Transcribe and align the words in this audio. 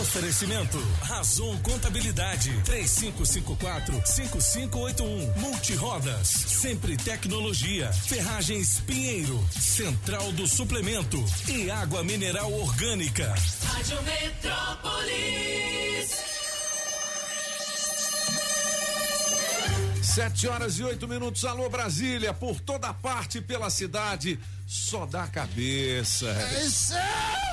Oferecimento: 0.00 0.78
Razon 1.02 1.58
Contabilidade 1.58 2.50
3554-5581. 2.64 5.36
Multirodas. 5.36 6.28
Sempre 6.28 6.96
tecnologia. 6.96 7.92
Ferragens 7.92 8.80
Pinheiro. 8.80 9.38
Central 9.50 10.32
do 10.32 10.46
Suplemento. 10.46 11.22
E 11.46 11.70
água 11.70 12.02
mineral 12.02 12.50
orgânica. 12.52 13.34
Rádio 13.64 14.02
Metrópolis. 14.02 15.52
Sete 20.02 20.46
horas 20.46 20.78
e 20.78 20.84
oito 20.84 21.06
minutos. 21.06 21.44
Alô 21.44 21.68
Brasília, 21.68 22.34
por 22.34 22.60
toda 22.60 22.92
parte 22.92 23.40
pela 23.40 23.70
cidade, 23.70 24.38
só 24.72 25.04
dá 25.04 25.26
cabeça. 25.26 26.26
É 26.28 26.64
isso! 26.64 26.94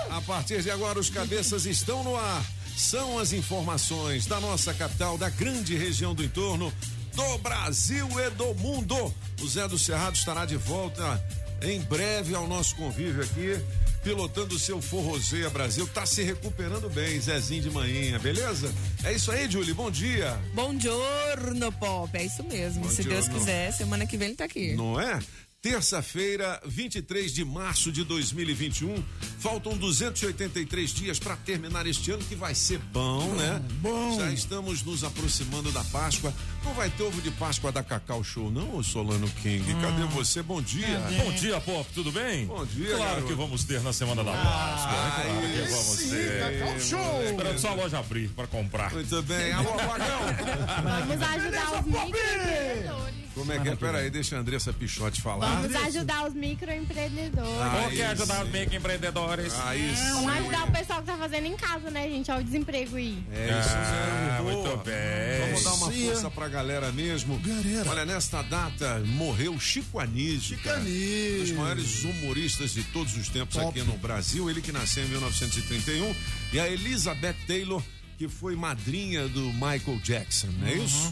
A 0.09 0.21
partir 0.21 0.63
de 0.63 0.71
agora, 0.71 0.97
os 0.97 1.09
cabeças 1.09 1.65
estão 1.65 2.01
no 2.01 2.15
ar. 2.15 2.45
São 2.77 3.19
as 3.19 3.33
informações 3.33 4.25
da 4.25 4.39
nossa 4.39 4.73
capital, 4.73 5.17
da 5.17 5.29
grande 5.29 5.75
região 5.75 6.15
do 6.15 6.23
entorno, 6.23 6.73
do 7.13 7.37
Brasil 7.39 8.07
e 8.21 8.29
do 8.29 8.55
mundo. 8.55 9.13
O 9.41 9.47
Zé 9.49 9.67
do 9.67 9.77
Cerrado 9.77 10.15
estará 10.15 10.45
de 10.45 10.55
volta 10.55 11.21
em 11.61 11.81
breve 11.81 12.33
ao 12.33 12.47
nosso 12.47 12.73
convívio 12.77 13.21
aqui 13.21 13.61
pilotando 14.01 14.55
o 14.55 14.59
seu 14.59 14.81
Forrozeia 14.81 15.49
Brasil. 15.49 15.85
Tá 15.89 16.05
se 16.05 16.23
recuperando 16.23 16.89
bem, 16.89 17.19
Zezinho 17.19 17.63
de 17.63 17.69
manhã, 17.69 18.17
beleza? 18.17 18.73
É 19.03 19.11
isso 19.11 19.29
aí, 19.29 19.51
Julie, 19.51 19.73
bom 19.73 19.91
dia. 19.91 20.39
Bom 20.53 20.79
giorno, 20.79 21.69
Pop, 21.73 22.17
é 22.17 22.23
isso 22.23 22.41
mesmo. 22.43 22.83
Bom 22.83 22.89
Se 22.89 23.03
Deus 23.03 23.25
giorno. 23.25 23.39
quiser, 23.39 23.73
semana 23.73 24.07
que 24.07 24.15
vem 24.15 24.29
ele 24.29 24.37
tá 24.37 24.45
aqui. 24.45 24.73
Não 24.73 24.97
é? 24.97 25.19
Terça-feira, 25.61 26.57
23 26.65 27.33
de 27.33 27.43
março 27.43 27.91
de 27.91 28.05
2021. 28.05 29.03
Faltam 29.39 29.75
283 29.75 30.89
dias 30.89 31.19
para 31.19 31.35
terminar 31.35 31.85
este 31.85 32.11
ano 32.11 32.23
que 32.23 32.33
vai 32.33 32.55
ser 32.55 32.79
bom, 32.79 33.33
né? 33.33 33.61
bom. 33.81 34.17
Já 34.17 34.31
estamos 34.31 34.81
nos 34.83 35.03
aproximando 35.03 35.69
da 35.73 35.83
Páscoa. 35.83 36.33
Não 36.63 36.73
vai 36.73 36.89
ter 36.89 37.03
ovo 37.03 37.21
de 37.21 37.29
Páscoa 37.31 37.73
da 37.73 37.83
Cacau 37.83 38.23
Show, 38.23 38.49
não, 38.49 38.81
Solano 38.81 39.27
King? 39.41 39.65
Cadê 39.81 40.03
você? 40.05 40.41
Bom 40.41 40.61
dia. 40.61 40.97
Bom 41.25 41.31
dia, 41.33 41.59
Pop, 41.59 41.89
tudo 41.93 42.09
bem? 42.09 42.45
Bom 42.45 42.65
dia, 42.65 42.95
Claro 42.95 43.03
garoto. 43.03 43.27
que 43.27 43.33
vamos 43.33 43.65
ter 43.65 43.81
na 43.81 43.91
semana 43.91 44.23
da 44.23 44.31
Páscoa, 44.31 44.91
né? 44.91 45.11
Claro 45.23 45.41
que 45.51 45.71
vamos 45.71 45.97
Sim, 45.99 46.09
ter. 46.09 46.59
Cacau 46.59 46.79
Show! 46.79 47.23
Esperando 47.23 47.59
só 47.59 47.67
a 47.71 47.73
loja 47.73 47.99
abrir 47.99 48.29
para 48.29 48.47
comprar. 48.47 48.93
Muito 48.93 49.21
bem. 49.23 49.51
Alô. 49.51 49.71
Vamos 49.75 51.21
ajudar 51.21 51.79
os 51.81 51.85
microempreendedores. 51.85 53.28
Como 53.39 53.51
é 53.53 53.59
que 53.59 53.69
é? 53.69 53.75
Peraí, 53.75 54.09
deixa 54.09 54.35
a 54.35 54.39
Andressa 54.39 54.73
Pichote 54.73 55.21
falar. 55.21 55.61
Vamos 55.61 55.75
ajudar 55.75 56.27
os 56.27 56.33
microempreendedores. 56.33 57.93
Que 57.93 58.01
é 58.01 58.07
ajudar 58.07 58.43
os 58.45 58.51
microempreendedores? 58.51 59.53
Aí 59.65 59.95
sim. 59.95 60.11
Vamos 60.13 60.33
ajudar 60.33 60.63
o 60.67 60.71
pessoal 60.71 60.99
que 60.99 61.05
tá 61.05 61.17
fazendo 61.17 61.45
em 61.45 61.55
casa, 61.55 61.89
né, 61.89 62.07
gente? 62.09 62.29
Olha 62.31 62.41
o 62.41 62.43
desemprego 62.43 62.95
aí. 62.97 63.23
É 63.31 63.45
isso 63.59 63.69
Ah, 63.73 64.39
muito 64.43 64.77
bem. 64.83 65.47
Vamos 65.47 65.63
dar 65.63 65.73
uma 65.73 65.91
Sim, 65.91 66.05
força 66.07 66.29
pra 66.31 66.47
galera 66.47 66.91
mesmo. 66.91 67.39
Galera. 67.39 67.89
Olha, 67.89 68.05
nesta 68.05 68.41
data 68.41 68.99
morreu 69.05 69.57
Chico 69.59 69.99
Anísio. 69.99 70.57
Chico. 70.57 70.69
Anísio. 70.69 71.35
Um 71.37 71.39
dos 71.43 71.51
maiores 71.51 72.03
humoristas 72.03 72.73
de 72.73 72.83
todos 72.85 73.15
os 73.15 73.29
tempos 73.29 73.55
Top. 73.55 73.67
aqui 73.67 73.87
no 73.89 73.97
Brasil. 73.97 74.49
Ele 74.49 74.61
que 74.61 74.71
nasceu 74.71 75.03
em 75.05 75.07
1931. 75.07 76.13
E 76.51 76.59
a 76.59 76.67
Elizabeth 76.67 77.35
Taylor, 77.47 77.81
que 78.19 78.27
foi 78.27 78.53
madrinha 78.53 79.29
do 79.29 79.45
Michael 79.53 79.97
Jackson, 80.03 80.47
não 80.59 80.67
é 80.67 80.73
isso? 80.73 81.09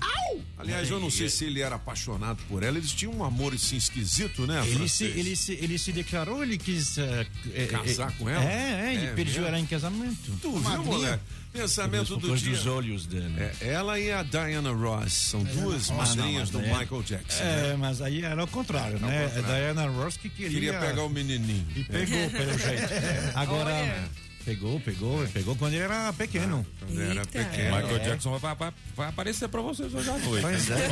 Aliás, 0.58 0.90
eu 0.90 1.00
não 1.00 1.10
sei 1.10 1.30
se 1.30 1.46
ele 1.46 1.62
era 1.62 1.76
apaixonado 1.76 2.40
por 2.50 2.64
ela. 2.64 2.78
Eles 2.78 2.92
tinham 2.92 3.14
um 3.14 3.24
amor 3.24 3.54
assim 3.54 3.78
esquisito, 3.78 4.46
né? 4.46 4.62
Ele 4.68 4.90
se, 4.90 5.06
ele, 5.06 5.34
se, 5.38 5.54
ele 5.54 5.80
se 5.80 5.94
declarou, 5.94 6.44
ele 6.44 6.58
quis. 6.58 6.98
eh, 6.98 7.26
Casar 7.72 8.10
eh, 8.10 8.14
com 8.20 8.30
ela? 8.30 8.44
É, 8.44 8.88
é, 8.90 8.94
ele 8.94 9.06
É 9.06 9.14
pediu 9.14 9.48
ela 9.48 9.58
em 9.58 9.66
casamento. 9.66 10.32
Tu 10.42 10.52
viu, 10.52 10.60
Madrinha. 10.60 10.84
moleque? 10.86 11.24
Pensamento 11.54 12.18
do 12.18 12.36
dia. 12.36 12.52
dos 12.52 12.66
olhos 12.66 13.06
dele. 13.06 13.34
É, 13.40 13.70
ela 13.70 13.98
e 13.98 14.12
a 14.12 14.22
Diana 14.22 14.72
Ross 14.74 15.14
são 15.14 15.44
duas 15.46 15.90
madrinhas 15.90 16.50
do 16.50 16.60
mas 16.60 16.68
é- 16.68 16.78
Michael 16.80 17.04
Jackson. 17.04 17.44
né? 17.44 17.70
É, 17.72 17.78
mas 17.78 18.02
aí 18.02 18.22
era 18.22 18.44
o 18.44 18.48
contrário, 18.48 19.00
né? 19.00 19.30
contrário. 19.30 19.56
É 19.56 19.60
Diana 19.62 19.88
Ross 19.90 20.18
que 20.18 20.30
queria. 20.30 20.50
Queria 20.52 20.74
pegar 20.78 21.04
o 21.04 21.10
menininho. 21.10 21.66
E 21.74 21.84
pegou, 21.86 22.30
pelo 22.32 22.58
jeito. 22.60 22.90
Agora. 23.34 24.10
Pegou, 24.48 24.80
pegou, 24.80 25.28
pegou 25.34 25.56
quando 25.58 25.74
ele 25.74 25.84
era 25.84 26.14
pequeno. 26.14 26.66
Quando 26.80 27.02
era 27.02 27.26
pequeno. 27.26 27.76
Michael 27.76 28.00
Jackson 28.00 28.38
vai, 28.40 28.56
vai- 28.56 28.74
vai 28.96 29.10
aparecer 29.10 29.50
pra 29.50 29.60
vocês 29.62 29.94
hoje 29.94 30.10
à 30.10 30.18
noite. 30.18 30.42
Pois 30.42 30.70
é. 30.70 30.88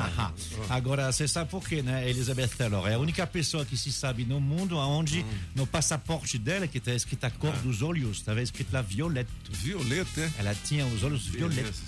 Agora, 0.70 1.12
você 1.12 1.28
sabe 1.28 1.50
por 1.50 1.62
quê, 1.68 1.82
né? 1.82 2.08
Elizabeth 2.08 2.48
Taylor 2.56 2.88
é 2.88 2.94
a 2.94 2.98
única 2.98 3.26
pessoa 3.26 3.66
que 3.66 3.76
se 3.76 3.92
sabe 3.92 4.24
no 4.24 4.40
mundo 4.40 4.78
onde 4.78 5.26
no 5.54 5.66
passaporte 5.66 6.38
dela, 6.38 6.66
que 6.66 6.78
está 6.78 6.94
escrita 6.94 7.26
a 7.26 7.30
cor 7.30 7.52
dos 7.58 7.82
olhos, 7.82 8.16
estava 8.16 8.40
escrito 8.40 8.72
lá 8.72 8.80
violeta. 8.80 9.30
Violeta, 9.50 10.18
é? 10.22 10.32
Ela 10.38 10.54
tinha 10.64 10.86
os 10.86 11.02
olhos 11.02 11.26
violetos. 11.26 11.82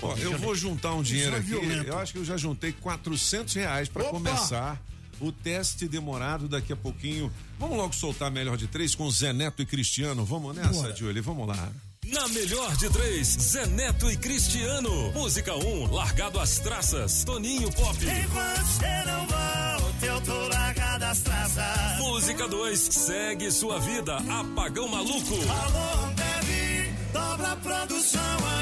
Ó, 0.00 0.14
eu 0.16 0.38
vou 0.38 0.54
juntar 0.54 0.94
um 0.94 1.02
dinheiro 1.02 1.34
aqui. 1.34 1.46
violento. 1.48 1.88
Eu 1.88 1.98
acho 1.98 2.12
que 2.12 2.18
eu 2.20 2.24
já 2.24 2.36
juntei 2.36 2.70
400 2.70 3.52
reais 3.54 3.88
para 3.88 4.02
Opa! 4.04 4.12
começar 4.12 4.80
o 5.20 5.32
teste 5.32 5.88
demorado 5.88 6.48
daqui 6.48 6.72
a 6.72 6.76
pouquinho. 6.76 7.32
Vamos 7.58 7.76
logo 7.76 7.94
soltar 7.94 8.30
melhor 8.30 8.56
de 8.56 8.66
três 8.66 8.94
com 8.94 9.10
Zé 9.10 9.32
Neto 9.32 9.62
e 9.62 9.66
Cristiano. 9.66 10.24
Vamos 10.24 10.54
nessa. 10.54 10.94
Julie? 10.94 11.20
Vamos 11.20 11.48
lá. 11.48 11.72
Na 12.06 12.28
melhor 12.28 12.76
de 12.76 12.88
três, 12.90 13.26
Zé 13.26 13.66
Neto 13.66 14.08
e 14.08 14.16
Cristiano. 14.16 15.12
Música 15.12 15.56
1, 15.56 15.58
um, 15.58 15.92
largado 15.92 16.38
às 16.38 16.58
traças. 16.60 17.24
Toninho 17.24 17.70
Pop. 17.72 17.96
Enquanto 17.96 18.64
você 18.64 19.04
não 19.04 19.26
volta, 19.26 20.06
eu 20.06 20.20
tô 20.20 20.48
largado 20.48 21.00
das 21.00 21.18
traças. 21.20 21.98
Música 21.98 22.46
2, 22.46 22.78
segue 22.78 23.50
sua 23.50 23.80
vida. 23.80 24.16
Apagão 24.16 24.86
maluco. 24.86 25.34
Alô, 25.34 26.12
deve, 26.14 26.92
dobra 27.12 27.52
a 27.52 27.56
produção 27.56 28.55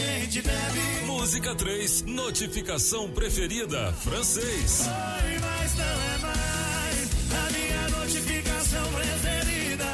gente 0.00 0.42
deve. 0.42 0.80
Música 1.06 1.54
3, 1.54 2.02
notificação 2.02 3.08
preferida. 3.10 3.92
Francês. 3.92 4.80
Oi, 4.80 5.38
mas 5.40 5.74
não 5.76 5.84
é 5.84 6.18
mais 6.18 7.08
a 7.32 7.50
minha 7.52 7.88
notificação 7.98 8.92
preferida. 8.92 9.86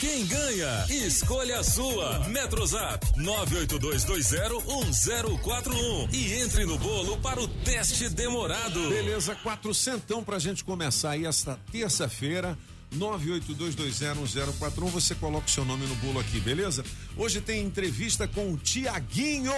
Quem 0.00 0.26
ganha? 0.26 0.86
Escolha 0.88 1.58
a 1.60 1.64
sua. 1.64 2.20
Metrozap 2.28 3.06
982201041 3.18 6.08
e 6.12 6.32
entre 6.40 6.64
no 6.64 6.78
bolo 6.78 7.18
para 7.18 7.40
o 7.40 7.46
teste 7.48 8.08
demorado. 8.08 8.88
Beleza, 8.88 9.34
quatrocentão 9.36 10.24
pra 10.24 10.38
gente 10.38 10.64
começar 10.64 11.10
aí 11.10 11.26
esta 11.26 11.58
terça-feira. 11.70 12.56
982201041, 12.96 14.86
você 14.90 15.14
coloca 15.14 15.46
o 15.46 15.50
seu 15.50 15.64
nome 15.64 15.86
no 15.86 15.94
bolo 15.96 16.20
aqui, 16.20 16.40
beleza? 16.40 16.84
Hoje 17.16 17.40
tem 17.40 17.62
entrevista 17.62 18.28
com 18.28 18.52
o 18.52 18.56
Tiaguinho, 18.56 19.52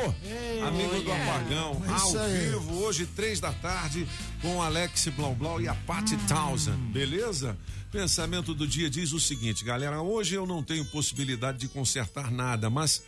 amigo 0.67 1.00
do 1.03 1.12
Apagão, 1.12 1.83
É 1.87 1.91
ao 1.91 2.12
vivo, 2.28 2.83
hoje, 2.83 3.06
três 3.06 3.41
da 3.41 3.53
tarde, 3.53 4.06
com 4.41 4.62
Alex 4.62 5.09
Blau 5.09 5.34
Blau 5.34 5.61
e 5.61 5.69
a 5.69 5.75
Patty 5.75 6.17
Townsend, 6.28 6.77
beleza? 6.93 7.56
Pensamento 7.91 8.55
do 8.55 8.67
dia 8.67 8.91
diz 8.91 9.12
o 9.12 9.21
seguinte, 9.21 9.65
galera, 9.65 10.03
hoje 10.03 10.34
eu 10.34 10.47
não 10.47 10.62
tenho 10.62 10.84
possibilidade 10.87 11.59
de 11.59 11.69
consertar 11.69 12.31
nada, 12.31 12.69
mas 12.69 13.05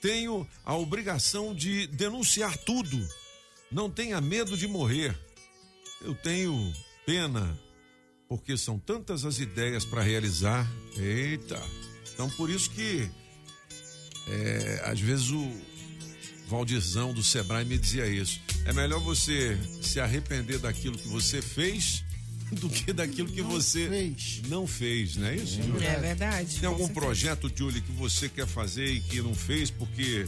tenho 0.00 0.46
a 0.64 0.74
obrigação 0.76 1.54
de 1.54 1.86
denunciar 1.86 2.56
tudo. 2.58 3.08
Não 3.72 3.90
tenha 3.90 4.20
medo 4.20 4.56
de 4.56 4.68
morrer. 4.68 5.18
Eu 6.02 6.14
tenho 6.14 6.72
pena, 7.06 7.58
porque 8.28 8.56
são 8.56 8.78
tantas 8.78 9.24
as 9.24 9.38
ideias 9.38 9.84
para 9.84 10.02
realizar. 10.02 10.66
Eita! 10.96 11.60
Então 12.12 12.28
por 12.30 12.50
isso 12.50 12.70
que 12.70 13.08
é, 14.28 14.82
às 14.84 15.00
vezes 15.00 15.30
o 15.30 15.52
Valdizão 16.48 17.12
do 17.12 17.22
Sebrae 17.22 17.64
me 17.64 17.78
dizia 17.78 18.06
isso. 18.06 18.40
É 18.64 18.72
melhor 18.72 19.00
você 19.00 19.58
se 19.82 20.00
arrepender 20.00 20.58
daquilo 20.58 20.96
que 20.96 21.08
você 21.08 21.40
fez 21.42 22.04
do 22.52 22.68
que 22.68 22.92
daquilo 22.92 23.28
que 23.28 23.42
você 23.42 23.88
fez. 23.88 24.42
não 24.48 24.66
fez, 24.66 25.16
não 25.16 25.26
é 25.26 25.36
isso? 25.36 25.62
Júlio? 25.62 25.82
É 25.82 25.96
verdade. 25.98 26.52
Tem 26.52 26.60
com 26.60 26.66
algum 26.66 26.88
projeto, 26.88 27.50
Julie, 27.54 27.80
que 27.80 27.92
você 27.92 28.28
quer 28.28 28.46
fazer 28.46 28.86
e 28.86 29.00
que 29.00 29.20
não 29.20 29.34
fez 29.34 29.70
porque 29.70 30.26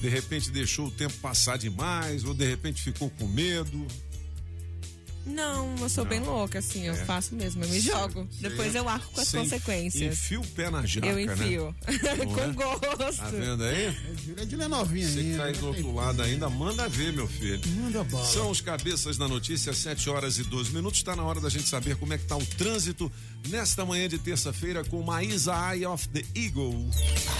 de 0.00 0.08
repente 0.08 0.50
deixou 0.50 0.86
o 0.86 0.90
tempo 0.90 1.14
passar 1.14 1.56
demais 1.56 2.24
ou 2.24 2.34
de 2.34 2.46
repente 2.46 2.82
ficou 2.82 3.10
com 3.10 3.26
medo? 3.26 3.86
Não, 5.26 5.74
eu 5.80 5.88
sou 5.88 6.04
bem 6.04 6.20
louca, 6.20 6.60
assim, 6.60 6.86
eu 6.86 6.94
faço 7.04 7.34
mesmo, 7.34 7.64
eu 7.64 7.68
me 7.68 7.80
jogo. 7.80 8.28
Depois 8.40 8.74
eu 8.74 8.88
arco 8.88 9.10
com 9.12 9.20
as 9.20 9.26
Você 9.28 9.38
consequências. 9.38 10.12
Enfia 10.18 10.40
o 10.40 10.46
pé 10.46 10.70
na 10.70 10.86
jaca, 10.86 11.06
Eu 11.06 11.16
né? 11.16 11.22
enfio. 11.24 11.74
Não 12.02 12.10
é? 12.12 12.52
com 12.52 12.54
gosto. 12.54 13.18
Tá 13.18 13.30
vendo 13.30 13.64
aí? 13.64 13.96
Júlia 14.24 14.46
de 14.46 14.56
novinha 14.56 15.08
Você 15.08 15.22
que 15.22 15.36
tá 15.36 15.44
aí 15.44 15.52
do 15.54 15.66
outro 15.66 15.94
lado 15.94 16.22
ainda, 16.22 16.48
manda 16.48 16.88
ver, 16.88 17.12
meu 17.12 17.26
filho. 17.26 17.60
Manda 17.80 18.04
bala. 18.04 18.24
São 18.24 18.50
os 18.50 18.60
cabeças 18.60 19.16
da 19.16 19.26
notícia, 19.26 19.72
7 19.72 20.08
horas 20.08 20.38
e 20.38 20.44
12 20.44 20.72
minutos. 20.72 20.98
Está 21.00 21.16
na 21.16 21.24
hora 21.24 21.40
da 21.40 21.48
gente 21.48 21.68
saber 21.68 21.96
como 21.96 22.12
é 22.12 22.18
que 22.18 22.24
tá 22.24 22.36
o 22.36 22.46
trânsito 22.46 23.10
nesta 23.48 23.84
manhã 23.84 24.08
de 24.08 24.18
terça-feira 24.18 24.84
com 24.84 25.02
Maísa 25.02 25.52
Eye 25.72 25.86
of 25.86 26.08
the 26.08 26.24
Eagle. 26.34 26.88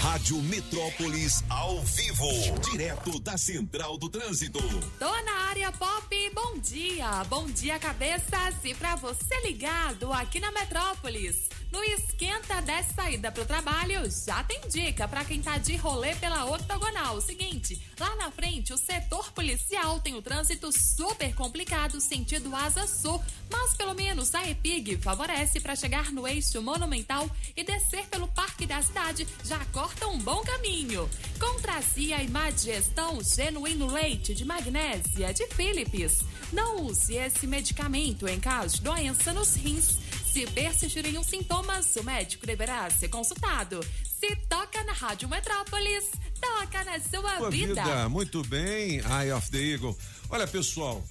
Rádio 0.01 0.41
Metrópolis 0.43 1.43
ao 1.49 1.81
vivo, 1.83 2.27
direto 2.69 3.19
da 3.19 3.37
Central 3.37 3.97
do 3.97 4.09
Trânsito. 4.09 4.59
Tô 4.99 5.21
na 5.23 5.47
área 5.49 5.71
pop, 5.71 6.31
bom 6.33 6.57
dia, 6.59 7.23
bom 7.29 7.45
dia 7.45 7.76
cabeças 7.79 8.55
e 8.63 8.73
pra 8.73 8.95
você 8.95 9.39
ligado 9.45 10.11
aqui 10.13 10.39
na 10.39 10.51
Metrópolis. 10.51 11.56
No 11.71 11.83
esquenta 11.83 12.61
dessa 12.61 12.93
saída 12.93 13.31
pro 13.31 13.45
trabalho, 13.45 14.09
já 14.09 14.43
tem 14.43 14.61
dica 14.69 15.07
pra 15.07 15.25
quem 15.25 15.41
tá 15.41 15.57
de 15.57 15.75
rolê 15.75 16.15
pela 16.15 16.45
octogonal. 16.45 17.19
Seguinte, 17.19 17.81
lá 17.99 18.15
na 18.15 18.31
frente 18.31 18.73
o 18.73 18.77
setor 18.77 19.31
policial 19.31 19.99
tem 19.99 20.15
o 20.15 20.21
trânsito 20.21 20.71
super 20.71 21.33
complicado 21.35 21.99
sentido 21.99 22.55
Asa 22.55 22.87
Sul, 22.87 23.21
mas 23.51 23.73
pelo 23.75 23.93
menos 23.93 24.33
a 24.33 24.47
EPIG 24.49 24.97
favorece 24.97 25.59
pra 25.59 25.75
chegar 25.75 26.11
no 26.11 26.27
eixo 26.27 26.61
monumental 26.61 27.29
e 27.55 27.63
descer 27.63 28.07
pelo 28.07 28.27
Parque 28.29 28.65
da 28.65 28.81
Cidade, 28.81 29.27
já 29.43 29.63
corta 29.65 30.07
um 30.07 30.17
bom 30.19 30.41
caminho. 30.43 31.09
Contracia 31.39 32.23
e 32.23 32.29
má 32.29 32.49
digestão, 32.49 33.21
genuíno 33.21 33.87
leite 33.87 34.33
de 34.33 34.45
magnésia 34.45 35.33
de 35.33 35.45
Philips. 35.47 36.23
Não 36.51 36.85
use 36.85 37.15
esse 37.15 37.45
medicamento 37.45 38.27
em 38.27 38.39
caso 38.39 38.77
de 38.77 38.83
doença 38.83 39.33
nos 39.33 39.55
rins. 39.55 39.97
Se 40.31 40.45
persistirem 40.47 41.17
os 41.17 41.25
sintomas, 41.25 41.95
o 41.95 42.03
médico 42.03 42.45
deverá 42.45 42.89
ser 42.89 43.07
consultado. 43.09 43.79
Se 44.19 44.35
toca 44.47 44.83
na 44.83 44.93
Rádio 44.93 45.27
Metrópolis, 45.29 46.05
toca 46.39 46.83
na 46.83 46.99
sua 46.99 47.37
Sua 47.37 47.49
vida. 47.49 47.81
vida, 47.83 48.09
muito 48.09 48.43
bem, 48.43 48.97
Eye 48.99 49.31
of 49.31 49.49
the 49.49 49.57
Eagle. 49.57 49.97
Olha, 50.29 50.45
pessoal, 50.47 51.03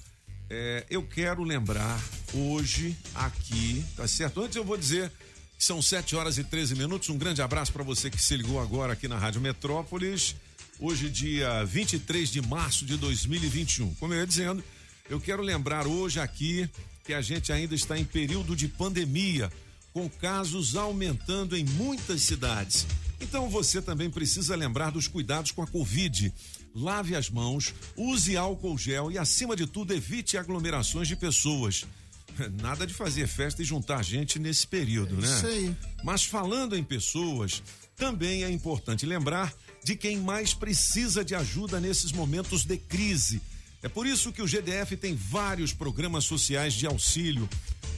é, 0.49 0.85
eu 0.89 1.03
quero 1.03 1.43
lembrar 1.43 2.01
hoje 2.33 2.95
aqui, 3.15 3.83
tá 3.95 4.07
certo? 4.07 4.41
Antes 4.41 4.55
eu 4.55 4.63
vou 4.63 4.77
dizer 4.77 5.11
que 5.57 5.63
são 5.63 5.81
7 5.81 6.15
horas 6.15 6.37
e 6.37 6.43
13 6.43 6.75
minutos. 6.75 7.09
Um 7.09 7.17
grande 7.17 7.41
abraço 7.41 7.73
para 7.73 7.83
você 7.83 8.09
que 8.09 8.21
se 8.21 8.35
ligou 8.37 8.61
agora 8.61 8.93
aqui 8.93 9.07
na 9.07 9.17
Rádio 9.17 9.41
Metrópolis. 9.41 10.35
Hoje, 10.79 11.09
dia 11.09 11.63
23 11.65 12.29
de 12.29 12.41
março 12.41 12.85
de 12.85 12.95
2021. 12.97 13.93
Como 13.95 14.13
eu 14.13 14.19
ia 14.19 14.27
dizendo, 14.27 14.63
eu 15.09 15.19
quero 15.19 15.41
lembrar 15.41 15.87
hoje 15.87 16.19
aqui 16.19 16.69
que 17.07 17.13
a 17.13 17.21
gente 17.21 17.53
ainda 17.53 17.73
está 17.73 17.97
em 17.97 18.03
período 18.03 18.53
de 18.53 18.67
pandemia, 18.67 19.49
com 19.93 20.09
casos 20.09 20.75
aumentando 20.75 21.55
em 21.55 21.63
muitas 21.63 22.21
cidades. 22.21 22.85
Então 23.21 23.49
você 23.49 23.81
também 23.81 24.09
precisa 24.09 24.57
lembrar 24.57 24.91
dos 24.91 25.07
cuidados 25.07 25.51
com 25.51 25.63
a 25.63 25.67
Covid. 25.67 26.33
Lave 26.75 27.15
as 27.15 27.29
mãos, 27.29 27.73
use 27.95 28.35
álcool 28.35 28.77
gel 28.77 29.09
e, 29.09 29.17
acima 29.17 29.55
de 29.55 29.65
tudo, 29.65 29.93
evite 29.93 30.37
aglomerações 30.37 31.07
de 31.07 31.15
pessoas. 31.15 31.85
Nada 32.61 32.85
de 32.85 32.93
fazer 32.93 33.25
festa 33.25 33.61
e 33.61 33.65
juntar 33.65 34.03
gente 34.03 34.37
nesse 34.37 34.67
período, 34.67 35.15
né? 35.15 35.27
isso 35.27 35.47
aí. 35.47 35.75
Mas 36.03 36.25
falando 36.25 36.75
em 36.75 36.83
pessoas, 36.83 37.63
também 37.95 38.43
é 38.43 38.51
importante 38.51 39.05
lembrar 39.05 39.53
de 39.81 39.95
quem 39.95 40.17
mais 40.17 40.53
precisa 40.53 41.23
de 41.23 41.33
ajuda 41.33 41.79
nesses 41.79 42.11
momentos 42.11 42.65
de 42.65 42.77
crise. 42.77 43.41
É 43.83 43.87
por 43.87 44.07
isso 44.07 44.31
que 44.31 44.41
o 44.41 44.47
GDF 44.47 44.97
tem 44.97 45.15
vários 45.15 45.71
programas 45.71 46.25
sociais 46.25 46.73
de 46.73 46.87
auxílio. 46.87 47.47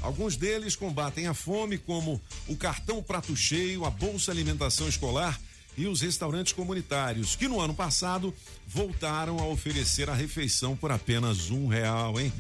Alguns 0.02 0.36
deles 0.36 0.76
combatem 0.76 1.28
a 1.28 1.34
fome, 1.34 1.78
como 1.78 2.22
o 2.48 2.56
cartão 2.56 3.02
prato 3.02 3.36
cheio, 3.36 3.86
a 3.86 3.90
bolsa 3.90 4.32
alimentação 4.32 4.88
escolar 4.88 5.40
e 5.78 5.88
os 5.88 6.02
restaurantes 6.02 6.52
comunitários, 6.52 7.36
que 7.36 7.48
no 7.48 7.62
ano 7.62 7.74
passado 7.74 8.34
voltaram 8.68 9.40
a 9.40 9.48
oferecer 9.48 10.10
a 10.10 10.14
refeição 10.14 10.76
por 10.76 10.92
apenas 10.92 11.50
um 11.50 11.68
real, 11.68 12.20
hein? 12.20 12.34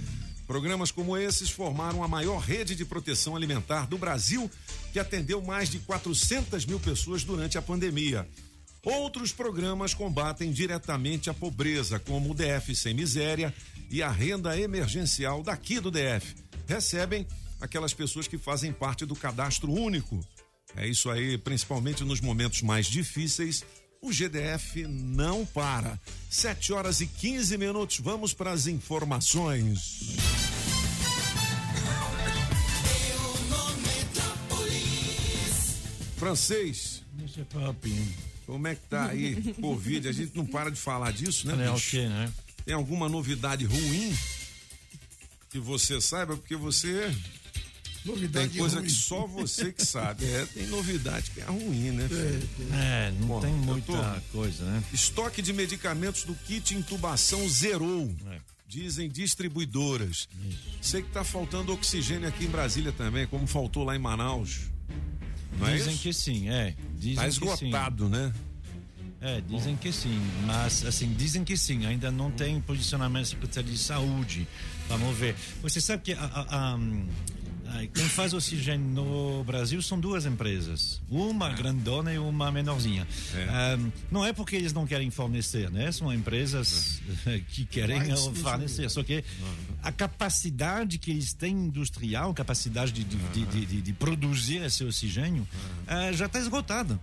Programas 0.45 0.91
como 0.91 1.15
esses 1.15 1.49
formaram 1.49 2.03
a 2.03 2.07
maior 2.07 2.39
rede 2.39 2.75
de 2.75 2.83
proteção 2.83 3.35
alimentar 3.35 3.87
do 3.87 3.97
Brasil, 3.97 4.49
que 4.91 4.99
atendeu 4.99 5.41
mais 5.41 5.69
de 5.69 5.79
400 5.79 6.65
mil 6.65 6.79
pessoas 6.79 7.23
durante 7.23 7.57
a 7.57 7.61
pandemia. 7.61 8.27
Outros 8.83 9.31
programas 9.31 9.93
combatem 9.93 10.51
diretamente 10.51 11.29
a 11.29 11.33
pobreza, 11.33 11.99
como 11.99 12.31
o 12.31 12.33
DF 12.33 12.75
Sem 12.75 12.93
Miséria 12.93 13.53
e 13.89 14.01
a 14.01 14.09
renda 14.09 14.57
emergencial 14.57 15.43
daqui 15.43 15.79
do 15.79 15.91
DF. 15.91 16.35
Recebem 16.67 17.27
aquelas 17.59 17.93
pessoas 17.93 18.27
que 18.27 18.37
fazem 18.37 18.71
parte 18.71 19.05
do 19.05 19.15
cadastro 19.15 19.71
único. 19.71 20.19
É 20.75 20.87
isso 20.87 21.09
aí, 21.09 21.37
principalmente 21.37 22.03
nos 22.03 22.21
momentos 22.21 22.61
mais 22.61 22.85
difíceis. 22.87 23.65
O 24.01 24.13
GDF 24.13 24.87
não 24.87 25.45
para. 25.45 25.99
7 26.29 26.71
horas 26.71 27.01
e 27.01 27.07
15 27.07 27.57
minutos. 27.57 27.99
Vamos 27.99 28.33
para 28.33 28.51
as 28.51 28.65
informações. 28.65 30.15
Francês, 36.15 37.01
Monsieur 37.13 37.45
Papin. 37.45 38.28
Como 38.49 38.67
é 38.67 38.75
que 38.75 38.81
tá 38.89 39.07
aí? 39.09 39.35
Covid, 39.61 40.07
a 40.07 40.11
gente 40.11 40.35
não 40.35 40.45
para 40.45 40.69
de 40.71 40.79
falar 40.79 41.11
disso, 41.11 41.47
né, 41.47 41.53
É 41.67 41.71
bicho? 41.71 41.87
ok, 41.97 42.09
né? 42.09 42.31
Tem 42.65 42.73
alguma 42.73 43.07
novidade 43.09 43.65
ruim 43.65 44.13
que 45.49 45.59
você 45.59 45.99
saiba? 46.01 46.35
Porque 46.37 46.55
você 46.55 47.13
Novidade 48.05 48.49
tem 48.49 48.59
coisa 48.59 48.77
ruim. 48.77 48.85
que 48.87 48.91
só 48.93 49.25
você 49.27 49.71
que 49.73 49.85
sabe. 49.85 50.25
É, 50.29 50.45
tem 50.45 50.67
novidade 50.67 51.31
que 51.31 51.41
é 51.41 51.45
ruim, 51.45 51.91
né? 51.91 52.07
filho? 52.07 52.73
É, 52.73 53.11
não 53.19 53.27
Bom, 53.27 53.39
tem 53.41 53.51
muita 53.53 53.91
tô- 53.93 54.21
coisa, 54.37 54.63
né? 54.65 54.83
Estoque 54.93 55.41
de 55.41 55.51
medicamentos 55.53 56.23
do 56.23 56.33
kit 56.35 56.75
intubação 56.75 57.47
zerou. 57.49 58.13
É. 58.31 58.39
Dizem 58.67 59.09
distribuidoras. 59.09 60.29
Sei 60.81 61.01
que 61.01 61.09
tá 61.09 61.23
faltando 61.23 61.73
oxigênio 61.73 62.27
aqui 62.27 62.45
em 62.45 62.49
Brasília 62.49 62.91
também, 62.91 63.25
como 63.25 63.47
faltou 63.47 63.83
lá 63.83 63.95
em 63.95 63.99
Manaus. 63.99 64.59
Não 65.59 65.67
é 65.67 65.75
dizem 65.77 65.93
isso? 65.93 66.03
que 66.03 66.13
sim, 66.13 66.49
é. 66.49 66.73
Dizem 66.97 67.15
Tá 67.15 67.27
esgotado, 67.27 68.09
né? 68.09 68.33
É, 69.21 69.41
dizem 69.41 69.75
que 69.75 69.91
sim, 69.91 70.17
mas 70.45 70.85
assim, 70.85 71.13
dizem 71.13 71.43
que 71.43 71.57
sim, 71.57 71.85
ainda 71.85 72.09
não 72.09 72.31
tem 72.31 72.61
posicionamento 72.61 73.23
da 73.25 73.29
Secretaria 73.31 73.73
de 73.73 73.77
Saúde. 73.77 74.47
Vamos 74.87 75.15
ver. 75.17 75.35
Você 75.61 75.81
sabe 75.81 76.03
que 76.03 76.13
a- 76.13 76.19
a- 76.23 76.73
a- 76.75 76.79
quem 77.93 78.05
faz 78.09 78.33
oxigênio 78.33 78.85
no 78.87 79.43
Brasil 79.43 79.81
são 79.81 79.99
duas 79.99 80.25
empresas, 80.25 81.01
uma 81.09 81.49
grandona 81.49 82.13
e 82.13 82.17
uma 82.17 82.51
menorzinha. 82.51 83.07
É. 83.35 83.75
Hum, 83.77 83.91
não 84.11 84.25
é 84.25 84.33
porque 84.33 84.55
eles 84.55 84.73
não 84.73 84.85
querem 84.87 85.09
fornecer, 85.09 85.69
né? 85.71 85.91
São 85.91 86.13
empresas 86.13 87.01
que 87.49 87.65
querem 87.65 87.99
fornecer, 88.35 88.89
só 88.89 89.03
que 89.03 89.23
a 89.83 89.91
capacidade 89.91 90.97
que 90.97 91.11
eles 91.11 91.33
têm 91.33 91.53
industrial, 91.53 92.33
capacidade 92.33 92.91
de, 92.91 93.03
de, 93.03 93.45
de- 93.45 93.65
de- 93.65 93.81
de 93.81 93.93
produzir 93.93 94.57
esse 94.63 94.83
oxigênio, 94.83 95.47
eh, 95.87 96.13
já 96.13 96.25
está 96.25 96.39
esgotada. 96.39 96.99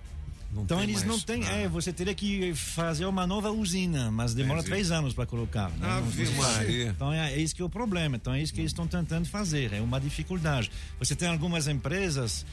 Não 0.57 0.65
Então 0.65 0.83
eles 0.83 0.97
mais 0.97 1.07
não 1.07 1.19
têm. 1.21 1.41
nada. 1.41 1.53
É, 1.55 1.69
você 1.69 1.93
teria 1.93 2.15
que 2.15 2.55
fazer 2.55 3.05
uma 3.07 3.27
nova 3.27 3.51
usina, 3.53 4.11
mas 4.11 4.35
demora 4.35 4.61
Entendi. 4.61 4.71
três 4.71 4.91
anos 4.91 5.15
para 5.15 5.27
colocar. 5.27 5.69
né? 5.71 5.89
Ave 5.89 6.25
Não- 6.25 6.33
Maria. 6.43 6.89
Então 6.89 7.13
é, 7.13 7.33
é 7.35 7.39
isso 7.39 7.55
que 7.55 7.63
é 7.63 7.65
o 7.65 7.69
problema. 7.71 8.17
Então 8.17 8.33
é 8.35 8.43
isso 8.43 8.53
que 8.53 8.61
eles 8.61 8.71
estão 8.71 8.87
tentando 8.87 9.29
fazer. 9.29 9.73
É 9.73 9.81
uma 9.81 10.01
dificuldade. 10.01 10.71
Você 10.99 11.15
tem 11.15 11.29
algumas 11.29 11.69
empresas 11.69 12.45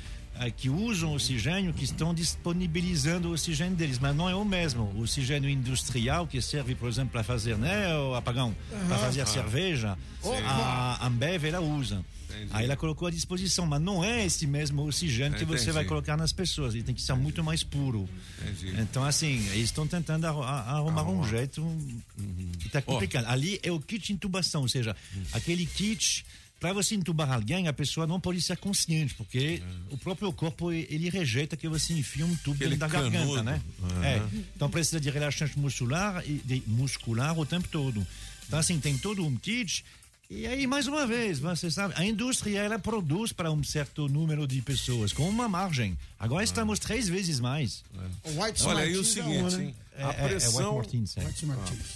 que 0.58 0.70
usam 0.70 1.14
oxigênio 1.14 1.74
que 1.74 1.84
estão 1.84 2.14
disponibilizando 2.14 3.30
o 3.30 3.34
oxigênio 3.34 3.76
deles, 3.76 4.00
mas 4.00 4.16
não 4.16 4.30
é 4.30 4.36
o 4.36 4.44
mesmo. 4.44 4.84
O 4.96 5.02
oxigênio 5.04 5.50
industrial 5.50 6.28
que 6.28 6.42
serve, 6.42 6.76
por 6.76 6.90
exemplo, 6.90 7.12
para 7.12 7.24
fazer, 7.24 7.58
né, 7.58 7.96
o 7.98 8.16
apagão, 8.16 8.56
para 8.88 8.98
fazer 8.98 9.26
cerveja, 9.28 9.98
a 10.46 11.06
Ambev 11.08 11.46
ela 11.46 11.60
usa. 11.62 12.04
Entendi. 12.30 12.50
Aí 12.52 12.66
ela 12.66 12.76
colocou 12.76 13.08
à 13.08 13.12
disposição, 13.12 13.64
mas 13.68 13.80
não 13.80 14.04
é 14.04 14.26
esse 14.26 14.48
mesmo 14.48 14.82
oxigênio 14.88 15.38
que 15.38 15.46
você 15.46 15.66
Entendi. 15.66 15.72
vai 15.72 15.86
colocar 15.86 16.18
nas 16.18 16.34
pessoas. 16.34 16.74
Ele 16.74 16.82
tem 16.82 16.96
que 16.96 17.02
ser 17.02 17.14
muito 17.14 17.44
mais 17.44 17.62
puro. 17.64 18.10
Entendi. 18.42 18.74
Então, 18.82 19.04
assim, 19.06 19.36
eles 19.52 19.66
estão 19.66 19.86
tentando 19.86 20.26
arrumar 20.26 21.04
um 21.04 21.24
jeito 21.28 21.62
Uhum. 21.62 22.52
que 22.60 22.66
está 22.68 22.82
complicado. 22.82 23.26
Ali 23.28 23.60
é 23.62 23.72
o 23.72 23.80
kit 23.80 24.12
intubação, 24.12 24.62
ou 24.64 24.68
seja, 24.68 24.96
aquele 25.32 25.64
kit. 25.68 26.26
Para 26.64 26.72
você 26.72 26.96
intubar 26.96 27.30
alguém, 27.30 27.68
a 27.68 27.74
pessoa 27.74 28.08
não 28.08 28.22
pode 28.22 28.42
ser 28.42 28.56
consciente, 28.56 29.14
porque 29.16 29.62
o 29.92 29.98
próprio 29.98 30.32
corpo 30.32 30.72
ele 30.72 31.10
rejeita 31.10 31.58
que 31.58 31.68
você 31.68 31.92
enfia 31.92 32.26
um 32.26 32.34
tubo 32.38 32.56
Aquele 32.56 32.78
dentro 32.78 32.88
da 32.88 32.88
garganta, 32.88 33.18
canudo. 33.18 33.44
né? 33.44 33.62
É. 34.02 34.22
Então 34.56 34.70
precisa 34.70 34.98
de 34.98 35.10
relaxante 35.10 35.60
muscular 35.60 36.24
e 36.26 36.36
de 36.36 36.64
muscular 36.66 37.38
o 37.38 37.46
tempo 37.46 37.68
todo. 37.68 38.08
Então 38.48 38.58
assim 38.58 38.80
tem 38.80 38.98
todo 38.98 39.26
um 39.26 39.36
kit 39.36 39.84
e 40.30 40.48
aí 40.48 40.66
mais 40.66 40.88
uma 40.88 41.06
vez 41.06 41.38
você 41.38 41.70
sabe 41.70 41.96
a 41.98 42.06
indústria 42.06 42.62
ela 42.62 42.80
produz 42.80 43.34
para 43.34 43.52
um 43.52 43.62
certo 43.62 44.08
número 44.08 44.48
de 44.48 44.62
pessoas 44.62 45.12
com 45.12 45.28
uma 45.28 45.50
margem. 45.50 45.98
Agora 46.18 46.46
estamos 46.46 46.80
três 46.80 47.10
vezes 47.10 47.42
mais. 47.42 47.84
O 48.24 48.42
White 48.42 48.64
Olha 48.64 48.84
aí 48.84 48.96
o 48.96 49.02
é 49.02 49.04
seguinte, 49.04 49.56
né? 49.58 49.74
É, 49.98 50.04
A 50.06 50.08
é, 50.08 50.10
é 50.12 50.28
pressão, 50.30 50.72
é. 50.72 50.76
Martins. 50.76 51.16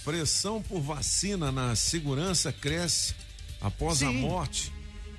pressão 0.04 0.60
por 0.60 0.82
vacina 0.82 1.50
na 1.50 1.74
segurança 1.74 2.52
cresce 2.52 3.14
após 3.60 4.02
a 4.02 4.08
Sim. 4.08 4.20
morte 4.20 4.72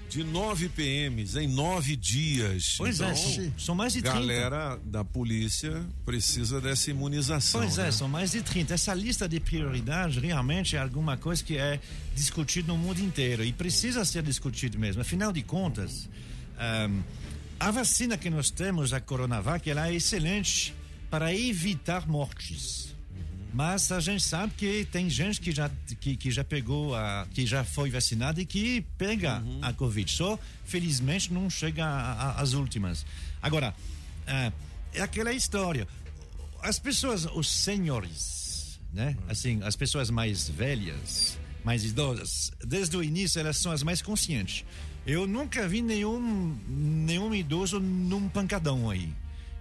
de 0.10 0.24
9 0.24 0.70
PMs 0.70 1.36
em 1.36 1.48
nove 1.48 1.96
dias. 1.96 2.74
Pois 2.78 3.00
é, 3.00 3.06
então, 3.06 3.16
são, 3.16 3.54
são 3.58 3.76
mais 3.76 3.94
de 3.94 4.02
30. 4.02 4.18
galera 4.18 4.80
da 4.84 5.06
polícia 5.06 5.86
precisa 6.04 6.60
dessa 6.60 6.90
imunização. 6.90 7.62
Pois 7.62 7.78
é, 7.78 7.84
né? 7.84 7.92
são 7.92 8.08
mais 8.08 8.32
de 8.32 8.42
30. 8.42 8.74
Essa 8.74 8.94
lista 8.96 9.30
de 9.30 9.40
prioridades 9.40 10.18
realmente 10.22 10.76
é 10.76 10.80
alguma 10.80 11.16
coisa 11.16 11.44
que 11.44 11.58
é 11.58 11.80
discutida 12.16 12.70
no 12.70 12.78
mundo 12.78 13.00
inteiro 13.00 13.44
e 13.44 13.54
precisa 13.54 14.04
ser 14.04 14.24
discutido 14.24 14.80
mesmo. 14.80 15.02
Afinal 15.02 15.32
de 15.32 15.44
contas, 15.44 16.10
ahm, 16.58 17.02
a 17.60 17.70
vacina 17.70 18.18
que 18.18 18.32
nós 18.32 18.50
temos, 18.50 18.94
a 18.94 19.00
Coronavac, 19.00 19.70
ela 19.70 19.90
é 19.90 19.94
excelente 19.94 20.74
para 21.12 21.36
evitar 21.36 22.08
mortes. 22.08 22.96
Mas 23.54 23.92
a 23.92 24.00
gente 24.00 24.24
sabe 24.24 24.54
que 24.56 24.86
tem 24.86 25.10
gente 25.10 25.42
que 25.42 25.52
já, 25.52 25.70
que, 26.00 26.16
que 26.16 26.30
já 26.30 26.44
pegou, 26.44 26.96
a, 26.96 27.28
que 27.34 27.46
já 27.46 27.64
foi 27.64 27.90
vacinada 27.90 28.40
e 28.40 28.46
que 28.46 28.82
pega 28.98 29.44
a 29.62 29.74
Covid. 29.74 30.12
Só, 30.12 30.38
felizmente, 30.66 31.34
não 31.34 31.50
chega 31.50 31.86
às 32.38 32.54
últimas. 32.54 33.06
Agora, 33.42 33.74
ah, 34.28 34.52
é 34.94 35.02
aquela 35.02 35.34
história. 35.34 35.88
As 36.62 36.78
pessoas, 36.78 37.26
os 37.26 37.50
senhores, 37.50 38.80
né? 38.94 39.18
Assim, 39.28 39.62
as 39.64 39.76
pessoas 39.76 40.10
mais 40.10 40.48
velhas, 40.48 41.38
mais 41.64 41.84
idosas, 41.84 42.52
desde 42.64 42.96
o 42.98 43.04
início 43.04 43.40
elas 43.40 43.58
são 43.58 43.72
as 43.72 43.82
mais 43.82 44.02
conscientes. 44.02 44.64
Eu 45.08 45.26
nunca 45.26 45.68
vi 45.68 45.82
nenhum, 45.82 46.56
nenhum 46.68 47.34
idoso 47.34 47.80
num 47.80 48.30
pancadão 48.30 48.90
aí. 48.90 49.12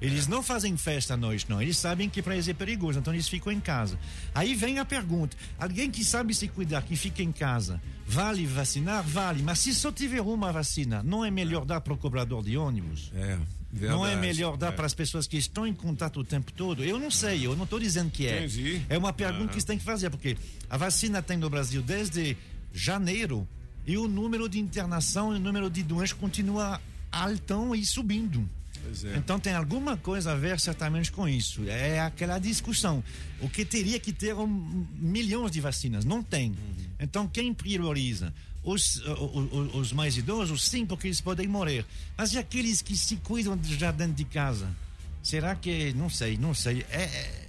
Eles 0.00 0.26
não 0.28 0.42
fazem 0.42 0.76
festa 0.76 1.14
à 1.14 1.16
noite, 1.16 1.46
não. 1.48 1.60
Eles 1.60 1.76
sabem 1.76 2.08
que 2.08 2.22
para 2.22 2.34
eles 2.34 2.46
é 2.48 2.54
perigoso, 2.54 2.98
então 3.00 3.12
eles 3.12 3.28
ficam 3.28 3.52
em 3.52 3.58
casa. 3.58 3.98
Aí 4.34 4.54
vem 4.54 4.78
a 4.78 4.84
pergunta: 4.84 5.36
alguém 5.58 5.90
que 5.90 6.04
sabe 6.04 6.32
se 6.34 6.46
cuidar, 6.48 6.82
que 6.82 6.94
fica 6.94 7.22
em 7.22 7.32
casa, 7.32 7.80
vale 8.06 8.46
vacinar? 8.46 9.02
Vale. 9.02 9.42
Mas 9.42 9.58
se 9.58 9.74
só 9.74 9.90
tiver 9.90 10.20
uma 10.20 10.52
vacina, 10.52 11.02
não 11.02 11.24
é 11.24 11.30
melhor 11.30 11.64
dar 11.64 11.80
para 11.80 11.92
o 11.92 11.96
cobrador 11.96 12.44
de 12.44 12.56
ônibus? 12.56 13.10
É, 13.14 13.38
Não 13.72 14.04
é 14.06 14.10
verdade. 14.10 14.20
melhor 14.20 14.56
dar 14.56 14.68
É. 14.68 14.70
para 14.72 14.86
as 14.86 14.94
pessoas 14.94 15.26
que 15.26 15.36
estão 15.36 15.66
em 15.66 15.74
contato 15.74 16.20
o 16.20 16.24
tempo 16.24 16.52
todo? 16.52 16.84
Eu 16.84 16.98
não 17.00 17.10
sei, 17.10 17.44
eu 17.44 17.56
não 17.56 17.64
estou 17.64 17.80
dizendo 17.80 18.10
que 18.10 18.26
é. 18.26 18.38
Entendi. 18.44 18.80
É 18.88 18.96
uma 18.96 19.12
pergunta 19.12 19.48
que 19.52 19.60
você 19.60 19.66
tem 19.66 19.78
que 19.78 19.84
fazer, 19.84 20.10
porque 20.10 20.36
a 20.70 20.76
vacina 20.76 21.20
tem 21.20 21.36
no 21.36 21.50
Brasil 21.50 21.82
desde 21.82 22.36
janeiro 22.72 23.48
e 23.84 23.96
o 23.98 24.06
número 24.06 24.48
de 24.48 24.58
internação 24.60 25.32
e 25.32 25.36
o 25.36 25.40
número 25.40 25.68
de 25.68 25.82
doenças 25.82 26.12
continua 26.12 26.80
altão 27.10 27.74
e 27.74 27.84
subindo. 27.84 28.48
É. 29.04 29.16
Então 29.16 29.38
tem 29.38 29.54
alguma 29.54 29.96
coisa 29.96 30.32
a 30.32 30.34
ver 30.34 30.58
certamente 30.58 31.12
com 31.12 31.28
isso. 31.28 31.62
É 31.68 32.00
aquela 32.00 32.38
discussão. 32.38 33.02
O 33.40 33.48
que 33.48 33.64
teria 33.64 33.98
que 34.00 34.12
ter 34.12 34.34
um, 34.34 34.86
milhões 34.96 35.50
de 35.52 35.60
vacinas? 35.60 36.04
Não 36.04 36.22
tem. 36.22 36.54
Então 36.98 37.28
quem 37.28 37.52
prioriza? 37.54 38.32
Os, 38.64 38.96
o- 39.06 39.12
o- 39.12 39.78
os 39.78 39.92
mais 39.92 40.16
idosos, 40.16 40.68
sim, 40.68 40.84
porque 40.84 41.06
eles 41.06 41.20
podem 41.20 41.46
morrer. 41.46 41.84
Mas 42.16 42.32
e 42.32 42.38
aqueles 42.38 42.82
que 42.82 42.96
se 42.96 43.16
cuidam 43.16 43.58
já 43.62 43.90
dentro 43.92 44.14
de 44.14 44.24
casa? 44.24 44.68
Será 45.22 45.54
que. 45.54 45.92
Não 45.94 46.08
sei, 46.10 46.36
não 46.36 46.54
sei. 46.54 46.84
É, 46.90 47.02
é, 47.02 47.47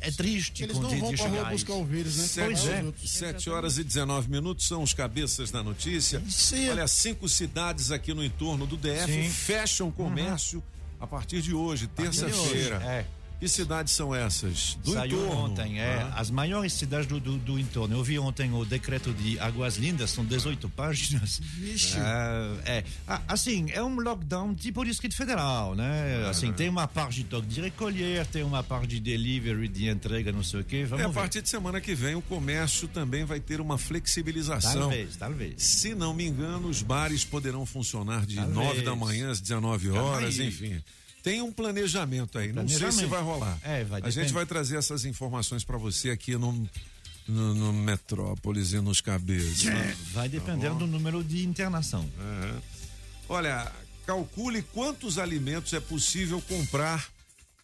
é 0.00 0.10
triste 0.10 0.62
Eles 0.62 0.76
com 0.76 0.82
não 0.82 0.90
vão 0.90 0.98
pra 0.98 1.06
rua 1.06 1.16
chegar 1.16 1.46
a 1.46 1.50
buscar 1.50 1.84
vírus, 1.84 2.16
né? 2.16 2.44
Pois 2.46 2.64
Vai 2.64 2.74
é. 2.74 2.92
7 3.04 3.50
horas 3.50 3.78
e 3.78 3.84
19 3.84 4.30
minutos 4.30 4.66
são 4.66 4.82
os 4.82 4.94
cabeças 4.94 5.50
da 5.50 5.62
notícia. 5.62 6.22
Sim. 6.28 6.70
Olha, 6.70 6.86
cinco 6.86 7.28
cidades 7.28 7.90
aqui 7.90 8.14
no 8.14 8.24
entorno 8.24 8.66
do 8.66 8.76
DF 8.76 9.06
Sim. 9.06 9.22
Uhum. 9.22 9.30
fecham 9.30 9.90
comércio 9.90 10.62
a 11.00 11.06
partir 11.06 11.40
de 11.42 11.54
hoje, 11.54 11.86
terça-feira. 11.86 12.76
É. 12.84 13.17
Que 13.40 13.46
cidades 13.46 13.92
são 13.92 14.12
essas? 14.12 14.76
Do 14.82 14.92
Saiu 14.94 15.22
entorno. 15.24 15.44
ontem, 15.44 15.78
é. 15.80 16.00
Ah, 16.10 16.14
As 16.18 16.28
maiores 16.28 16.72
cidades 16.72 17.06
do, 17.06 17.20
do, 17.20 17.36
do 17.38 17.56
entorno. 17.56 17.96
Eu 17.96 18.02
vi 18.02 18.18
ontem 18.18 18.52
o 18.52 18.64
decreto 18.64 19.12
de 19.14 19.38
Águas 19.38 19.76
Lindas, 19.76 20.10
são 20.10 20.24
18 20.24 20.68
páginas. 20.70 21.40
Vixe. 21.54 21.96
Ah, 21.98 22.56
é. 22.66 22.84
Ah, 23.06 23.22
assim, 23.28 23.66
é 23.70 23.80
um 23.80 24.00
lockdown 24.00 24.54
tipo 24.56 24.84
distrito 24.84 25.14
federal, 25.14 25.76
né? 25.76 26.26
Assim, 26.28 26.52
tem 26.52 26.68
uma 26.68 26.88
parte 26.88 27.16
de 27.22 27.24
toque 27.24 27.46
de 27.46 27.60
recolher, 27.60 28.26
tem 28.26 28.42
uma 28.42 28.64
parte 28.64 28.88
de 28.88 28.98
delivery, 29.00 29.68
de 29.68 29.88
entrega, 29.88 30.32
não 30.32 30.42
sei 30.42 30.60
o 30.60 30.64
quê. 30.64 30.84
Vamos 30.84 31.02
É, 31.02 31.04
a 31.04 31.08
ver. 31.08 31.14
partir 31.14 31.40
de 31.40 31.48
semana 31.48 31.80
que 31.80 31.94
vem 31.94 32.16
o 32.16 32.22
comércio 32.22 32.88
também 32.88 33.24
vai 33.24 33.38
ter 33.38 33.60
uma 33.60 33.78
flexibilização. 33.78 34.80
Talvez, 34.80 35.14
talvez. 35.16 35.62
Se 35.62 35.94
não 35.94 36.12
me 36.12 36.26
engano, 36.26 36.66
os 36.68 36.82
bares 36.82 37.24
poderão 37.24 37.64
funcionar 37.64 38.26
de 38.26 38.34
Talvez. 38.34 38.56
9 38.56 38.82
da 38.82 38.96
manhã 38.96 39.30
às 39.30 39.40
19 39.40 39.90
horas, 39.90 40.40
aí. 40.40 40.48
enfim. 40.48 40.82
Tem 41.28 41.42
um 41.42 41.52
planejamento 41.52 42.38
aí, 42.38 42.54
não 42.54 42.66
sei 42.66 42.76
se 42.76 42.78
Planejamento. 42.78 43.10
vai 43.10 43.22
rolar. 43.22 43.58
É, 43.62 43.84
vai, 43.84 44.00
A 44.02 44.08
gente 44.08 44.32
vai 44.32 44.46
trazer 44.46 44.78
essas 44.78 45.04
informações 45.04 45.62
para 45.62 45.76
você 45.76 46.08
aqui 46.08 46.36
no, 46.38 46.52
no, 47.28 47.54
no 47.54 47.70
Metrópolis 47.70 48.72
e 48.72 48.80
nos 48.80 49.02
cabeças. 49.02 49.64
Vai 50.12 50.26
depender 50.26 50.70
do 50.70 50.86
número 50.86 51.22
de 51.22 51.44
internação. 51.44 52.08
Olha, 53.28 53.70
calcule 54.06 54.62
quantos 54.62 55.18
alimentos 55.18 55.74
é 55.74 55.80
possível 55.80 56.40
comprar 56.48 57.10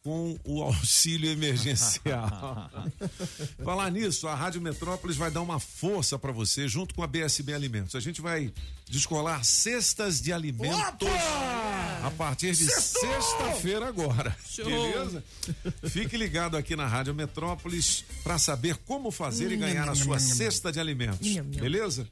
com 0.04 0.38
o 0.44 0.62
auxílio 0.62 1.30
emergencial. 1.30 2.70
Falar 3.64 3.90
nisso, 3.90 4.28
a 4.28 4.34
Rádio 4.34 4.60
Metrópolis 4.60 5.16
vai 5.16 5.30
dar 5.30 5.40
uma 5.40 5.58
força 5.58 6.18
para 6.18 6.30
você 6.30 6.68
junto 6.68 6.94
com 6.94 7.02
a 7.02 7.06
BSB 7.06 7.54
Alimentos. 7.54 7.94
A 7.94 8.00
gente 8.00 8.20
vai 8.20 8.52
descolar 8.86 9.42
cestas 9.42 10.20
de 10.20 10.30
alimentos 10.30 11.08
a 12.02 12.12
partir 12.18 12.54
de 12.54 12.70
sexta-feira 12.70 13.88
agora. 13.88 14.36
Beleza? 14.58 15.24
Fique 15.88 16.18
ligado 16.18 16.58
aqui 16.58 16.76
na 16.76 16.86
Rádio 16.86 17.14
Metrópolis 17.14 18.04
para 18.22 18.38
saber 18.38 18.76
como 18.76 19.10
fazer 19.10 19.50
e 19.52 19.56
ganhar 19.56 19.88
a 19.88 19.94
sua 19.94 20.18
cesta 20.18 20.70
de 20.70 20.78
alimentos. 20.78 21.26
Beleza? 21.44 22.06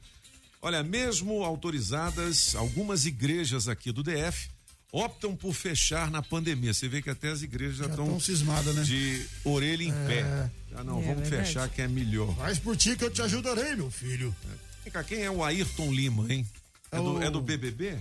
Olha, 0.63 0.81
mesmo 0.81 1.43
autorizadas, 1.43 2.55
algumas 2.55 3.05
igrejas 3.05 3.67
aqui 3.67 3.91
do 3.91 4.01
DF 4.01 4.49
optam 4.93 5.35
por 5.35 5.53
fechar 5.55 6.09
na 6.11 6.21
pandemia. 6.21 6.71
Você 6.73 6.87
vê 6.87 7.01
que 7.01 7.09
até 7.09 7.29
as 7.29 7.41
igrejas 7.41 7.77
já 7.77 7.87
estão 7.87 8.17
cismadas, 8.19 8.75
né? 8.75 8.83
de 8.83 9.25
orelha 9.43 9.83
em 9.83 9.91
pé. 9.91 10.49
Ah, 10.75 10.83
não, 10.83 10.99
É 10.99 11.07
vamos 11.07 11.27
verdade. 11.27 11.47
fechar 11.47 11.67
que 11.67 11.81
é 11.81 11.87
melhor. 11.87 12.33
Faz 12.35 12.59
por 12.59 12.77
ti 12.77 12.95
que 12.95 13.03
eu 13.03 13.09
te 13.11 13.21
ajudarei, 13.23 13.75
meu 13.75 13.89
filho. 13.89 14.33
Vem 14.83 14.93
cá, 14.93 15.03
quem 15.03 15.23
é 15.23 15.31
o 15.31 15.43
Ayrton 15.43 15.91
Lima, 15.91 16.31
hein? 16.31 16.45
É, 16.91 16.97
É 16.97 16.99
do, 16.99 17.13
o- 17.15 17.23
é 17.23 17.29
do 17.31 17.41
BBB? 17.41 17.97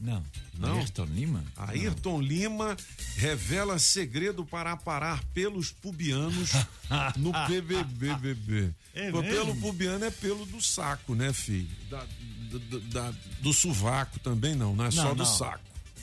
Não. 0.00 0.24
Não? 0.58 0.78
Ayrton 0.78 1.04
Lima? 1.04 1.44
Ayrton 1.56 2.22
Lima 2.22 2.74
revela 3.16 3.78
segredo 3.78 4.46
para 4.46 4.72
aparar 4.72 5.22
pelos 5.34 5.70
pubianos 5.70 6.52
no 7.18 7.32
BBB. 7.46 8.14
BBB. 8.14 8.70
É 8.94 9.10
pelo 9.12 9.54
pubiano 9.56 10.04
é 10.06 10.10
pelo 10.10 10.46
do 10.46 10.60
saco, 10.62 11.14
né, 11.14 11.34
filho? 11.34 11.68
Da- 11.90 12.06
do, 12.50 12.58
do- 12.58 12.80
da- 12.80 13.12
do 13.42 13.52
sovaco 13.52 14.18
também 14.20 14.54
não, 14.54 14.74
não 14.74 14.86
é 14.86 14.90
só 14.90 15.04
Não, 15.04 15.14
do 15.14 15.18
não. 15.22 15.24
saco. 15.36 15.62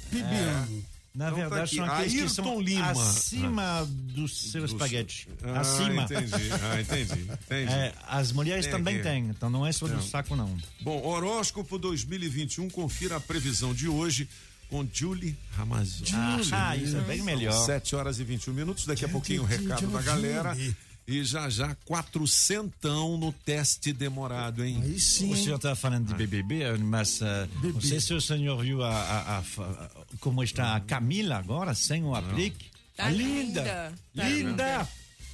Pibiano. 0.10 0.86
Na 1.16 1.30
Então 1.30 1.36
tá 1.38 1.42
verdade, 1.50 1.62
aqui, 1.64 1.76
são 1.78 1.86
aqueles 1.86 2.14
que 2.14 2.30
são 2.30 2.46
Ayrton 2.46 2.62
Lima. 2.62 2.92
acima 2.92 3.88
do 3.90 4.28
seu 4.28 4.66
espaguete. 4.66 5.28
Ah, 5.44 5.62
acima. 5.62 6.04
entendi. 6.04 6.34
Ah, 6.62 6.80
entendi. 6.82 7.22
entendi. 7.24 7.72
É, 7.74 7.94
as 8.08 8.32
mulheres 8.32 8.66
Tem 8.66 8.72
também 8.76 8.96
aqui. 8.96 9.04
têm, 9.04 9.26
então 9.30 9.50
não 9.50 9.66
é 9.66 9.72
só 9.72 9.88
Não. 9.88 9.96
do 9.98 10.04
saco, 10.04 10.36
não. 10.36 10.56
Bom, 10.82 11.04
horóscopo 11.04 11.80
2021, 11.80 12.70
confira 12.70 13.16
a 13.16 13.20
previsão 13.20 13.74
de 13.74 13.88
hoje 13.88 14.30
com 14.70 14.88
Julie 14.94 15.36
Ramazotti. 15.56 16.14
Ah, 16.52 16.76
isso 16.76 16.96
é 16.98 17.02
bem 17.02 17.24
melhor. 17.24 17.66
7 17.66 17.96
horas 17.96 18.20
e 18.20 18.24
21 18.24 18.54
minutos. 18.54 18.86
Daqui 18.86 19.06
a 19.06 19.10
pouquinho 19.10 19.42
o 19.42 19.46
recado 19.46 19.88
da 19.88 20.02
galera. 20.04 20.56
E 21.08 21.24
já 21.24 21.50
já, 21.50 21.74
quatrocentão 21.86 23.18
no 23.18 23.32
teste 23.32 23.94
demorado, 23.94 24.64
hein? 24.66 24.82
Aí 24.84 25.00
sim. 25.00 25.32
O 25.32 25.38
senhor 25.38 25.56
está 25.56 25.74
falando 25.76 26.08
de 26.08 26.14
BBB, 26.14 26.78
mas 26.80 27.22
uh, 27.22 27.26
não 27.64 27.80
sei 27.80 28.02
se 28.02 28.14
o 28.14 28.20
senhor 28.20 28.62
viu 28.62 28.84
a, 28.84 28.90
a- 28.92 29.38
a- 29.38 29.40
a- 29.40 29.90
como 30.20 30.44
está 30.44 30.76
a 30.76 30.82
Camila 30.82 31.38
agora, 31.38 31.74
sem 31.74 32.04
o 32.04 32.14
aplique. 32.14 32.66
Tá 32.98 33.10
linda! 33.10 33.62
linda. 33.62 33.94
Tá 34.16 34.28
Linda! 34.30 34.90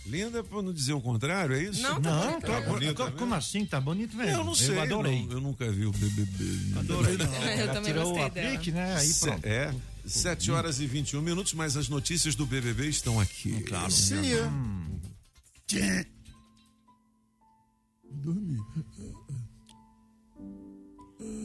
Linda 0.05 0.43
pra 0.43 0.61
não 0.61 0.73
dizer 0.73 0.91
o 0.93 0.99
contrário, 1.01 1.55
é 1.55 1.63
isso? 1.63 1.81
Não, 1.81 1.99
tá 2.01 2.11
Não, 2.11 2.41
tá 2.41 2.47
bonita 2.59 2.69
bonito. 2.69 3.03
mesmo. 3.05 3.17
Como 3.17 3.33
assim? 3.35 3.65
Tá 3.65 3.79
bonito 3.81 4.17
mesmo. 4.17 4.31
Eu 4.33 4.43
não 4.43 4.53
sei. 4.53 4.75
Eu 4.75 4.81
adorei. 4.81 5.25
não- 5.25 5.31
eu 5.31 5.41
nunca 5.41 5.71
vi 5.71 5.85
o 5.85 5.91
BBB. 5.93 6.77
Adorei. 6.79 7.15
Eu 7.23 7.49
Ela 7.49 7.73
também 7.73 7.93
tirou 7.93 8.03
gostei 8.13 8.21
o 8.23 8.27
aplique, 8.27 8.69
dela. 8.71 8.87
né? 8.93 8.95
Aí 8.99 9.13
pronto. 9.13 9.45
É, 9.47 9.73
7 10.05 10.51
horas 10.51 10.79
e 10.81 10.85
21 10.85 11.21
minutos, 11.21 11.53
mas 11.53 11.77
as 11.77 11.87
notícias 11.87 12.35
do 12.35 12.45
BBB 12.45 12.89
estão 12.89 13.17
aqui. 13.19 13.61
Claro. 13.63 13.89
Sim, 13.89 14.33
é. 14.33 14.49
Tchê. 15.67 16.05
Dormi. 18.03 18.57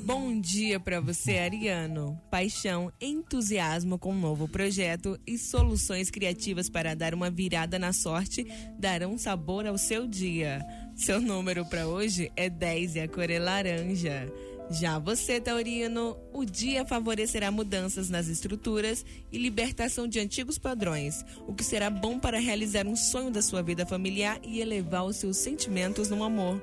Bom 0.05 0.41
dia 0.41 0.81
pra 0.81 1.01
você, 1.01 1.39
Ariano. 1.39 2.21
Paixão, 2.31 2.93
entusiasmo 3.01 3.99
com 3.99 4.13
um 4.13 4.19
novo 4.19 4.49
projeto 4.49 5.19
e 5.27 5.39
soluções 5.39 6.11
criativas 6.11 6.69
para 6.69 6.95
dar 6.95 7.15
uma 7.15 7.31
virada 7.31 7.79
na 7.79 7.93
sorte 7.93 8.47
darão 8.79 9.17
sabor 9.19 9.67
ao 9.67 9.79
seu 9.79 10.07
dia. 10.07 10.61
Seu 10.97 11.21
número 11.21 11.65
pra 11.67 11.87
hoje 11.87 12.33
é 12.35 12.51
10 12.51 12.97
e 12.97 13.01
a 13.01 13.09
cor 13.09 13.31
é 13.31 13.39
laranja. 13.39 14.27
Já 14.71 14.99
você, 14.99 15.41
Taurino, 15.41 16.17
o 16.31 16.45
dia 16.45 16.85
favorecerá 16.85 17.51
mudanças 17.51 18.11
nas 18.11 18.29
estruturas 18.29 19.05
e 19.33 19.39
libertação 19.39 20.07
de 20.07 20.21
antigos 20.21 20.59
padrões, 20.59 21.25
o 21.47 21.55
que 21.55 21.65
será 21.65 21.89
bom 21.89 22.19
para 22.19 22.39
realizar 22.39 22.87
um 22.87 22.95
sonho 22.95 23.31
da 23.31 23.41
sua 23.41 23.63
vida 23.63 23.87
familiar 23.87 24.39
e 24.43 24.61
elevar 24.61 25.05
os 25.05 25.17
seus 25.17 25.39
sentimentos 25.39 26.11
no 26.11 26.23
amor. 26.23 26.63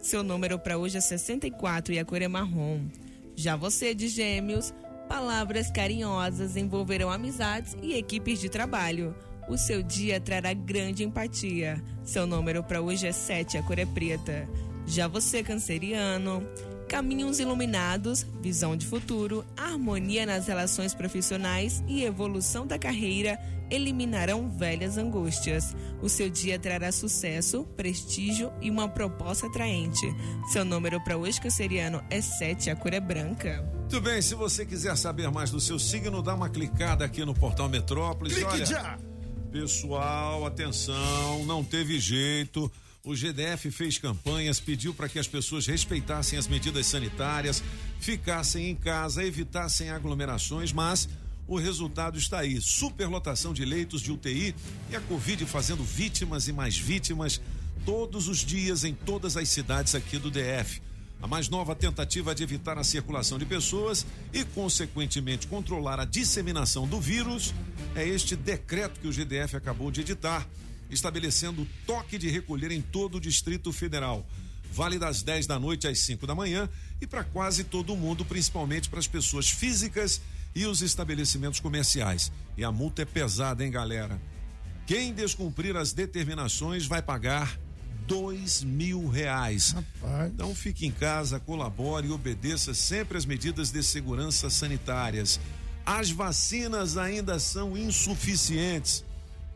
Seu 0.00 0.22
número 0.22 0.58
para 0.58 0.78
hoje 0.78 0.96
é 0.96 1.00
64 1.02 1.92
e 1.92 1.98
a 1.98 2.04
cor 2.04 2.22
é 2.22 2.28
marrom. 2.28 2.86
Já 3.36 3.56
você 3.56 3.94
de 3.94 4.08
Gêmeos, 4.08 4.72
palavras 5.06 5.70
carinhosas 5.70 6.56
envolverão 6.56 7.10
amizades 7.10 7.76
e 7.82 7.94
equipes 7.94 8.40
de 8.40 8.48
trabalho. 8.48 9.14
O 9.48 9.58
seu 9.58 9.82
dia 9.82 10.18
trará 10.18 10.54
grande 10.54 11.04
empatia. 11.04 11.82
Seu 12.02 12.26
número 12.26 12.64
para 12.64 12.80
hoje 12.80 13.06
é 13.06 13.12
7, 13.12 13.58
a 13.58 13.62
cor 13.62 13.78
é 13.78 13.84
preta. 13.84 14.48
Já 14.86 15.08
você, 15.08 15.42
canceriano, 15.42 16.46
caminhos 16.94 17.40
iluminados, 17.40 18.24
visão 18.40 18.76
de 18.76 18.86
futuro, 18.86 19.44
harmonia 19.56 20.24
nas 20.24 20.46
relações 20.46 20.94
profissionais 20.94 21.82
e 21.88 22.04
evolução 22.04 22.64
da 22.64 22.78
carreira 22.78 23.36
eliminarão 23.68 24.48
velhas 24.48 24.96
angústias. 24.96 25.74
O 26.00 26.08
seu 26.08 26.30
dia 26.30 26.56
trará 26.56 26.92
sucesso, 26.92 27.64
prestígio 27.76 28.52
e 28.62 28.70
uma 28.70 28.88
proposta 28.88 29.48
atraente. 29.48 30.06
Seu 30.52 30.64
número 30.64 31.02
para 31.02 31.16
hoje, 31.16 31.40
canceriano, 31.40 32.00
é 32.10 32.20
7, 32.20 32.70
a 32.70 32.76
cor 32.76 32.94
é 32.94 33.00
branca. 33.00 33.68
Muito 33.76 34.00
bem, 34.00 34.22
se 34.22 34.36
você 34.36 34.64
quiser 34.64 34.96
saber 34.96 35.28
mais 35.32 35.50
do 35.50 35.58
seu 35.58 35.80
signo, 35.80 36.22
dá 36.22 36.32
uma 36.36 36.48
clicada 36.48 37.04
aqui 37.04 37.24
no 37.24 37.34
portal 37.34 37.68
Metrópolis. 37.68 38.34
Clique 38.34 38.52
Olha, 38.52 38.66
já! 38.66 38.98
Pessoal, 39.50 40.46
atenção, 40.46 41.44
não 41.44 41.64
teve 41.64 41.98
jeito. 41.98 42.70
O 43.04 43.14
GDF 43.14 43.70
fez 43.70 43.98
campanhas, 43.98 44.58
pediu 44.58 44.94
para 44.94 45.10
que 45.10 45.18
as 45.18 45.28
pessoas 45.28 45.66
respeitassem 45.66 46.38
as 46.38 46.48
medidas 46.48 46.86
sanitárias, 46.86 47.62
ficassem 48.00 48.70
em 48.70 48.74
casa, 48.74 49.22
evitassem 49.22 49.90
aglomerações, 49.90 50.72
mas 50.72 51.06
o 51.46 51.58
resultado 51.58 52.16
está 52.16 52.38
aí: 52.38 52.58
superlotação 52.62 53.52
de 53.52 53.62
leitos 53.62 54.00
de 54.00 54.10
UTI 54.10 54.54
e 54.90 54.96
a 54.96 55.02
Covid 55.02 55.44
fazendo 55.44 55.84
vítimas 55.84 56.48
e 56.48 56.52
mais 56.54 56.78
vítimas 56.78 57.42
todos 57.84 58.26
os 58.26 58.38
dias 58.38 58.84
em 58.84 58.94
todas 58.94 59.36
as 59.36 59.50
cidades 59.50 59.94
aqui 59.94 60.18
do 60.18 60.30
DF. 60.30 60.80
A 61.20 61.26
mais 61.26 61.50
nova 61.50 61.74
tentativa 61.74 62.34
de 62.34 62.42
evitar 62.42 62.78
a 62.78 62.84
circulação 62.84 63.38
de 63.38 63.44
pessoas 63.44 64.06
e, 64.32 64.44
consequentemente, 64.46 65.46
controlar 65.46 66.00
a 66.00 66.06
disseminação 66.06 66.88
do 66.88 66.98
vírus 66.98 67.52
é 67.94 68.08
este 68.08 68.34
decreto 68.34 68.98
que 68.98 69.08
o 69.08 69.12
GDF 69.12 69.56
acabou 69.56 69.90
de 69.90 70.00
editar, 70.00 70.48
estabelecendo 70.94 71.66
toque 71.86 72.16
de 72.18 72.28
recolher 72.28 72.70
em 72.70 72.80
todo 72.80 73.16
o 73.16 73.20
Distrito 73.20 73.72
Federal. 73.72 74.26
Vale 74.72 74.98
das 74.98 75.22
10 75.22 75.46
da 75.46 75.58
noite 75.58 75.86
às 75.86 76.00
5 76.00 76.26
da 76.26 76.34
manhã 76.34 76.68
e 77.00 77.06
para 77.06 77.22
quase 77.22 77.64
todo 77.64 77.94
mundo, 77.94 78.24
principalmente 78.24 78.88
para 78.88 78.98
as 78.98 79.06
pessoas 79.06 79.48
físicas 79.48 80.20
e 80.54 80.66
os 80.66 80.82
estabelecimentos 80.82 81.60
comerciais. 81.60 82.32
E 82.56 82.64
a 82.64 82.72
multa 82.72 83.02
é 83.02 83.04
pesada, 83.04 83.64
hein, 83.64 83.70
galera? 83.70 84.20
Quem 84.86 85.12
descumprir 85.12 85.76
as 85.76 85.92
determinações 85.92 86.86
vai 86.86 87.00
pagar 87.00 87.58
dois 88.06 88.62
mil 88.62 89.08
reais. 89.08 89.72
Rapaz. 89.72 90.32
Então 90.32 90.54
fique 90.54 90.86
em 90.86 90.90
casa, 90.90 91.40
colabore 91.40 92.08
e 92.08 92.10
obedeça 92.10 92.74
sempre 92.74 93.16
as 93.16 93.24
medidas 93.24 93.70
de 93.70 93.82
segurança 93.82 94.50
sanitárias. 94.50 95.40
As 95.86 96.10
vacinas 96.10 96.96
ainda 96.96 97.38
são 97.38 97.76
insuficientes. 97.76 99.04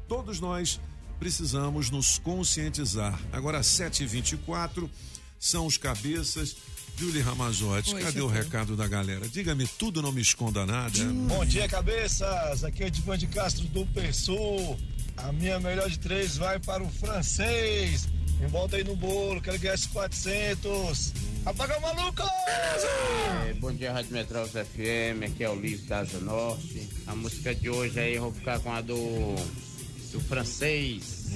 Todos 0.06 0.40
nós 0.40 0.80
precisamos 1.18 1.90
nos 1.90 2.18
conscientizar. 2.18 3.18
Agora, 3.32 3.60
7h24, 3.60 4.88
são 5.38 5.66
os 5.66 5.76
cabeças. 5.76 6.56
Julie 6.96 7.22
Ramazotti, 7.22 7.94
Oi, 7.94 8.02
cadê 8.02 8.20
o 8.20 8.26
recado 8.26 8.76
da 8.76 8.88
galera? 8.88 9.28
Diga-me 9.28 9.68
tudo, 9.78 10.02
não 10.02 10.10
me 10.10 10.20
esconda 10.20 10.66
nada. 10.66 10.98
Bom 11.28 11.44
dia, 11.44 11.68
cabeças. 11.68 12.64
Aqui 12.64 12.82
é 12.82 12.86
Edivan 12.88 13.16
de 13.16 13.28
Castro 13.28 13.64
do 13.68 13.86
Pessoa. 13.86 14.76
A 15.16 15.32
minha 15.32 15.60
melhor 15.60 15.88
de 15.88 15.98
três 15.98 16.36
vai 16.36 16.58
para 16.58 16.82
o 16.82 16.88
francês. 16.90 18.08
Me 18.40 18.48
volta 18.48 18.76
aí 18.76 18.84
no 18.84 18.96
bolo, 18.96 19.40
quero 19.40 19.58
ganhar 19.58 19.74
esses 19.74 19.86
400. 19.86 21.12
Apaga 21.44 21.78
o 21.78 21.82
maluco! 21.82 22.22
É, 23.46 23.52
bom 23.54 23.72
dia, 23.72 23.92
Rádio 23.92 24.12
Metrópolis 24.12 24.68
FM, 24.68 25.22
aqui 25.24 25.44
é 25.44 25.50
o 25.50 25.58
Livro 25.58 25.86
da 25.86 26.00
Asa 26.00 26.18
Norte. 26.18 26.88
A 27.06 27.14
música 27.14 27.54
de 27.54 27.70
hoje 27.70 27.98
aí 27.98 28.14
eu 28.16 28.22
vou 28.22 28.32
ficar 28.32 28.60
com 28.60 28.72
a 28.72 28.80
do, 28.80 29.34
do 30.12 30.20
francês. 30.20 31.26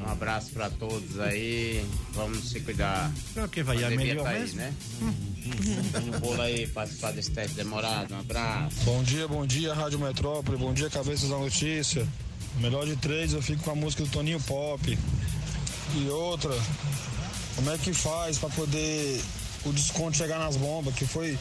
Um 0.00 0.10
abraço 0.10 0.50
pra 0.52 0.68
todos 0.70 1.20
aí, 1.20 1.84
vamos 2.12 2.48
se 2.50 2.60
cuidar. 2.60 3.12
Claro 3.34 3.48
que 3.48 3.62
vai, 3.62 3.76
é 3.76 3.82
Pandemia 3.82 4.06
melhor 4.06 4.24
tá 4.24 4.30
aí, 4.30 4.40
mesmo. 4.40 4.56
né? 4.58 4.74
No 6.04 6.18
bolo 6.20 6.40
aí, 6.42 6.66
participar 6.66 7.12
desse 7.12 7.30
teste 7.30 7.54
demorado, 7.54 8.14
um 8.14 8.18
abraço. 8.20 8.76
Bom 8.84 9.02
dia, 9.02 9.28
bom 9.28 9.46
dia, 9.46 9.74
Rádio 9.74 9.98
Metrópole. 9.98 10.56
Bom 10.58 10.72
dia, 10.72 10.88
Cabeças 10.90 11.28
da 11.28 11.36
Notícia. 11.38 12.06
Melhor 12.60 12.84
de 12.86 12.96
três, 12.96 13.32
eu 13.32 13.42
fico 13.42 13.62
com 13.62 13.70
a 13.70 13.74
música 13.74 14.02
do 14.02 14.10
Toninho 14.10 14.40
Pop. 14.40 14.98
E 15.94 16.08
outra, 16.08 16.54
como 17.54 17.70
é 17.70 17.78
que 17.78 17.92
faz 17.92 18.38
para 18.38 18.48
poder 18.50 19.20
o 19.64 19.72
desconto 19.72 20.16
chegar 20.16 20.38
nas 20.38 20.56
bombas? 20.56 20.94
Que 20.94 21.06
foi, 21.06 21.38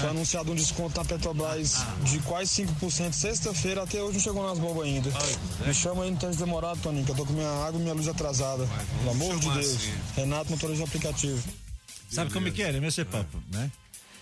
foi 0.00 0.10
anunciado 0.10 0.52
um 0.52 0.54
desconto 0.54 0.96
na 0.98 1.04
Petrobras 1.04 1.84
de 2.04 2.18
quase 2.20 2.64
5% 2.64 3.12
sexta-feira, 3.12 3.82
até 3.82 4.02
hoje 4.02 4.14
não 4.14 4.20
chegou 4.20 4.48
nas 4.48 4.58
bombas 4.58 4.84
ainda. 4.86 5.10
Me 5.66 5.74
chama 5.74 6.04
aí 6.04 6.10
no 6.10 6.16
teste 6.16 6.36
demorado, 6.38 6.80
Toninho, 6.80 7.04
que 7.04 7.12
eu 7.12 7.16
tô 7.16 7.26
com 7.26 7.32
minha 7.32 7.48
água 7.48 7.78
e 7.78 7.82
minha 7.82 7.94
luz 7.94 8.08
atrasada. 8.08 8.68
Pelo 8.98 9.10
amor 9.10 9.38
de 9.38 9.50
Deus. 9.50 9.76
assim. 9.76 9.92
Renato, 10.16 10.50
motorista 10.50 10.84
de 10.84 10.88
aplicativo. 10.88 11.42
Sabe 12.10 12.32
como 12.32 12.48
é 12.48 12.50
que 12.50 12.62
é, 12.62 12.72
né, 12.72 12.80
meu 12.80 13.06
papo, 13.06 13.42
né? 13.50 13.70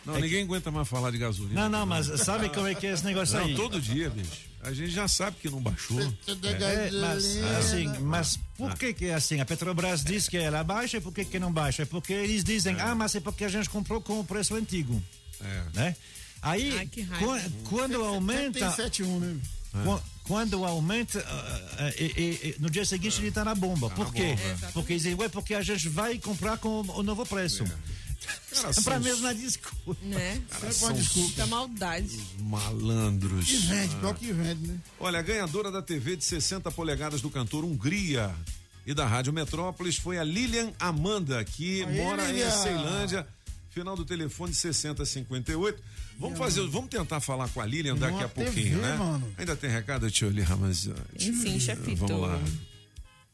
Não, 0.05 0.19
ninguém 0.19 0.45
aguenta 0.45 0.71
mais 0.71 0.89
falar 0.89 1.11
de 1.11 1.19
gasolina. 1.19 1.63
Não, 1.63 1.81
não, 1.81 1.87
mas 1.87 2.07
sabe 2.21 2.49
como 2.49 2.67
é 2.67 2.75
que 2.75 2.87
é 2.87 2.93
esse 2.93 3.05
negócio 3.05 3.37
Não, 3.37 3.45
aí? 3.45 3.55
todo 3.55 3.81
dia, 3.81 4.09
bicho. 4.09 4.51
A 4.63 4.73
gente 4.73 4.91
já 4.91 5.09
sabe 5.09 5.37
que 5.41 5.49
não 5.49 5.61
baixou. 5.61 5.99
É, 6.01 6.91
mas 6.91 7.37
assim, 7.59 7.87
mas 8.01 8.39
por 8.57 8.75
que 8.75 8.93
que 8.93 9.07
é 9.07 9.15
assim? 9.15 9.41
A 9.41 9.45
Petrobras 9.47 10.05
diz 10.05 10.29
que 10.29 10.37
ela 10.37 10.63
baixa 10.63 10.99
e 10.99 11.01
por 11.01 11.13
que 11.13 11.25
que 11.25 11.39
não 11.39 11.51
baixa? 11.51 11.83
É 11.83 11.87
porque 11.87 12.13
eles 12.13 12.45
dizem, 12.45 12.79
ah, 12.79 12.95
mas 12.95 13.15
é 13.15 13.21
porque 13.21 13.45
a 13.45 13.49
gente 13.49 13.71
comprou 13.71 14.03
com 14.03 14.21
o 14.21 14.25
preço 14.25 14.55
antigo, 14.55 15.03
É. 15.45 15.63
né? 15.75 15.97
Aí, 16.43 16.79
Ai, 16.79 16.87
que 16.87 17.03
raiva. 17.03 17.27
quan- 17.27 17.51
quando 17.69 18.03
aumenta, 18.05 18.71
71, 18.71 19.19
né? 19.21 19.41
quan- 19.85 20.03
quando 20.25 20.65
aumenta, 20.65 21.21
ah, 21.27 21.77
ah, 21.81 21.93
e- 21.99 22.05
e- 22.17 22.49
e 22.49 22.57
no 22.61 22.71
dia 22.71 22.85
seguinte 22.85 23.19
ele 23.21 23.29
está 23.29 23.45
na 23.45 23.55
bomba. 23.55 23.89
Tá 23.91 23.95
por 23.97 24.07
na 24.07 24.13
quê? 24.13 24.37
bomba. 24.37 24.71
Porque 24.73 24.95
dizem, 24.95 25.15
ué, 25.17 25.29
porque 25.29 25.55
a 25.55 25.63
gente 25.63 25.89
vai 25.89 26.19
comprar 26.19 26.57
com 26.59 26.81
o 26.81 27.03
novo 27.03 27.27
preço. 27.27 27.65
Cara, 27.65 28.71
É 28.71 28.73
pra 28.83 28.95
são 28.95 29.01
mesma 29.01 29.35
desculpa. 29.35 29.97
Né? 30.03 30.41
são 30.73 30.95
Muita 31.17 31.47
maldade. 31.47 32.19
malandros. 32.39 33.47
Que 33.47 33.57
vende, 33.57 33.97
pior 33.97 34.15
que 34.15 34.33
vende, 34.33 34.69
né? 34.69 34.79
Olha, 34.99 35.19
a 35.19 35.23
ganhadora 35.23 35.71
da 35.71 35.83
TV 35.83 36.17
de 36.17 36.25
60 36.25 36.71
polegadas 36.71 37.21
do 37.21 37.31
cantor 37.31 37.65
Hungria 37.65 38.35
e 38.87 38.95
da 38.95 39.07
Rádio 39.07 39.33
Metrópolis 39.33 39.97
foi 39.97 40.19
a 40.19 40.25
Lilian 40.25 40.73
Amanda, 40.79 41.43
que 41.45 41.83
Aí, 41.85 41.97
mora 42.03 42.27
Lilian. 42.27 42.49
em 42.49 42.63
Ceilândia. 42.63 43.27
Final 43.71 43.97
do 43.97 44.05
telefone 44.05 44.53
6058. 44.53 45.83
Vamos 46.19 46.39
fazer, 46.39 46.67
vamos 46.69 46.91
tentar 46.91 47.21
falar 47.21 47.49
com 47.49 47.61
a 47.61 47.67
Lilian 47.67 47.97
daqui 47.97 48.23
a 48.23 48.29
pouquinho, 48.29 48.79
TV, 48.79 48.83
né? 48.83 48.97
mano. 48.97 49.33
Ainda 49.39 49.57
tem 49.57 49.71
recado, 49.71 50.11
tio 50.11 50.29
Li 50.29 50.43
Ramazotti? 50.43 51.29
Enfim, 51.29 51.59
chefito. 51.59 52.07
Vamos 52.07 52.29
lá. 52.29 52.41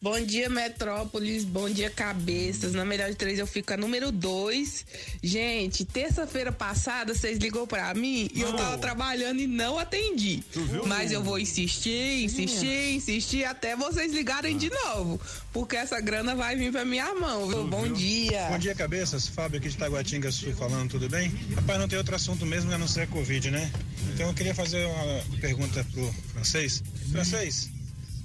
Bom 0.01 0.21
dia, 0.21 0.51
Metrópolis. 0.51 1.43
Bom 1.45 1.71
dia, 1.71 1.89
cabeças. 1.89 2.75
Na 2.75 2.85
melhor 2.85 3.09
de 3.09 3.17
três, 3.17 3.39
eu 3.39 3.47
fico 3.47 3.73
a 3.73 3.77
número 3.79 4.13
dois. 4.13 4.85
Gente, 5.23 5.87
terça-feira 5.87 6.53
passada, 6.53 7.15
vocês 7.15 7.39
ligou 7.39 7.67
pra 7.67 7.93
mim 7.95 8.29
e 8.35 8.43
eu 8.43 8.53
tava 8.55 8.77
trabalhando 8.77 9.41
e 9.41 9.47
não 9.47 9.79
atendi. 9.79 10.45
Mas 10.87 11.13
eu 11.13 11.23
vou 11.23 11.39
insistir, 11.39 12.23
insistir, 12.25 12.95
insistir 12.95 13.45
até 13.45 13.75
vocês 13.75 14.13
ligarem 14.13 14.57
de 14.59 14.71
novo. 14.71 15.19
Porque 15.51 15.77
essa 15.77 15.99
grana 15.99 16.35
vai 16.37 16.55
vir 16.57 16.71
pra 16.71 16.85
minha 16.85 17.15
mão. 17.15 17.49
viu? 17.49 17.67
Bom 17.67 17.91
dia. 17.91 18.49
Bom 18.51 18.59
dia, 18.59 18.75
cabeças. 18.75 19.27
Fábio 19.27 19.59
aqui 19.59 19.71
de 19.71 19.79
Taguatinga 19.79 20.31
Sul 20.31 20.53
falando, 20.55 20.91
tudo 20.91 21.09
bem? 21.09 21.33
Rapaz, 21.55 21.81
não 21.81 21.89
tem 21.89 21.99
outro 21.99 22.15
assunto 22.15 22.45
mesmo 22.45 22.71
a 22.71 22.77
não 22.79 22.87
ser 22.87 23.01
a 23.03 23.07
Covid, 23.07 23.51
né? 23.51 23.73
Então 24.13 24.29
eu 24.29 24.35
queria 24.35 24.55
fazer 24.55 24.85
uma 24.87 25.41
pergunta 25.41 25.83
pro 25.91 26.13
francês. 26.35 26.83
Francês, 27.11 27.71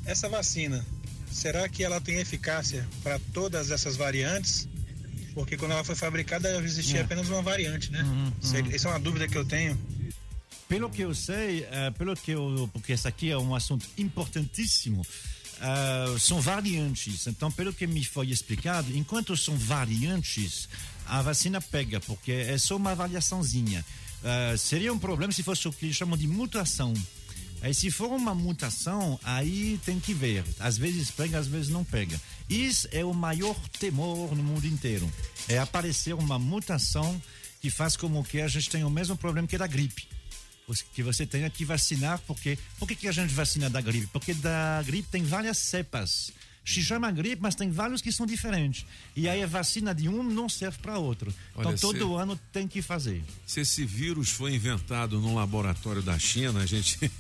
essa 0.06 0.28
vacina, 0.28 0.86
será 1.32 1.68
que 1.70 1.84
ela 1.84 2.00
tem 2.02 2.18
eficácia 2.20 2.88
para 3.04 3.20
todas 3.34 3.72
essas 3.72 3.96
variantes? 3.96 4.68
Porque 5.34 5.56
quando 5.58 5.72
ela 5.72 5.84
foi 5.84 5.96
fabricada 5.96 6.50
existia 6.64 7.02
apenas 7.02 7.30
uma 7.30 7.42
variante, 7.42 7.90
né? 7.92 8.04
Isso- 8.42 8.56
Essa 8.76 8.88
é 8.90 8.92
uma 8.92 9.00
dúvida 9.00 9.28
que 9.28 9.38
eu 9.38 9.46
tenho. 9.46 9.80
Pelo 10.68 10.90
que 10.90 11.02
eu 11.02 11.14
sei, 11.14 11.66
eh, 11.70 11.92
pelo 11.92 12.16
que 12.16 12.32
eu, 12.32 12.70
porque 12.74 12.94
esse 12.94 13.08
aqui 13.08 13.30
é 13.30 13.38
um 13.38 13.54
assunto 13.56 13.86
importantíssimo, 13.98 15.06
eh, 15.62 16.18
são 16.20 16.40
variantes. 16.42 17.28
Então, 17.28 17.52
pelo 17.52 17.74
que 17.74 17.86
me 17.88 18.04
foi 18.06 18.30
explicado, 18.30 18.96
enquanto 18.96 19.36
são 19.36 19.56
variantes, 19.58 20.68
a 21.06 21.22
vacina 21.22 21.60
pega, 21.62 22.00
porque 22.02 22.32
é 22.32 22.58
só 22.58 22.76
uma 22.78 22.92
avaliaçãozinha. 22.92 23.84
Eh, 24.24 24.56
seria 24.58 24.94
um 24.94 25.00
problema 25.00 25.32
se 25.34 25.44
fosse 25.44 25.68
o 25.68 25.74
que 25.74 25.86
eles 25.86 25.96
chamam 25.96 26.18
de 26.18 26.28
mutação. 26.28 26.94
Aí, 27.62 27.74
se 27.74 27.92
for 27.92 28.10
uma 28.10 28.34
mutação, 28.34 29.20
aí 29.24 29.80
tem 29.86 30.00
que 30.00 30.14
ver. 30.14 30.44
Às 30.60 30.78
vezes 30.78 31.12
pega, 31.12 31.38
às 31.38 31.48
vezes 31.48 31.70
não 31.70 31.84
pega. 31.84 32.20
Isso 32.50 32.88
é 32.92 33.06
o 33.06 33.14
maior 33.14 33.56
temor 33.80 34.36
no 34.36 34.42
mundo 34.44 34.66
inteiro. 34.66 35.12
É 35.48 35.60
aparecer 35.60 36.14
uma 36.16 36.40
mutação 36.40 37.22
que 37.62 37.70
faz 37.70 37.96
como 37.96 38.24
que 38.24 38.42
a 38.42 38.48
gente 38.48 38.70
tem 38.70 38.84
o 38.84 38.90
mesmo 38.90 39.16
problema 39.16 39.48
que 39.48 39.58
da 39.58 39.68
gripe 39.68 40.08
que 40.94 41.04
você 41.04 41.26
tenha 41.26 41.50
que 41.50 41.66
vacinar, 41.66 42.18
porque 42.26 42.58
por 42.80 42.88
que, 42.88 42.96
que 42.96 43.08
a 43.08 43.12
gente 43.12 43.34
vacina 43.34 43.70
da 43.70 43.82
gripe? 43.82 44.08
Porque 44.08 44.34
da 44.34 44.82
gripe 44.86 45.10
tem 45.12 45.22
várias 45.22 45.58
cepas. 45.58 46.32
Se 46.64 46.82
chama 46.82 47.12
gripe, 47.12 47.42
mas 47.42 47.56
tem 47.56 47.70
vários 47.70 48.02
que 48.02 48.10
são 48.10 48.26
diferentes. 48.26 48.86
E 49.14 49.28
aí 49.28 49.44
a 49.44 49.48
vacina 49.48 49.94
de 49.94 50.08
um 50.08 50.24
não 50.24 50.48
serve 50.48 50.78
para 50.78 50.98
outro. 50.98 51.34
Olha, 51.56 51.64
então 51.74 51.76
todo 51.76 51.98
se- 52.16 52.22
ano 52.22 52.40
tem 52.54 52.70
que 52.70 52.82
fazer. 52.82 53.22
Se 53.46 53.60
esse 53.60 53.84
vírus 53.84 54.30
foi 54.30 54.56
inventado 54.56 55.20
num 55.20 55.36
laboratório 55.36 56.02
da 56.02 56.18
China, 56.18 56.62
a 56.62 56.66
gente 56.66 57.12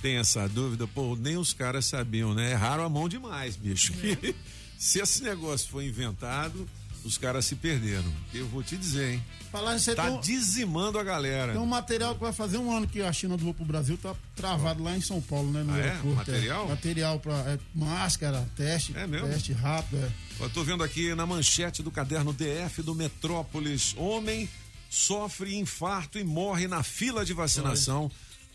tem 0.00 0.16
essa 0.16 0.48
dúvida, 0.48 0.86
pô, 0.86 1.16
nem 1.16 1.36
os 1.36 1.52
caras 1.52 1.84
sabiam, 1.86 2.34
né? 2.34 2.52
Erraram 2.52 2.84
a 2.84 2.88
mão 2.88 3.08
demais, 3.08 3.56
bicho. 3.56 3.92
se 4.78 5.00
esse 5.00 5.22
negócio 5.22 5.68
foi 5.70 5.86
inventado, 5.86 6.68
os 7.04 7.18
caras 7.18 7.44
se 7.44 7.54
perderam. 7.56 8.10
Eu 8.32 8.46
vou 8.48 8.62
te 8.62 8.76
dizer, 8.76 9.14
hein? 9.14 9.24
Falar 9.50 9.72
aí, 9.72 9.80
Tá 9.80 10.08
tem 10.08 10.20
dizimando 10.20 10.98
a 10.98 11.02
galera. 11.02 11.52
Tem 11.52 11.60
um 11.60 11.66
material 11.66 12.14
que 12.14 12.20
vai 12.20 12.32
fazer 12.32 12.56
um 12.58 12.70
ano 12.74 12.86
que 12.86 13.02
a 13.02 13.12
China 13.12 13.36
doou 13.36 13.52
pro 13.52 13.64
Brasil, 13.64 13.98
tá 13.98 14.14
travado 14.36 14.82
lá 14.82 14.96
em 14.96 15.00
São 15.00 15.20
Paulo, 15.20 15.50
né? 15.50 15.62
No 15.64 15.72
Ah, 15.72 15.78
é? 15.78 16.14
Material? 16.14 16.68
Material 16.68 17.18
pra 17.18 17.34
é, 17.50 17.58
máscara, 17.74 18.48
teste, 18.56 18.96
É 18.96 19.06
mesmo? 19.06 19.28
teste 19.28 19.52
rápido, 19.52 19.98
é. 20.04 20.10
Eu 20.44 20.48
tô 20.50 20.62
vendo 20.62 20.82
aqui 20.84 21.14
na 21.14 21.26
manchete 21.26 21.82
do 21.82 21.90
caderno 21.90 22.32
DF 22.32 22.82
do 22.82 22.94
Metrópolis: 22.94 23.94
homem 23.96 24.48
sofre 24.88 25.56
infarto 25.56 26.18
e 26.18 26.24
morre 26.24 26.66
na 26.68 26.82
fila 26.82 27.24
de 27.24 27.32
vacinação 27.32 28.10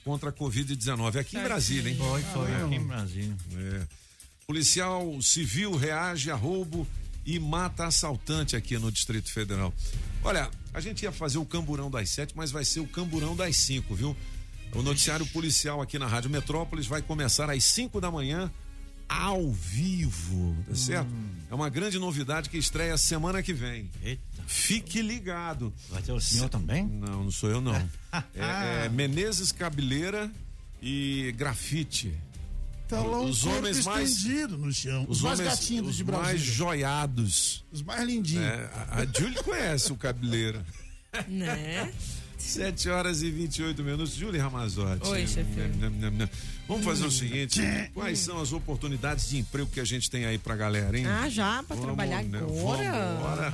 contra 0.05 0.29
a 0.29 0.33
Covid-19. 0.33 1.17
Aqui 1.19 1.35
em 1.35 1.43
Brasília, 1.43 1.91
hein? 1.91 1.97
Foi, 1.97 2.21
foi, 2.21 2.51
É. 2.51 2.63
aqui 2.63 2.75
em 2.75 2.83
Brasília. 2.87 3.35
É. 3.57 3.87
Policial 4.45 5.19
civil 5.21 5.75
reage 5.75 6.29
a 6.29 6.35
roubo 6.35 6.87
e 7.25 7.39
mata 7.39 7.87
assaltante 7.87 8.55
aqui 8.55 8.77
no 8.77 8.91
Distrito 8.91 9.31
Federal. 9.33 9.73
Olha, 10.23 10.47
a 10.71 10.79
gente 10.79 11.01
ia 11.01 11.11
fazer 11.11 11.39
o 11.39 11.45
camburão 11.45 11.89
das 11.89 12.11
sete, 12.11 12.33
mas 12.37 12.51
vai 12.51 12.63
ser 12.63 12.79
o 12.81 12.87
camburão 12.87 13.35
das 13.35 13.57
cinco, 13.57 13.95
viu? 13.95 14.15
O 14.73 14.83
noticiário 14.83 15.25
policial 15.27 15.81
aqui 15.81 15.97
na 15.97 16.05
Rádio 16.05 16.29
Metrópolis 16.29 16.85
vai 16.85 17.01
começar 17.01 17.49
às 17.49 17.63
5 17.63 17.99
da 18.01 18.11
manhã, 18.11 18.51
ao 19.07 19.51
vivo, 19.51 20.55
tá 20.67 20.75
certo? 20.75 21.09
É 21.49 21.55
uma 21.55 21.69
grande 21.69 21.99
novidade 21.99 22.49
que 22.49 22.57
estreia 22.57 22.97
semana 22.97 23.41
que 23.43 23.53
vem. 23.53 23.89
Eita. 24.03 24.21
Fique 24.47 25.01
ligado. 25.01 25.73
Vai 25.89 26.01
ter 26.01 26.11
o 26.11 26.19
senhor 26.19 26.49
também? 26.49 26.85
Não, 26.85 27.23
não 27.23 27.31
sou 27.31 27.49
eu 27.49 27.61
não. 27.61 27.75
é, 28.33 28.85
é 28.85 28.89
Menezes 28.89 29.51
Cabeleira 29.51 30.31
e 30.81 31.33
Grafite. 31.37 32.13
Tá 32.87 33.01
lá 33.01 33.19
um 33.21 33.29
os 33.29 33.41
corpo 33.41 33.57
homens 33.57 33.83
mais 33.85 34.11
estendido 34.11 34.57
no 34.59 34.71
chão. 34.71 35.05
os, 35.09 35.17
Os, 35.17 35.23
mais 35.23 35.39
homens, 35.39 35.55
gatinhos 35.59 35.87
os 35.89 35.95
de 35.97 36.03
mais 36.03 36.17
Brasília. 36.21 36.53
joiados. 36.53 37.65
Os 37.71 37.81
mais 37.81 38.03
lindinhos. 38.03 38.43
É, 38.45 38.69
a, 38.91 39.01
a 39.01 39.05
Júlia 39.05 39.41
conhece 39.41 39.91
o 39.91 39.95
cabeleira. 39.97 40.63
Né? 41.27 41.91
7 42.45 42.89
horas 42.89 43.21
e 43.21 43.31
28 43.31 43.84
minutos. 43.84 44.13
Júlia 44.13 44.43
Ramazotti. 44.43 45.08
Oi, 45.08 45.25
nham. 45.25 46.29
Vamos 46.67 46.86
fazer 46.86 47.05
o 47.05 47.12
seguinte: 47.12 47.62
quais 47.93 48.19
são 48.19 48.39
as 48.39 48.53
oportunidades 48.53 49.29
de 49.29 49.38
emprego 49.38 49.69
que 49.69 49.79
a 49.79 49.86
gente 49.86 50.10
tem 50.10 50.25
aí 50.25 50.38
pra 50.38 50.55
galera, 50.55 50.97
hein? 50.97 51.05
Ah, 51.08 51.27
já? 51.27 51.63
Pra 51.63 51.75
Vamos, 51.75 51.86
trabalhar 51.86 52.23
né? 52.23 52.38
agora? 52.38 52.91
Vambora. 52.91 53.53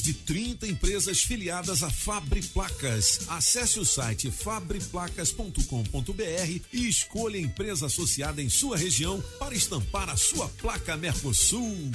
de 0.00 0.14
30 0.14 0.66
empresas 0.66 1.22
filiadas 1.22 1.82
a 1.82 1.90
Fabri 1.90 2.42
Placas. 2.42 3.20
Acesse 3.28 3.80
o 3.80 3.84
site 3.84 4.30
fabriplacas.com.br 4.30 6.60
e 6.72 6.88
escolha 6.88 7.36
a 7.36 7.42
empresa 7.42 7.86
associada 7.86 8.40
em 8.40 8.48
sua 8.48 8.76
região 8.76 9.20
para 9.38 9.54
estampar 9.54 10.08
a 10.08 10.16
sua 10.16 10.48
placa 10.48 10.96
Mercosul. 10.96 11.90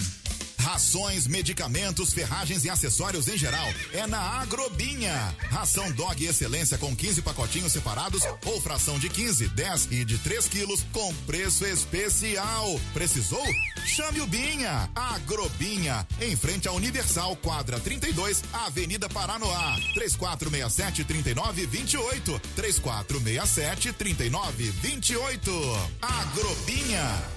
Rações, 0.67 1.27
medicamentos, 1.27 2.11
ferragens 2.11 2.65
e 2.65 2.69
acessórios 2.69 3.29
em 3.29 3.37
geral 3.37 3.69
é 3.93 4.05
na 4.05 4.19
Agrobinha. 4.19 5.33
Ração 5.49 5.89
Dog 5.93 6.25
Excelência 6.25 6.77
com 6.77 6.93
15 6.93 7.21
pacotinhos 7.21 7.71
separados 7.71 8.21
ou 8.45 8.59
fração 8.59 8.99
de 8.99 9.07
15, 9.07 9.47
10 9.47 9.87
e 9.91 10.03
de 10.03 10.17
3 10.17 10.45
quilos 10.49 10.85
com 10.91 11.13
preço 11.25 11.65
especial. 11.65 12.77
Precisou? 12.93 13.45
Chame 13.85 14.19
o 14.19 14.27
Binha. 14.27 14.89
Agrobinha, 14.93 16.05
em 16.19 16.35
frente 16.35 16.67
à 16.67 16.73
Universal, 16.73 17.37
quadra 17.37 17.79
32, 17.87 18.43
Avenida 18.51 19.07
Paranoá. 19.07 19.77
3467 19.93 21.05
3928. 21.05 22.41
3467 22.55 23.93
3928. 23.93 25.51
Agrobinha. 26.01 27.36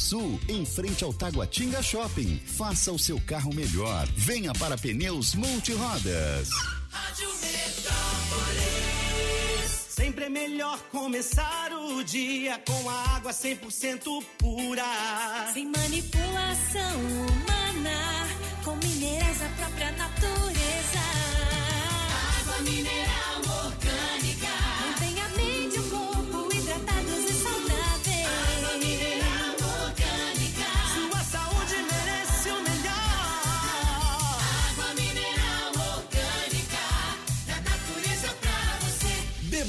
Sul, 0.01 0.39
em 0.49 0.65
frente 0.65 1.03
ao 1.03 1.13
Taguatinga 1.13 1.81
Shopping. 1.83 2.41
Faça 2.45 2.91
o 2.91 2.97
seu 2.97 3.21
carro 3.21 3.53
melhor. 3.53 4.07
Venha 4.15 4.51
para 4.53 4.75
Pneus 4.75 5.35
Multirodas. 5.35 6.49
Rádio 6.89 7.29
Metrópolis. 7.29 8.81
Sempre 9.89 10.25
é 10.25 10.29
melhor 10.29 10.79
começar 10.91 11.71
o 11.71 12.03
dia 12.03 12.59
com 12.65 12.89
a 12.89 13.15
água 13.15 13.31
100% 13.31 14.23
pura. 14.39 14.83
Sem 15.53 15.71
manipulação 15.71 16.99
humana, 16.99 18.27
com 18.65 18.75
minerais 18.77 19.39
da 19.39 19.49
própria 19.49 19.91
natureza. 19.91 20.99
Água 22.39 22.59
mineral 22.63 23.41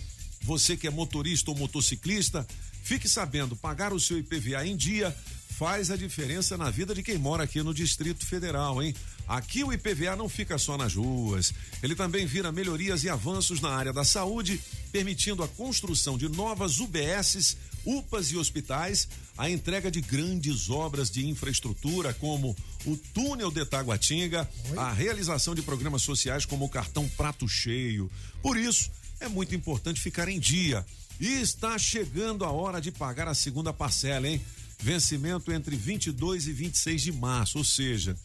Você 0.44 0.78
que 0.78 0.86
é 0.86 0.92
motorista 0.92 1.50
ou 1.50 1.58
motociclista, 1.58 2.46
fique 2.84 3.10
sabendo, 3.10 3.56
pagar 3.56 3.92
o 3.92 4.00
seu 4.00 4.20
IPVA 4.20 4.68
em 4.68 4.78
dia 4.78 5.16
faz 5.54 5.92
a 5.92 5.96
diferença 5.96 6.58
na 6.58 6.70
vida 6.70 6.96
de 6.96 7.04
quem 7.04 7.18
mora 7.18 7.44
aqui 7.44 7.62
no 7.62 7.74
Distrito 7.74 8.26
Federal, 8.26 8.82
hein? 8.82 8.94
Aqui 9.28 9.64
o 9.64 9.72
IPVA 9.72 10.16
não 10.16 10.28
fica 10.28 10.58
só 10.58 10.78
nas 10.78 10.96
ruas, 10.96 11.54
ele 11.82 11.96
também 11.96 12.26
vira 12.26 12.52
melhorias 12.52 13.04
e 13.04 13.10
avanços 13.10 13.62
na 13.62 13.70
área 13.70 13.94
da 13.94 14.04
saúde, 14.04 14.60
permitindo 14.92 15.44
a 15.44 15.48
construção 15.48 16.18
de 16.18 16.28
novas 16.28 16.80
UBSs, 16.80 17.56
UPAs 17.86 18.32
e 18.32 18.38
hospitais, 18.38 19.08
a 19.38 19.50
entrega 19.50 19.92
de 19.92 20.02
grandes 20.02 20.70
obras 20.70 21.10
de 21.10 21.26
infraestrutura, 21.28 22.14
como 22.14 22.56
o 22.86 22.98
túnel 23.14 23.52
de 23.52 23.66
Taguatinga, 23.66 24.50
a 24.76 24.92
realização 24.92 25.56
de 25.56 25.62
programas 25.62 26.02
sociais 26.02 26.46
como 26.46 26.66
o 26.66 26.70
cartão 26.70 27.08
Prato 27.10 27.48
Cheio. 27.48 28.12
Por 28.42 28.58
isso, 28.58 28.92
é 29.20 29.28
muito 29.28 29.56
importante 29.56 30.02
ficar 30.02 30.28
em 30.28 30.40
dia. 30.40 30.86
E 31.20 31.28
está 31.28 31.78
chegando 31.78 32.44
a 32.44 32.52
hora 32.52 32.82
de 32.82 32.92
pagar 32.92 33.28
a 33.28 33.34
segunda 33.34 33.72
parcela, 33.72 34.28
hein? 34.28 34.42
Vencimento 34.80 35.52
entre 35.52 35.76
22 35.76 36.48
e 36.48 36.52
26 36.52 37.02
de 37.04 37.12
março, 37.12 37.58
ou 37.58 37.64
seja, 37.64 38.18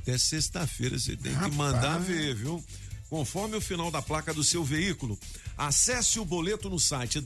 até 0.00 0.18
sexta-feira 0.18 0.98
você 0.98 1.16
tem 1.16 1.32
que 1.32 1.50
mandar 1.52 1.98
ver, 1.98 2.34
viu? 2.34 2.64
Conforme 3.08 3.56
o 3.56 3.60
final 3.60 3.90
da 3.90 4.02
placa 4.02 4.34
do 4.34 4.42
seu 4.42 4.64
veículo. 4.64 5.18
Acesse 5.56 6.18
o 6.18 6.24
boleto 6.24 6.68
no 6.68 6.80
site 6.80 7.20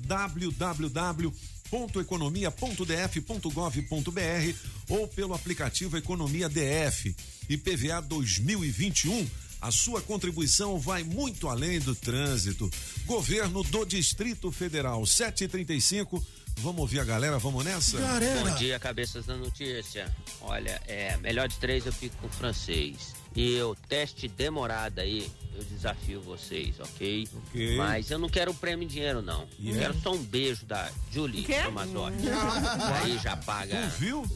www.economia.df.gov.br 1.71 4.55
ou 4.89 5.09
pelo 5.09 5.35
aplicativo 5.35 5.97
Economia 5.97 6.49
DF. 6.49 7.15
IPVA 7.49 8.01
2021. 8.03 9.27
A 9.61 9.71
sua 9.71 10.03
contribuição 10.03 10.79
vai 10.79 11.03
muito 11.03 11.49
além 11.49 11.81
do 11.81 11.95
trânsito. 11.95 12.71
Governo 13.05 13.63
do 13.65 13.85
Distrito 13.85 14.51
Federal, 14.53 15.05
735. 15.07 16.25
Vamos 16.59 16.81
ouvir 16.81 17.01
a 17.01 17.05
galera, 17.05 17.39
vamos 17.39 17.65
nessa? 17.65 17.99
Bom 17.99 18.55
dia, 18.57 18.79
cabeças 18.79 19.27
da 19.27 19.37
notícia. 19.37 20.15
Olha, 20.41 20.81
é, 20.87 21.17
melhor 21.19 21.49
de 21.49 21.57
três 21.57 21.85
eu 21.85 21.93
fico 21.93 22.17
com 22.19 22.27
o 22.27 22.31
francês. 22.31 23.15
E 23.35 23.55
eu, 23.55 23.77
teste 23.89 24.29
demorado 24.29 25.01
aí, 25.01 25.31
eu 25.57 25.65
desafio 25.65 26.21
vocês, 26.21 26.75
ok? 26.81 27.29
Ok. 27.49 27.77
Mas 27.77 28.11
eu 28.11 28.19
não 28.19 28.29
quero 28.29 28.53
prêmio 28.55 28.85
em 28.85 28.89
dinheiro, 28.89 29.23
não. 29.23 29.43
Eu 29.43 29.49
Yeah. 29.73 29.81
quero 29.89 30.01
só 30.03 30.13
um 30.13 30.23
beijo 30.23 30.65
da 30.67 30.91
Julie. 31.13 31.47
Ah. 31.55 33.01
aí 33.03 33.19
já 33.19 33.37
paga 33.37 33.91
Tu 33.97 33.99
viu? 34.01 34.27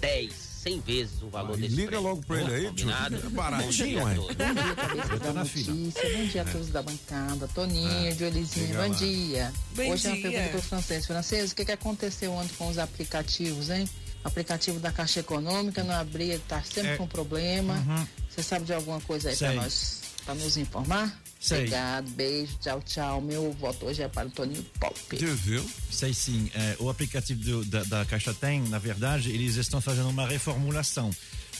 10, 0.00 0.32
100 0.32 0.80
vezes 0.80 1.22
o 1.22 1.28
valor 1.28 1.56
desse 1.56 1.74
liga 1.74 1.88
prêmio. 1.92 2.08
logo 2.08 2.22
pra 2.26 2.40
ele 2.40 2.52
aí, 2.54 2.60
tio. 2.62 2.86
Combinado? 2.86 3.16
É 3.16 3.28
baratinho, 3.30 3.72
dia 3.86 4.14
todos. 4.14 4.36
Bom 4.36 4.54
dia, 4.54 4.74
cabeça 4.76 5.18
da 5.18 5.32
notícia. 5.32 5.72
Bom 5.72 6.24
dia 6.26 6.42
a 6.42 6.44
todos 6.44 6.68
da 6.68 6.82
bancada. 6.82 7.48
Toninho, 7.48 8.14
Diolizinho, 8.14 8.66
Diga 8.68 8.82
bom 8.88 8.94
dia. 8.94 9.52
Bom 9.74 9.90
Hoje 9.90 10.06
é 10.06 10.10
uma 10.10 10.16
dia. 10.16 10.30
pergunta 10.30 10.48
para 10.50 10.58
o 10.58 10.62
francês. 10.62 11.06
Francês, 11.06 11.52
o 11.52 11.56
que, 11.56 11.64
que 11.64 11.72
aconteceu 11.72 12.32
ontem 12.32 12.54
com 12.56 12.68
os 12.68 12.78
aplicativos, 12.78 13.70
hein? 13.70 13.88
O 14.22 14.28
aplicativo 14.28 14.78
da 14.78 14.92
Caixa 14.92 15.20
Econômica 15.20 15.82
não 15.82 15.94
abria, 15.94 16.38
tá 16.46 16.62
sempre 16.62 16.90
É. 16.92 16.96
com 16.98 17.06
problema. 17.06 17.74
Uhum. 17.74 18.06
Você 18.28 18.42
sabe 18.42 18.66
de 18.66 18.72
alguma 18.74 19.00
coisa 19.00 19.30
aí 19.30 19.36
para 19.36 19.48
Sei. 19.48 19.56
nós, 19.56 19.99
para 20.30 20.34
nos 20.44 20.56
informar? 20.56 21.20
Sei. 21.40 21.58
Obrigado, 21.58 22.10
beijo, 22.10 22.52
tchau, 22.60 22.82
tchau. 22.86 23.20
Meu 23.20 23.52
voto 23.52 23.86
hoje 23.86 24.02
é 24.02 24.08
para 24.08 24.28
o 24.28 24.30
Toninho 24.30 24.62
Pop. 24.78 24.94
viu? 25.16 25.68
Sei 25.90 26.12
sim. 26.14 26.50
É, 26.54 26.76
o 26.78 26.88
aplicativo 26.88 27.40
do- 27.42 27.64
da, 27.64 27.82
da 27.84 28.04
Caixa 28.04 28.32
Tem, 28.34 28.60
na 28.68 28.78
verdade, 28.78 29.30
eles 29.30 29.56
estão 29.56 29.80
fazendo 29.80 30.08
uma 30.08 30.26
reformulação. 30.26 31.10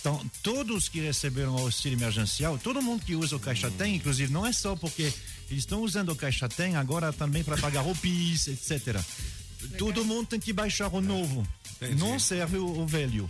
Então, 0.01 0.25
todos 0.43 0.89
que 0.89 1.01
receberam 1.01 1.55
o 1.57 1.59
auxílio 1.59 1.97
emergencial, 1.99 2.59
todo 2.59 2.81
mundo 2.81 3.05
que 3.05 3.15
usa 3.17 3.37
o 3.37 3.41
Caixa 3.41 3.71
Tem, 3.71 3.97
inclusive, 3.97 4.33
não 4.33 4.47
é 4.47 4.53
só 4.53 4.77
porque 4.77 5.03
eles 5.51 5.63
estão 5.65 5.83
usando 5.83 6.11
o 6.11 6.17
Caixa 6.17 6.49
Tem 6.49 6.77
agora 6.77 7.13
também 7.13 7.43
para 7.43 7.57
pagar 7.57 7.83
o 7.83 7.95
PIS, 7.97 8.49
etc. 8.49 9.01
Todo 9.79 10.05
mundo 10.05 10.29
tem 10.29 10.41
que 10.41 10.53
baixar 10.53 10.89
o 10.95 11.01
novo. 11.01 11.47
Não 11.99 12.19
serve 12.19 12.59
o, 12.59 12.67
o 12.81 12.87
velho. 12.87 13.27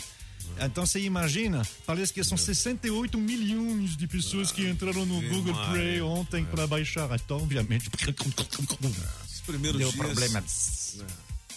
Então 0.59 0.85
você 0.87 1.01
imagina, 1.01 1.67
parece 1.87 2.13
que 2.13 2.23
são 2.25 2.37
68 2.37 3.17
milhões 3.19 3.97
de 3.97 4.07
pessoas 4.07 4.53
que 4.53 4.69
entraram 4.69 5.07
no 5.07 5.21
Google. 5.29 5.55
Play 5.71 6.01
ontem 6.03 6.45
para 6.45 6.67
baixar. 6.67 7.09
Então, 7.15 7.39
obviamente, 7.39 7.89
Os 7.89 9.41
primeiros 9.41 9.79
deu 9.79 9.91
dias. 9.91 10.05
problema. 10.05 10.45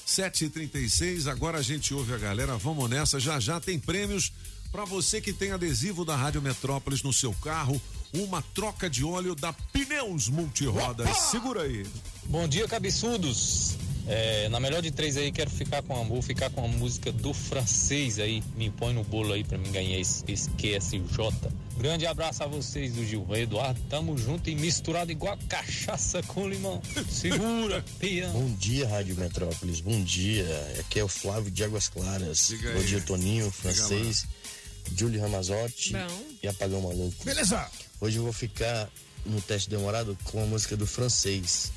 7h36, 0.08 1.28
agora 1.28 1.58
a 1.58 1.62
gente 1.62 1.94
ouve 1.94 2.14
a 2.14 2.18
galera, 2.18 2.58
vamos 2.58 2.90
nessa, 2.90 3.20
já 3.20 3.40
já 3.40 3.60
tem 3.60 3.80
prêmios 3.80 4.32
para 4.72 4.86
você 4.86 5.22
que 5.22 5.32
tem 5.34 5.52
adesivo 5.52 6.04
da 6.04 6.16
Rádio 6.16 6.42
Metrópolis 6.42 7.04
no 7.04 7.14
seu 7.14 7.34
carro, 7.34 7.82
uma 8.14 8.42
troca 8.42 8.90
de 8.90 9.04
óleo 9.04 9.36
da 9.36 9.54
Pneus 9.54 10.28
Multirodas. 10.30 11.16
Segura 11.32 11.64
aí. 11.64 11.86
Bom 12.26 12.48
dia, 12.48 12.68
cabeçudos. 12.68 13.76
É, 14.06 14.50
na 14.50 14.60
melhor 14.60 14.82
de 14.82 14.92
três 14.92 15.16
aí, 15.16 15.32
quero 15.32 15.50
ficar 15.50 15.82
com 15.82 16.00
a, 16.00 16.04
vou 16.04 16.22
ficar 16.22 16.50
com 16.50 16.66
a 16.66 16.68
música 16.68 17.12
do 17.12 17.34
francês 17.34 18.20
aí. 18.20 18.44
Me 18.56 18.70
põe 18.70 18.94
no 18.94 19.04
bolo 19.04 19.34
aí 19.34 19.44
pra 19.44 19.58
mim 19.58 19.72
ganhar 19.72 19.98
esse, 19.98 20.24
esse 20.28 20.50
QSJ. 20.52 21.52
Grande 21.78 22.06
abraço 22.06 22.44
a 22.44 22.48
vocês 22.48 22.94
do 22.94 23.06
Gil 23.06 23.26
Eduardo. 23.34 23.80
Tamo 23.90 24.18
junto 24.18 24.50
e 24.50 24.56
misturado 24.56 25.12
igual 25.12 25.38
cachaça 25.48 26.22
com 26.24 26.48
limão. 26.48 26.82
Segura, 27.10 27.84
pia. 28.00 28.28
Bom 28.30 28.54
dia, 28.56 28.88
Rádio 28.88 29.16
Metrópolis. 29.16 29.80
Bom 29.80 30.04
dia. 30.04 30.46
Aqui 30.80 31.00
é 31.00 31.04
o 31.04 31.08
Flávio 31.08 31.50
de 31.50 31.64
Águas 31.64 31.88
Claras. 31.88 32.48
Diga 32.50 32.74
Bom 32.74 32.84
dia, 32.84 33.02
Toninho, 33.02 33.50
francês, 33.52 34.28
Julie 34.96 35.20
Ramazotti 35.20 35.94
e 36.42 36.48
Apagão 36.48 36.82
Maluco. 36.82 37.24
Beleza. 37.24 37.68
Hoje 38.02 38.18
eu 38.18 38.24
vou 38.24 38.34
ficar 38.34 38.90
no 39.26 39.42
teste 39.42 39.70
demorado 39.70 40.18
com 40.26 40.44
a 40.44 40.46
música 40.46 40.76
do 40.76 40.86
francês. 40.86 41.72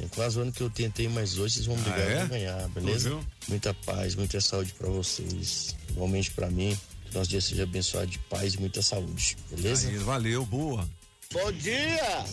Tem 0.00 0.08
quase 0.08 0.38
um 0.38 0.42
ano 0.42 0.52
que 0.52 0.62
eu 0.62 0.70
tentei, 0.70 1.08
mas 1.10 1.36
hoje 1.36 1.56
vocês 1.56 1.66
vão 1.66 1.76
brigar 1.76 1.98
Ah, 2.00 2.02
é? 2.10 2.16
pra 2.16 2.24
ganhar, 2.26 2.68
beleza? 2.70 3.10
Viu? 3.10 3.20
Muita 3.48 3.74
paz, 3.74 4.14
muita 4.14 4.40
saúde 4.40 4.72
pra 4.72 4.88
vocês. 4.88 5.76
Igualmente 5.90 6.30
pra 6.30 6.48
mim. 6.48 6.74
Que 7.04 7.14
nosso 7.18 7.28
dia 7.28 7.40
seja 7.40 7.64
abençoado 7.64 8.06
de 8.06 8.18
paz 8.18 8.54
e 8.54 8.60
muita 8.60 8.80
saúde, 8.80 9.36
beleza? 9.50 9.88
Aí, 9.90 9.98
valeu, 9.98 10.46
boa. 10.46 10.88
Bom 11.34 11.52
dia! 11.52 12.24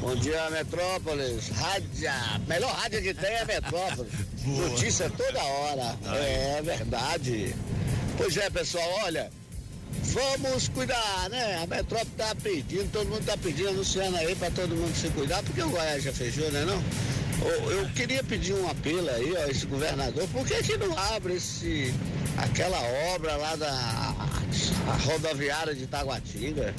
Bom 0.00 0.16
dia, 0.16 0.48
Metrópolis. 0.48 1.48
Rádio, 1.50 1.88
melhor 2.48 2.72
rádio 2.74 3.02
que 3.02 3.12
tem 3.12 3.30
é 3.30 3.44
Metrópolis. 3.44 4.12
Notícia 4.46 5.10
toda 5.10 5.42
hora. 5.42 5.98
É 6.16 6.62
verdade. 6.62 7.54
Pois 8.16 8.34
é, 8.38 8.48
pessoal, 8.48 8.88
olha, 9.04 9.30
vamos 10.02 10.68
cuidar, 10.68 11.28
né? 11.30 11.62
A 11.62 11.66
Metrópole 11.66 12.10
tá 12.16 12.34
pedindo, 12.42 12.90
todo 12.90 13.08
mundo 13.08 13.24
tá 13.24 13.36
pedindo, 13.36 13.70
anunciando 13.70 14.16
aí 14.16 14.34
pra 14.34 14.50
todo 14.50 14.74
mundo 14.74 14.94
se 14.94 15.08
cuidar, 15.10 15.42
porque 15.42 15.62
o 15.62 15.70
Goiás 15.70 16.02
já 16.02 16.12
fechou, 16.12 16.50
né 16.50 16.64
não? 16.64 16.82
Eu, 17.70 17.88
queria 17.94 18.22
pedir 18.22 18.52
um 18.52 18.68
apelo 18.68 19.08
aí, 19.08 19.34
ó, 19.34 19.50
esse 19.50 19.64
governador, 19.64 20.28
por 20.28 20.46
que 20.46 20.62
que 20.62 20.76
não 20.76 20.96
abre 20.98 21.34
esse, 21.34 21.94
aquela 22.36 22.78
obra 23.14 23.34
lá 23.36 23.56
da 23.56 24.14
rodoviária 25.06 25.74
de 25.74 25.86
Taguatinga? 25.86 26.74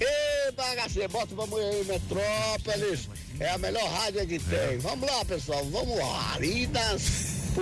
Ei, 0.00 0.52
bagaceiro, 0.52 1.08
bota 1.10 1.34
o 1.34 1.36
bagulho 1.36 1.64
aí, 1.64 1.84
Metrópolis. 1.84 3.08
É 3.40 3.50
a 3.50 3.58
melhor 3.58 3.84
rádio 3.90 4.26
que 4.26 4.38
tem. 4.38 4.78
Vamos 4.78 5.08
lá, 5.08 5.24
pessoal, 5.24 5.64
vamos 5.66 5.98
lá. 5.98 6.34
Ali 6.34 6.66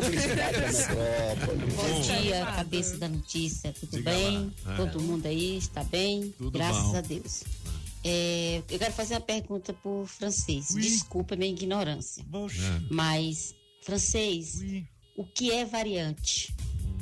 da 0.01 0.09
Metrópolis. 0.11 0.87
Bom 1.77 2.01
dia, 2.01 2.47
cabeça 2.47 2.97
da 2.99 3.09
notícia, 3.09 3.73
tudo 3.73 3.97
Diga 3.97 4.11
bem? 4.11 4.53
É. 4.67 4.77
Todo 4.77 5.01
mundo 5.01 5.27
aí 5.27 5.57
está 5.59 5.83
bem? 5.85 6.33
Tudo 6.37 6.51
Graças 6.59 6.83
bom. 6.83 6.97
a 6.97 7.01
Deus. 7.01 7.45
É, 8.05 8.63
eu 8.71 8.79
quero 8.79 8.93
fazer 8.93 9.15
uma 9.15 9.21
pergunta 9.21 9.73
pro 9.73 10.05
francês. 10.07 10.69
Desculpa 10.75 11.35
a 11.35 11.37
minha 11.37 11.51
ignorância. 11.51 12.23
É. 12.23 12.83
Mas, 12.91 13.55
francês, 13.83 14.61
o 15.17 15.25
que 15.25 15.51
é 15.51 15.65
variante? 15.65 16.55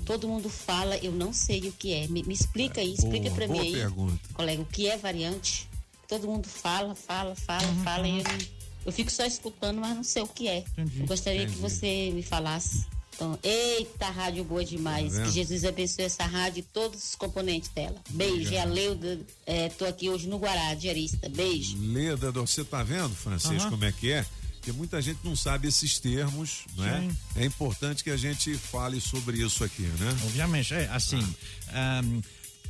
Todo 0.07 0.29
mundo 0.29 0.49
fala, 0.51 0.97
eu 0.99 1.13
não 1.13 1.33
sei 1.33 1.61
o 1.69 1.73
que 1.73 1.93
é. 1.95 2.07
Me, 2.09 2.23
me 2.23 2.35
explica 2.35 2.81
aí, 2.81 2.93
explica 2.95 3.25
Boa, 3.31 3.35
pra 3.35 3.47
mim 3.49 3.53
boa 3.55 3.65
aí. 3.65 3.73
pergunta. 3.73 4.21
Colega, 4.35 4.63
o 4.63 4.67
que 4.67 4.87
é 4.89 4.97
variante? 4.97 5.69
Todo 6.09 6.27
mundo 6.29 6.47
fala, 6.47 6.95
fala, 6.95 7.35
fala, 7.35 7.67
Uhum, 7.67 7.83
fala. 7.83 8.07
E 8.09 8.19
eu, 8.19 8.25
não- 8.25 8.64
eu 8.85 8.93
fico 8.93 9.11
só 9.11 9.25
escutando, 9.25 9.81
mas 9.81 9.95
não 9.97 10.05
sei 10.05 10.23
o 10.23 10.29
que 10.29 10.49
é. 10.49 10.65
Eu 10.77 11.07
gostaria 11.07 11.41
que 11.47 11.53
entendi. 11.53 11.61
você 11.61 12.11
me 12.15 12.23
falasse. 12.23 12.87
Então, 13.15 13.39
eita, 13.45 14.11
rádio 14.11 14.43
boa 14.43 14.65
demais. 14.65 15.15
Tá 15.15 15.23
que 15.23 15.31
Jesus 15.31 15.65
abençoe 15.65 16.05
essa 16.05 16.25
rádio 16.25 16.61
e 16.61 16.63
todos 16.63 17.11
os 17.11 17.15
componentes 17.15 17.69
dela. 17.71 17.95
Beijo, 18.11 18.53
é 18.53 18.61
a 18.61 18.65
Leuda. 18.65 19.21
É, 19.47 19.69
tô 19.69 19.85
aqui 19.85 20.11
hoje 20.11 20.27
no 20.29 20.37
Guará, 20.37 20.75
diarista. 20.75 21.29
Beijo. 21.29 21.77
Leda, 21.81 22.33
você 22.33 22.65
tá 22.65 22.83
vendo, 22.83 23.15
Francês, 23.15 23.63
Aham. 23.63 23.71
como 23.71 23.85
é 23.85 23.93
que 23.93 24.11
é? 24.11 24.27
Porque 24.57 24.73
muita 24.73 25.01
gente 25.01 25.21
não 25.23 25.37
sabe 25.37 25.69
esses 25.69 25.99
termos, 25.99 26.65
né? 26.77 27.09
Sim. 27.09 27.41
É 27.43 27.45
importante 27.45 28.03
que 28.03 28.11
a 28.11 28.17
gente 28.17 28.55
fale 28.55 29.01
sobre 29.01 29.39
isso 29.39 29.63
aqui, 29.63 29.83
né? 29.83 30.17
Obviamente, 30.25 30.75
é 30.75 30.89
assim. 30.89 31.23
ahn, 31.69 32.21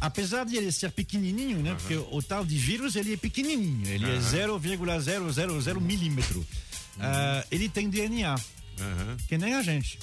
apesar 0.00 0.44
de 0.44 0.56
ele 0.56 0.70
ser 0.72 0.90
pequenininho, 0.90 1.58
né? 1.58 1.74
Porque 1.78 1.96
o 1.96 2.22
tal 2.22 2.44
de 2.44 2.56
vírus 2.56 2.96
ele 2.96 3.14
é 3.14 3.16
pequenininho, 3.16 3.86
ele 3.88 4.04
é 4.06 4.14
Aham. 4.16 4.20
0,000 4.58 5.80
milímetro. 5.80 6.46
Ah, 7.00 7.44
ele 7.50 7.68
tem 7.68 7.88
DNA, 7.90 8.36
que 9.28 9.36
nem 9.38 9.54
a 9.54 9.62
gente. 9.62 9.98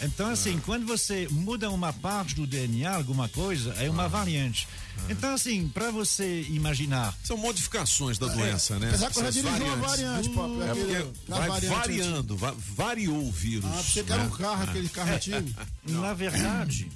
Então, 0.00 0.28
assim, 0.30 0.58
quando 0.64 0.86
você 0.86 1.26
muda 1.30 1.68
uma 1.70 1.92
parte 1.92 2.34
do 2.36 2.46
DNA, 2.46 2.94
alguma 2.94 3.28
coisa, 3.28 3.74
é 3.74 3.90
uma 3.90 4.08
variante. 4.08 4.66
Então, 5.10 5.34
assim, 5.34 5.68
para 5.68 5.90
você 5.90 6.42
imaginar. 6.48 7.14
São 7.24 7.36
modificações 7.36 8.16
da 8.16 8.26
doença, 8.28 8.78
né? 8.78 8.88
Apesar 8.88 9.10
que 9.10 9.18
eu 9.18 9.24
já 9.24 9.30
dirigi 9.30 9.62
uma 9.62 9.76
variantes. 9.76 9.90
variante, 9.90 10.28
papo. 10.30 10.62
É 10.62 10.74
porque 10.74 11.06
na 11.28 11.36
vai 11.38 11.48
variante 11.48 11.74
variando, 11.74 12.36
va- 12.36 12.54
variou 12.76 13.26
o 13.26 13.30
vírus. 13.32 13.64
Ah, 13.70 13.82
você 13.82 14.02
quer 14.04 14.16
né? 14.18 14.24
um 14.24 14.30
carro, 14.30 14.62
aquele 14.62 14.88
carro 14.88 15.10
É, 15.10 15.14
antigo. 15.16 15.54
Na 15.84 16.14
verdade, 16.14 16.88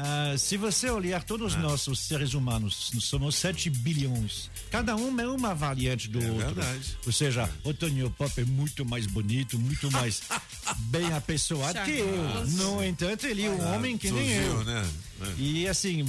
ah, 0.00 0.38
se 0.38 0.56
você 0.56 0.88
olhar 0.90 1.22
todos 1.24 1.54
É. 1.54 1.58
nós, 1.58 1.86
os 1.88 1.98
seres 2.00 2.32
humanos, 2.34 2.90
somos 3.00 3.34
7 3.36 3.68
bilhões. 3.70 4.50
Cada 4.70 4.94
um 4.96 5.18
é 5.20 5.26
uma 5.28 5.54
variante 5.54 6.08
do 6.08 6.18
outro. 6.18 6.54
verdade. 6.54 6.96
Ou 7.06 7.12
seja, 7.12 7.48
o 7.64 7.74
Tonio 7.74 8.10
Pop 8.10 8.32
é 8.40 8.44
muito 8.44 8.84
mais 8.84 9.06
bonito, 9.06 9.58
muito 9.58 9.90
mais 9.90 10.22
bem 10.90 11.12
apessoado 11.12 11.80
que 11.84 11.98
eu. 11.98 12.46
No 12.50 12.84
entanto, 12.84 13.26
ele 13.26 13.44
é 13.44 13.50
um 13.50 13.60
Ah, 13.62 13.72
homem 13.76 13.98
que 13.98 14.10
nem 14.10 14.28
eu. 14.30 14.64
né? 14.64 14.88
É. 15.20 15.32
E 15.36 15.66
assim, 15.68 16.04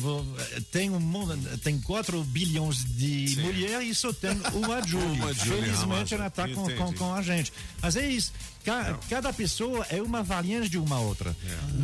tem 0.71 0.91
um 0.91 0.99
mundo, 0.99 1.35
tem 1.63 1.79
4 1.81 2.23
bilhões 2.25 2.83
de 2.95 3.37
mulheres 3.41 3.89
e 3.89 3.95
só 3.95 4.13
tem 4.13 4.31
uma 4.53 4.81
Julie. 4.85 5.33
Felizmente 5.35 6.13
ela 6.13 6.27
está 6.27 6.47
com, 6.47 6.69
com, 6.75 6.93
com 6.93 7.13
a 7.15 7.21
gente. 7.23 7.51
Mas 7.81 7.95
é 7.95 8.07
isso. 8.07 8.31
Ca- 8.69 8.99
cada 9.09 9.33
pessoa 9.33 9.85
é 9.89 10.01
uma 10.01 10.21
variante 10.23 10.69
de 10.69 10.77
uma 10.77 10.99
outra. 10.99 11.35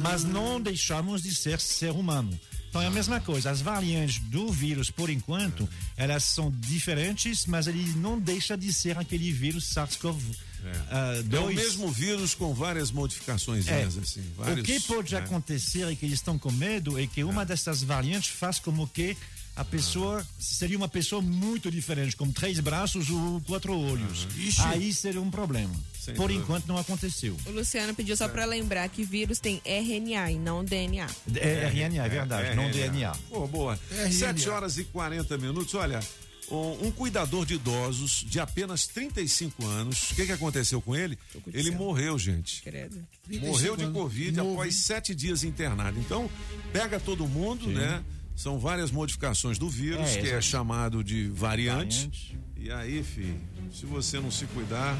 Mas 0.01 0.23
não 0.23 0.61
deixamos 0.61 1.21
de 1.23 1.33
ser 1.33 1.59
ser 1.59 1.91
humano. 1.91 2.37
Então 2.69 2.81
é 2.81 2.87
a 2.87 2.91
mesma 2.91 3.21
coisa. 3.21 3.49
As 3.51 3.61
variantes 3.61 4.19
do 4.19 4.51
vírus, 4.51 4.89
por 4.89 5.09
enquanto, 5.09 5.67
elas 5.95 6.23
são 6.25 6.51
diferentes, 6.51 7.45
mas 7.45 7.67
ele 7.67 7.83
não 7.97 8.19
deixa 8.19 8.57
de 8.57 8.71
ser 8.73 8.97
aquele 8.97 9.31
vírus 9.31 9.65
SARS-CoV. 9.73 10.21
É. 10.65 11.35
É 11.35 11.39
o 11.39 11.47
mesmo 11.47 11.89
vírus 11.91 12.33
com 12.33 12.53
várias 12.53 12.91
modificações, 12.91 13.67
É. 13.67 13.83
assim. 13.83 14.23
Vários, 14.35 14.59
o 14.59 14.63
que 14.63 14.79
pode 14.81 15.13
né? 15.13 15.19
acontecer 15.21 15.89
e 15.91 15.95
que 15.95 16.05
eles 16.05 16.19
estão 16.19 16.37
com 16.39 16.51
medo 16.51 16.99
é 16.99 17.05
que 17.07 17.23
uma 17.23 17.45
dessas 17.45 17.81
variantes 17.83 18.31
faz 18.31 18.57
como 18.59 18.87
que 18.87 19.15
a 19.55 19.63
pessoa 19.63 20.25
seria 20.37 20.77
uma 20.77 20.87
pessoa 20.87 21.21
muito 21.21 21.71
diferente, 21.71 22.15
com 22.15 22.29
três 22.31 22.59
braços 22.59 23.09
ou 23.09 23.41
quatro 23.41 23.77
olhos. 23.77 24.27
Ixi. 24.35 24.61
Aí 24.61 24.93
seria 24.93 25.21
um 25.21 25.31
problema. 25.31 25.73
Sem 25.99 26.13
Por 26.13 26.27
dúvida. 26.27 26.43
enquanto 26.43 26.67
não 26.67 26.77
aconteceu. 26.77 27.37
O 27.45 27.51
Luciano 27.51 27.95
pediu 27.95 28.15
só 28.17 28.27
pra 28.27 28.45
lembrar 28.45 28.87
que 28.89 29.03
vírus 29.03 29.39
tem 29.39 29.61
RNA 29.65 30.31
e 30.31 30.39
não 30.39 30.63
DNA. 30.63 31.07
É 31.35 31.67
RNA, 31.67 32.05
é 32.05 32.09
verdade, 32.09 32.55
não 32.55 32.69
DNA. 32.69 33.11
Pô, 33.29 33.47
boa. 33.47 33.79
RNA. 33.91 34.11
7 34.11 34.49
horas 34.49 34.77
e 34.77 34.83
40 34.83 35.37
minutos. 35.37 35.73
Olha, 35.73 35.99
um, 36.51 36.87
um 36.87 36.91
cuidador 36.91 37.45
de 37.45 37.55
idosos 37.55 38.25
de 38.27 38.39
apenas 38.39 38.85
35 38.87 39.65
anos, 39.65 40.11
o 40.11 40.15
que, 40.15 40.25
que 40.25 40.31
aconteceu 40.31 40.81
com 40.81 40.95
ele? 40.95 41.17
Ele 41.53 41.71
morreu, 41.71 42.19
gente. 42.19 42.63
Morreu 43.41 43.75
de 43.75 43.87
Covid 43.87 44.39
após 44.39 44.75
sete 44.75 45.15
dias 45.15 45.43
internado. 45.43 45.99
Então, 45.99 46.29
pega 46.71 46.99
todo 46.99 47.27
mundo, 47.27 47.65
Sim. 47.65 47.73
né? 47.73 48.03
São 48.35 48.59
várias 48.59 48.91
modificações 48.91 49.57
do 49.57 49.69
vírus, 49.69 50.09
É, 50.15 50.21
que 50.21 50.29
é 50.29 50.41
chamado 50.41 51.03
de 51.03 51.29
variante. 51.29 52.09
Variante. 52.09 52.39
E 52.57 52.71
aí, 52.71 53.03
filho, 53.03 53.39
se 53.71 53.85
você 53.85 54.19
não 54.19 54.31
se 54.31 54.45
cuidar, 54.47 54.97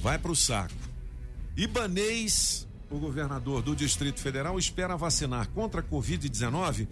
vai 0.00 0.18
pro 0.18 0.34
saco. 0.34 0.74
Ibanês, 1.56 2.66
o 2.90 2.98
governador 2.98 3.62
do 3.62 3.76
Distrito 3.76 4.20
Federal, 4.20 4.58
espera 4.58 4.96
vacinar 4.96 5.48
contra 5.48 5.80
a 5.80 5.84
Covid-19 5.84 6.88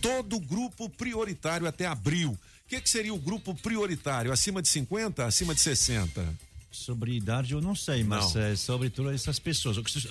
todo 0.00 0.38
grupo 0.40 0.88
prioritário 0.90 1.66
até 1.66 1.86
abril. 1.86 2.32
O 2.32 2.68
que, 2.68 2.80
que 2.80 2.90
seria 2.90 3.14
o 3.14 3.18
grupo 3.18 3.54
prioritário? 3.54 4.32
Acima 4.32 4.60
de 4.60 4.68
50, 4.68 5.24
acima 5.24 5.54
de 5.54 5.60
60? 5.60 6.26
Sobre 6.72 7.14
idade 7.14 7.52
eu 7.52 7.60
não 7.60 7.74
sei, 7.76 8.02
mas 8.02 8.34
Não. 8.34 8.40
é 8.42 8.56
sobre 8.56 8.88
todas 8.88 9.14
essas 9.14 9.38
pessoas. 9.38 9.76
Se- 9.92 10.08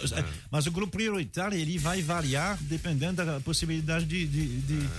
Mas 0.51 0.67
o 0.67 0.71
grupo 0.71 0.91
prioritário 0.93 1.57
ele 1.57 1.77
vai 1.79 2.01
variar 2.03 2.57
dependendo 2.61 3.25
da 3.25 3.39
possibilidade 3.39 4.05
de, 4.05 4.27
de- 4.27 4.61
de- 4.61 4.89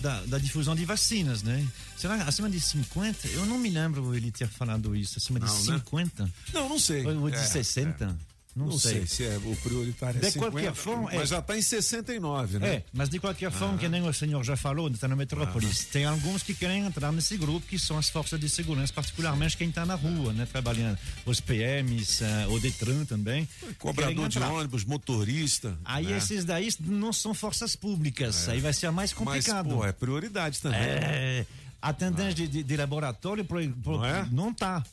da, 0.00 0.20
da 0.26 0.38
difusão 0.38 0.74
de 0.76 0.84
vacinas, 0.84 1.42
né? 1.42 1.66
Será 1.96 2.16
que 2.18 2.28
acima 2.28 2.50
de 2.50 2.60
50? 2.60 3.28
Eu 3.28 3.46
não 3.46 3.58
me 3.58 3.70
lembro 3.70 4.14
ele 4.14 4.30
ter 4.30 4.48
falado 4.48 4.94
isso. 4.94 5.18
Acima 5.18 5.38
de 5.40 5.46
Não, 5.46 5.54
né? 5.54 5.78
50? 5.78 6.30
Não, 6.52 6.68
não 6.68 6.78
sei. 6.78 7.04
Ou 7.06 7.30
de 7.30 7.36
É, 7.36 7.44
60? 7.44 8.16
Não, 8.58 8.66
Não 8.66 8.78
sei. 8.78 9.06
se 9.06 9.22
é 9.24 9.38
o 9.44 9.54
prioritário 9.62 10.18
é 10.18 10.20
De 10.20 10.32
50, 10.32 10.50
qualquer 10.50 10.74
forma, 10.74 11.12
é. 11.12 11.16
mas 11.18 11.28
já 11.28 11.38
está 11.38 11.56
em 11.56 11.62
69, 11.62 12.58
né? 12.58 12.68
É, 12.68 12.82
mas 12.92 13.08
de 13.08 13.20
qualquer 13.20 13.52
forma, 13.52 13.76
Ah. 13.76 13.78
que 13.78 13.88
nem 13.88 14.02
o 14.02 14.12
senhor 14.12 14.42
já 14.42 14.56
falou, 14.56 14.88
está 14.88 15.06
na 15.06 15.14
metrópolis, 15.14 15.84
tem 15.84 16.04
alguns 16.04 16.42
que 16.42 16.52
querem 16.54 16.84
entrar 16.84 17.12
nesse 17.12 17.36
grupo, 17.36 17.64
que 17.66 17.78
são 17.78 17.96
as 17.96 18.08
forças 18.08 18.40
de 18.40 18.48
segurança, 18.48 18.92
particularmente 18.92 19.56
quem 19.56 19.68
está 19.68 19.86
na 19.86 19.94
rua, 19.94 20.32
né, 20.32 20.44
trabalhando. 20.50 20.98
Os 21.24 21.40
PMs, 21.40 22.22
eh, 22.24 22.46
o 22.48 22.58
Detran 22.58 23.04
também. 23.04 23.48
Cobrador 23.78 24.28
de 24.28 24.38
ônibus, 24.40 24.84
motorista. 24.84 25.78
Aí 25.84 26.06
né? 26.06 26.18
esses 26.18 26.44
daí 26.44 26.68
não 26.80 27.12
são 27.12 27.32
forças 27.32 27.76
públicas, 27.76 28.48
É. 28.48 28.52
aí 28.52 28.60
vai 28.60 28.72
ser 28.72 28.90
mais 28.90 29.12
complicado. 29.12 29.66
Mas, 29.68 29.74
pô, 29.76 29.84
é 29.86 29.92
prioridade 29.92 30.60
também. 30.60 30.80
É, 30.80 31.46
atendente 31.80 32.34
de, 32.34 32.48
de- 32.48 32.62
de 32.64 32.76
laboratório 32.76 33.44
pro- 33.44 33.70
pro- 33.84 33.98
Não 33.98 34.04
é? 34.04 34.26
não 34.32 34.52
tá. 34.52 34.84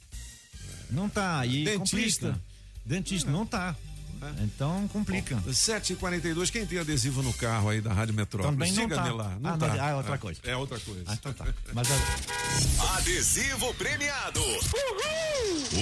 Não 0.92 1.10
tá. 1.10 1.44
E 1.48 1.66
Dentista? 1.66 2.28
complica. 2.28 2.45
Dentista 2.86 3.30
não 3.32 3.46
tá. 3.46 3.76
Então 4.42 4.88
complica. 4.88 5.36
7h42, 5.48 6.50
quem 6.50 6.66
tem 6.66 6.80
adesivo 6.80 7.22
no 7.22 7.32
carro 7.34 7.70
aí 7.70 7.80
da 7.82 7.94
Rádio 7.94 8.14
Metrópolis? 8.16 8.56
Também 8.58 8.72
não 8.72 8.84
Diga, 8.84 8.96
tá. 8.96 9.04
Nelar, 9.04 9.40
não 9.40 9.54
Ah, 9.54 9.58
tá. 9.58 9.68
não, 9.68 9.84
ah, 9.84 9.90
é 9.90 9.94
outra 9.96 10.16
Ah, 10.16 10.18
coisa. 10.18 10.40
É 10.44 10.56
outra 10.56 10.80
coisa. 10.80 11.04
Ah, 11.06 11.14
então 11.14 11.34
tá. 11.34 11.46
Mas 11.74 11.88
a- 11.92 12.96
Adesivo 12.98 13.74
premiado. 13.76 14.40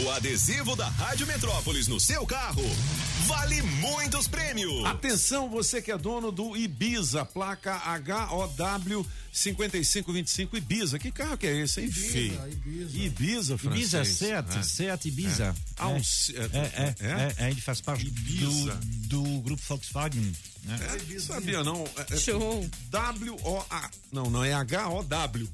O 0.04 0.12
adesivo 0.12 0.76
da 0.76 0.88
Rádio 0.90 1.28
Metrópolis 1.28 1.88
no 1.88 2.00
seu 2.00 2.26
carro 2.26 2.64
vale 3.24 3.62
muitos 3.62 4.28
prêmios. 4.28 4.86
Atenção, 4.86 5.50
você 5.50 5.82
que 5.82 5.92
é 5.92 5.98
dono 5.98 6.32
do 6.32 6.56
Ibiza, 6.56 7.26
placa 7.26 7.76
HOW 8.30 9.06
5525 9.32 10.58
Ibiza. 10.58 11.00
Que 11.00 11.12
carro 11.12 11.38
que 11.38 11.48
é 11.48 11.58
esse, 11.62 11.82
hein, 11.82 11.92
feio? 11.92 12.40
Ibiza. 12.52 12.98
Ibiza, 12.98 13.58
francês. 13.58 13.94
Ibiza, 13.94 14.06
Seat, 14.06 14.58
É. 14.58 14.64
Seat 14.64 15.08
Ibiza. 15.08 15.56
Ah, 15.78 15.88
um 15.90 15.96
é. 15.98 16.04
Se- 16.04 16.36
é, 16.38 16.42
é, 16.44 16.96
é, 17.00 17.46
é, 17.46 17.52
ele 17.52 17.62
faz 17.62 17.82
parte 17.82 18.06
Ibiza. 18.08 18.76
do, 18.76 19.24
do 19.24 19.42
grupo 19.42 19.62
Volkswagen. 19.68 20.32
Né? 20.64 20.80
É, 21.16 21.20
sabia 21.20 21.64
não? 21.64 21.84
É, 22.10 22.14
é 22.14 22.18
Show. 22.18 22.70
W-O-A. 22.90 23.90
Não, 24.12 24.30
não, 24.30 24.44
é 24.44 24.54
H-O-W. 24.54 25.50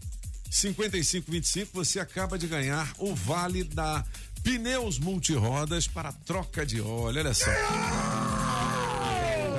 5525, 0.49 1.71
você 1.73 1.99
acaba 1.99 2.37
de 2.37 2.47
ganhar 2.47 2.91
o 2.97 3.13
vale 3.13 3.63
da 3.63 4.03
Pneus 4.43 4.97
Multirodas 4.99 5.87
para 5.87 6.11
troca 6.11 6.65
de 6.65 6.81
óleo. 6.81 7.19
Olha 7.19 7.33
só. 7.33 7.51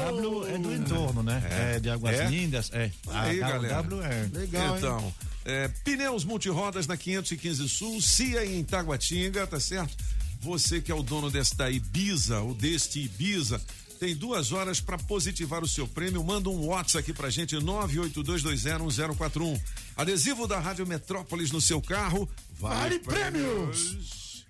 W 0.06 0.46
é 0.48 0.58
do 0.58 0.74
entorno, 0.74 1.22
né? 1.22 1.42
É, 1.50 1.80
de 1.80 1.88
Águas 1.90 2.18
É? 2.18 2.28
Lindas. 2.28 2.70
É. 2.72 2.90
Aí, 3.08 3.42
a 3.42 3.48
galera. 3.48 3.74
W 3.74 4.02
é. 4.02 4.28
então, 4.76 5.14
é, 5.44 5.68
pneus 5.84 6.24
multirodas 6.24 6.86
na 6.86 6.96
515 6.96 7.68
Sul, 7.68 8.00
CIA 8.00 8.44
em 8.44 8.64
Taguatinga, 8.64 9.46
tá 9.46 9.60
certo? 9.60 9.96
Você 10.40 10.80
que 10.80 10.90
é 10.90 10.94
o 10.94 11.02
dono 11.02 11.30
desta 11.30 11.70
Ibiza, 11.70 12.40
ou 12.40 12.54
deste 12.54 13.00
Ibiza, 13.00 13.60
tem 14.00 14.16
duas 14.16 14.50
horas 14.50 14.80
para 14.80 14.96
positivar 14.96 15.62
o 15.62 15.68
seu 15.68 15.86
prêmio. 15.86 16.24
Manda 16.24 16.48
um 16.48 16.68
WhatsApp 16.68 17.00
aqui 17.00 17.12
pra 17.12 17.28
gente, 17.28 17.54
982201041. 17.56 19.60
Adesivo 19.94 20.48
da 20.48 20.58
Rádio 20.58 20.86
Metrópolis 20.86 21.52
no 21.52 21.60
seu 21.60 21.82
carro. 21.82 22.26
Vale, 22.58 22.98
prêmios! 22.98 24.46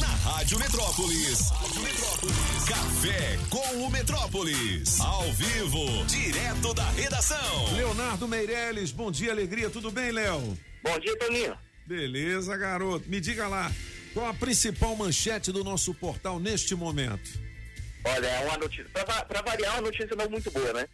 Na 0.00 0.06
Rádio 0.06 0.58
Metrópolis. 0.58 1.50
Rádio 1.50 1.82
Metrópolis. 1.82 2.64
Café 2.66 3.38
com 3.50 3.84
o 3.84 3.90
Metrópolis. 3.90 4.98
Ao 5.00 5.30
vivo, 5.34 6.06
direto 6.06 6.72
da 6.72 6.88
redação. 6.90 7.74
Leonardo 7.74 8.26
Meirelles, 8.26 8.90
bom 8.90 9.10
dia, 9.10 9.32
alegria, 9.32 9.68
tudo 9.68 9.90
bem, 9.90 10.12
Léo? 10.12 10.56
Bom 10.82 10.98
dia, 10.98 11.14
Toninho. 11.18 11.54
Beleza, 11.86 12.56
garoto. 12.56 13.06
Me 13.08 13.20
diga 13.20 13.48
lá, 13.48 13.70
qual 14.14 14.28
a 14.28 14.34
principal 14.34 14.96
manchete 14.96 15.52
do 15.52 15.62
nosso 15.62 15.92
portal 15.92 16.40
neste 16.40 16.74
momento? 16.74 17.47
Olha, 18.04 18.26
é 18.26 18.44
uma 18.46 18.58
notícia. 18.58 18.86
Pra 18.90 19.42
variar, 19.42 19.74
uma 19.74 19.82
notícia 19.82 20.16
não 20.16 20.28
muito 20.28 20.50
boa, 20.50 20.72
né? 20.72 20.88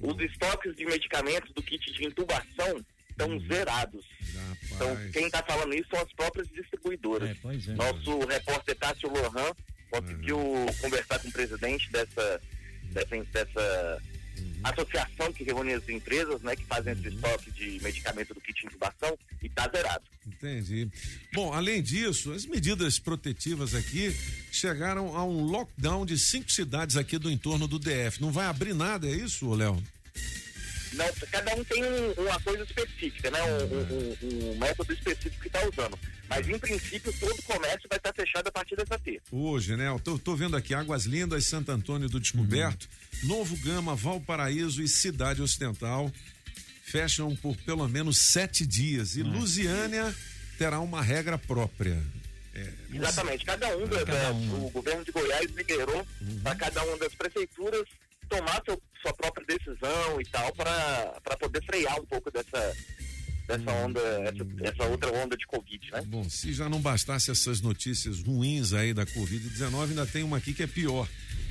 Os 0.00 0.20
estoques 0.20 0.74
de 0.76 0.84
medicamentos 0.84 1.52
do 1.52 1.62
kit 1.62 1.92
de 1.92 2.06
intubação 2.06 2.84
estão 3.10 3.38
zerados. 3.40 4.04
Então, 4.72 4.96
quem 5.12 5.26
está 5.26 5.42
falando 5.42 5.72
isso 5.74 5.88
são 5.88 6.00
as 6.00 6.12
próprias 6.12 6.48
distribuidoras. 6.48 7.36
pois 7.40 7.68
é. 7.68 7.72
Nosso 7.74 8.18
repórter 8.26 8.76
Tássio 8.76 9.08
Lohan 9.08 9.52
conseguiu 9.90 10.38
conversar 10.80 11.20
com 11.20 11.28
o 11.28 11.32
presidente 11.32 11.90
dessa, 11.90 12.40
dessa, 12.90 13.16
dessa 13.32 14.02
associação 14.62 15.32
que 15.32 15.44
reúne 15.44 15.74
as 15.74 15.88
empresas 15.88 16.40
né, 16.42 16.56
que 16.56 16.64
fazem 16.64 16.92
esse 16.92 17.08
estoque 17.08 17.50
de 17.50 17.80
medicamento 17.82 18.32
do 18.34 18.40
kit 18.40 18.60
de 18.60 18.66
intubação 18.66 19.18
e 19.42 19.46
está 19.46 19.68
zerado. 19.68 20.04
Entendi. 20.26 20.88
Bom, 21.32 21.52
além 21.52 21.82
disso, 21.82 22.32
as 22.32 22.46
medidas 22.46 22.98
protetivas 22.98 23.74
aqui 23.74 24.14
chegaram 24.50 25.16
a 25.16 25.24
um 25.24 25.44
lockdown 25.44 26.06
de 26.06 26.18
cinco 26.18 26.50
cidades 26.50 26.96
aqui 26.96 27.18
do 27.18 27.30
entorno 27.30 27.68
do 27.68 27.78
DF. 27.78 28.20
Não 28.20 28.32
vai 28.32 28.46
abrir 28.46 28.74
nada, 28.74 29.06
é 29.06 29.12
isso, 29.12 29.52
Léo? 29.52 29.82
Não, 30.96 31.12
cada 31.30 31.54
um 31.56 31.64
tem 31.64 31.82
um- 31.84 32.12
uma 32.12 32.40
coisa 32.40 32.62
específica, 32.64 33.30
né? 33.30 33.38
Um, 33.42 33.64
um- 33.64 34.16
um- 34.22 34.50
um 34.52 34.58
método 34.58 34.92
específico 34.92 35.40
que 35.40 35.46
está 35.48 35.60
usando. 35.68 35.98
Mas, 36.28 36.48
em 36.48 36.58
princípio, 36.58 37.12
todo 37.20 37.32
o 37.38 37.42
comércio 37.42 37.88
vai 37.88 37.98
estar 37.98 38.12
fechado 38.14 38.48
a 38.48 38.52
partir 38.52 38.76
dessa 38.76 38.98
terça. 38.98 39.22
Hoje, 39.30 39.76
né? 39.76 39.88
Eu 39.88 39.98
tô, 40.00 40.18
tô 40.18 40.34
vendo 40.34 40.56
aqui 40.56 40.74
Águas 40.74 41.04
Lindas, 41.04 41.46
Santo 41.46 41.70
Antônio 41.70 42.08
do 42.08 42.18
Descoberto, 42.18 42.88
Novo 43.24 43.56
Gama, 43.58 43.94
Valparaíso 43.94 44.82
e 44.82 44.88
Cidade 44.88 45.42
Ocidental 45.42 46.10
fecham 46.84 47.34
por 47.36 47.56
pelo 47.58 47.88
menos 47.88 48.18
sete 48.18 48.66
dias. 48.66 49.16
E 49.16 49.22
Lusiânia 49.22 50.14
terá 50.58 50.80
uma 50.80 51.02
regra 51.02 51.36
própria. 51.38 52.00
É, 52.54 52.68
Exatamente. 52.92 53.44
Cada 53.44 53.76
um, 53.76 53.86
da, 53.86 54.04
da- 54.04 54.30
o 54.32 54.70
governo 54.70 55.04
de 55.04 55.10
Goiás 55.10 55.50
liberou 55.50 56.06
para 56.42 56.54
cada 56.54 56.84
uma 56.84 56.96
das 56.98 57.12
prefeituras 57.14 57.84
tomar 58.28 58.62
seu- 58.64 58.80
sua 59.02 59.12
própria 59.14 59.46
decisão 59.46 60.20
e 60.20 60.24
tal 60.26 60.52
para 60.54 61.36
poder 61.38 61.62
frear 61.64 62.00
um 62.00 62.06
pouco 62.06 62.30
dessa, 62.30 62.74
dessa 63.46 63.70
onda, 63.72 64.00
essa, 64.00 64.46
essa 64.62 64.84
outra 64.90 65.12
onda 65.12 65.36
de 65.36 65.46
Covid, 65.46 65.90
né? 65.92 66.02
Bom, 66.06 66.28
se 66.28 66.52
já 66.52 66.68
não 66.68 66.80
bastasse 66.80 67.30
essas 67.30 67.60
notícias 67.60 68.22
ruins 68.22 68.72
aí 68.72 68.94
da 68.94 69.04
Covid-19, 69.04 69.90
ainda 69.90 70.06
tem 70.06 70.22
uma 70.22 70.38
aqui 70.38 70.54
que 70.54 70.62
é 70.62 70.66
pior. 70.66 71.06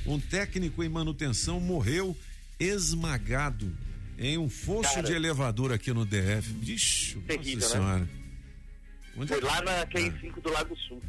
Um 0.06 0.18
técnico 0.18 0.82
em 0.82 0.88
manutenção 0.88 1.60
morreu 1.60 2.16
esmagado 2.58 3.72
em 4.18 4.36
um 4.38 4.48
fosso 4.48 4.94
Cara. 4.94 5.02
de 5.06 5.12
elevador 5.12 5.72
aqui 5.72 5.92
no 5.92 6.04
DF. 6.04 6.54
Ixi, 6.62 7.18
Terrível, 7.20 7.60
nossa 7.60 7.78
né? 7.78 7.84
senhora. 7.84 8.08
Onde 9.16 9.28
Foi 9.28 9.38
é 9.40 9.44
lá 9.44 9.62
na 9.62 9.86
QI5 9.86 10.40
do 10.42 10.50
Lago 10.50 10.76
Sul. 10.88 11.00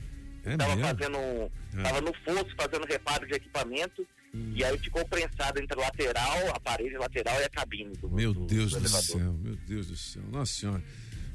É 0.44 0.56
tava 0.58 0.76
mesmo? 0.76 0.96
fazendo. 0.96 1.18
É. 1.18 1.82
Tava 1.84 2.02
no 2.02 2.14
fosso 2.24 2.56
fazendo 2.56 2.86
reparo 2.88 3.28
de 3.28 3.34
equipamento. 3.34 4.08
E 4.56 4.64
aí 4.64 4.78
ficou 4.80 5.06
prensado 5.08 5.60
entre 5.62 5.78
a 5.80 5.84
lateral, 5.86 6.56
a 6.56 6.60
parede 6.60 6.98
lateral 6.98 7.40
e 7.42 7.44
a 7.44 7.50
cabine 7.50 7.94
do, 7.96 8.10
Meu 8.10 8.34
do- 8.34 8.46
Deus 8.46 8.72
do 8.72 8.80
do 8.80 8.88
céu, 8.90 9.34
meu 9.34 9.56
Deus 9.68 9.88
do 9.88 9.96
céu, 9.98 10.24
nossa 10.32 10.54
senhora. 10.54 10.84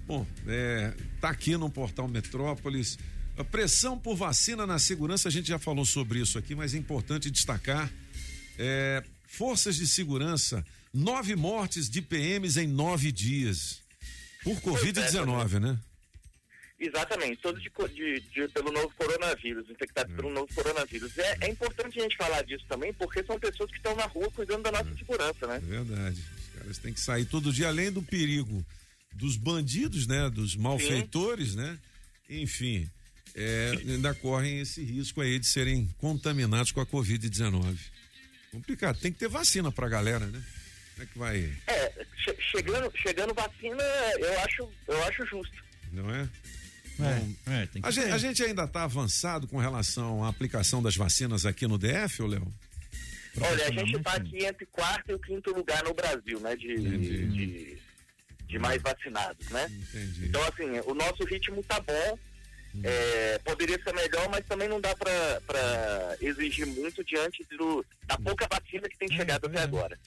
Bom, 0.06 0.26
é, 0.46 0.92
tá 1.20 1.28
aqui 1.30 1.56
no 1.56 1.70
portal 1.70 2.08
Metrópolis. 2.08 2.98
A 3.36 3.44
pressão 3.44 3.98
por 3.98 4.16
vacina 4.16 4.66
na 4.66 4.78
segurança, 4.78 5.28
a 5.28 5.30
gente 5.30 5.48
já 5.48 5.58
falou 5.58 5.84
sobre 5.86 6.20
isso 6.20 6.36
aqui, 6.38 6.54
mas 6.54 6.74
é 6.74 6.78
importante 6.78 7.30
destacar. 7.30 7.90
é, 8.58 9.02
forças 9.26 9.76
de 9.76 9.86
segurança, 9.86 10.64
nove 10.92 11.36
mortes 11.36 11.88
de 11.88 12.02
PMs 12.02 12.56
em 12.58 12.66
nove 12.66 13.12
dias. 13.12 13.80
Por 14.42 14.60
Covid-19, 14.60 15.58
né? 15.60 15.78
Exatamente, 16.80 17.42
todos 17.42 17.62
de, 17.62 17.70
de- 17.94 18.20
de- 18.32 18.48
pelo 18.48 18.72
novo 18.72 18.90
coronavírus, 18.96 19.68
infectados 19.68 20.14
pelo 20.16 20.30
novo 20.30 20.48
coronavírus. 20.54 21.16
É, 21.18 21.36
é 21.42 21.48
importante 21.50 21.98
a 21.98 22.02
gente 22.02 22.16
falar 22.16 22.42
disso 22.42 22.64
também, 22.66 22.90
porque 22.94 23.22
são 23.22 23.38
pessoas 23.38 23.70
que 23.70 23.76
estão 23.76 23.94
na 23.94 24.06
rua 24.06 24.30
cuidando 24.30 24.62
da 24.62 24.72
nossa 24.72 24.94
segurança, 24.96 25.46
né? 25.46 25.56
É 25.56 25.58
verdade. 25.60 26.18
Os 26.38 26.58
caras 26.58 26.78
têm 26.78 26.92
que 26.94 27.00
sair 27.00 27.26
todo 27.26 27.52
dia, 27.52 27.68
além 27.68 27.92
do 27.92 28.02
perigo 28.02 28.64
dos 29.12 29.36
bandidos, 29.36 30.06
né? 30.06 30.30
Dos 30.30 30.56
malfeitores, 30.56 31.54
né? 31.54 31.78
Enfim, 32.30 32.88
é, 33.34 33.72
ainda 33.86 34.14
correm 34.14 34.60
esse 34.60 34.82
risco 34.82 35.20
aí 35.20 35.38
de 35.38 35.46
serem 35.46 35.86
contaminados 35.98 36.72
com 36.72 36.80
a 36.80 36.86
Covid-19. 36.86 37.76
Complicado. 38.52 38.98
Tem 39.00 39.12
que 39.12 39.18
ter 39.18 39.28
vacina 39.28 39.70
pra 39.70 39.86
galera, 39.88 40.24
né? 40.26 40.42
Como 40.94 41.02
é 41.02 41.06
que 41.12 41.18
vai? 41.18 41.52
É, 41.66 41.92
che- 42.24 42.36
chegando, 42.50 42.90
chegando 42.96 43.34
vacina, 43.34 43.82
eu 44.18 44.40
acho, 44.40 44.68
eu 44.88 45.04
acho 45.04 45.26
justo. 45.26 45.62
Não 45.92 46.08
é? 46.14 46.28
É, 47.06 47.62
é, 47.62 47.66
tem 47.66 47.82
que 47.82 47.88
A 47.88 47.90
gente, 47.90 48.10
a 48.12 48.18
gente 48.18 48.42
ainda 48.42 48.64
está 48.64 48.84
avançado 48.84 49.46
com 49.46 49.58
relação 49.58 50.24
à 50.24 50.28
aplicação 50.28 50.82
das 50.82 50.96
vacinas 50.96 51.44
aqui 51.46 51.66
no 51.66 51.78
DF, 51.78 52.22
ô 52.22 52.26
Léo? 52.26 52.46
Olha, 53.40 53.64
a 53.66 53.70
gente 53.70 53.96
está 53.96 54.12
aqui 54.14 54.44
entre 54.44 54.66
quarto 54.66 55.10
e 55.10 55.14
o 55.14 55.18
quinto 55.18 55.52
lugar 55.54 55.82
no 55.84 55.94
Brasil, 55.94 56.40
né? 56.40 56.56
De, 56.56 56.76
de, 57.28 57.78
de 58.48 58.58
mais 58.58 58.82
vacinados, 58.82 59.48
né? 59.50 59.66
Entendi. 59.70 60.26
Então, 60.26 60.42
assim, 60.44 60.64
o 60.86 60.94
nosso 60.94 61.24
ritmo 61.24 61.62
tá 61.62 61.78
bom. 61.80 62.18
É, 62.84 63.36
poderia 63.44 63.82
ser 63.82 63.92
melhor, 63.92 64.28
mas 64.30 64.46
também 64.46 64.68
não 64.68 64.80
dá 64.80 64.94
para 64.94 66.16
exigir 66.20 66.64
muito 66.66 67.02
diante 67.04 67.44
do, 67.58 67.84
da 68.06 68.16
pouca 68.16 68.46
vacina 68.48 68.88
que 68.88 68.96
tem 68.96 69.08
chegado 69.10 69.46
até 69.46 69.60
agora. 69.60 69.98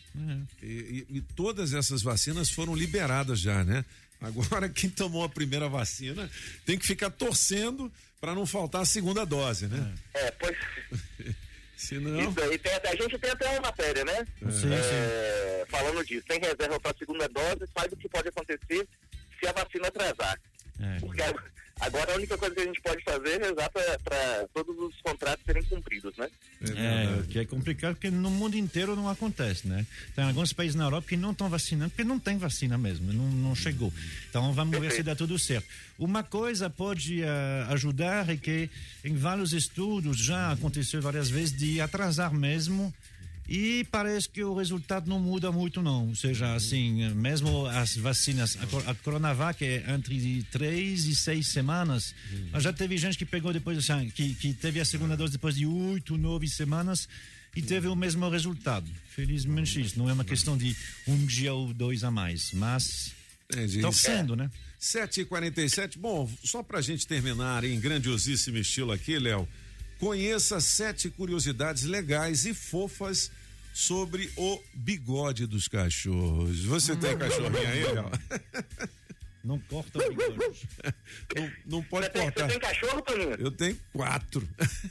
E, 0.61 1.05
e- 1.09 1.17
e 1.17 1.21
todas 1.21 1.73
essas 1.73 2.01
vacinas 2.01 2.49
foram 2.49 2.73
liberadas 2.73 3.39
já, 3.41 3.65
né? 3.65 3.83
Agora, 4.23 4.69
quem 4.69 4.89
tomou 4.89 5.23
a 5.23 5.29
primeira 5.29 5.67
vacina 5.69 6.29
tem 6.65 6.77
que 6.79 6.87
ficar 6.87 7.09
torcendo 7.11 7.91
para 8.21 8.33
não 8.33 8.45
faltar 8.45 8.81
a 8.81 8.85
segunda 8.85 9.25
dose, 9.25 9.67
né? 9.67 9.93
É, 10.13 10.31
pois. 10.31 10.57
Senão. 11.75 12.17
Isso 12.31 12.41
aí, 12.41 12.57
tem 12.57 12.73
até- 12.73 12.89
a 12.89 12.95
gente 12.95 13.19
tem 13.19 13.29
até 13.31 13.49
uma 13.49 13.61
matéria, 13.61 14.05
né? 14.05 14.25
Sim, 14.49 14.73
É, 14.73 15.65
Falando 15.67 16.05
disso, 16.05 16.23
tem 16.27 16.39
reserva 16.39 16.79
para 16.79 16.91
a 16.91 16.97
segunda 16.97 17.27
dose, 17.27 17.67
faz 17.73 17.91
o 17.91 17.97
que 17.97 18.07
pode 18.07 18.29
acontecer 18.29 18.87
se 19.39 19.47
a 19.47 19.51
vacina 19.51 19.87
atrasar. 19.87 20.39
É. 20.79 20.99
Porque 20.99 21.21
a, 21.21 21.33
Agora 21.85 22.13
a 22.13 22.15
única 22.15 22.37
coisa 22.37 22.55
que 22.55 22.61
a 22.61 22.65
gente 22.65 22.81
pode 22.81 23.03
fazer 23.03 23.41
é 23.41 23.47
rezar 23.49 23.69
para 23.69 24.47
todos 24.53 24.77
os 24.79 25.01
contratos 25.01 25.43
serem 25.45 25.63
cumpridos, 25.63 26.15
né? 26.17 26.29
É, 26.61 27.19
o 27.19 27.23
que 27.23 27.39
é 27.39 27.45
complicado 27.45 27.95
porque 27.95 28.09
no 28.09 28.31
mundo 28.31 28.57
inteiro 28.57 28.95
não 28.95 29.09
acontece, 29.09 29.67
né? 29.67 29.85
Tem 30.15 30.23
alguns 30.23 30.53
países 30.53 30.75
na 30.75 30.85
Europa 30.85 31.09
que 31.09 31.17
não 31.17 31.31
estão 31.31 31.49
vacinando 31.49 31.89
porque 31.89 32.05
não 32.05 32.17
tem 32.17 32.37
vacina 32.37 32.77
mesmo, 32.77 33.11
não, 33.11 33.25
não 33.25 33.55
chegou. 33.55 33.91
Então 34.29 34.53
vamos 34.53 34.79
ver 34.79 34.91
se 34.93 35.03
dá 35.03 35.13
tudo 35.13 35.37
certo. 35.37 35.67
Uma 35.99 36.23
coisa 36.23 36.69
pode 36.69 37.21
eh, 37.21 37.65
ajudar 37.69 38.29
é 38.29 38.37
que 38.37 38.69
em 39.03 39.15
vários 39.15 39.51
estudos 39.51 40.17
já 40.17 40.53
aconteceu 40.53 41.01
várias 41.01 41.29
vezes 41.29 41.55
de 41.55 41.81
atrasar 41.81 42.33
mesmo 42.33 42.93
e 43.55 43.83
parece 43.91 44.27
que 44.27 44.43
o 44.43 44.55
resultado 44.55 45.07
não 45.07 45.19
muda 45.19 45.51
muito 45.51 45.79
não, 45.79 46.07
ou 46.09 46.15
seja, 46.15 46.55
assim, 46.55 47.07
mesmo 47.13 47.67
as 47.67 47.95
vacinas, 47.95 48.57
a, 48.59 48.65
cor- 48.65 48.83
a 48.89 48.95
Coronavac 48.95 49.63
é 49.63 49.83
entre 49.93 50.41
três 50.51 51.05
e 51.05 51.15
seis 51.15 51.49
semanas, 51.49 52.15
mas 52.51 52.63
já 52.63 52.73
teve 52.73 52.97
gente 52.97 53.15
que 53.15 53.25
pegou 53.27 53.53
depois, 53.53 53.77
assim, 53.77 54.09
que, 54.09 54.33
que 54.33 54.55
teve 54.55 54.79
a 54.79 54.85
segunda 54.85 55.15
dose 55.15 55.33
depois 55.33 55.53
de 55.53 55.67
oito, 55.67 56.17
nove 56.17 56.47
semanas 56.47 57.07
e 57.55 57.61
teve 57.61 57.87
o 57.87 57.95
mesmo 57.95 58.27
resultado. 58.27 58.89
Felizmente 59.15 59.79
isso, 59.79 59.99
não 59.99 60.09
é 60.09 60.13
uma 60.13 60.25
questão 60.25 60.57
de 60.57 60.75
um 61.07 61.23
dia 61.23 61.53
ou 61.53 61.71
dois 61.71 62.03
a 62.03 62.09
mais, 62.09 62.51
mas 62.53 63.11
Entendi. 63.51 63.81
torcendo, 63.81 64.35
né? 64.35 64.49
7h47. 64.81 65.97
Bom, 65.99 66.27
só 66.43 66.63
pra 66.63 66.81
gente 66.81 67.05
terminar 67.05 67.63
em 67.63 67.79
grandiosíssimo 67.79 68.57
estilo 68.57 68.91
aqui, 68.91 69.19
Léo, 69.19 69.47
conheça 69.99 70.59
sete 70.59 71.07
curiosidades 71.09 71.83
legais 71.83 72.45
e 72.47 72.53
fofas 72.55 73.31
sobre 73.73 74.29
o 74.37 74.61
bigode 74.73 75.47
dos 75.47 75.67
cachorros. 75.67 76.63
Você 76.65 76.95
tem 76.95 77.17
cachorrinho 77.17 77.67
aí, 77.67 77.83
Léo? 77.83 78.11
Não 79.43 79.59
corta 79.59 79.99
o 79.99 80.09
bigode. 80.09 80.69
Não, 81.35 81.51
não 81.65 81.83
pode 81.83 82.05
Você 82.05 82.11
tem, 82.13 82.21
cortar. 82.23 82.45
você 82.45 82.51
tem 82.51 82.59
cachorro, 82.59 83.01
Toninho? 83.01 83.35
Eu 83.39 83.51
tenho 83.51 83.77
quatro. 83.91 84.47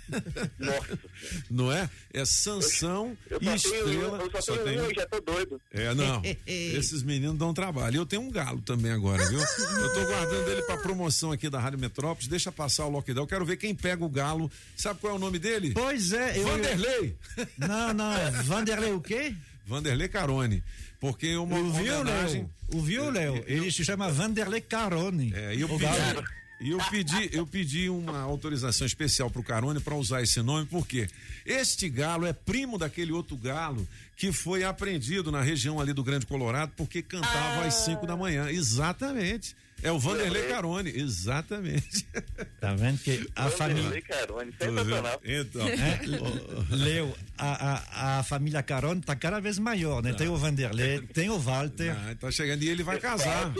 Não 1.50 1.72
é? 1.72 1.88
É 2.12 2.24
Sansão 2.24 3.16
Eu 3.30 3.36
e 3.38 3.40
tenho, 3.40 3.54
Estrela. 3.56 4.18
eu 4.18 4.30
só 4.30 4.40
Só 4.40 4.52
tenho 4.58 4.64
tem 4.64 4.80
um 4.90 4.94
já 4.94 5.06
tô 5.06 5.20
doido. 5.20 5.60
É, 5.70 5.94
não. 5.94 6.20
Esses 6.46 7.02
meninos 7.02 7.38
dão 7.38 7.54
trabalho. 7.54 7.96
Eu 7.96 8.06
tenho 8.06 8.22
um 8.22 8.30
galo 8.30 8.60
também 8.60 8.92
agora, 8.92 9.24
viu? 9.28 9.38
Eu 9.40 9.94
tô 9.94 10.04
guardando 10.06 10.50
ele 10.50 10.62
pra 10.62 10.76
promoção 10.76 11.32
aqui 11.32 11.48
da 11.48 11.58
Rádio 11.60 11.78
Metrópolis. 11.78 12.28
Deixa 12.28 12.50
passar 12.52 12.84
o 12.86 12.90
lockdown. 12.90 13.24
Eu 13.24 13.28
quero 13.28 13.44
ver 13.44 13.56
quem 13.56 13.74
pega 13.74 14.04
o 14.04 14.08
galo. 14.08 14.50
Sabe 14.76 15.00
qual 15.00 15.14
é 15.14 15.16
o 15.16 15.18
nome 15.18 15.38
dele? 15.38 15.72
Pois 15.74 16.12
é, 16.12 16.38
eu- 16.38 16.44
Vanderlei. 16.46 17.16
Não, 17.56 17.94
não, 17.94 18.12
é 18.12 18.30
Vanderlei 18.42 18.92
o 18.92 19.00
quê? 19.00 19.34
Vanderlei 19.66 20.08
Carone. 20.08 20.62
Porque 21.00 21.36
uma 21.36 21.58
O 21.58 21.72
viu, 21.72 22.00
homenagem. 22.00 22.42
Léo? 22.42 22.80
O 22.80 22.80
viu, 22.80 23.10
Léo? 23.10 23.44
Ele 23.46 23.70
se 23.72 23.84
chama 23.84 24.10
Vanderlei 24.10 24.60
Carone. 24.60 25.32
É, 25.34 25.54
e 25.54 25.60
eu 25.60 25.66
O 25.66 25.78
pedi, 25.78 25.92
e 26.60 26.70
eu 26.70 26.78
pedi, 26.90 27.30
eu 27.32 27.46
pedi 27.46 27.90
uma 27.90 28.20
autorização 28.20 28.86
especial 28.86 29.28
pro 29.28 29.42
Carone 29.42 29.80
para 29.80 29.96
usar 29.96 30.22
esse 30.22 30.40
nome, 30.42 30.64
porque 30.66 31.08
este 31.44 31.88
galo 31.88 32.24
é 32.24 32.32
primo 32.32 32.78
daquele 32.78 33.10
outro 33.10 33.36
galo 33.36 33.86
que 34.16 34.30
foi 34.30 34.62
apreendido 34.62 35.32
na 35.32 35.42
região 35.42 35.80
ali 35.80 35.92
do 35.92 36.04
Grande 36.04 36.24
Colorado 36.24 36.72
porque 36.76 37.02
cantava 37.02 37.64
às 37.66 37.74
5 37.74 38.06
da 38.06 38.16
manhã. 38.16 38.48
Exatamente. 38.48 39.56
É 39.82 39.90
o 39.90 39.98
Vanderlei 39.98 40.44
Carone, 40.44 40.90
exatamente. 40.94 42.06
Tá 42.60 42.74
vendo 42.74 42.98
que 42.98 43.28
a 43.34 43.50
família. 43.50 43.82
Vanderlei 43.82 44.02
Carone, 44.02 44.52
sensacional. 44.58 45.20
Então, 45.24 45.68
É, 45.68 46.00
Leo, 46.70 47.14
a, 47.36 47.72
a, 47.72 48.18
a 48.18 48.22
família 48.22 48.62
Carone 48.62 49.00
tá 49.00 49.16
cada 49.16 49.40
vez 49.40 49.58
maior, 49.58 50.02
né? 50.02 50.12
Tem 50.12 50.28
o 50.28 50.36
Vanderlei, 50.36 51.00
tem 51.12 51.28
o 51.30 51.38
Walter. 51.38 51.90
Ah, 51.96 52.14
tá 52.18 52.30
chegando 52.30 52.62
e 52.62 52.68
ele 52.68 52.82
vai 52.82 52.98
casar. 53.00 53.52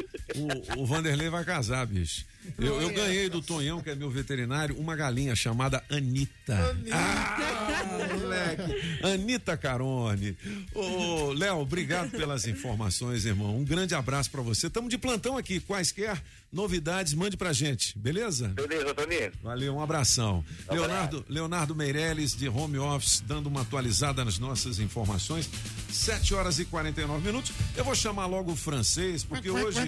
O, 0.76 0.82
o 0.82 0.86
Vanderlei 0.86 1.28
vai 1.28 1.44
casar, 1.44 1.86
bicho. 1.86 2.24
Eu, 2.58 2.80
eu 2.82 2.90
ganhei 2.90 3.28
do 3.28 3.40
Tonhão, 3.40 3.80
que 3.80 3.90
é 3.90 3.94
meu 3.94 4.10
veterinário, 4.10 4.76
uma 4.76 4.96
galinha 4.96 5.34
chamada 5.36 5.82
Anitta. 5.88 6.76
Ah, 6.90 7.84
moleque. 8.18 9.00
Anitta 9.06 9.56
Carone. 9.56 10.36
Ô, 10.74 11.32
Léo, 11.32 11.58
obrigado 11.58 12.10
pelas 12.10 12.46
informações, 12.46 13.24
irmão. 13.24 13.56
Um 13.56 13.64
grande 13.64 13.94
abraço 13.94 14.28
pra 14.30 14.42
você. 14.42 14.66
Estamos 14.66 14.90
de 14.90 14.98
plantão 14.98 15.36
aqui. 15.36 15.60
Quaisquer 15.60 16.11
novidades, 16.52 17.14
mande 17.14 17.36
pra 17.36 17.52
gente, 17.52 17.98
beleza? 17.98 18.48
Beleza, 18.48 18.94
Toninho. 18.94 19.32
Valeu, 19.42 19.74
um 19.74 19.80
abração. 19.80 20.44
Leonardo, 20.70 21.24
Leonardo 21.28 21.74
Meirelles, 21.74 22.36
de 22.36 22.48
home 22.48 22.78
office, 22.78 23.20
dando 23.26 23.46
uma 23.46 23.62
atualizada 23.62 24.24
nas 24.24 24.38
nossas 24.38 24.78
informações. 24.78 25.48
7 25.90 26.34
horas 26.34 26.58
e 26.58 26.64
49 26.64 27.24
minutos. 27.24 27.52
Eu 27.74 27.84
vou 27.84 27.94
chamar 27.94 28.26
logo 28.26 28.52
o 28.52 28.56
francês, 28.56 29.24
porque 29.24 29.50
hoje 29.50 29.78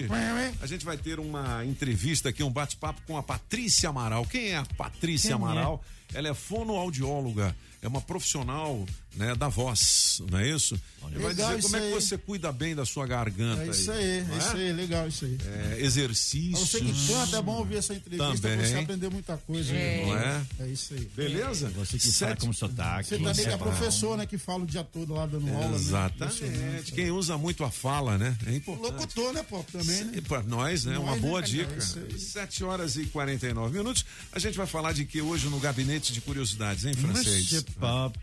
a 0.61 0.65
gente 0.67 0.85
vai 0.85 0.97
ter 0.97 1.19
uma 1.19 1.63
entrevista 1.65 2.29
aqui, 2.29 2.43
um 2.43 2.51
bate-papo 2.51 3.01
com 3.05 3.17
a 3.17 3.23
Patrícia 3.23 3.89
Amaral. 3.89 4.25
Quem 4.25 4.49
é 4.49 4.57
a 4.57 4.65
Patrícia 4.65 5.29
Quem 5.29 5.31
é? 5.31 5.35
Amaral? 5.35 5.83
Ela 6.13 6.29
é 6.29 6.33
fonoaudióloga, 6.33 7.55
é 7.85 7.87
uma 7.87 8.01
profissional 8.01 8.85
né, 9.15 9.33
da 9.35 9.47
voz, 9.47 10.21
não 10.29 10.39
é 10.39 10.49
isso? 10.49 10.79
Ele 11.07 11.19
vai 11.19 11.27
Legal 11.33 11.55
dizer 11.55 11.61
como 11.61 11.75
é 11.75 11.79
que 11.79 11.85
aí. 11.85 11.93
você 11.93 12.17
cuida 12.17 12.51
bem 12.51 12.75
da 12.75 12.83
sua 12.83 13.05
garganta. 13.05 13.61
É 13.63 13.67
isso 13.69 13.91
aí, 13.91 14.23
não 14.23 14.35
é 14.35 14.37
isso 14.39 14.55
aí, 14.57 14.73
legal 14.73 15.07
isso 15.07 15.23
aí. 15.25 15.37
É, 15.45 15.77
exercícios. 15.81 16.59
Você 16.67 16.79
que 16.81 17.07
canta, 17.07 17.37
é 17.37 17.41
bom 17.43 17.57
ouvir 17.59 17.77
essa 17.77 17.93
entrevista 17.93 18.33
Também. 18.49 18.65
você 18.67 18.75
aprender 18.75 19.09
muita 19.11 19.37
coisa. 19.37 19.71
É. 19.73 20.05
Não 20.05 20.17
é? 20.17 20.45
É 20.61 20.67
isso 20.67 20.93
aí. 20.95 21.09
Beleza? 21.15 21.69
Você 21.69 21.99
que 21.99 22.11
fala 22.11 22.35
com 22.35 22.51
sotaque. 22.51 23.09
Você 23.09 23.17
também 23.19 23.45
que 23.45 23.51
é 23.51 23.57
professor, 23.57 24.17
né? 24.17 24.25
Que 24.25 24.37
fala 24.37 24.63
o 24.63 24.65
dia 24.65 24.83
todo 24.83 25.13
lá 25.13 25.25
dando 25.27 25.47
aula. 25.53 25.69
né? 25.69 25.75
Exatamente. 25.75 26.91
Quem 26.91 27.11
usa 27.11 27.37
muito 27.37 27.63
a 27.63 27.69
fala, 27.69 28.17
né? 28.17 28.35
É 28.47 28.55
importante. 28.55 28.91
Locutor, 28.93 29.33
né, 29.33 29.43
pô? 29.43 29.63
Também, 29.71 30.05
né? 30.05 30.21
Pra 30.27 30.41
nós, 30.43 30.85
né? 30.85 30.97
Uma 30.97 31.11
Nós, 31.11 31.21
né, 31.21 31.27
boa 31.27 31.41
cara? 31.41 31.51
dica. 31.51 31.73
É 31.73 31.77
isso 31.77 31.99
aí. 31.99 32.19
7 32.19 32.63
horas 32.63 32.95
e 32.97 33.05
49 33.05 33.77
minutos. 33.77 34.03
A 34.31 34.39
gente 34.39 34.57
vai 34.57 34.65
falar 34.67 34.91
de 34.93 35.05
que 35.05 35.21
hoje 35.21 35.47
no 35.47 35.59
gabinete 35.59 36.11
de 36.11 36.19
curiosidades, 36.21 36.83
hein, 36.85 36.93
francês? 36.95 37.63
Pop, 37.79 38.19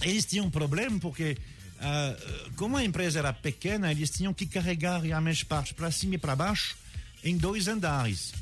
Eles 0.00 0.24
tinham 0.24 0.46
um 0.46 0.50
problema 0.50 0.98
porque, 0.98 1.36
ah, 1.78 2.16
como 2.56 2.76
a 2.76 2.84
empresa 2.84 3.18
era 3.18 3.32
pequena, 3.32 3.90
eles 3.90 4.10
tinham 4.10 4.32
que 4.32 4.46
carregar 4.46 5.00
realmente 5.00 5.44
partes 5.44 5.72
para 5.72 5.90
cima 5.90 6.14
e 6.14 6.18
para 6.18 6.34
baixo 6.34 6.76
em 7.22 7.36
dois 7.36 7.68
andares. 7.68 8.32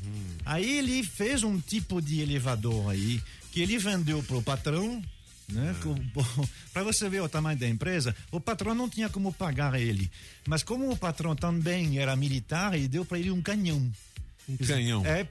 Aí 0.45 0.77
ele 0.79 1.03
fez 1.03 1.43
um 1.43 1.59
tipo 1.59 2.01
de 2.01 2.21
elevador 2.21 2.89
aí 2.89 3.21
que 3.51 3.61
ele 3.61 3.77
vendeu 3.77 4.23
para 4.23 4.37
o 4.37 4.41
patrão, 4.41 5.03
Né? 5.51 5.75
Para 6.73 6.83
você 6.83 7.09
ver 7.09 7.21
o 7.21 7.29
tamanho 7.29 7.57
da 7.59 7.67
empresa, 7.67 8.15
o 8.31 8.39
patrão 8.39 8.73
não 8.73 8.89
tinha 8.89 9.09
como 9.09 9.31
pagar 9.33 9.79
ele. 9.79 10.09
Mas 10.47 10.63
como 10.63 10.89
o 10.91 10.97
patrão 10.97 11.35
também 11.35 11.99
era 11.99 12.15
militar, 12.15 12.73
ele 12.73 12.87
deu 12.87 13.03
para 13.05 13.19
ele 13.19 13.31
um 13.31 13.41
canhão. 13.41 13.91
Um 14.49 14.57
canhão. 14.57 15.05
É, 15.05 15.23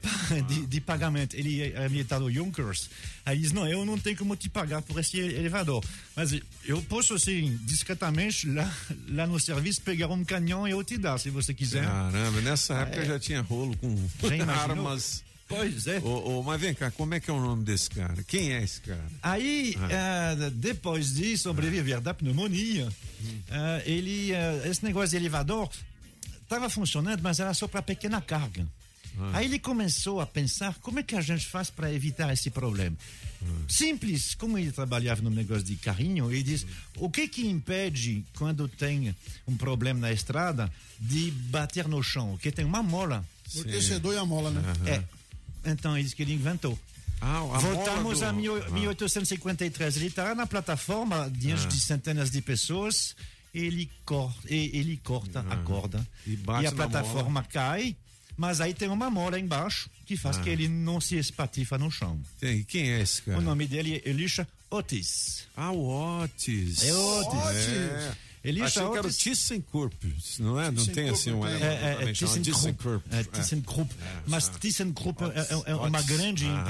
de, 0.42 0.66
de 0.66 0.80
pagamento. 0.80 1.34
Ele 1.34 1.60
é 1.62 1.88
militar 1.88 2.20
do 2.20 2.30
Junkers. 2.30 2.88
Aí 3.26 3.38
diz: 3.38 3.50
Não, 3.52 3.66
eu 3.66 3.84
não 3.84 3.98
tenho 3.98 4.16
como 4.16 4.36
te 4.36 4.48
pagar 4.48 4.80
por 4.82 4.98
esse 5.00 5.18
elevador. 5.18 5.84
Mas 6.14 6.32
eu 6.64 6.80
posso, 6.82 7.14
assim, 7.14 7.58
discretamente, 7.64 8.46
lá, 8.48 8.72
lá 9.08 9.26
no 9.26 9.38
serviço, 9.40 9.82
pegar 9.82 10.06
um 10.08 10.24
canhão 10.24 10.66
e 10.66 10.70
eu 10.70 10.82
te 10.84 10.96
dar, 10.96 11.18
se 11.18 11.28
você 11.28 11.52
quiser. 11.52 11.84
Caramba, 11.84 12.40
nessa 12.40 12.74
época 12.74 13.02
É. 13.02 13.06
já 13.06 13.18
tinha 13.18 13.40
rolo 13.42 13.76
com 13.78 13.94
armas. 14.48 15.24
Pois 15.50 15.88
é. 15.88 15.98
Ô, 15.98 16.38
ô, 16.38 16.42
mas 16.44 16.60
vem 16.60 16.72
cá, 16.72 16.92
como 16.92 17.12
é 17.12 17.18
que 17.18 17.28
é 17.28 17.34
o 17.34 17.40
nome 17.40 17.64
desse 17.64 17.90
cara? 17.90 18.22
Quem 18.22 18.52
é 18.52 18.62
esse 18.62 18.80
cara? 18.82 19.10
Aí, 19.20 19.76
eh, 19.90 20.50
depois 20.54 21.12
de 21.12 21.36
sobreviver 21.36 22.00
da 22.00 22.14
pneumonia, 22.14 22.88
eh, 23.48 23.82
ele, 23.84 24.30
eh, 24.30 24.62
esse 24.66 24.84
negócio 24.84 25.10
de 25.10 25.16
elevador 25.16 25.68
estava 26.40 26.70
funcionando, 26.70 27.20
mas 27.20 27.40
era 27.40 27.52
só 27.52 27.66
para 27.66 27.82
pequena 27.82 28.20
carga. 28.20 28.64
Aí 29.32 29.46
ele 29.46 29.58
começou 29.58 30.20
a 30.20 30.26
pensar 30.26 30.74
como 30.80 31.00
é 31.00 31.02
que 31.02 31.16
a 31.16 31.20
gente 31.20 31.44
faz 31.44 31.68
para 31.68 31.92
evitar 31.92 32.32
esse 32.32 32.48
problema. 32.48 32.96
Simples, 33.68 34.36
como 34.36 34.56
ele 34.56 34.70
trabalhava 34.70 35.20
no 35.20 35.30
negócio 35.30 35.64
de 35.64 35.74
carrinho, 35.74 36.30
ele 36.30 36.44
diz: 36.44 36.64
o 36.96 37.10
que 37.10 37.26
que 37.26 37.44
impede 37.46 38.24
quando 38.36 38.68
tem 38.68 39.14
um 39.48 39.56
problema 39.56 39.98
na 39.98 40.12
estrada 40.12 40.72
de 40.98 41.32
bater 41.32 41.88
no 41.88 42.00
chão? 42.04 42.30
Porque 42.32 42.52
tem 42.52 42.64
uma 42.64 42.84
mola. 42.84 43.24
Aquecedor 43.58 44.14
e 44.14 44.18
a 44.18 44.24
mola, 44.24 44.50
né? 44.52 44.62
É. 44.86 45.19
Então 45.64 45.94
ele 45.96 46.04
disse 46.04 46.16
que 46.16 46.22
ele 46.22 46.32
inventou. 46.34 46.78
Ah, 47.20 47.38
a 47.38 47.58
Voltamos 47.58 48.20
mola 48.20 48.28
a 48.28 48.32
do- 48.32 48.38
mil- 48.38 48.62
Ah. 48.64 48.70
1853. 48.70 49.96
Ele 49.96 50.06
está 50.06 50.34
na 50.34 50.46
plataforma 50.46 51.30
diante 51.30 51.64
Ah. 51.66 51.68
de 51.68 51.78
centenas 51.80 52.30
de 52.30 52.40
pessoas. 52.40 53.14
Ele 53.52 53.90
corta, 54.06 54.38
e- 54.48 54.70
ele 54.74 54.96
corta 55.02 55.40
a 55.40 55.56
corda 55.58 56.06
E 56.26 56.36
bate 56.36 56.66
a 56.68 56.72
plataforma 56.72 57.42
cai. 57.42 57.96
Mas 58.36 58.60
aí 58.60 58.72
tem 58.72 58.88
uma 58.88 59.10
mola 59.10 59.38
embaixo 59.38 59.90
que 60.06 60.16
faz 60.16 60.38
Ah. 60.38 60.40
que 60.42 60.48
ele 60.48 60.66
não 60.68 60.98
se 61.00 61.16
espatifa 61.18 61.76
no 61.76 61.90
chão. 61.90 62.18
Tem, 62.38 62.62
quem 62.62 62.90
é 62.92 63.00
esse 63.02 63.20
cara? 63.22 63.38
O 63.38 63.42
nome 63.42 63.66
dele 63.66 64.00
é 64.02 64.08
Elisha 64.08 64.48
Otis. 64.70 65.46
Ah, 65.54 65.72
o 65.72 66.22
Otis. 66.22 66.82
É 66.84 66.94
Otis. 66.94 67.68
É. 67.68 68.12
Elisha 68.42 68.66
Achei 68.66 68.90
que 68.90 68.96
era 68.98 69.06
o. 69.06 69.12
ThyssenKrupp, 69.12 70.14
não 70.38 70.58
é? 70.60 70.70
Não 70.70 70.86
tem 70.86 71.10
assim 71.10 71.32
um 71.32 71.46
É, 71.46 71.52
é, 71.52 71.98
é 72.08 72.12
ThyssenKrupp. 72.12 73.04
É, 73.12 73.20
É. 73.20 73.24
ThyssenKrupp. 73.24 73.94
Mas 74.26 74.48
ThyssenKrupp 74.48 75.22
é, 75.24 75.26
é- 75.40 75.72
é 75.72 75.74
uma 75.74 76.02
grande 76.02 76.46
Ah. 76.46 76.64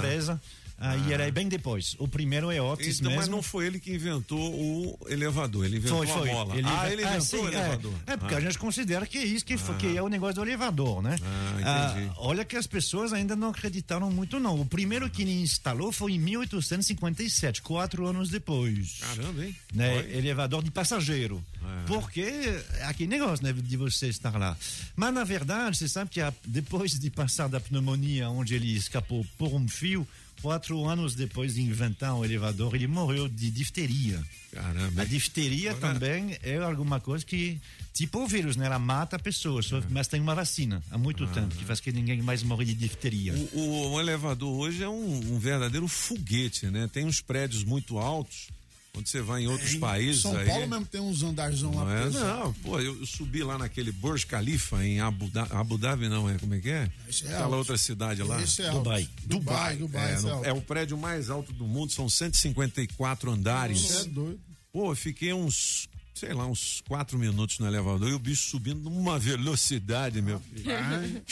Empresa. 0.88 1.06
Ah, 1.08 1.12
era 1.12 1.30
bem 1.30 1.48
depois. 1.48 1.94
O 1.98 2.08
primeiro 2.08 2.50
é 2.50 2.60
Otis 2.60 2.98
Então, 3.00 3.10
mesmo. 3.10 3.20
mas 3.20 3.28
não 3.28 3.42
foi 3.42 3.66
ele 3.66 3.78
que 3.78 3.92
inventou 3.92 4.38
o 4.38 4.98
elevador, 5.08 5.64
ele 5.66 5.76
inventou 5.76 5.98
Foi, 5.98 6.06
foi. 6.06 6.30
a 6.30 6.32
mola. 6.32 6.56
Ele, 6.56 6.66
ah, 6.68 6.90
ele 6.90 7.02
inventou 7.02 7.20
sim, 7.20 7.36
o 7.38 7.48
é. 7.48 7.52
elevador. 7.54 7.92
É, 8.06 8.16
porque 8.16 8.34
Ah. 8.34 8.38
a 8.38 8.40
gente 8.40 8.58
considera 8.58 9.06
que 9.06 9.18
é 9.18 9.24
isso 9.24 9.44
que, 9.44 9.56
foi, 9.58 9.74
que 9.76 9.96
é 9.96 10.02
o 10.02 10.08
negócio 10.08 10.36
do 10.36 10.42
elevador, 10.42 11.02
né? 11.02 11.16
Ah, 11.64 11.92
entendi. 11.94 12.12
olha 12.16 12.44
que 12.44 12.56
as 12.56 12.66
pessoas 12.66 13.12
ainda 13.12 13.36
não 13.36 13.50
acreditaram 13.50 14.10
muito, 14.10 14.40
não. 14.40 14.60
O 14.60 14.64
primeiro 14.66 15.08
que 15.10 15.22
ele 15.22 15.40
instalou 15.42 15.92
foi 15.92 16.12
em 16.12 16.18
1857, 16.18 17.62
quatro 17.62 18.06
anos 18.06 18.30
depois. 18.30 18.98
Caramba, 19.00 19.44
hein? 19.44 19.56
Né? 19.74 19.98
Elevador 20.16 20.62
de 20.62 20.70
passageiro. 20.70 21.42
Ah. 21.62 21.84
Porque 21.86 22.20
é 22.22 22.84
aquele 22.84 23.08
negócio 23.10 23.44
né, 23.44 23.52
de 23.52 23.76
você 23.76 24.08
estar 24.08 24.36
lá. 24.38 24.56
Mas, 24.96 25.12
na 25.14 25.24
verdade, 25.24 25.76
você 25.76 25.88
sabe 25.88 26.10
que 26.10 26.20
a- 26.20 26.32
depois 26.44 26.98
de 26.98 27.10
passar 27.10 27.48
da 27.48 27.60
pneumonia, 27.60 28.28
onde 28.30 28.54
ele 28.54 28.74
escapou 28.74 29.26
por 29.38 29.52
um 29.54 29.68
fio, 29.68 30.06
quatro 30.42 30.84
anos 30.86 31.14
depois 31.14 31.54
de 31.54 31.62
inventar 31.62 32.14
o 32.16 32.24
elevador, 32.24 32.74
ele 32.74 32.86
morreu 32.86 33.28
de 33.28 33.50
difteria. 33.50 34.22
Caramba. 34.52 35.02
A 35.02 35.04
difteria 35.04 35.74
também 35.74 36.36
é 36.42 36.56
alguma 36.58 36.98
coisa 37.00 37.24
que, 37.24 37.60
tipo 37.94 38.18
o 38.18 38.26
vírus, 38.26 38.56
né? 38.56 38.66
Ela 38.66 38.78
mata 38.78 39.16
a 39.16 39.18
pessoa, 39.18 39.62
só- 39.62 39.80
mas 39.90 40.08
tem 40.08 40.20
uma 40.20 40.34
vacina 40.34 40.82
há 40.90 40.98
muito 40.98 41.24
tempo 41.28 41.54
que 41.54 41.64
faz 41.64 41.78
que 41.78 41.92
ninguém 41.92 42.20
mais 42.20 42.42
morre 42.42 42.64
de 42.64 42.74
difteria. 42.74 43.32
O, 43.52 43.58
o- 43.60 43.90
o 43.92 44.00
elevador 44.00 44.52
hoje 44.58 44.82
é 44.82 44.88
um, 44.88 45.34
um 45.34 45.38
verdadeiro 45.38 45.86
foguete, 45.86 46.66
né? 46.66 46.88
Tem 46.92 47.04
uns 47.04 47.20
prédios 47.20 47.62
muito 47.62 47.98
altos, 47.98 48.48
onde 48.96 49.08
você 49.08 49.20
vai 49.22 49.42
em 49.42 49.46
outros 49.46 49.74
Em 49.74 49.80
países 49.80 50.22
São 50.22 50.36
aí. 50.36 50.46
Paulo 50.46 50.66
mesmo 50.68 50.86
tem 50.86 51.00
uns 51.00 51.22
andarzão 51.22 51.74
lá. 51.74 51.84
Não, 51.84 51.90
é, 51.92 52.00
preso. 52.02 52.18
não, 52.24 52.52
pô, 52.54 52.80
eu, 52.80 52.98
eu 53.00 53.06
subi 53.06 53.42
lá 53.42 53.56
naquele 53.56 53.92
Burj 53.92 54.26
Khalifa 54.26 54.84
em 54.84 55.00
Abu 55.00 55.28
Dhabi, 55.28 55.52
Abu 55.54 55.78
Dhabi 55.78 56.08
não 56.08 56.28
é, 56.28 56.36
como 56.38 56.54
é 56.54 56.60
que 56.60 56.68
é? 56.70 56.90
Esse 57.08 57.24
é 57.24 57.28
Aquela 57.28 57.44
alto. 57.44 57.56
outra 57.56 57.78
cidade 57.78 58.22
lá. 58.22 58.42
Esse 58.42 58.62
é 58.62 58.68
alto. 58.68 58.78
Dubai. 58.78 59.08
Dubai, 59.24 59.76
Dubai, 59.76 60.10
É, 60.12 60.14
é 60.14 60.20
no- 60.20 60.44
é 60.46 60.52
o 60.52 60.60
prédio 60.60 60.98
mais 60.98 61.30
alto 61.30 61.52
do 61.52 61.64
mundo, 61.66 61.92
são 61.92 62.08
154 62.08 63.30
andares. 63.30 63.80
Você 63.80 64.00
é 64.00 64.04
doido. 64.04 64.40
Pô, 64.72 64.92
eu 64.92 64.96
fiquei 64.96 65.32
uns, 65.32 65.88
sei 66.14 66.32
lá, 66.32 66.46
uns 66.46 66.82
quatro 66.86 67.18
minutos 67.18 67.58
no 67.58 67.66
elevador 67.66 68.08
e 68.08 68.12
o 68.14 68.18
bicho 68.18 68.48
subindo 68.50 68.88
numa 68.88 69.18
velocidade, 69.18 70.20
meu 70.22 70.40
filho. 70.40 70.64
Ai. 70.76 71.22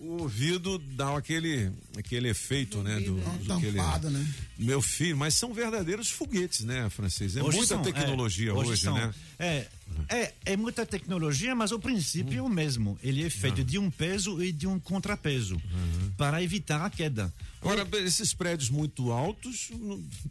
O, 0.00 0.22
ouvido, 0.22 0.78
dá 0.78 1.14
aquele, 1.16 1.70
aquele 1.98 2.28
efeito, 2.30 2.82
né? 2.82 2.98
Do, 3.00 3.16
do 3.44 3.52
aquele- 3.52 3.76
tampada, 3.76 4.08
né? 4.08 4.26
Meu 4.58 4.80
filho, 4.80 5.16
mas 5.16 5.34
são 5.34 5.52
verdadeiros 5.52 6.10
foguetes, 6.10 6.60
né, 6.64 6.88
francês? 6.90 7.36
É 7.36 7.42
Hoje 7.42 7.58
muita 7.58 7.74
são, 7.74 7.82
tecnologia 7.82 8.50
é, 8.50 8.52
hoje, 8.54 8.82
são. 8.82 8.94
né? 8.94 9.14
É, 9.38 9.66
é, 10.08 10.32
é 10.46 10.56
muita 10.56 10.84
tecnologia, 10.86 11.54
mas 11.54 11.70
o 11.72 11.78
princípio 11.78 12.38
é 12.38 12.42
o 12.42 12.48
mesmo. 12.48 12.98
Ele 13.02 13.24
é 13.24 13.30
feito 13.30 13.62
de 13.62 13.78
um 13.78 13.90
peso 13.90 14.42
e 14.42 14.52
de 14.52 14.66
um 14.66 14.78
contrapeso 14.80 15.60
para 16.16 16.42
evitar 16.42 16.84
a 16.84 16.90
queda. 16.90 17.32
Agora, 17.60 17.86
esses 17.98 18.32
prédios 18.32 18.70
muito 18.70 19.12
altos, 19.12 19.70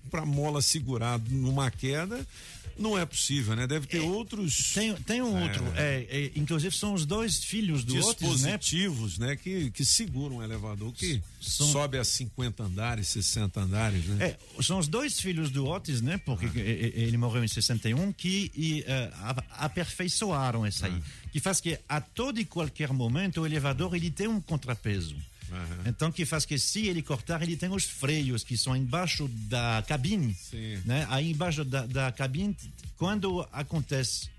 para 0.09 0.25
mola 0.25 0.61
segurar 0.63 1.19
numa 1.29 1.69
queda, 1.69 2.25
não 2.79 2.97
é 2.97 3.05
possível, 3.05 3.55
né? 3.55 3.67
Deve 3.67 3.85
ter 3.87 3.99
outros. 3.99 4.71
Tem, 4.73 4.93
tem 4.95 5.21
um 5.21 5.41
outro, 5.43 5.63
é, 5.75 6.07
é, 6.09 6.31
inclusive 6.35 6.75
são 6.75 6.93
os 6.93 7.05
dois 7.05 7.43
filhos 7.43 7.83
do 7.83 7.93
Otis, 7.99 8.41
né? 8.41 8.57
dispositivos, 8.57 9.17
né? 9.19 9.35
que, 9.35 9.69
que 9.71 9.83
seguram 9.85 10.37
um 10.37 10.43
elevador 10.43 10.93
que 10.93 11.21
São- 11.41 11.67
sobe 11.67 11.97
a 11.97 12.03
50 12.03 12.63
andares, 12.63 13.07
60 13.09 13.59
andares, 13.61 14.05
né? 14.05 14.25
É, 14.57 14.61
são 14.63 14.79
os 14.79 14.87
dois 14.87 15.19
filhos 15.19 15.49
do 15.51 15.65
Otis, 15.67 16.01
né? 16.01 16.17
Porque 16.17 16.47
e- 16.57 16.93
ele 16.95 17.17
morreu 17.17 17.43
em 17.43 17.47
61, 17.47 18.11
que 18.13 18.51
e, 18.55 18.83
a- 18.87 19.65
aperfeiçoaram 19.65 20.65
essa 20.65 20.87
aí. 20.87 21.01
Que 21.31 21.39
faz 21.39 21.59
que 21.61 21.77
a 21.87 22.01
todo 22.01 22.39
e 22.39 22.45
qualquer 22.45 22.91
momento 22.91 23.41
o 23.41 23.45
elevador 23.45 23.93
ele 23.95 24.09
tem 24.09 24.27
um 24.27 24.41
contrapeso. 24.41 25.15
Então 25.85 26.11
que 26.11 26.25
faz 26.25 26.45
que 26.45 26.57
se 26.57 26.87
ele 26.87 27.01
cortar, 27.01 27.41
ele 27.41 27.55
tem 27.55 27.69
os 27.69 27.85
freios 27.85 28.43
que 28.43 28.57
são 28.57 28.75
embaixo 28.75 29.27
da 29.27 29.83
cabine. 29.87 30.33
Sim. 30.33 30.81
Né? 30.85 31.05
Aí 31.09 31.31
embaixo 31.31 31.63
da, 31.63 31.85
da 31.85 32.11
cabine, 32.11 32.55
quando 32.97 33.47
acontece 33.51 34.29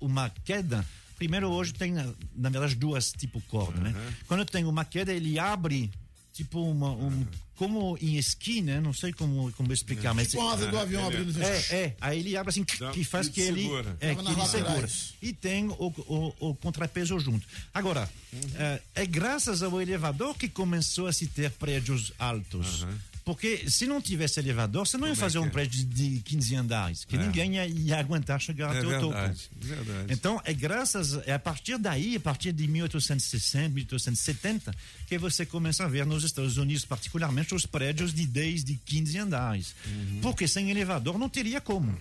uma 0.00 0.30
queda, 0.44 0.84
primeiro 1.16 1.50
hoje 1.50 1.74
tem, 1.74 1.92
na 1.92 2.48
verdade, 2.48 2.74
duas 2.74 3.12
tipo 3.12 3.40
corda, 3.42 3.80
né? 3.80 3.94
Quando 4.26 4.44
tem 4.44 4.64
uma 4.64 4.84
queda, 4.84 5.12
ele 5.12 5.38
abre 5.38 5.90
tipo 6.32 6.62
uma, 6.62 6.90
um, 6.90 7.26
como 7.60 7.98
em 8.00 8.16
esqui, 8.16 8.62
né? 8.62 8.80
Não 8.80 8.94
sei 8.94 9.12
como, 9.12 9.52
como 9.52 9.70
explicar, 9.70 10.14
mas 10.14 10.28
Tipo 10.28 10.48
asa 10.48 10.66
do 10.68 10.78
avião 10.78 11.06
abrindo 11.06 11.28
assim. 11.28 11.74
é, 11.74 11.78
é, 11.78 11.96
aí 12.00 12.20
ele 12.20 12.34
abre 12.34 12.48
assim, 12.48 12.64
que 12.64 13.04
faz 13.04 13.26
e 13.26 13.30
que 13.32 13.42
ele, 13.42 13.64
segura. 13.64 13.98
é, 14.00 14.14
que 14.14 14.32
ele 14.32 14.46
segura. 14.46 14.88
E 15.20 15.30
tem 15.34 15.68
o, 15.68 15.92
o, 16.08 16.34
o 16.40 16.54
contrapeso 16.54 17.18
junto. 17.20 17.46
Agora, 17.74 18.08
é, 18.54 18.80
é 18.94 19.04
graças 19.04 19.62
ao 19.62 19.78
elevador 19.78 20.34
que 20.38 20.48
começou 20.48 21.06
a 21.06 21.12
se 21.12 21.26
ter 21.26 21.50
prédios 21.50 22.14
altos. 22.18 22.86
Porque 23.30 23.70
se 23.70 23.86
não 23.86 24.00
tivesse 24.00 24.40
elevador, 24.40 24.84
você 24.88 24.96
não 24.98 25.06
ia 25.06 25.14
Como 25.14 25.20
é 25.20 25.24
fazer 25.24 25.38
que 25.38 25.44
um 25.44 25.46
é? 25.46 25.50
prédio 25.50 25.84
de 25.84 26.18
15 26.24 26.56
andares, 26.56 27.04
que 27.04 27.14
É. 27.14 27.18
ninguém 27.24 27.54
ia, 27.54 27.64
ia 27.68 27.96
aguentar 28.00 28.40
chegar 28.40 28.74
É 28.74 28.78
até 28.80 28.88
o 28.88 29.00
topo. 29.00 29.12
verdade, 29.12 29.50
verdade. 29.54 30.12
Então, 30.12 30.42
é 30.44 30.52
graças, 30.52 31.14
é 31.28 31.32
a 31.32 31.38
partir 31.38 31.78
daí, 31.78 32.16
a 32.16 32.20
partir 32.20 32.50
de 32.52 32.66
1860, 32.66 33.68
1870, 33.68 34.74
que 35.06 35.16
você 35.16 35.46
começa 35.46 35.84
a 35.84 35.86
ver 35.88 36.04
nos 36.04 36.24
Estados 36.24 36.56
Unidos, 36.56 36.84
particularmente, 36.84 37.54
os 37.54 37.64
prédios 37.66 38.12
de 38.12 38.26
10, 38.26 38.64
de 38.64 38.74
15 38.74 39.16
andares. 39.18 39.76
Uhum. 39.86 40.18
Porque 40.22 40.48
sem 40.48 40.68
elevador 40.68 41.16
não 41.16 41.28
teria 41.28 41.60
como. 41.60 41.96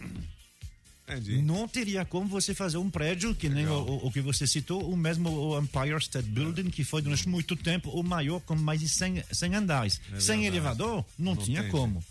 Entendi. 1.11 1.41
Não 1.41 1.67
teria 1.67 2.05
como 2.05 2.27
você 2.27 2.53
fazer 2.53 2.77
um 2.77 2.89
prédio 2.89 3.33
que 3.35 3.49
nem 3.49 3.67
o, 3.67 3.73
o- 3.73 4.07
o 4.07 4.11
que 4.11 4.21
você 4.21 4.45
citou, 4.47 4.89
o 4.89 4.95
mesmo 4.97 5.29
o 5.29 5.59
Empire 5.59 5.97
State 5.99 6.27
Building, 6.29 6.69
que 6.69 6.83
foi 6.83 7.01
durante 7.01 7.27
muito 7.27 7.55
tempo 7.55 7.89
o 7.89 8.03
maior 8.03 8.39
com 8.41 8.55
mais 8.55 8.79
de 8.79 8.87
100, 8.87 9.23
100 9.31 9.55
andares. 9.55 10.01
É 10.13 10.19
sem 10.19 10.45
elevador, 10.45 11.05
não, 11.17 11.35
Não 11.35 11.43
tinha 11.43 11.61
tem 11.63 11.71
como. 11.71 12.03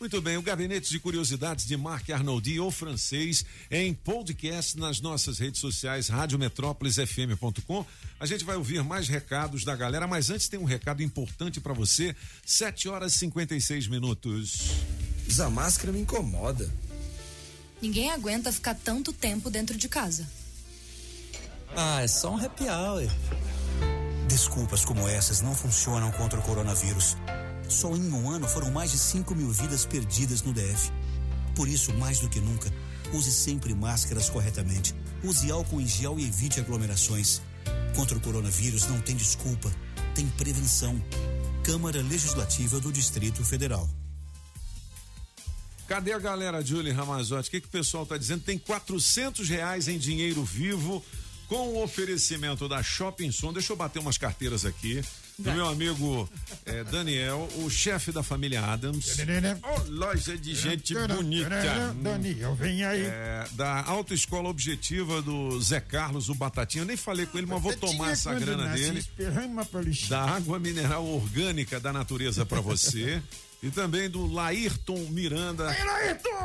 Muito 0.00 0.20
bem, 0.20 0.36
o 0.36 0.42
Gabinete 0.42 0.90
de 0.90 0.98
Curiosidades 0.98 1.64
de 1.66 1.76
Marc 1.76 2.10
Arnoldi, 2.10 2.58
ou 2.60 2.70
francês, 2.70 3.44
em 3.70 3.94
podcast 3.94 4.76
nas 4.78 5.00
nossas 5.00 5.38
redes 5.38 5.60
sociais, 5.60 6.08
radiometrópolisfm.com. 6.08 7.86
A 8.20 8.26
gente 8.26 8.44
vai 8.44 8.56
ouvir 8.56 8.82
mais 8.82 9.08
recados 9.08 9.64
da 9.64 9.74
galera, 9.74 10.06
mas 10.06 10.30
antes 10.30 10.48
tem 10.48 10.58
um 10.58 10.64
recado 10.64 11.02
importante 11.02 11.60
para 11.60 11.72
você. 11.72 12.14
7 12.44 12.88
horas 12.88 13.14
e 13.14 13.18
56 13.18 13.86
minutos. 13.86 14.70
Usar 15.28 15.48
máscara 15.48 15.92
me 15.92 16.00
incomoda. 16.00 16.70
Ninguém 17.80 18.10
aguenta 18.10 18.52
ficar 18.52 18.74
tanto 18.74 19.12
tempo 19.12 19.50
dentro 19.50 19.76
de 19.76 19.88
casa. 19.88 20.28
Ah, 21.76 22.02
é 22.02 22.08
só 22.08 22.30
um 22.30 22.36
happy 22.36 22.64
hour. 22.68 23.10
Desculpas 24.28 24.84
como 24.84 25.06
essas 25.08 25.40
não 25.40 25.54
funcionam 25.54 26.10
contra 26.12 26.38
o 26.38 26.42
coronavírus. 26.42 27.16
Só 27.68 27.94
em 27.94 28.12
um 28.12 28.30
ano 28.30 28.46
foram 28.48 28.70
mais 28.70 28.90
de 28.90 28.98
5 28.98 29.34
mil 29.34 29.50
vidas 29.50 29.84
perdidas 29.84 30.42
no 30.42 30.52
DF. 30.52 30.92
Por 31.54 31.68
isso, 31.68 31.92
mais 31.94 32.18
do 32.18 32.28
que 32.28 32.40
nunca, 32.40 32.72
use 33.12 33.32
sempre 33.32 33.74
máscaras 33.74 34.28
corretamente. 34.28 34.94
Use 35.22 35.50
álcool 35.50 35.80
em 35.80 35.86
gel 35.86 36.18
e 36.18 36.26
evite 36.26 36.60
aglomerações. 36.60 37.40
Contra 37.96 38.16
o 38.18 38.20
coronavírus 38.20 38.86
não 38.86 39.00
tem 39.00 39.16
desculpa, 39.16 39.70
tem 40.14 40.26
prevenção. 40.28 41.00
Câmara 41.62 42.02
Legislativa 42.02 42.78
do 42.80 42.92
Distrito 42.92 43.44
Federal. 43.44 43.88
Cadê 45.88 46.12
a 46.12 46.18
galera, 46.18 46.64
Julie 46.64 46.92
Ramazotti? 46.92 47.48
O 47.48 47.50
que, 47.50 47.60
que 47.60 47.66
o 47.68 47.70
pessoal 47.70 48.06
tá 48.06 48.16
dizendo? 48.16 48.42
Tem 48.42 48.58
400 48.58 49.48
reais 49.48 49.86
em 49.86 49.98
dinheiro 49.98 50.42
vivo 50.42 51.04
com 51.48 51.68
o 51.68 51.82
oferecimento 51.82 52.68
da 52.68 52.82
Shopping 52.82 53.30
Som. 53.30 53.52
Deixa 53.52 53.72
eu 53.72 53.76
bater 53.76 53.98
umas 53.98 54.16
carteiras 54.16 54.64
aqui. 54.64 55.02
Do 55.36 55.52
meu 55.52 55.66
amigo 55.66 56.28
eh, 56.64 56.84
Daniel, 56.84 57.48
o 57.56 57.68
chefe 57.68 58.12
da 58.12 58.22
família 58.22 58.64
Adams. 58.64 59.16
Oh, 59.64 59.90
loja 59.90 60.38
de 60.38 60.54
gente 60.54 60.94
bonita. 60.94 61.50
Daniel, 62.00 62.54
vem 62.54 62.84
aí. 62.84 63.02
É, 63.02 63.44
da 63.52 63.82
Autoescola 63.82 64.48
Objetiva 64.48 65.20
do 65.20 65.60
Zé 65.60 65.80
Carlos, 65.80 66.28
o 66.28 66.34
Batatinha. 66.34 66.82
Eu 66.82 66.86
nem 66.86 66.96
falei 66.96 67.26
com 67.26 67.36
ele, 67.36 67.48
mas 67.48 67.60
vou 67.60 67.76
tomar 67.76 68.12
essa 68.12 68.32
grana 68.32 68.68
dele. 68.74 69.04
Da 70.08 70.22
água 70.22 70.60
mineral 70.60 71.04
orgânica 71.04 71.80
da 71.80 71.92
natureza 71.92 72.46
para 72.46 72.60
você. 72.60 73.20
E 73.64 73.70
também 73.70 74.10
do 74.10 74.26
Laírton 74.30 74.98
Miranda. 75.08 75.74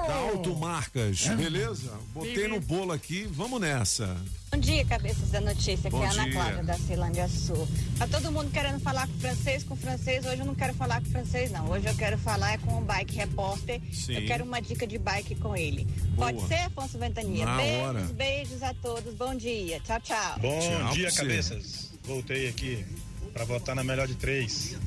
Da 0.07 0.15
Automarcas, 0.15 1.27
É. 1.27 1.35
beleza? 1.35 1.91
Botei 2.13 2.47
no 2.47 2.61
bolo 2.61 2.93
aqui, 2.93 3.27
vamos 3.29 3.59
nessa. 3.59 4.15
Bom 4.49 4.57
dia, 4.57 4.85
cabeças 4.85 5.29
da 5.29 5.41
notícia, 5.41 5.89
Bom 5.89 6.01
aqui 6.01 6.15
é 6.15 6.19
a 6.19 6.23
Ana. 6.23 6.31
Cláudia 6.31 6.63
da 6.63 6.77
Ceilândia 6.79 7.27
Sul. 7.27 7.67
Tá 7.97 8.07
todo 8.07 8.31
mundo 8.31 8.49
querendo 8.51 8.79
falar 8.79 9.05
com 9.05 9.19
francês, 9.19 9.63
com 9.65 9.75
francês. 9.75 10.25
Hoje 10.25 10.39
eu 10.39 10.45
não 10.45 10.55
quero 10.55 10.73
falar 10.75 11.01
com 11.01 11.09
francês, 11.11 11.51
não. 11.51 11.69
Hoje 11.69 11.87
eu 11.87 11.95
quero 11.95 12.17
falar 12.17 12.53
é 12.53 12.57
com 12.57 12.77
o 12.77 12.81
Bike 12.85 13.13
Repórter. 13.17 13.81
Sim. 13.91 14.13
Eu 14.13 14.25
quero 14.25 14.45
uma 14.45 14.61
dica 14.61 14.87
de 14.87 14.97
bike 14.97 15.35
com 15.35 15.57
ele. 15.57 15.83
Boa. 16.15 16.31
Pode 16.31 16.47
ser, 16.47 16.59
Afonso 16.67 16.97
Ventania? 16.97 17.45
Na 17.45 17.57
beijos, 17.57 17.81
hora. 17.83 17.99
beijos 18.13 18.63
a 18.63 18.73
todos. 18.75 19.13
Bom 19.15 19.35
dia. 19.35 19.81
Tchau, 19.81 19.99
tchau. 19.99 20.39
Bom 20.39 20.57
Tchau 20.61 20.93
dia, 20.93 21.11
cabeças. 21.11 21.91
Voltei 22.01 22.47
aqui 22.47 22.85
para 23.33 23.43
votar 23.43 23.75
na 23.75 23.83
melhor 23.83 24.07
de 24.07 24.15
três. 24.15 24.77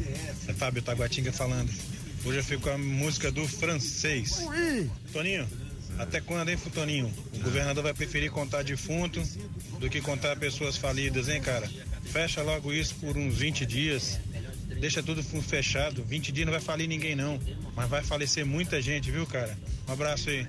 É 0.49 0.55
Fábio 0.55 0.81
Taguatinga 0.83 1.31
falando. 1.31 1.71
Hoje 2.25 2.39
eu 2.39 2.45
fico 2.45 2.63
com 2.63 2.71
a 2.71 2.79
música 2.79 3.33
do 3.33 3.47
francês. 3.49 4.39
Toninho, 5.13 5.49
até 5.99 6.21
quando, 6.21 6.49
hein, 6.51 6.59
Toninho? 6.73 7.13
O 7.35 7.39
governador 7.41 7.83
vai 7.83 7.93
preferir 7.95 8.31
contar 8.31 8.63
defunto 8.63 9.21
do 9.81 9.91
que 9.91 10.01
contar 10.01 10.37
pessoas 10.37 10.77
falidas, 10.77 11.29
hein, 11.29 11.41
cara? 11.43 11.69
Fecha 12.05 12.43
logo 12.43 12.73
isso 12.73 12.95
por 12.97 13.17
uns 13.17 13.37
20 13.39 13.67
dias. 13.67 14.21
Deixa 14.81 15.03
tudo 15.03 15.23
fechado. 15.43 16.05
20 16.05 16.33
dias 16.33 16.47
não 16.47 16.53
vai 16.53 16.61
falir 16.63 16.89
ninguém, 16.89 17.15
não. 17.17 17.41
Mas 17.75 17.89
vai 17.89 18.03
falecer 18.03 18.47
muita 18.47 18.81
gente, 18.81 19.11
viu, 19.11 19.27
cara? 19.27 19.57
Um 19.89 19.93
abraço 19.93 20.31
aí. 20.31 20.47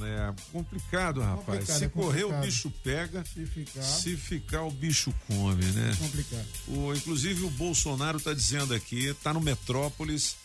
É 0.00 0.34
complicado, 0.52 1.20
rapaz. 1.20 1.44
Complicado, 1.44 1.78
Se 1.78 1.84
é 1.84 1.88
correr, 1.88 2.24
o 2.24 2.28
complicado. 2.28 2.46
bicho 2.46 2.70
pega. 2.84 3.24
Se 3.24 3.46
ficar. 3.46 3.82
Se 3.82 4.16
ficar, 4.16 4.62
o 4.62 4.70
bicho 4.70 5.12
come, 5.26 5.64
né? 5.64 5.96
Complicado. 5.98 6.46
O, 6.68 6.94
inclusive, 6.94 7.42
o 7.44 7.50
Bolsonaro 7.50 8.18
está 8.18 8.32
dizendo 8.34 8.74
aqui, 8.74 9.06
está 9.06 9.32
no 9.32 9.40
Metrópolis. 9.40 10.36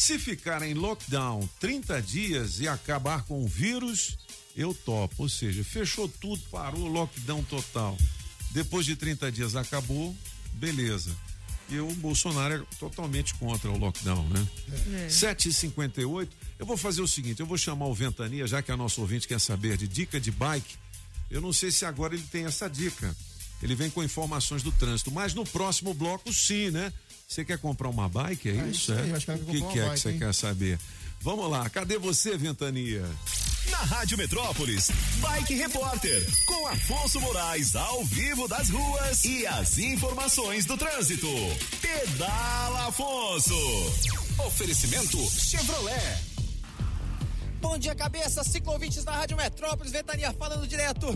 Se 0.00 0.18
ficar 0.18 0.62
em 0.62 0.72
lockdown 0.72 1.46
30 1.60 2.00
dias 2.00 2.58
e 2.58 2.66
acabar 2.66 3.22
com 3.24 3.44
o 3.44 3.46
vírus, 3.46 4.16
eu 4.56 4.72
topo. 4.72 5.24
Ou 5.24 5.28
seja, 5.28 5.62
fechou 5.62 6.08
tudo, 6.08 6.42
parou, 6.50 6.88
lockdown 6.88 7.44
total. 7.44 7.98
Depois 8.50 8.86
de 8.86 8.96
30 8.96 9.30
dias 9.30 9.56
acabou, 9.56 10.16
beleza. 10.54 11.14
E 11.68 11.78
o 11.78 11.94
Bolsonaro 11.96 12.54
é 12.54 12.76
totalmente 12.78 13.34
contra 13.34 13.70
o 13.70 13.76
lockdown, 13.76 14.26
né? 14.30 14.48
É. 15.04 15.08
7h58. 15.08 16.28
Eu 16.58 16.64
vou 16.64 16.78
fazer 16.78 17.02
o 17.02 17.06
seguinte: 17.06 17.40
eu 17.40 17.46
vou 17.46 17.58
chamar 17.58 17.84
o 17.84 17.94
Ventania, 17.94 18.46
já 18.46 18.62
que 18.62 18.72
a 18.72 18.78
nosso 18.78 19.02
ouvinte 19.02 19.28
quer 19.28 19.38
saber 19.38 19.76
de 19.76 19.86
dica 19.86 20.18
de 20.18 20.30
bike. 20.30 20.76
Eu 21.30 21.42
não 21.42 21.52
sei 21.52 21.70
se 21.70 21.84
agora 21.84 22.14
ele 22.14 22.26
tem 22.32 22.46
essa 22.46 22.70
dica. 22.70 23.14
Ele 23.62 23.74
vem 23.74 23.90
com 23.90 24.02
informações 24.02 24.62
do 24.62 24.72
trânsito, 24.72 25.10
mas 25.10 25.34
no 25.34 25.44
próximo 25.44 25.92
bloco, 25.92 26.32
sim, 26.32 26.70
né? 26.70 26.90
Você 27.30 27.44
quer 27.44 27.58
comprar 27.58 27.88
uma 27.88 28.08
bike? 28.08 28.48
É, 28.48 28.52
É 28.54 28.56
isso? 28.66 28.70
isso 28.70 28.92
aí, 28.92 29.12
é? 29.12 29.14
acho 29.14 29.26
que 29.26 29.32
o 29.32 29.38
quer 29.38 29.44
que, 29.44 29.60
que 29.60 29.64
é 29.64 29.70
que 29.70 29.80
bike, 29.88 30.00
você 30.00 30.10
hein? 30.10 30.18
quer 30.18 30.34
saber? 30.34 30.78
Vamos 31.20 31.48
lá, 31.48 31.70
cadê 31.70 31.96
você, 31.96 32.36
Ventania? 32.36 33.08
Na 33.70 33.76
Rádio 33.78 34.18
Metrópolis, 34.18 34.90
Bike 35.20 35.54
Repórter, 35.54 36.26
com 36.44 36.66
Afonso 36.66 37.20
Moraes 37.20 37.76
ao 37.76 38.04
vivo 38.04 38.48
das 38.48 38.68
ruas 38.70 39.24
e 39.24 39.46
as 39.46 39.78
informações 39.78 40.64
do 40.64 40.76
trânsito. 40.76 41.28
Pedala 41.80 42.88
Afonso. 42.88 43.54
Oferecimento 44.44 45.16
Chevrolet. 45.30 46.18
Bom 47.60 47.78
dia, 47.78 47.94
cabeça. 47.94 48.42
Ciclovintes 48.42 49.04
na 49.04 49.12
Rádio 49.12 49.36
Metrópolis, 49.36 49.92
Ventania 49.92 50.32
falando 50.32 50.66
direto 50.66 51.06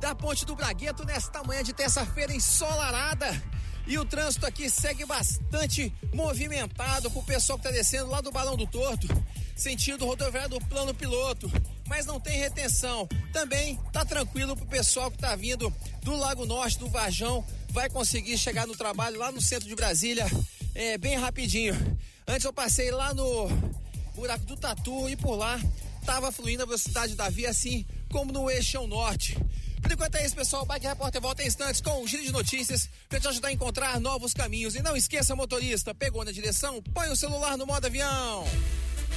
da 0.00 0.16
Ponte 0.16 0.44
do 0.44 0.56
Bragueto 0.56 1.04
nesta 1.04 1.44
manhã 1.44 1.62
de 1.62 1.72
terça-feira 1.72 2.34
ensolarada. 2.34 3.40
E 3.90 3.98
o 3.98 4.04
trânsito 4.04 4.46
aqui 4.46 4.70
segue 4.70 5.04
bastante 5.04 5.92
movimentado 6.14 7.10
com 7.10 7.18
o 7.18 7.24
pessoal 7.24 7.58
que 7.58 7.66
está 7.66 7.76
descendo 7.76 8.08
lá 8.08 8.20
do 8.20 8.30
Balão 8.30 8.56
do 8.56 8.64
Torto, 8.64 9.08
sentido 9.56 10.06
rodoviário 10.06 10.50
do 10.50 10.64
Plano 10.66 10.94
Piloto. 10.94 11.50
Mas 11.88 12.06
não 12.06 12.20
tem 12.20 12.38
retenção. 12.38 13.08
Também 13.32 13.76
tá 13.92 14.04
tranquilo 14.04 14.56
pro 14.56 14.64
pessoal 14.64 15.10
que 15.10 15.18
tá 15.18 15.34
vindo 15.34 15.74
do 16.04 16.14
Lago 16.14 16.46
Norte, 16.46 16.78
do 16.78 16.88
Varjão, 16.88 17.44
vai 17.70 17.90
conseguir 17.90 18.38
chegar 18.38 18.64
no 18.64 18.76
trabalho 18.76 19.18
lá 19.18 19.32
no 19.32 19.40
centro 19.40 19.68
de 19.68 19.74
Brasília 19.74 20.24
é, 20.72 20.96
bem 20.96 21.16
rapidinho. 21.16 21.74
Antes 22.28 22.44
eu 22.44 22.52
passei 22.52 22.92
lá 22.92 23.12
no 23.12 23.48
buraco 24.14 24.44
do 24.44 24.56
Tatu 24.56 25.08
e 25.08 25.16
por 25.16 25.34
lá 25.34 25.60
tava 26.06 26.30
fluindo 26.30 26.62
a 26.62 26.66
velocidade 26.66 27.16
da 27.16 27.28
via 27.28 27.50
assim 27.50 27.84
como 28.08 28.32
no 28.32 28.48
eixo 28.48 28.86
norte. 28.86 29.36
Por 29.80 29.92
enquanto 29.92 30.14
é 30.16 30.26
isso, 30.26 30.36
pessoal. 30.36 30.66
Bike 30.66 30.86
Repórter 30.86 31.20
volta 31.20 31.42
em 31.42 31.46
instantes 31.46 31.80
com 31.80 32.02
o 32.02 32.06
giro 32.06 32.22
de 32.22 32.32
notícias 32.32 32.88
para 33.08 33.20
te 33.20 33.28
ajudar 33.28 33.48
a 33.48 33.52
encontrar 33.52 34.00
novos 34.00 34.32
caminhos. 34.32 34.74
E 34.74 34.82
não 34.82 34.96
esqueça, 34.96 35.34
motorista, 35.34 35.94
pegou 35.94 36.24
na 36.24 36.32
direção, 36.32 36.82
põe 36.94 37.08
o 37.08 37.16
celular 37.16 37.56
no 37.56 37.66
modo 37.66 37.86
avião. 37.86 38.44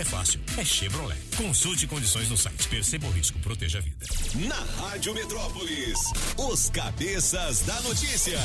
é 0.00 0.04
fácil, 0.04 0.40
é 0.56 0.64
Chevrolet. 0.64 1.18
Consulte 1.36 1.86
condições 1.86 2.28
no 2.28 2.36
site. 2.36 2.68
Perceba 2.68 3.06
o 3.06 3.10
risco, 3.10 3.38
proteja 3.40 3.78
a 3.78 3.80
vida. 3.80 4.06
Na 4.46 4.82
Rádio 4.82 5.14
Metrópolis, 5.14 5.98
os 6.36 6.70
cabeças 6.70 7.60
da 7.62 7.80
notícia. 7.82 8.38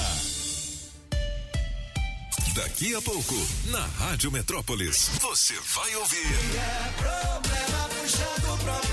Daqui 2.56 2.96
a 2.96 3.02
pouco, 3.02 3.36
na 3.66 3.86
Rádio 3.86 4.32
Metrópolis, 4.32 5.10
você 5.22 5.56
vai 5.76 5.96
ouvir. 5.96 6.28
É 6.56 6.92
problema 7.02 7.64
problema. 8.64 8.93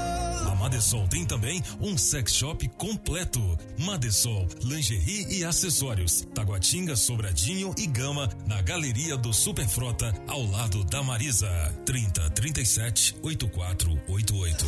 Madesol 0.60 1.08
tem 1.08 1.24
também 1.24 1.62
um 1.80 1.96
sex 1.96 2.34
shop 2.34 2.68
completo. 2.76 3.40
Madesol, 3.78 4.46
lingerie 4.62 5.38
e 5.38 5.42
acessórios. 5.42 6.28
Taguatinga, 6.34 6.96
Sobradinho 6.96 7.74
e 7.78 7.86
Gama, 7.86 8.28
na 8.46 8.60
Galeria 8.60 9.16
do 9.16 9.32
Superfrota, 9.32 10.14
ao 10.28 10.44
lado 10.44 10.84
da 10.84 11.02
Marisa. 11.02 11.48
30 11.86 12.28
37 12.30 13.16
8488. 13.22 14.66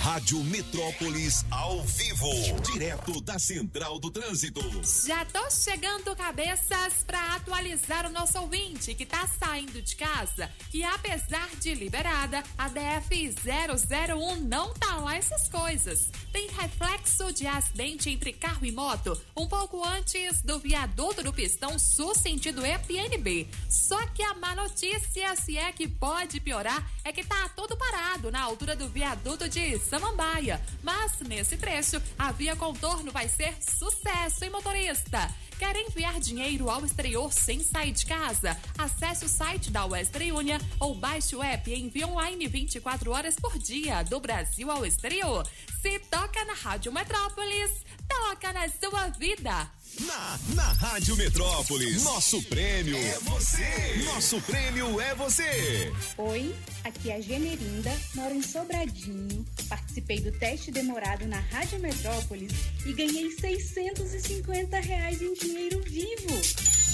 Rádio 0.00 0.42
Metrópolis 0.44 1.44
ao 1.50 1.82
vivo, 1.82 2.30
direto 2.72 3.20
da 3.20 3.38
Central 3.38 3.98
do 3.98 4.10
Trânsito. 4.10 4.62
Já 5.06 5.26
tô 5.26 5.50
chegando 5.50 6.16
cabeças 6.16 7.04
para 7.06 7.34
atualizar 7.34 8.06
o 8.06 8.10
nosso 8.10 8.38
ouvinte 8.38 8.94
que 8.94 9.04
tá 9.04 9.28
saindo 9.38 9.82
de 9.82 9.94
casa, 9.94 10.50
que 10.70 10.82
apesar 10.82 11.50
de 11.60 11.74
liberada, 11.74 12.42
a 12.56 12.68
DF 12.68 13.34
001 13.44 14.40
não 14.40 14.72
tá 14.72 14.96
lá 14.96 15.16
essas 15.16 15.50
coisas. 15.50 16.10
Tem 16.32 16.48
reflexo 16.48 17.30
de 17.34 17.46
acidente 17.46 18.08
entre 18.08 18.32
carro 18.32 18.64
e 18.64 18.72
moto 18.72 19.20
um 19.36 19.46
pouco 19.46 19.84
antes 19.84 20.40
do 20.40 20.58
viaduto 20.58 21.22
do 21.22 21.32
Pistão 21.32 21.78
Sul 21.78 22.14
sentido 22.14 22.64
EPNB. 22.64 23.46
Só 23.68 23.98
que 24.08 24.22
a 24.22 24.32
má 24.32 24.54
notícia, 24.54 25.36
se 25.36 25.58
é 25.58 25.70
que 25.72 25.86
pode 25.86 26.40
piorar, 26.40 26.90
é 27.04 27.12
que 27.12 27.22
tá 27.22 27.50
todo 27.50 27.76
parado 27.76 28.30
na 28.30 28.40
altura 28.40 28.74
do 28.74 28.88
viaduto 28.88 29.46
de 29.46 29.60
Samambaia. 29.90 30.62
Mas 30.84 31.18
nesse 31.20 31.56
trecho, 31.56 32.00
a 32.16 32.30
via 32.30 32.54
contorno 32.54 33.10
vai 33.10 33.28
ser 33.28 33.56
sucesso, 33.60 34.44
hein, 34.44 34.50
motorista? 34.50 35.28
Quer 35.58 35.74
enviar 35.76 36.20
dinheiro 36.20 36.70
ao 36.70 36.86
exterior 36.86 37.32
sem 37.32 37.60
sair 37.60 37.90
de 37.90 38.06
casa? 38.06 38.56
Acesse 38.78 39.24
o 39.24 39.28
site 39.28 39.68
da 39.70 39.84
Western 39.84 40.30
Union 40.30 40.60
ou 40.78 40.94
baixe 40.94 41.34
o 41.34 41.42
app 41.42 41.68
e 41.68 41.78
envie 41.78 42.04
online 42.04 42.46
24 42.46 43.10
horas 43.10 43.34
por 43.34 43.58
dia, 43.58 44.04
do 44.04 44.20
Brasil 44.20 44.70
ao 44.70 44.86
exterior. 44.86 45.44
Se 45.82 45.98
toca 45.98 46.44
na 46.44 46.54
Rádio 46.54 46.92
Metrópolis, 46.92 47.84
toca 48.08 48.52
na 48.52 48.68
sua 48.68 49.08
vida. 49.08 49.68
Na, 49.98 50.38
na 50.54 50.72
Rádio 50.74 51.16
Metrópolis, 51.16 52.04
nosso 52.04 52.40
prêmio 52.44 52.96
é 52.96 53.18
você. 53.20 54.02
Nosso 54.04 54.40
prêmio 54.42 55.00
é 55.00 55.14
você. 55.14 55.92
Oi, 56.16 56.54
aqui 56.84 57.10
é 57.10 57.16
a 57.16 57.20
Generinda, 57.20 57.90
moro 58.14 58.34
em 58.34 58.42
Sobradinho. 58.42 59.44
Participei 59.68 60.20
do 60.20 60.30
teste 60.32 60.70
demorado 60.70 61.26
na 61.26 61.40
Rádio 61.40 61.80
Metrópolis 61.80 62.52
e 62.86 62.92
ganhei 62.92 63.30
650 63.32 64.78
reais 64.80 65.20
em 65.20 65.34
dinheiro 65.34 65.82
vivo. 65.82 66.40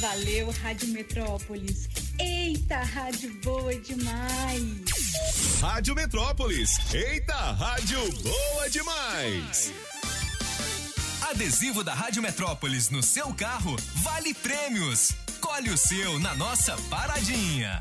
Valeu, 0.00 0.50
Rádio 0.62 0.88
Metrópolis. 0.88 1.88
Eita, 2.18 2.78
rádio 2.78 3.32
boa 3.42 3.74
demais. 3.74 5.60
Rádio 5.60 5.94
Metrópolis. 5.94 6.70
Eita, 6.92 7.52
rádio 7.52 8.00
boa 8.22 8.70
demais. 8.70 9.72
Adesivo 11.30 11.82
da 11.82 11.92
Rádio 11.92 12.22
Metrópolis 12.22 12.88
no 12.88 13.02
seu 13.02 13.34
carro 13.34 13.74
vale 13.96 14.32
prêmios. 14.32 15.10
Colhe 15.40 15.70
o 15.70 15.76
seu 15.76 16.20
na 16.20 16.36
nossa 16.36 16.76
paradinha. 16.88 17.80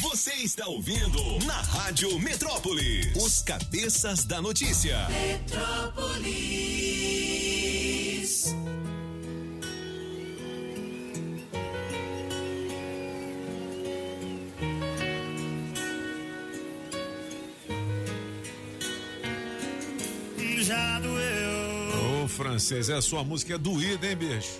Você 0.00 0.32
está 0.36 0.66
ouvindo 0.66 1.44
na 1.44 1.60
Rádio 1.60 2.18
Metrópolis. 2.18 3.14
Os 3.16 3.42
cabeças 3.42 4.24
da 4.24 4.40
notícia. 4.40 5.06
Metrópolis. 5.10 6.32
Já 20.62 21.00
doeu. 21.00 22.22
Ô, 22.24 22.28
francês, 22.28 22.88
é 22.88 22.94
a 22.94 23.02
sua 23.02 23.24
música 23.24 23.54
é 23.54 23.58
doída, 23.58 24.06
hein, 24.06 24.16
bicho? 24.16 24.58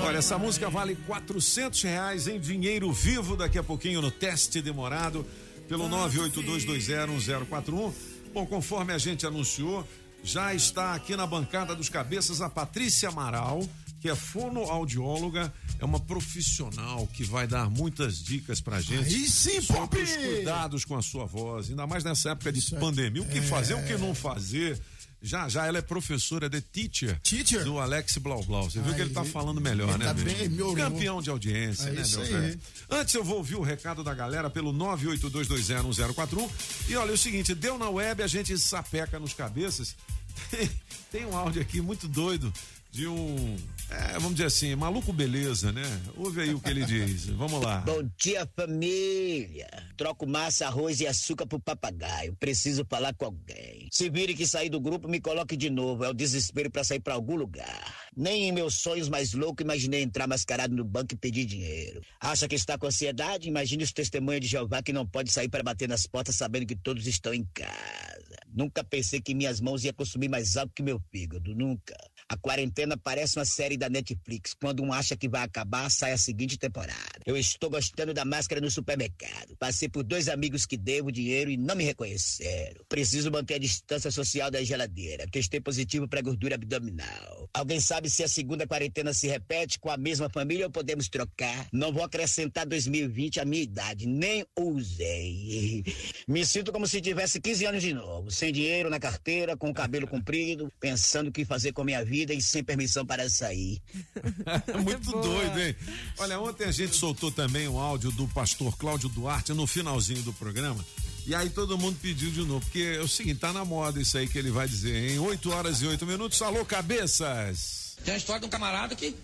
Olha, 0.00 0.18
essa 0.18 0.38
música 0.38 0.70
vale 0.70 0.96
quatrocentos 1.06 1.82
reais 1.82 2.28
em 2.28 2.38
dinheiro 2.38 2.92
vivo 2.92 3.36
daqui 3.36 3.58
a 3.58 3.62
pouquinho 3.62 4.00
no 4.00 4.10
teste 4.10 4.62
demorado 4.62 5.26
pelo 5.68 5.88
982201041. 5.88 7.92
Bom, 8.32 8.46
conforme 8.46 8.92
a 8.92 8.98
gente 8.98 9.26
anunciou, 9.26 9.84
já 10.22 10.54
está 10.54 10.94
aqui 10.94 11.16
na 11.16 11.26
bancada 11.26 11.74
dos 11.74 11.88
cabeças 11.88 12.40
a 12.40 12.48
Patrícia 12.48 13.08
Amaral, 13.08 13.68
que 14.00 14.08
é 14.08 14.14
fonoaudióloga, 14.14 15.52
é 15.78 15.84
uma 15.84 16.00
profissional 16.00 17.06
que 17.08 17.22
vai 17.24 17.46
dar 17.46 17.68
muitas 17.68 18.22
dicas 18.22 18.60
pra 18.60 18.80
gente. 18.80 19.14
Aí 19.14 19.28
sim, 19.28 19.60
sobre 19.60 20.00
os 20.00 20.16
cuidados 20.16 20.84
com 20.84 20.96
a 20.96 21.02
sua 21.02 21.26
voz, 21.26 21.68
ainda 21.70 21.86
mais 21.86 22.02
nessa 22.02 22.30
época 22.30 22.50
de 22.52 22.62
pandemia, 22.76 23.22
o 23.22 23.26
que 23.28 23.40
fazer, 23.42 23.74
o 23.74 23.84
que 23.84 23.96
não 23.96 24.14
fazer. 24.14 24.80
Já, 25.22 25.50
já 25.50 25.66
ela 25.66 25.76
é 25.76 25.82
professora 25.82 26.48
de 26.48 26.62
teacher, 26.62 27.20
Teacher? 27.20 27.62
do 27.62 27.78
Alex 27.78 28.16
Blau 28.16 28.42
Blau. 28.42 28.70
Você 28.70 28.80
viu 28.80 28.94
que 28.94 29.02
ele 29.02 29.10
tá 29.10 29.20
Aí, 29.20 29.28
falando 29.28 29.60
melhor, 29.60 29.98
né, 29.98 30.06
tá 30.06 30.14
bem, 30.14 30.48
melhorou. 30.48 30.74
Campeão 30.76 31.20
de 31.20 31.28
audiência, 31.28 31.88
É 31.88 31.92
né, 31.92 32.00
isso 32.00 32.16
meu 32.20 32.26
aí. 32.26 32.32
velho? 32.32 32.60
Antes 32.88 33.14
eu 33.14 33.22
vou 33.22 33.36
ouvir 33.36 33.56
o 33.56 33.60
recado 33.60 34.02
da 34.02 34.14
galera 34.14 34.48
pelo 34.48 34.72
982201041. 34.72 36.48
E 36.88 36.96
olha, 36.96 37.10
é 37.10 37.12
o 37.12 37.18
seguinte, 37.18 37.54
deu 37.54 37.76
na 37.78 37.90
web, 37.90 38.22
a 38.22 38.26
gente 38.26 38.56
sapeca 38.58 39.18
nos 39.18 39.34
cabeças. 39.34 39.94
Tem, 40.50 40.70
tem 41.12 41.26
um 41.26 41.36
áudio 41.36 41.60
aqui 41.60 41.82
muito 41.82 42.08
doido 42.08 42.50
de 42.90 43.06
um, 43.06 43.56
é, 43.90 44.12
vamos 44.14 44.32
dizer 44.34 44.46
assim, 44.46 44.74
maluco 44.76 45.12
beleza, 45.12 45.72
né? 45.72 45.82
Ouve 46.16 46.42
aí 46.42 46.54
o 46.54 46.60
que 46.60 46.70
ele 46.70 46.84
diz. 46.84 47.26
Vamos 47.26 47.60
lá. 47.60 47.80
Bom 47.80 48.08
dia, 48.16 48.48
família. 48.56 49.68
Troco 49.96 50.26
massa, 50.26 50.66
arroz 50.66 51.00
e 51.00 51.06
açúcar 51.06 51.46
pro 51.46 51.58
papagaio. 51.58 52.36
Preciso 52.38 52.86
falar 52.88 53.12
com 53.14 53.24
alguém. 53.24 53.88
Se 53.90 54.08
vire 54.08 54.34
que 54.34 54.46
sair 54.46 54.70
do 54.70 54.80
grupo, 54.80 55.08
me 55.08 55.20
coloque 55.20 55.56
de 55.56 55.68
novo. 55.68 56.04
É 56.04 56.08
o 56.08 56.14
desespero 56.14 56.70
pra 56.70 56.84
sair 56.84 57.00
pra 57.00 57.14
algum 57.14 57.34
lugar. 57.34 57.94
Nem 58.16 58.48
em 58.48 58.52
meus 58.52 58.74
sonhos 58.74 59.08
mais 59.08 59.32
loucos 59.32 59.64
imaginei 59.64 60.02
entrar 60.02 60.28
mascarado 60.28 60.74
no 60.74 60.84
banco 60.84 61.14
e 61.14 61.16
pedir 61.16 61.44
dinheiro. 61.44 62.00
Acha 62.20 62.46
que 62.46 62.54
está 62.54 62.78
com 62.78 62.86
ansiedade? 62.86 63.48
Imagine 63.48 63.82
os 63.82 63.92
testemunhos 63.92 64.42
de 64.42 64.46
Jeová 64.46 64.82
que 64.82 64.92
não 64.92 65.06
pode 65.06 65.32
sair 65.32 65.48
para 65.48 65.62
bater 65.62 65.88
nas 65.88 66.06
portas 66.06 66.36
sabendo 66.36 66.66
que 66.66 66.76
todos 66.76 67.06
estão 67.06 67.34
em 67.34 67.44
casa. 67.52 68.36
Nunca 68.52 68.82
pensei 68.82 69.20
que 69.20 69.34
minhas 69.34 69.60
mãos 69.60 69.84
iam 69.84 69.94
consumir 69.94 70.28
mais 70.28 70.56
algo 70.56 70.72
que 70.74 70.82
meu 70.82 71.00
fígado. 71.10 71.54
Nunca. 71.54 71.96
A 72.30 72.36
quarentena 72.36 72.96
parece 72.96 73.36
uma 73.36 73.44
série 73.44 73.76
da 73.76 73.88
Netflix. 73.88 74.54
Quando 74.54 74.84
um 74.84 74.92
acha 74.92 75.16
que 75.16 75.28
vai 75.28 75.42
acabar, 75.42 75.90
sai 75.90 76.12
a 76.12 76.16
seguinte 76.16 76.56
temporada. 76.56 76.94
Eu 77.26 77.36
estou 77.36 77.68
gostando 77.68 78.14
da 78.14 78.24
máscara 78.24 78.60
no 78.60 78.70
supermercado. 78.70 79.56
Passei 79.58 79.88
por 79.88 80.04
dois 80.04 80.28
amigos 80.28 80.64
que 80.64 80.76
devo 80.76 81.10
dinheiro 81.10 81.50
e 81.50 81.56
não 81.56 81.74
me 81.74 81.82
reconheceram. 81.82 82.84
Preciso 82.88 83.32
manter 83.32 83.54
a 83.54 83.58
distância 83.58 84.12
social 84.12 84.48
da 84.48 84.62
geladeira. 84.62 85.26
Testei 85.28 85.60
positivo 85.60 86.06
para 86.06 86.20
gordura 86.20 86.54
abdominal. 86.54 87.50
Alguém 87.52 87.80
sabe 87.80 88.08
se 88.08 88.22
a 88.22 88.28
segunda 88.28 88.64
quarentena 88.64 89.12
se 89.12 89.26
repete 89.26 89.80
com 89.80 89.90
a 89.90 89.96
mesma 89.96 90.30
família 90.30 90.66
ou 90.66 90.70
podemos 90.70 91.08
trocar? 91.08 91.66
Não 91.72 91.92
vou 91.92 92.04
acrescentar 92.04 92.64
2020 92.64 93.40
à 93.40 93.44
minha 93.44 93.64
idade. 93.64 94.06
Nem 94.06 94.46
usei. 94.56 95.82
Me 96.28 96.46
sinto 96.46 96.70
como 96.70 96.86
se 96.86 97.00
tivesse 97.00 97.40
15 97.40 97.66
anos 97.66 97.82
de 97.82 97.92
novo. 97.92 98.30
Sem 98.30 98.52
dinheiro 98.52 98.88
na 98.88 99.00
carteira, 99.00 99.56
com 99.56 99.68
o 99.68 99.74
cabelo 99.74 100.06
comprido, 100.06 100.72
pensando 100.78 101.26
o 101.26 101.32
que 101.32 101.44
fazer 101.44 101.72
com 101.72 101.82
a 101.82 101.84
minha 101.84 102.04
vida 102.04 102.19
e 102.28 102.42
sem 102.42 102.62
permissão 102.64 103.06
para 103.06 103.30
sair. 103.30 103.80
Muito 104.84 105.10
doido, 105.12 105.60
hein? 105.60 105.74
Olha, 106.18 106.40
ontem 106.40 106.64
a 106.64 106.72
gente 106.72 106.96
soltou 106.96 107.30
também 107.30 107.68
um 107.68 107.78
áudio 107.78 108.10
do 108.12 108.26
pastor 108.28 108.76
Cláudio 108.76 109.08
Duarte 109.08 109.52
no 109.52 109.66
finalzinho 109.66 110.22
do 110.22 110.32
programa. 110.32 110.84
E 111.26 111.34
aí 111.34 111.48
todo 111.50 111.78
mundo 111.78 111.96
pediu 112.00 112.30
de 112.30 112.40
novo, 112.40 112.60
porque 112.60 112.96
é 112.98 113.00
o 113.00 113.06
seguinte, 113.08 113.38
tá 113.38 113.52
na 113.52 113.64
moda 113.64 114.00
isso 114.00 114.16
aí 114.18 114.26
que 114.26 114.38
ele 114.38 114.50
vai 114.50 114.66
dizer, 114.66 115.10
em 115.12 115.18
8 115.18 115.50
horas 115.50 115.80
e 115.82 115.86
8 115.86 116.04
minutos. 116.06 116.40
Alô, 116.42 116.64
cabeças! 116.64 117.96
Tem 118.04 118.14
a 118.14 118.16
história 118.16 118.40
de 118.40 118.46
um 118.46 118.50
camarada 118.50 118.94
que 118.96 119.14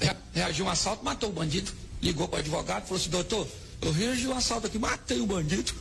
rea- 0.00 0.16
reagiu 0.32 0.64
a 0.64 0.68
um 0.68 0.72
assalto, 0.72 1.04
matou 1.04 1.28
o 1.28 1.32
bandido. 1.32 1.70
Ligou 2.02 2.26
para 2.28 2.38
o 2.38 2.40
advogado, 2.40 2.84
falou 2.84 3.00
assim, 3.00 3.10
doutor, 3.10 3.46
eu 3.82 3.92
reagi 3.92 4.26
um 4.26 4.36
assalto 4.36 4.66
aqui, 4.66 4.78
matei 4.78 5.20
o 5.20 5.26
bandido. 5.26 5.72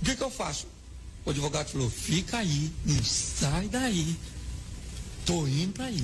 O 0.00 0.04
que, 0.04 0.14
que 0.16 0.22
eu 0.22 0.30
faço? 0.30 0.66
O 1.24 1.30
advogado 1.30 1.68
falou, 1.68 1.90
fica 1.90 2.38
aí, 2.38 2.70
não 2.84 3.02
sai 3.04 3.68
daí. 3.68 4.16
Tô 5.24 5.46
indo 5.46 5.72
pra 5.72 5.86
aí. 5.86 6.02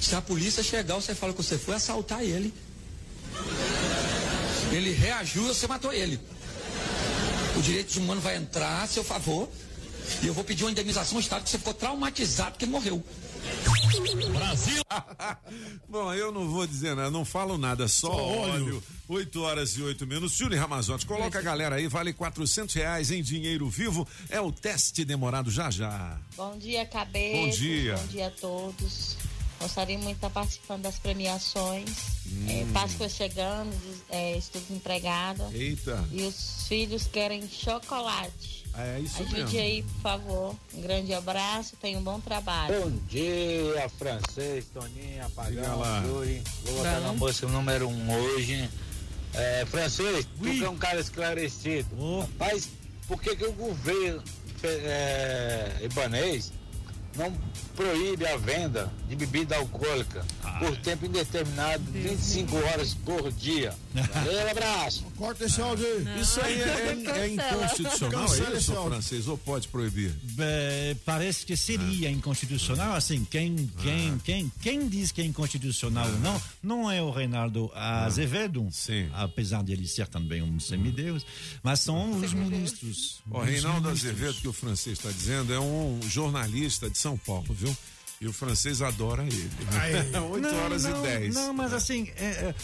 Se 0.00 0.14
a 0.14 0.22
polícia 0.22 0.62
chegar, 0.62 0.94
você 0.96 1.14
fala 1.14 1.32
que 1.32 1.42
você 1.42 1.58
foi 1.58 1.74
assaltar 1.74 2.22
ele. 2.22 2.52
Ele 4.72 4.92
reagiu 4.92 5.44
você 5.44 5.66
matou 5.66 5.92
ele. 5.92 6.18
O 7.56 7.62
direito 7.62 7.98
humano 7.98 8.20
vai 8.20 8.36
entrar 8.36 8.82
a 8.82 8.86
seu 8.86 9.04
favor 9.04 9.48
e 10.22 10.26
eu 10.26 10.34
vou 10.34 10.44
pedir 10.44 10.64
uma 10.64 10.70
indenização 10.70 11.16
ao 11.16 11.20
Estado 11.20 11.44
que 11.44 11.50
você 11.50 11.58
ficou 11.58 11.74
traumatizado 11.74 12.52
porque 12.52 12.66
morreu. 12.66 13.02
Brasil! 14.32 14.82
Bom, 15.88 16.12
eu 16.12 16.32
não 16.32 16.48
vou 16.48 16.66
dizer 16.66 16.94
nada, 16.94 17.10
não 17.10 17.24
falo 17.24 17.58
nada, 17.58 17.88
só, 17.88 18.10
óleo. 18.10 18.52
óleo. 18.52 18.82
8 19.08 19.42
horas 19.42 19.70
e 19.76 19.82
8 19.82 20.06
minutos. 20.06 20.36
Júlio 20.36 20.58
Ramazotti, 20.58 21.06
coloca 21.06 21.38
a 21.38 21.42
galera 21.42 21.76
aí, 21.76 21.86
vale 21.88 22.12
400 22.12 22.74
reais 22.74 23.10
em 23.10 23.22
dinheiro 23.22 23.68
vivo. 23.68 24.06
É 24.28 24.40
o 24.40 24.50
teste 24.50 25.04
demorado 25.04 25.50
já 25.50 25.70
já. 25.70 26.18
Bom 26.36 26.56
dia, 26.58 26.84
cabeça. 26.86 27.36
Bom 27.36 27.50
dia. 27.50 27.96
Bom 27.96 28.06
dia 28.06 28.26
a 28.26 28.30
todos. 28.30 29.16
Gostaria 29.60 29.96
muito 29.96 30.08
de 30.08 30.16
estar 30.16 30.30
participando 30.30 30.82
das 30.82 30.98
premiações. 30.98 31.88
Hum. 32.26 32.46
É, 32.48 32.66
Páscoa 32.72 33.08
chegando, 33.08 33.74
é, 34.10 34.36
estou 34.36 34.60
desempregada. 34.60 35.48
Eita. 35.52 36.04
E 36.12 36.22
os 36.22 36.66
filhos 36.68 37.06
querem 37.06 37.48
chocolate. 37.48 38.65
É 38.78 39.00
isso 39.00 39.22
Ajude 39.22 39.34
mesmo. 39.42 39.58
aí, 39.58 39.82
por 39.82 40.00
favor. 40.02 40.56
Um 40.74 40.80
grande 40.82 41.14
abraço, 41.14 41.76
tenha 41.80 41.98
um 41.98 42.02
bom 42.02 42.20
trabalho. 42.20 42.74
Bom 42.82 42.90
dia, 43.08 43.88
francês, 43.98 44.66
Apagão, 45.24 45.78
lá. 45.78 46.02
Yuri. 46.04 46.42
Vou 46.64 46.76
botar 46.76 47.00
na 47.00 47.12
música 47.14 47.48
número 47.48 47.88
um 47.88 48.12
hoje. 48.14 48.68
É, 49.32 49.66
francês, 49.66 50.26
tu 50.38 50.44
que 50.44 50.64
é 50.64 50.68
um 50.68 50.76
cara 50.76 51.00
esclarecido. 51.00 51.88
Rapaz, 52.20 52.68
por 53.06 53.20
que, 53.20 53.34
que 53.34 53.44
o 53.44 53.52
governo 53.52 54.22
é, 54.62 55.78
ibanês 55.82 56.52
não 57.16 57.32
proíbe 57.74 58.26
a 58.26 58.36
venda 58.36 58.92
de 59.08 59.16
bebida 59.16 59.56
alcoólica 59.56 60.24
por 60.58 60.76
tempo 60.78 61.06
indeterminado, 61.06 61.82
25 61.92 62.56
horas 62.56 62.94
por 62.94 63.30
dia? 63.32 63.74
Valeu, 64.12 64.50
abraço. 64.50 65.04
Corta 65.16 65.44
esse 65.44 65.60
áudio 65.60 65.86
aí. 65.86 66.20
Isso 66.20 66.40
aí 66.40 66.60
é, 66.60 66.64
é- 66.64 67.18
é 67.20 67.28
inconstitucional, 67.28 68.26
é 68.34 68.56
isso, 68.56 68.72
francês? 68.74 69.28
Ou 69.28 69.38
pode 69.38 69.68
proibir? 69.68 70.14
É, 70.38 70.96
parece 71.04 71.44
que 71.46 71.56
seria 71.56 72.10
inconstitucional, 72.10 72.94
assim, 72.94 73.24
quem, 73.30 73.70
quem, 73.82 74.10
Ah. 74.10 74.18
quem, 74.24 74.52
quem 74.60 74.88
diz 74.88 75.10
que 75.12 75.20
é 75.20 75.24
inconstitucional 75.24 76.06
ou 76.06 76.18
não, 76.18 76.42
não 76.62 76.90
é 76.90 77.02
o 77.02 77.10
Reinaldo 77.10 77.70
Azevedo, 77.74 78.68
apesar 79.14 79.62
de 79.62 79.72
ele 79.72 79.86
ser 79.86 80.06
também 80.08 80.42
um 80.42 80.60
semideus, 80.60 81.24
mas 81.62 81.80
são 81.80 82.10
os 82.20 82.32
ministros. 82.32 83.20
Os 83.30 83.44
Reinaldo 83.46 83.88
ministros. 83.88 84.10
Azevedo, 84.10 84.40
que 84.40 84.48
o 84.48 84.52
francês 84.52 84.98
está 84.98 85.10
dizendo, 85.10 85.52
é 85.52 85.60
um 85.60 86.00
jornalista 86.08 86.90
de 86.90 86.98
São 86.98 87.16
Paulo, 87.16 87.46
viu? 87.50 87.76
E 88.18 88.26
o 88.26 88.32
francês 88.32 88.80
adora 88.80 89.22
ele. 89.24 89.50
8 90.30 90.40
Não, 90.40 90.64
horas 90.64 90.84
não, 90.84 91.04
e 91.04 91.08
10. 91.08 91.34
Não, 91.34 91.52
mas 91.52 91.74
assim, 91.74 92.10
é, 92.16 92.24
é, 92.24 92.54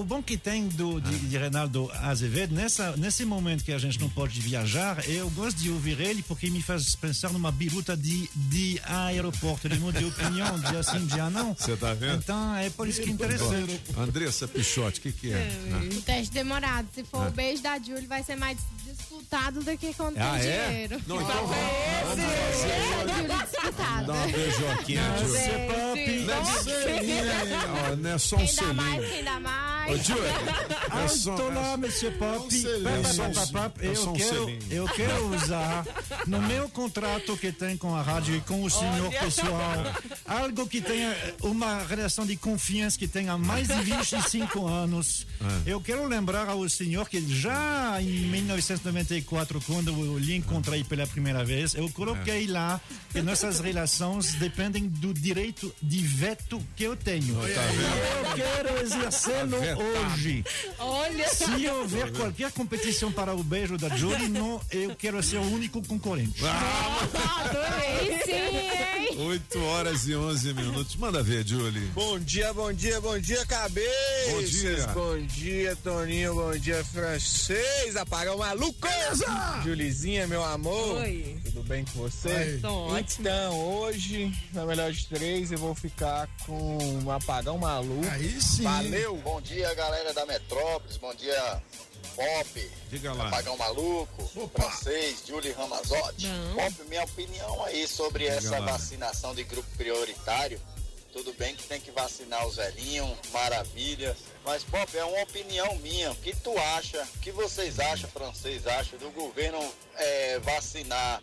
o 0.00 0.02
bom 0.02 0.22
que 0.22 0.38
tem 0.38 0.66
do, 0.68 0.98
de, 0.98 1.18
de 1.18 1.36
Reinaldo 1.36 1.90
Azevedo, 1.92 2.54
nessa, 2.54 2.96
nesse 2.96 3.22
momento 3.26 3.62
que 3.64 3.72
a 3.72 3.78
gente 3.78 4.00
não 4.00 4.08
pode 4.08 4.40
viajar, 4.40 5.06
eu 5.06 5.28
gosto 5.30 5.58
de 5.58 5.70
ouvir 5.70 6.00
ele 6.00 6.22
porque 6.22 6.48
me 6.48 6.62
faz 6.62 6.96
pensar 6.96 7.30
numa 7.34 7.52
biruta 7.52 7.94
de, 7.94 8.30
de 8.34 8.80
aeroporto. 8.84 9.66
Ele 9.66 9.78
muda 9.78 9.98
de 9.98 10.06
opinião, 10.06 10.58
dia 10.58 10.82
sim, 10.82 11.04
dia 11.04 11.28
não. 11.28 11.54
Você 11.54 11.76
tá 11.76 11.92
vendo? 11.92 12.16
Então 12.22 12.54
é 12.56 12.70
por 12.70 12.88
isso 12.88 13.02
que 13.02 13.10
é 13.10 13.12
interessante. 13.12 13.80
Andressa 13.98 14.48
Pichote, 14.48 15.00
o 15.00 15.02
que, 15.02 15.12
que 15.12 15.32
é? 15.32 15.50
O 15.96 16.00
teste 16.00 16.32
demorado. 16.32 16.88
Se 16.94 17.04
for 17.04 17.24
Ah. 17.24 17.28
o 17.28 17.30
beijo 17.30 17.62
da 17.62 17.78
Julie, 17.78 18.06
vai 18.06 18.22
ser 18.22 18.36
mais 18.36 18.56
disputado 18.86 19.62
do 19.62 19.76
que 19.76 19.92
quando 19.94 20.16
Ah, 20.18 20.38
tem 20.38 20.48
é? 20.48 20.66
dinheiro. 20.68 21.02
Não, 21.06 21.20
então 21.20 21.30
é 21.30 22.04
vamos 22.04 22.08
fazer. 22.08 22.22
É, 22.22 23.14
Julie, 23.14 23.44
disputado. 23.44 24.06
Dá 24.06 24.12
uma 24.14 24.26
beijoquinha, 24.28 24.93
Não, 24.93 24.93
Não 24.94 26.34
é 26.34 26.44
selinho, 26.44 27.24
que- 27.24 27.92
ó, 27.92 27.96
não 27.96 28.10
é 28.10 28.18
só 28.18 28.36
um 28.36 28.38
Quem 28.46 28.54
dá 28.56 28.74
mais, 28.74 28.90
selinho. 28.94 29.10
quem 29.12 29.24
dá 29.24 29.40
mais. 29.88 30.10
Ô, 30.10 30.14
é 31.04 31.08
só- 31.08 31.36
lá, 31.48 31.76
Monsieur 31.76 32.12
Pop. 32.18 32.48
é 32.54 33.94
só 33.94 34.10
Eu 34.10 34.12
quero, 34.14 34.58
eu 34.70 34.84
quero 34.94 35.34
usar 35.34 35.84
no 36.26 36.40
meu 36.42 36.68
contrato 36.68 37.36
que 37.36 37.52
tem 37.52 37.76
com 37.76 37.94
a 37.94 38.02
rádio 38.02 38.36
e 38.36 38.40
com 38.40 38.62
o 38.62 38.70
senhor 38.70 39.10
pessoal 39.20 39.84
algo 40.26 40.66
que 40.66 40.80
tenha 40.80 41.14
uma 41.42 41.82
relação 41.84 42.24
de 42.26 42.36
confiança 42.36 42.98
que 42.98 43.06
tenha 43.08 43.36
mais 43.36 43.68
de 43.68 43.74
25 43.74 44.66
anos 44.66 45.26
É. 45.66 45.72
Eu 45.72 45.80
quero 45.80 46.06
lembrar 46.06 46.48
ao 46.48 46.66
senhor 46.68 47.08
que 47.08 47.20
já 47.28 48.00
em 48.00 48.26
1994, 48.30 49.60
quando 49.62 49.88
eu 49.90 50.18
lhe 50.18 50.34
encontrei 50.36 50.82
pela 50.84 51.06
primeira 51.06 51.44
vez, 51.44 51.74
eu 51.74 51.88
coloquei 51.90 52.46
É. 52.46 52.50
lá 52.50 52.80
que 53.10 53.20
nossas 53.22 53.60
relações 53.60 54.34
dependem 54.34 54.88
do 54.88 55.12
direito 55.12 55.74
de 55.82 55.98
veto 56.06 56.62
que 56.76 56.84
eu 56.84 56.96
tenho. 56.96 57.34
Tá 57.34 57.48
eu 57.48 58.34
quero 58.34 58.80
exercê-lo 58.82 59.60
Vetado. 59.60 59.73
Hoje. 59.76 60.44
Olha. 60.78 61.28
Se 61.28 61.68
houver 61.68 62.12
qualquer 62.12 62.52
competição 62.52 63.10
para 63.12 63.34
o 63.34 63.42
beijo 63.42 63.76
da 63.76 63.88
Julie, 63.88 64.28
não, 64.28 64.60
eu 64.70 64.94
quero 64.96 65.22
ser 65.22 65.38
o 65.38 65.42
único 65.42 65.82
concorrente. 65.86 66.42
Adorei 66.44 68.18
sim? 68.24 69.03
8 69.16 69.62
horas 69.64 70.08
e 70.08 70.14
11 70.14 70.54
minutos. 70.54 70.96
Manda 70.96 71.22
ver, 71.22 71.46
Julie. 71.46 71.86
Bom 71.94 72.18
dia, 72.18 72.52
bom 72.52 72.72
dia, 72.72 73.00
bom 73.00 73.18
dia, 73.18 73.44
cabeças. 73.46 74.32
Bom 74.32 74.42
dia. 74.42 74.86
Bom 74.88 75.26
dia, 75.26 75.76
Toninho. 75.76 76.34
Bom 76.34 76.58
dia, 76.58 76.84
francês. 76.84 77.96
Apagão 77.96 78.38
maluco. 78.38 78.88
Julizinha, 79.64 80.26
meu 80.26 80.42
amor. 80.42 80.98
Oi. 80.98 81.38
Tudo 81.44 81.62
bem 81.62 81.84
com 81.84 82.00
você? 82.00 82.60
Ótimo. 82.62 82.98
Então, 83.20 83.58
hoje, 83.60 84.32
na 84.52 84.66
melhor 84.66 84.90
de 84.90 85.06
três, 85.06 85.52
eu 85.52 85.58
vou 85.58 85.74
ficar 85.74 86.28
com 86.46 86.78
um 87.04 87.10
apagão 87.10 87.58
maluco. 87.58 88.06
Aí 88.10 88.40
sim. 88.40 88.64
Valeu. 88.64 89.16
Bom 89.18 89.40
dia, 89.40 89.72
galera 89.74 90.12
da 90.12 90.26
Metrópolis. 90.26 90.96
Bom 90.96 91.14
dia, 91.14 91.62
Pop. 92.14 92.70
Diga 92.88 93.12
lá. 93.12 93.28
Apagão 93.28 93.56
Maluco. 93.56 94.48
Francês, 94.48 95.22
Julie 95.26 95.52
Ramazotti. 95.52 96.26
Não. 96.26 96.54
Pop, 96.54 96.84
minha 96.88 97.04
opinião 97.04 97.64
aí 97.64 97.86
sobre 97.86 98.26
essa 98.26 98.58
lá. 98.58 98.72
vacinação 98.72 99.34
de 99.34 99.44
grupo 99.44 99.68
prioritário. 99.76 100.60
Tudo 101.12 101.32
bem 101.34 101.54
que 101.54 101.62
tem 101.64 101.80
que 101.80 101.92
vacinar 101.92 102.44
os 102.46 102.56
velhinhos, 102.56 103.16
maravilha. 103.32 104.16
Mas, 104.44 104.64
Pop, 104.64 104.96
é 104.96 105.04
uma 105.04 105.22
opinião 105.22 105.76
minha. 105.76 106.10
O 106.10 106.16
que 106.16 106.34
tu 106.34 106.56
acha, 106.58 107.00
o 107.14 107.18
que 107.20 107.30
vocês 107.30 107.78
acham, 107.78 108.10
francês 108.10 108.66
acham, 108.66 108.98
do 108.98 109.10
governo 109.10 109.60
eh, 109.96 110.40
vacinar 110.40 111.22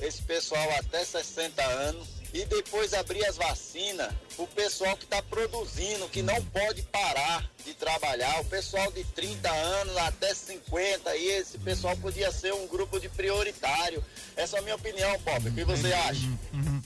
esse 0.00 0.22
pessoal 0.22 0.70
até 0.78 1.04
60 1.04 1.62
anos 1.64 2.15
e 2.36 2.44
depois 2.44 2.92
abrir 2.92 3.24
as 3.24 3.36
vacinas 3.36 4.12
o 4.38 4.46
pessoal 4.46 4.96
que 4.96 5.04
está 5.04 5.22
produzindo, 5.22 6.08
que 6.08 6.22
não 6.22 6.40
pode 6.46 6.82
parar 6.82 7.48
de 7.64 7.72
trabalhar, 7.72 8.40
o 8.40 8.44
pessoal 8.44 8.92
de 8.92 9.02
30 9.02 9.50
anos 9.50 9.96
até 9.96 10.34
50, 10.34 11.16
e 11.16 11.26
esse 11.28 11.56
pessoal 11.58 11.96
podia 11.96 12.30
ser 12.30 12.52
um 12.52 12.66
grupo 12.68 13.00
de 13.00 13.08
prioritário. 13.08 14.04
Essa 14.36 14.56
é 14.56 14.60
a 14.60 14.62
minha 14.62 14.74
opinião, 14.74 15.18
Pop. 15.20 15.48
O 15.48 15.52
que 15.52 15.64
você 15.64 15.92
acha? 15.92 16.28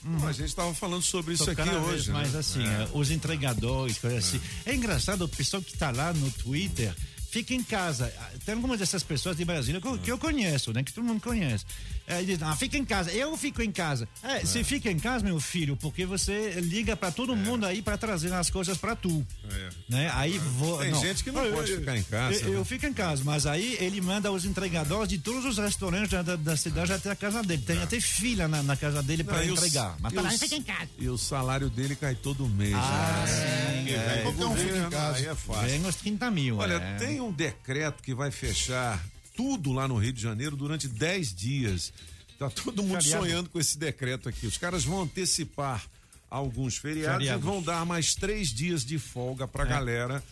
Não, 0.03 0.27
a 0.27 0.31
gente 0.31 0.45
estava 0.45 0.73
falando 0.73 1.03
sobre 1.03 1.33
isso 1.33 1.49
aqui 1.51 1.61
hoje. 1.61 2.11
né? 2.11 2.23
assim, 2.39 2.65
É. 2.65 2.83
eh, 2.83 2.87
os 2.93 3.11
entregadores, 3.11 3.97
coisas 3.97 4.25
assim. 4.25 4.41
É 4.65 4.73
engraçado, 4.73 5.23
o 5.25 5.29
pessoal 5.29 5.61
que 5.61 5.73
está 5.73 5.91
lá 5.91 6.13
no 6.13 6.31
Twitter 6.31 6.93
fica 7.29 7.53
em 7.53 7.63
casa. 7.63 8.13
Tem 8.45 8.55
algumas 8.55 8.79
dessas 8.79 9.03
pessoas 9.03 9.37
de 9.37 9.45
Brasília 9.45 9.79
que 9.79 9.87
eu, 9.87 9.97
que 9.97 10.11
eu 10.11 10.17
conheço, 10.17 10.73
né? 10.73 10.83
Que 10.83 10.91
todo 10.91 11.03
mundo 11.05 11.21
conhece. 11.21 11.65
É, 12.11 12.23
diz, 12.23 12.41
ah, 12.43 12.55
fica 12.55 12.77
em 12.77 12.85
casa. 12.85 13.11
Eu 13.11 13.35
fico 13.37 13.61
em 13.61 13.71
casa. 13.71 14.07
É, 14.23 14.39
Você 14.41 14.63
fica 14.63 14.91
em 14.91 14.99
casa, 14.99 15.23
meu 15.23 15.39
filho, 15.39 15.75
porque 15.77 16.05
você 16.05 16.51
liga 16.61 16.95
para 16.95 17.11
todo 17.11 17.35
mundo 17.35 17.65
aí 17.65 17.81
para 17.81 17.97
trazer 17.97 18.31
as 18.33 18.49
coisas 18.49 18.77
para 18.77 18.95
tu. 18.95 19.25
É. 19.49 19.69
Né? 19.89 20.11
Aí 20.13 20.37
vou, 20.37 20.79
Tem 20.79 20.93
gente 20.95 21.23
que 21.23 21.31
não 21.31 21.43
Eu- 21.45 21.53
pode 21.53 21.71
eu- 21.71 21.79
ficar 21.79 21.97
em 21.97 22.03
casa, 22.03 22.41
Eu, 22.43 22.53
eu 22.53 22.59
né? 22.59 22.65
fico 22.65 22.85
em 22.85 22.93
casa, 22.93 23.23
mas 23.25 23.45
aí 23.45 23.77
ele 23.79 24.01
manda 24.01 24.31
os 24.31 24.45
entregadores 24.45 25.07
de 25.09 25.17
todos 25.17 25.45
os 25.45 25.57
restaurantes 25.57 26.11
da, 26.11 26.21
da- 26.21 26.35
da 26.35 26.57
cidade 26.57 26.91
até 26.93 27.11
a 27.11 27.15
casa 27.15 27.41
dele. 27.43 27.61
Tem 27.65 27.81
até 27.81 27.99
fila 27.99 28.47
na, 28.47 28.61
na 28.63 28.75
casa 28.75 29.01
dele 29.01 29.23
para 29.23 29.43
Não, 29.45 29.53
entregar. 29.53 29.95
Mas 29.99 30.13
tá 30.13 30.21
lá, 30.21 30.29
o- 30.29 30.37
fica 30.37 30.55
em 30.55 30.63
casa. 30.63 30.89
E 30.97 31.07
o 31.09 31.17
salário 31.17 31.69
dele 31.69 31.95
cai 31.95 32.15
todo 32.15 32.47
mês. 32.47 32.73
Ah, 32.75 33.25
né? 33.27 33.83
sim, 33.85 33.91
é. 33.93 34.45
um 34.45 34.55
fica 34.55 34.77
em 34.77 34.89
casa. 34.89 35.17
Aí 35.17 35.25
é 35.27 35.35
fácil. 35.35 35.67
Vem 35.69 35.85
uns 35.85 35.95
30 35.95 36.31
mil. 36.31 36.57
Olha, 36.57 36.73
é. 36.75 36.95
tem 36.95 37.21
um 37.21 37.31
decreto 37.31 38.01
que 38.03 38.13
vai 38.13 38.31
fechar 38.31 39.01
tudo 39.41 39.71
lá 39.71 39.87
no 39.87 39.97
Rio 39.97 40.13
de 40.13 40.21
Janeiro 40.21 40.55
durante 40.55 40.87
10 40.87 41.33
dias. 41.33 41.91
Tá 42.37 42.49
todo 42.49 42.83
mundo 42.83 43.01
Feriado. 43.01 43.23
sonhando 43.25 43.49
com 43.49 43.59
esse 43.59 43.77
decreto 43.77 44.29
aqui. 44.29 44.45
Os 44.45 44.57
caras 44.57 44.83
vão 44.83 45.01
antecipar 45.01 45.83
alguns 46.29 46.77
feriados, 46.77 47.17
Feriados. 47.19 47.43
e 47.43 47.45
vão 47.47 47.61
dar 47.61 47.85
mais 47.85 48.13
três 48.15 48.49
dias 48.49 48.85
de 48.85 48.97
folga 48.99 49.47
pra 49.47 49.63
É. 49.63 49.67
galera. 49.67 50.23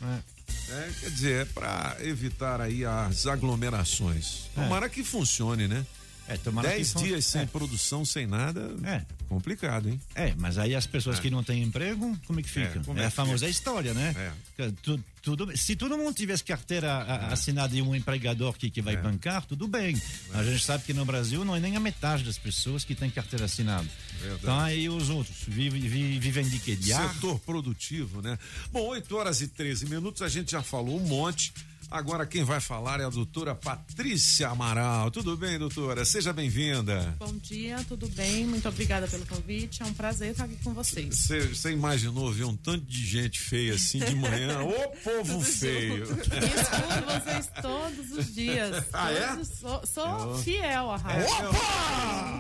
É, 0.70 0.92
quer 1.00 1.10
dizer, 1.10 1.46
para 1.48 1.98
evitar 2.02 2.62
aí 2.62 2.86
as 2.86 3.26
aglomerações. 3.28 4.48
É. 4.56 4.62
Tomara 4.64 4.88
que 4.90 5.04
funcione, 5.04 5.68
né? 5.68 5.86
É, 6.34 6.62
Dez 6.62 6.88
que 6.88 6.94
fun- 7.00 7.04
dias 7.06 7.26
sem 7.26 7.42
é. 7.42 7.46
produção, 7.46 8.06
sem 8.06 8.28
nada. 8.28 8.76
É. 8.84 9.02
Complicado, 9.28 9.90
hein? 9.90 10.00
É, 10.16 10.34
mas 10.38 10.58
aí 10.58 10.74
as 10.76 10.88
pessoas 10.88 11.18
É. 11.20 11.22
que 11.22 11.30
não 11.30 11.44
têm 11.44 11.62
emprego, 11.64 12.18
como 12.26 12.40
é 12.40 12.44
que 12.44 12.50
fica? 12.50 12.80
É, 12.80 12.84
como 12.84 13.00
É, 13.00 13.04
é 13.04 13.06
a 13.06 13.10
que 13.10 13.16
famosa 13.16 13.40
fica? 13.46 13.50
história, 13.52 13.94
né? 13.94 14.34
Que 14.56 14.72
tu- 14.82 15.04
tudo, 15.22 15.56
se 15.58 15.76
todo 15.76 15.98
mundo 15.98 16.16
tivesse 16.16 16.44
carteira 16.44 16.92
a- 16.94 17.34
assinada 17.34 17.74
de 17.76 17.82
um 17.82 17.94
empregador 17.96 18.54
que, 18.54 18.70
que 18.70 18.82
vai 18.82 18.96
bancar, 18.98 19.46
tudo 19.46 19.68
bem. 19.68 20.02
A 20.34 20.44
gente 20.44 20.64
sabe 20.64 20.84
que 20.84 20.94
no 20.94 21.06
Brasil 21.06 21.44
não 21.46 21.56
é 21.56 21.60
nem 21.60 21.76
a 21.76 21.80
metade 21.80 22.24
das 22.24 22.38
pessoas 22.38 22.84
que 22.84 22.96
tem 22.96 23.10
carteira 23.10 23.46
assinada. 23.46 23.88
Verdade. 24.20 24.40
Então 24.42 24.60
aí 24.60 24.90
os 24.90 25.10
outros 25.10 25.38
vivem, 25.48 25.82
vi- 25.82 26.18
vivem 26.20 26.48
de 26.48 26.58
quê? 26.60 26.76
De? 26.76 26.94
Setor 26.94 27.40
produtivo, 27.40 28.22
né? 28.22 28.38
Bom, 28.72 28.82
8 28.88 29.16
horas 29.16 29.42
e 29.42 29.48
13 29.48 29.86
minutos, 29.88 30.22
a 30.22 30.30
gente 30.30 30.52
já 30.52 30.64
falou 30.64 31.00
um 31.00 31.06
monte. 31.08 31.54
Agora 31.92 32.24
quem 32.24 32.44
vai 32.44 32.60
falar 32.60 33.00
é 33.00 33.06
a 33.06 33.10
doutora 33.10 33.56
Patrícia 33.56 34.50
Amaral. 34.50 35.10
Tudo 35.10 35.36
bem, 35.36 35.58
doutora? 35.58 36.06
Seja 36.06 36.32
bem-vinda. 36.32 37.16
Bom 37.18 37.34
dia, 37.42 37.84
tudo 37.88 38.08
bem? 38.10 38.46
Muito 38.46 38.70
obrigada 38.70 39.08
pelo 39.08 39.26
convite. 39.26 39.82
É 39.82 39.86
um 39.86 39.94
prazer 39.94 40.32
estar 40.32 40.44
aqui 40.44 40.56
com 40.64 40.72
vocês. 40.72 41.28
Você 41.52 41.72
imaginou 41.72 42.32
ver 42.32 42.44
um 42.44 42.56
tanto 42.56 42.86
de 42.86 43.06
gente 43.06 43.40
feia 43.40 43.74
assim 43.74 43.98
de 44.00 44.14
manhã? 44.14 44.62
Ô 44.62 44.90
povo 45.04 45.42
feio! 45.42 46.04
Escuto 46.14 47.24
vocês 47.24 47.50
todos 47.60 48.12
os 48.12 48.36
dias. 48.36 48.86
Ah, 48.94 49.12
é? 49.12 49.44
Sou, 49.44 49.82
sou 49.88 50.38
fiel 50.38 50.92
à 50.92 50.98
rádio. 50.98 51.28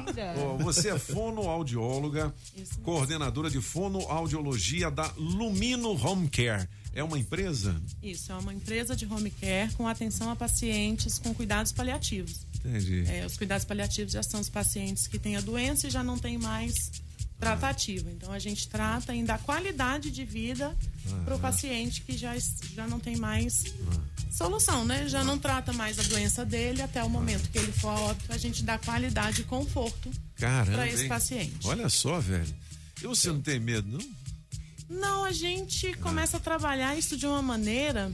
Mentira. 0.05 0.35
Ó, 0.37 0.57
você 0.57 0.89
é 0.89 0.99
fonoaudióloga, 0.99 2.31
coordenadora 2.83 3.49
de 3.49 3.59
fonoaudiologia 3.59 4.91
da 4.91 5.11
Lumino 5.17 5.89
Home 6.05 6.29
Care. 6.29 6.69
É 6.99 7.03
uma 7.03 7.17
empresa? 7.17 7.81
Isso, 8.03 8.29
é 8.29 8.35
uma 8.35 8.53
empresa 8.53 8.93
de 8.93 9.05
home 9.05 9.31
care 9.31 9.71
com 9.75 9.87
atenção 9.87 10.29
a 10.29 10.35
pacientes 10.35 11.17
com 11.17 11.33
cuidados 11.33 11.71
paliativos. 11.71 12.45
Entendi. 12.55 13.05
É, 13.07 13.25
os 13.25 13.37
cuidados 13.37 13.63
paliativos 13.63 14.11
já 14.11 14.21
são 14.21 14.41
os 14.41 14.49
pacientes 14.49 15.07
que 15.07 15.17
têm 15.17 15.37
a 15.37 15.39
doença 15.39 15.87
e 15.87 15.89
já 15.89 16.03
não 16.03 16.19
tem 16.19 16.37
mais 16.37 16.73
tratativa. 17.39 18.11
Então 18.11 18.33
a 18.33 18.37
gente 18.37 18.67
trata 18.67 19.15
em 19.15 19.23
dar 19.23 19.39
qualidade 19.39 20.11
de 20.11 20.25
vida 20.25 20.75
para 21.23 21.37
o 21.37 21.39
paciente 21.39 22.01
que 22.01 22.17
já, 22.17 22.37
já 22.75 22.85
não 22.85 22.99
tem 22.99 23.15
mais 23.15 23.63
solução, 24.29 24.83
né? 24.83 25.07
Já 25.07 25.23
não 25.23 25.39
trata 25.39 25.71
mais 25.71 25.97
a 25.99 26.03
doença 26.03 26.43
dele 26.45 26.81
até 26.81 27.01
o 27.01 27.09
momento 27.09 27.49
que 27.49 27.59
ele 27.59 27.71
for 27.71 27.91
a 27.91 27.99
óbito, 28.01 28.33
a 28.33 28.37
gente 28.37 28.61
dá 28.61 28.77
qualidade 28.77 29.39
e 29.39 29.43
conforto 29.45 30.11
para 30.35 30.85
esse 30.85 31.03
hein? 31.03 31.07
paciente. 31.07 31.65
Olha 31.65 31.87
só, 31.87 32.19
velho. 32.19 32.53
E 33.01 33.07
você 33.07 33.29
não 33.29 33.39
tem 33.39 33.57
medo, 33.57 33.87
não? 33.89 34.18
Não, 34.89 35.23
a 35.23 35.31
gente 35.31 35.93
começa 35.97 36.37
a 36.37 36.39
trabalhar 36.39 36.97
isso 36.97 37.15
de 37.15 37.25
uma 37.27 37.41
maneira 37.41 38.11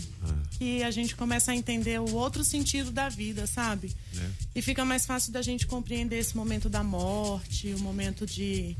que 0.57 0.83
a 0.83 0.91
gente 0.91 1.15
começa 1.15 1.51
a 1.51 1.55
entender 1.55 1.99
o 2.01 2.13
outro 2.13 2.43
sentido 2.43 2.91
da 2.91 3.07
vida, 3.09 3.47
sabe? 3.47 3.93
É. 4.17 4.29
E 4.55 4.61
fica 4.61 4.83
mais 4.83 5.05
fácil 5.05 5.31
da 5.31 5.41
gente 5.41 5.65
compreender 5.67 6.17
esse 6.17 6.35
momento 6.35 6.69
da 6.69 6.83
morte, 6.83 7.73
o 7.73 7.79
momento 7.79 8.25
de, 8.25 8.75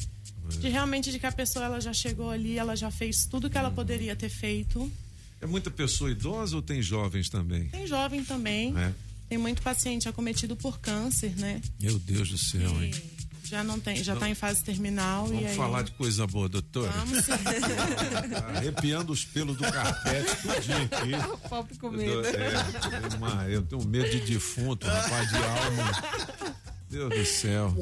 de 0.60 0.68
realmente 0.70 1.12
de 1.12 1.20
que 1.20 1.26
a 1.26 1.32
pessoa 1.32 1.66
ela 1.66 1.80
já 1.80 1.93
chegou 1.93 2.30
ali, 2.30 2.58
ela 2.58 2.76
já 2.76 2.91
fez 2.91 3.26
tudo 3.26 3.50
que 3.50 3.58
ela 3.58 3.72
poderia 3.72 4.16
ter 4.16 4.30
feito. 4.30 4.91
É 5.41 5.46
muita 5.46 5.70
pessoa 5.72 6.12
idosa 6.12 6.56
ou 6.56 6.62
tem 6.62 6.82
jovens 6.82 7.30
também? 7.30 7.68
Tem 7.70 7.86
jovem 7.88 8.24
também, 8.24 8.78
É. 8.78 8.93
tem 9.30 9.38
muito 9.38 9.62
paciente 9.62 10.08
acometido 10.10 10.56
por 10.56 10.80
câncer, 10.80 11.36
né? 11.38 11.62
Meu 11.80 11.98
Deus 12.00 12.30
do 12.30 12.38
céu, 12.38 12.72
hein? 12.84 12.93
Já 13.46 13.64
não 13.64 13.80
tem, 13.80 13.98
já 13.98 14.14
Então, 14.14 14.22
tá 14.22 14.30
em 14.30 14.36
fase 14.36 14.64
terminal 14.64 15.28
e 15.28 15.30
Vamos 15.30 15.46
aí 15.46 15.56
falar 15.56 15.82
de 15.84 15.91
coisa 15.91 16.26
boa, 16.26 16.50
doutora. 16.50 16.91
Vamos 16.91 17.24
sim. 17.24 17.32
Tá 17.32 18.58
Arrepiando 18.58 19.14
os 19.14 19.24
pelos 19.24 19.56
do 19.56 19.64
carpete 19.64 20.36
tudinho 20.41 20.84
aqui. 20.84 21.12
Pobre 21.48 21.78
com 21.78 21.93
Eu, 21.96 22.26
é, 22.26 23.56
eu 23.56 23.62
tenho 23.62 23.86
medo 23.86 24.10
de 24.10 24.20
defunto, 24.22 24.88
rapaz 24.88 25.30
de 25.30 25.36
alma. 25.38 26.64
Deus 26.90 27.10
do 27.10 27.26
céu. 27.26 27.74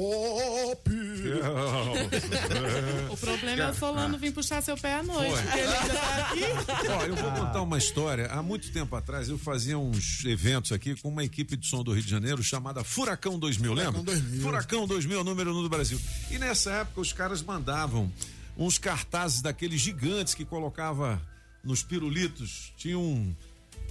O 3.10 3.18
problema 3.18 3.64
é 3.64 3.70
o 3.70 3.74
Solano 3.74 4.18
vir 4.18 4.32
puxar 4.34 4.62
seu 4.62 4.78
pé 4.78 4.96
à 4.96 5.04
noite. 5.04 5.32
Foi. 5.34 5.42
porque 5.44 5.60
ele 5.60 5.74
ainda 5.74 5.94
tá 5.94 6.18
aqui. 6.30 6.88
Ó, 6.90 7.04
eu 7.06 7.16
vou 7.16 7.30
Ah. 7.30 7.36
contar 7.40 7.62
uma 7.62 7.78
história. 7.78 8.28
Há 8.28 8.42
muito 8.42 8.72
tempo 8.72 8.96
atrás 8.96 9.30
eu 9.30 9.38
fazia 9.38 9.78
uns 9.78 10.24
eventos 10.26 10.72
aqui 10.72 10.96
com 10.96 11.10
uma 11.10 11.24
equipe 11.24 11.56
de 11.58 11.68
som 11.68 11.84
do 11.84 11.92
Rio 11.94 12.04
de 12.04 12.10
Janeiro 12.10 12.42
chamada 12.44 12.84
Furacão 12.84 13.38
2000, 13.38 13.74
lembra? 13.74 13.92
Furacão 13.94 14.04
2000. 14.06 14.42
Furacão 14.42 14.88
2000 14.88 15.18
é 15.18 15.22
o 15.22 15.24
número 15.24 15.52
um 15.58 15.62
do 15.62 15.70
Brasil. 15.70 16.00
E 16.32 16.38
nessa 16.40 16.72
época 16.72 17.02
os 17.02 17.14
caras 17.14 17.42
mandavam 17.42 18.12
uns 18.58 18.78
cartazes 18.78 19.42
daqueles 19.42 19.82
gigantes 19.82 20.34
que 20.34 20.46
colocava 20.46 21.22
nos 21.64 21.84
pirulitos. 21.84 22.74
Tinha 22.78 22.98
um 22.98 23.34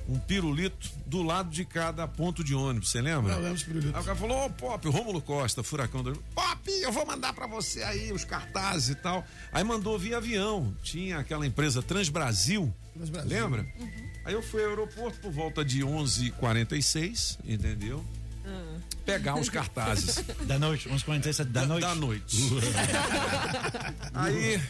um 0.09 0.19
pirulito 0.19 0.91
do 1.07 1.23
lado 1.23 1.51
de 1.51 1.65
cada 1.65 2.07
ponto 2.09 2.43
de 2.43 2.55
ônibus, 2.55 2.91
você 2.91 3.01
lembra? 3.01 3.33
Eu 3.33 3.39
lembro 3.39 3.55
dos 3.55 3.63
pirulitos. 3.63 3.95
Aí 3.95 4.01
o 4.01 4.05
cara 4.05 4.17
falou, 4.17 4.47
ô 4.47 4.51
Pop, 4.51 4.89
o 4.89 4.91
Rômulo 4.91 5.21
Costa, 5.21 5.63
Furacão 5.63 6.03
2000. 6.03 6.23
Pop, 6.35 6.71
eu 6.71 6.93
vou 6.93 7.07
mandar 7.07 7.33
pra 7.33 7.47
você 7.47 7.83
aí 7.83 8.13
os 8.13 8.25
cartazes 8.25 8.91
e 8.91 8.95
tal. 8.95 9.25
Aí 9.53 9.63
mandou 9.65 9.99
via 9.99 10.19
avião. 10.19 10.75
Tinha 10.83 11.19
aquela 11.19 11.47
empresa 11.47 11.83
Transbrasil 11.83 12.73
Lembra? 13.25 13.67
Aí 14.25 14.35
eu 14.35 14.43
fui 14.43 14.63
ao 14.63 14.71
aeroporto 14.71 15.19
por 15.21 15.33
volta 15.33 15.65
de 15.65 15.81
11h46, 15.81 17.39
entendeu? 17.45 18.05
Pegar 19.05 19.37
os 19.37 19.49
cartazes. 19.49 20.25
Da 20.47 20.59
noite, 20.59 20.89
uns 20.89 21.03
47 21.03 21.51
da 21.51 21.67
noite. 21.67 21.83
Da 21.83 21.95
noite. 21.95 22.37
Aí 24.13 24.61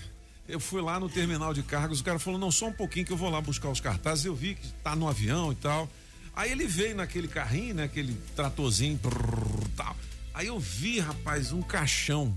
eu 0.53 0.61
fui 0.61 0.83
lá 0.83 1.01
no 1.01 1.09
terminal 1.09 1.55
de 1.55 1.63
cargas, 1.63 2.01
o 2.01 2.05
cara 2.05 2.19
falou: 2.19 2.39
não, 2.39 2.53
só 2.53 2.67
um 2.67 2.73
pouquinho 2.73 3.07
que 3.07 3.13
eu 3.13 3.17
vou 3.17 3.31
lá 3.31 3.41
buscar 3.41 3.71
os 3.71 3.81
cartazes. 3.81 4.27
Eu 4.27 4.35
vi 4.35 4.55
que 4.55 4.69
tá 4.85 4.95
no 4.95 5.09
avião 5.09 5.51
e 5.51 5.55
tal. 5.55 5.89
Aí 6.37 6.53
ele 6.53 6.67
veio 6.67 6.95
naquele 6.95 7.27
carrinho, 7.27 7.75
né? 7.75 7.85
Aquele 7.85 8.15
tratorzinho, 8.37 9.01
tal. 9.75 9.97
Aí 10.35 10.47
eu 10.47 10.61
vi, 10.61 11.01
rapaz, 11.01 11.53
um 11.53 11.63
caixão. 11.63 12.37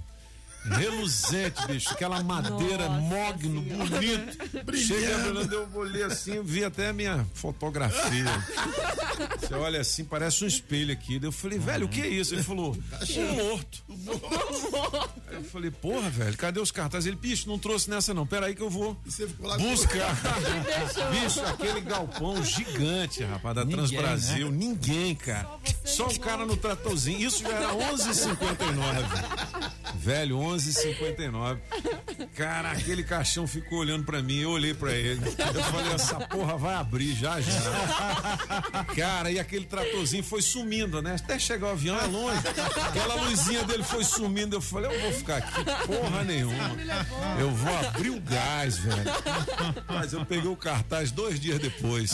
Reluzente, 0.70 1.66
bicho, 1.68 1.90
aquela 1.92 2.24
madeira 2.24 2.90
mogno, 2.90 3.62
bonito. 3.62 4.78
Chega, 4.78 5.54
eu 5.54 5.70
olhei 5.76 6.04
assim, 6.04 6.42
vi 6.42 6.64
até 6.64 6.90
a 6.90 6.94
minha 6.94 7.26
fotografia. 7.34 8.26
Você 9.40 9.54
olha 9.54 9.82
assim, 9.82 10.04
parece 10.04 10.44
um 10.44 10.48
espelho 10.48 10.92
aqui. 10.92 11.20
Eu 11.22 11.32
falei, 11.32 11.60
velho, 11.60 11.86
o 11.86 11.90
que 11.90 12.02
é 12.02 12.08
isso? 12.08 12.34
Ele 12.34 12.44
falou, 12.44 12.76
um 12.76 13.36
morto. 13.36 13.84
Aí 15.28 15.36
eu 15.36 15.44
falei, 15.44 15.72
porra, 15.72 16.10
velho, 16.10 16.38
cadê 16.38 16.60
os 16.60 16.72
cartazes? 16.72 17.08
Ele, 17.08 17.16
bicho, 17.16 17.48
não 17.48 17.60
trouxe 17.60 17.90
nessa 17.90 18.14
não, 18.14 18.26
peraí 18.26 18.56
que 18.56 18.62
eu 18.62 18.70
vou 18.70 18.98
buscar. 19.60 20.16
bicho, 21.12 21.42
aquele 21.46 21.82
galpão 21.82 22.44
gigante, 22.44 23.24
rapaz, 23.24 23.56
da 23.56 23.66
Ninguém, 23.66 23.78
Transbrasil. 23.78 24.52
né? 24.52 24.58
Ninguém, 24.58 25.16
cara. 25.16 25.50
Só 25.84 26.08
o 26.08 26.20
cara 26.20 26.46
no 26.46 26.58
tratorzinho. 26.58 27.26
Isso 27.26 27.44
já 27.44 27.50
era 27.50 27.74
11h59. 27.74 29.96
Velho, 29.96 30.38
11h59. 30.56 31.58
Cara, 32.36 32.72
aquele 32.72 33.04
caixão 33.04 33.48
ficou 33.48 33.80
olhando 33.80 34.04
pra 34.04 34.22
mim, 34.22 34.40
eu 34.40 34.52
olhei 34.52 34.74
pra 34.74 34.92
ele. 34.92 35.22
Eu 35.26 35.64
falei, 35.64 35.94
essa 35.94 36.20
porra 36.28 36.58
vai 36.58 36.76
abrir 36.76 37.14
já 37.14 37.40
já. 37.40 37.52
Cara, 38.96 39.32
e 39.32 39.40
aquele 39.40 39.66
tratorzinho 39.66 40.24
foi 40.24 40.42
sumindo, 40.42 41.02
né? 41.02 41.16
Até 41.16 41.40
chegar 41.40 41.68
o 41.68 41.72
avião 41.72 41.98
é 42.00 42.06
longe. 42.06 42.42
Aquela 42.88 43.16
luzinha 43.16 43.64
dele 43.64 43.84
foi 43.84 44.04
sumindo. 44.04 44.56
Eu 44.56 44.62
falei, 44.62 44.94
eu 44.94 45.02
vou 45.02 45.12
ficar 45.14 45.38
aqui 45.38 45.64
porra 45.86 46.24
nenhuma. 46.24 46.76
Eu 47.40 47.52
vou 47.52 47.78
abrir 47.78 48.10
o 48.10 48.20
gás, 48.22 48.78
velho. 48.78 49.12
Mas 49.88 50.14
eu 50.14 50.26
peguei 50.26 50.50
o 50.50 50.56
cartaz 50.56 51.12
dois 51.12 51.40
dias 51.40 51.60
depois. 51.60 52.12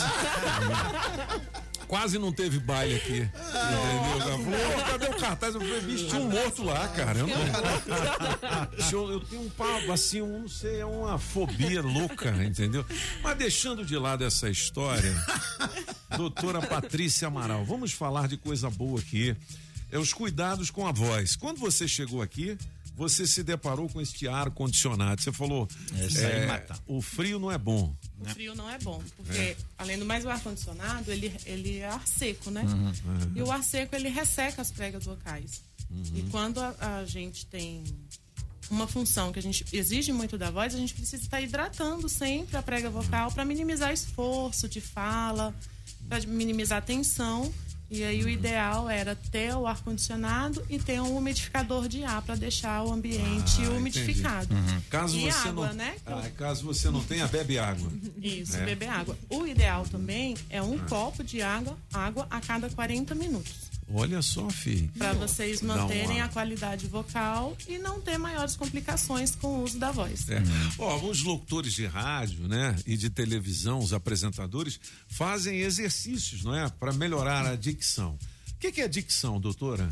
Quase 1.91 2.17
não 2.17 2.31
teve 2.31 2.57
baile 2.57 2.95
aqui. 2.95 3.17
Entendeu? 3.17 3.29
cara? 4.17 4.37
Falou, 4.37 4.79
"Ô, 4.79 4.83
cadê 4.85 5.05
o 5.07 5.19
cartaz? 5.19 5.55
Eu 5.55 5.59
falei, 5.59 5.81
bicho, 5.81 6.07
tinha 6.07 6.21
um 6.21 6.29
morto 6.29 6.63
lá, 6.63 6.87
cara. 6.87 7.19
Eu, 7.19 7.27
não... 7.27 7.35
Eu, 8.89 9.11
eu 9.11 9.19
tenho 9.19 9.41
um 9.41 9.49
papo, 9.49 9.91
assim, 9.91 10.21
um, 10.21 10.39
não 10.43 10.47
sei, 10.47 10.79
é 10.79 10.85
uma 10.85 11.19
fobia 11.19 11.81
louca, 11.81 12.29
entendeu? 12.45 12.85
Mas 13.21 13.37
deixando 13.37 13.83
de 13.83 13.97
lado 13.97 14.23
essa 14.23 14.49
história, 14.49 15.13
doutora 16.15 16.61
Patrícia 16.61 17.27
Amaral, 17.27 17.65
vamos 17.65 17.91
falar 17.91 18.29
de 18.29 18.37
coisa 18.37 18.69
boa 18.69 18.97
aqui. 18.97 19.35
É 19.91 19.99
os 19.99 20.13
cuidados 20.13 20.71
com 20.71 20.87
a 20.87 20.93
voz. 20.93 21.35
Quando 21.35 21.57
você 21.59 21.89
chegou 21.89 22.21
aqui, 22.21 22.57
você 22.95 23.27
se 23.27 23.43
deparou 23.43 23.89
com 23.89 23.99
este 23.99 24.29
ar 24.29 24.49
condicionado. 24.51 25.21
Você 25.21 25.33
falou, 25.33 25.67
é, 26.17 26.45
mata. 26.45 26.79
o 26.87 27.01
frio 27.01 27.37
não 27.37 27.51
é 27.51 27.57
bom. 27.57 27.93
O 28.23 28.33
frio 28.33 28.55
não 28.55 28.69
é 28.69 28.77
bom, 28.79 29.01
porque 29.17 29.37
É. 29.37 29.57
além 29.77 29.97
do 29.97 30.05
mais 30.05 30.23
o 30.25 30.29
ar-condicionado, 30.29 31.11
ele, 31.11 31.33
ele 31.45 31.77
é 31.79 31.87
ar 31.87 32.07
seco, 32.07 32.49
né? 32.51 32.63
Uhum, 32.63 32.87
uhum. 32.87 33.31
E 33.35 33.41
o 33.41 33.51
ar 33.51 33.63
seco, 33.63 33.95
ele 33.95 34.09
resseca 34.09 34.61
as 34.61 34.71
pregas 34.71 35.05
vocais. 35.05 35.61
E 36.15 36.21
quando 36.31 36.59
a, 36.61 36.75
a 36.99 37.05
gente 37.05 37.45
tem 37.47 37.83
uma 38.69 38.87
função 38.87 39.33
que 39.33 39.39
a 39.39 39.41
gente 39.41 39.65
exige 39.73 40.13
muito 40.13 40.37
da 40.37 40.49
voz, 40.49 40.73
a 40.73 40.77
gente 40.77 40.93
precisa 40.93 41.21
estar 41.21 41.41
hidratando 41.41 42.07
sempre 42.07 42.55
a 42.55 42.61
prega 42.63 42.89
vocal 42.89 43.29
para 43.31 43.43
minimizar 43.43 43.91
esforço 43.91 44.69
de 44.69 44.79
fala, 44.79 45.53
para 46.07 46.21
minimizar 46.25 46.77
a 46.77 46.81
tensão. 46.81 47.51
E 47.93 48.05
aí 48.05 48.23
o 48.23 48.29
ideal 48.29 48.89
era 48.89 49.15
ter 49.15 49.53
o 49.53 49.67
ar-condicionado 49.67 50.65
e 50.69 50.79
ter 50.79 51.01
um 51.01 51.17
umidificador 51.17 51.89
de 51.89 52.05
ar 52.05 52.21
para 52.21 52.35
deixar 52.35 52.83
o 52.85 52.93
ambiente 52.93 53.61
Ah, 53.65 53.69
umidificado. 53.71 54.53
entendi. 54.55 54.81
Caso 54.89 55.17
e 55.17 55.29
você 55.29 55.49
água, 55.49 55.67
não, 55.67 55.73
né? 55.73 55.95
Ah, 56.05 56.29
caso 56.37 56.63
você 56.65 56.89
não 56.89 57.03
tenha, 57.03 57.27
bebe 57.27 57.59
água. 57.59 57.91
Isso, 58.23 58.55
É. 58.55 58.63
beber 58.63 58.87
água. 58.87 59.17
O 59.29 59.45
ideal 59.45 59.85
também 59.91 60.37
é 60.49 60.61
um 60.63 60.75
Ah. 60.75 60.85
copo 60.87 61.21
de 61.21 61.41
água, 61.41 61.77
água 61.93 62.25
a 62.31 62.39
cada 62.39 62.69
40 62.69 63.13
minutos. 63.13 63.69
Olha 63.93 64.21
só, 64.21 64.49
filho. 64.49 64.89
Para 64.97 65.13
vocês 65.13 65.61
manterem 65.61 66.17
uma- 66.17 66.25
a 66.25 66.29
qualidade 66.29 66.87
vocal 66.87 67.55
e 67.67 67.77
não 67.77 67.99
ter 68.01 68.17
maiores 68.17 68.55
complicações 68.55 69.35
com 69.35 69.47
o 69.59 69.63
uso 69.63 69.77
da 69.79 69.91
voz. 69.91 70.29
É. 70.29 70.41
Ó, 70.77 70.97
os 71.09 71.21
locutores 71.23 71.73
de 71.73 71.85
rádio, 71.85 72.47
né, 72.47 72.75
e 72.85 72.95
de 72.97 73.09
televisão, 73.09 73.79
os 73.79 73.93
apresentadores, 73.93 74.79
fazem 75.07 75.59
exercícios, 75.59 76.43
não 76.43 76.55
é, 76.55 76.69
para 76.69 76.93
melhorar 76.93 77.45
a 77.45 77.55
dicção. 77.55 78.17
O 78.53 78.59
que, 78.59 78.71
que 78.71 78.81
é 78.81 78.87
dicção, 78.87 79.39
doutora? 79.39 79.89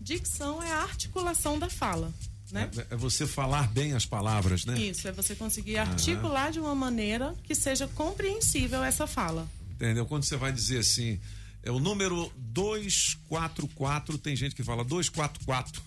Dicção 0.00 0.62
é 0.62 0.70
a 0.72 0.82
articulação 0.82 1.58
da 1.58 1.68
fala, 1.70 2.12
né? 2.50 2.68
É, 2.90 2.94
é 2.94 2.96
você 2.96 3.26
falar 3.26 3.68
bem 3.68 3.92
as 3.94 4.04
palavras, 4.04 4.64
né? 4.64 4.78
Isso, 4.80 5.06
é 5.06 5.12
você 5.12 5.34
conseguir 5.34 5.76
Aham. 5.78 5.90
articular 5.92 6.50
de 6.50 6.58
uma 6.60 6.74
maneira 6.74 7.34
que 7.44 7.54
seja 7.54 7.86
compreensível 7.88 8.82
essa 8.82 9.06
fala. 9.06 9.48
Entendeu? 9.70 10.06
Quando 10.06 10.24
você 10.24 10.36
vai 10.36 10.52
dizer 10.52 10.78
assim, 10.78 11.20
é 11.62 11.70
o 11.70 11.78
número 11.78 12.32
244, 12.36 14.18
tem 14.18 14.34
gente 14.36 14.54
que 14.54 14.62
fala 14.62 14.84
244, 14.84 15.82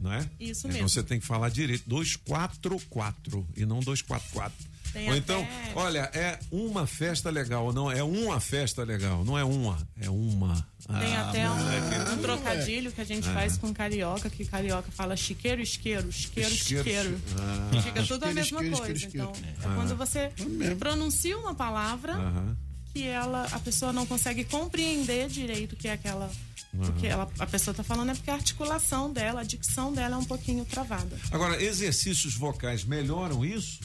não 0.00 0.12
é? 0.12 0.28
Isso 0.40 0.66
Então 0.66 0.72
mesmo. 0.72 0.88
você 0.88 1.02
tem 1.02 1.20
que 1.20 1.26
falar 1.26 1.48
direito, 1.50 1.84
244 1.88 3.46
e 3.56 3.64
não 3.64 3.80
244. 3.80 4.72
Tem 4.92 5.04
Ou 5.08 5.16
até- 5.16 5.18
então, 5.18 5.48
olha, 5.74 6.10
é 6.12 6.38
uma 6.50 6.86
festa 6.86 7.30
legal, 7.30 7.72
não 7.72 7.90
é 7.90 8.02
uma 8.02 8.38
festa 8.40 8.84
legal, 8.84 9.24
não 9.24 9.38
é 9.38 9.44
uma, 9.44 9.78
é 9.98 10.10
uma. 10.10 10.54
Tem 11.00 11.16
Ah, 11.16 11.30
até 11.30 11.48
um, 11.50 12.12
um 12.12 12.18
trocadilho 12.20 12.92
que 12.92 13.00
a 13.00 13.04
gente 13.04 13.26
Ah. 13.26 13.32
faz 13.32 13.56
com 13.56 13.72
carioca, 13.72 14.28
que 14.28 14.44
carioca 14.44 14.90
fala 14.92 15.16
chiqueiro, 15.16 15.62
isqueiro, 15.62 16.10
isqueiro, 16.10 16.52
Isqueiro, 16.52 16.82
isqueiro. 16.84 17.20
ah. 17.38 17.80
Fica 17.82 18.02
tudo 18.02 18.24
a 18.24 18.34
mesma 18.34 18.62
isqueiro, 18.62 18.76
coisa. 18.76 18.92
isqueiro, 18.92 19.16
Então, 19.16 19.32
isqueiro. 19.32 19.56
é 19.62 19.66
Ah. 19.66 19.74
quando 19.76 19.96
você 19.96 20.30
pronuncia 20.78 21.38
uma 21.38 21.54
palavra. 21.54 22.12
Que 22.92 23.06
ela, 23.06 23.46
a 23.52 23.58
pessoa 23.58 23.92
não 23.92 24.06
consegue 24.06 24.44
compreender 24.44 25.28
direito 25.28 25.72
o 25.72 25.76
que 25.76 25.88
é 25.88 25.92
aquela. 25.92 26.30
O 26.74 26.82
Aham. 26.82 26.92
que 26.92 27.06
ela, 27.06 27.30
a 27.38 27.46
pessoa 27.46 27.72
está 27.72 27.82
falando 27.82 28.10
é 28.10 28.14
porque 28.14 28.30
a 28.30 28.34
articulação 28.34 29.12
dela, 29.12 29.42
a 29.42 29.44
dicção 29.44 29.92
dela 29.92 30.16
é 30.16 30.18
um 30.18 30.24
pouquinho 30.24 30.64
travada. 30.64 31.18
Agora, 31.30 31.62
exercícios 31.62 32.34
vocais 32.34 32.84
melhoram 32.84 33.44
isso? 33.44 33.80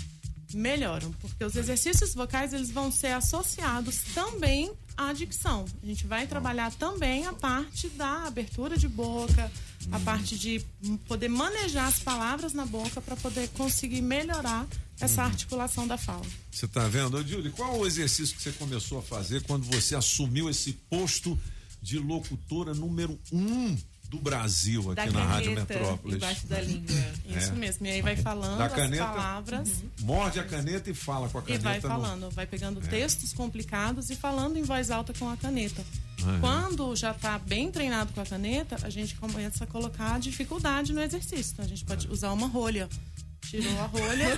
melhoram, 0.54 1.12
porque 1.20 1.44
os 1.44 1.56
exercícios 1.56 2.14
vocais 2.14 2.54
eles 2.54 2.72
vão 2.72 2.92
ser 2.92 3.08
associados 3.08 4.00
também 4.14 4.72
à 4.96 5.12
dicção. 5.14 5.66
A 5.84 5.86
gente 5.86 6.08
vai 6.08 6.26
trabalhar 6.26 6.72
também 6.74 7.26
a 7.26 7.34
parte 7.34 7.90
da 7.90 8.24
abertura 8.24 8.78
de 8.78 8.88
boca, 8.88 9.52
a 9.92 10.00
parte 10.00 10.38
de 10.38 10.62
poder 11.08 11.30
manejar 11.30 11.88
as 11.88 12.00
palavras 12.00 12.54
na 12.54 12.66
boca 12.66 13.02
para 13.02 13.16
poder 13.16 13.48
conseguir 13.50 14.02
melhorar 14.02 14.68
essa 15.00 15.24
articulação 15.24 15.88
da 15.88 15.98
fala. 15.98 16.26
Você 16.52 16.68
tá 16.68 16.88
vendo? 16.88 17.18
Ô, 17.18 17.24
Júlio, 17.24 17.52
qual 17.52 17.78
o 17.80 17.86
exercício 17.86 18.36
que 18.36 18.42
você 18.42 18.52
começou 18.54 19.00
a 19.00 19.02
fazer 19.02 19.44
quando 19.44 19.64
você 19.66 19.96
assumiu 19.96 20.50
esse 20.50 20.74
posto 20.90 21.38
de 21.82 22.00
locutora 22.00 22.74
número 22.74 23.18
um 23.32 23.78
do 24.10 24.18
Brasil 24.20 24.92
aqui 24.92 25.10
na 25.12 25.24
Rádio 25.24 25.52
Metrópolis? 25.54 26.16
embaixo 26.18 26.48
da 26.48 26.60
língua. 26.62 26.96
Isso 27.38 27.52
É. 27.52 27.56
mesmo. 27.56 27.86
E 27.86 27.90
aí 27.92 28.02
vai 28.02 28.16
falando 28.16 28.58
Da 28.58 28.66
as 28.66 28.74
caneta? 28.74 29.06
palavras. 29.06 29.70
Morde 30.02 30.40
a 30.40 30.44
caneta 30.44 30.90
e 30.90 30.94
fala 30.94 31.30
com 31.30 31.38
a 31.38 31.42
E 31.42 31.46
caneta. 31.46 31.64
vai 31.64 31.76
no- 31.76 31.82
falando, 31.88 32.30
vai 32.32 32.48
pegando 32.48 32.80
É. 32.84 32.88
textos 32.88 33.34
complicados 33.34 34.10
e 34.10 34.16
falando 34.16 34.58
em 34.58 34.64
voz 34.64 34.90
alta 34.92 35.14
com 35.14 35.30
a 35.30 35.38
caneta. 35.38 35.86
Aham. 36.24 36.40
Quando 36.40 36.96
já 36.96 37.12
está 37.12 37.38
bem 37.38 37.72
treinado 37.72 38.12
com 38.14 38.22
a 38.22 38.26
caneta, 38.26 38.78
a 38.84 38.90
gente 38.90 39.16
começa 39.16 39.64
a 39.64 39.68
colocar 39.68 40.20
dificuldade 40.20 40.92
no 40.94 41.02
exercício. 41.02 41.52
Então 41.54 41.66
a 41.66 41.68
gente 41.68 41.86
pode 41.86 42.08
usar 42.10 42.32
uma 42.34 42.48
rolha. 42.48 42.90
Tirou 43.50 43.80
a 43.80 43.86
rolha. 43.86 44.38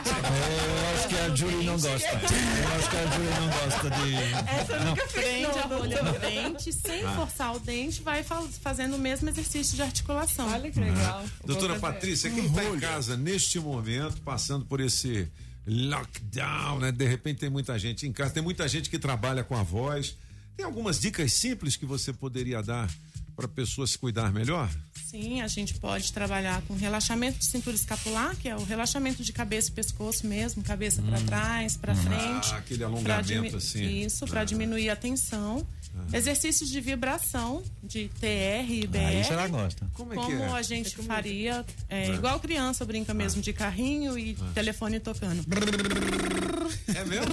Eu 0.00 0.94
acho 0.94 1.08
que 1.08 1.16
a 1.16 1.34
Julie 1.36 1.64
não 1.66 1.74
gosta. 1.78 2.08
Eu 2.08 2.68
acho 2.76 2.90
que 2.90 2.96
a 2.96 3.06
Julie 3.06 3.30
não 3.30 3.48
gosta 3.48 3.90
de. 3.90 4.14
Essa 4.60 4.78
não. 4.84 4.94
Prende 4.96 5.58
a 5.58 5.62
rolha 5.66 6.02
no 6.02 6.18
dente, 6.18 6.72
sem 6.72 7.04
Ah. 7.04 7.14
forçar 7.14 7.54
o 7.54 7.60
dente, 7.60 8.02
vai 8.02 8.22
fa- 8.24 8.42
fazendo 8.62 8.96
o 8.96 8.98
mesmo 8.98 9.28
exercício 9.28 9.76
de 9.76 9.82
articulação. 9.82 10.48
Olha 10.52 10.70
que 10.70 10.80
Ah. 10.80 11.22
Doutora 11.44 11.78
Patrícia, 11.78 12.30
quem 12.30 12.46
está 12.46 12.64
em 12.64 12.80
casa 12.80 13.16
neste 13.16 13.60
momento, 13.60 14.20
passando 14.22 14.64
por 14.64 14.80
esse 14.80 15.28
lockdown, 15.66 16.78
né? 16.80 16.90
De 16.92 17.06
repente 17.06 17.38
tem 17.40 17.50
muita 17.50 17.78
gente 17.78 18.06
em 18.06 18.12
casa, 18.12 18.30
tem 18.34 18.42
muita 18.42 18.66
gente 18.66 18.90
que 18.90 18.98
trabalha 18.98 19.44
com 19.44 19.56
a 19.56 19.62
voz. 19.62 20.16
Tem 20.60 20.66
algumas 20.66 21.00
dicas 21.00 21.32
simples 21.32 21.74
que 21.74 21.86
você 21.86 22.12
poderia 22.12 22.62
dar 22.62 22.86
para 23.34 23.46
a 23.46 23.48
pessoa 23.48 23.86
se 23.86 23.96
cuidar 23.96 24.30
melhor? 24.30 24.68
Sim, 25.06 25.40
a 25.40 25.48
gente 25.48 25.72
pode 25.80 26.12
trabalhar 26.12 26.60
com 26.68 26.74
relaxamento 26.74 27.38
de 27.38 27.46
cintura 27.46 27.74
escapular, 27.74 28.36
que 28.36 28.46
é 28.46 28.54
o 28.54 28.62
relaxamento 28.62 29.24
de 29.24 29.32
cabeça 29.32 29.70
e 29.70 29.72
pescoço 29.72 30.26
mesmo, 30.26 30.62
cabeça 30.62 31.00
para 31.00 31.18
trás, 31.22 31.78
para 31.78 31.94
frente. 31.94 32.50
Ah, 32.52 32.58
aquele 32.58 32.84
alongamento 32.84 33.56
assim. 33.56 34.02
Isso, 34.04 34.26
para 34.26 34.42
Ah. 34.42 34.44
diminuir 34.44 34.90
a 34.90 34.96
tensão. 34.96 35.66
Exercícios 36.12 36.68
de 36.70 36.80
vibração, 36.80 37.62
de 37.82 38.08
TR 38.20 38.68
e 38.68 38.86
BR. 38.86 38.98
Ah, 38.98 39.12
isso 39.14 39.32
ela 39.32 39.46
gosta. 39.48 39.88
Como 39.94 40.14
Como, 40.14 40.32
é 40.32 40.36
que 40.36 40.42
é? 40.42 40.46
a 40.48 40.62
gente 40.62 40.96
faria, 40.96 41.64
é, 41.88 42.08
É. 42.08 42.14
igual 42.14 42.40
criança 42.40 42.84
brinca 42.84 43.14
mesmo, 43.14 43.40
de 43.40 43.52
carrinho 43.52 44.18
e 44.18 44.34
telefone 44.54 44.98
tocando. 44.98 45.44
É 46.94 47.04
mesmo? 47.04 47.32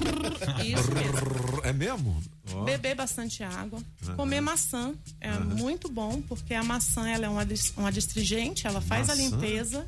Isso 0.64 0.92
mesmo. 0.92 1.60
É 1.64 1.72
mesmo? 1.72 2.22
Beber 2.64 2.94
bastante 2.94 3.42
água. 3.42 3.80
Aham. 4.04 4.16
Comer 4.16 4.40
maçã 4.40 4.94
é 5.20 5.28
Aham. 5.30 5.40
muito 5.44 5.88
bom, 5.88 6.20
porque 6.22 6.54
a 6.54 6.62
maçã 6.62 7.08
ela 7.08 7.26
é 7.26 7.28
um 7.28 7.38
adis- 7.38 7.72
um 7.76 7.86
adstringente, 7.86 8.66
ela 8.66 8.80
faz 8.80 9.08
a 9.10 9.16
Maçã? 9.16 9.22
limpeza. 9.30 9.86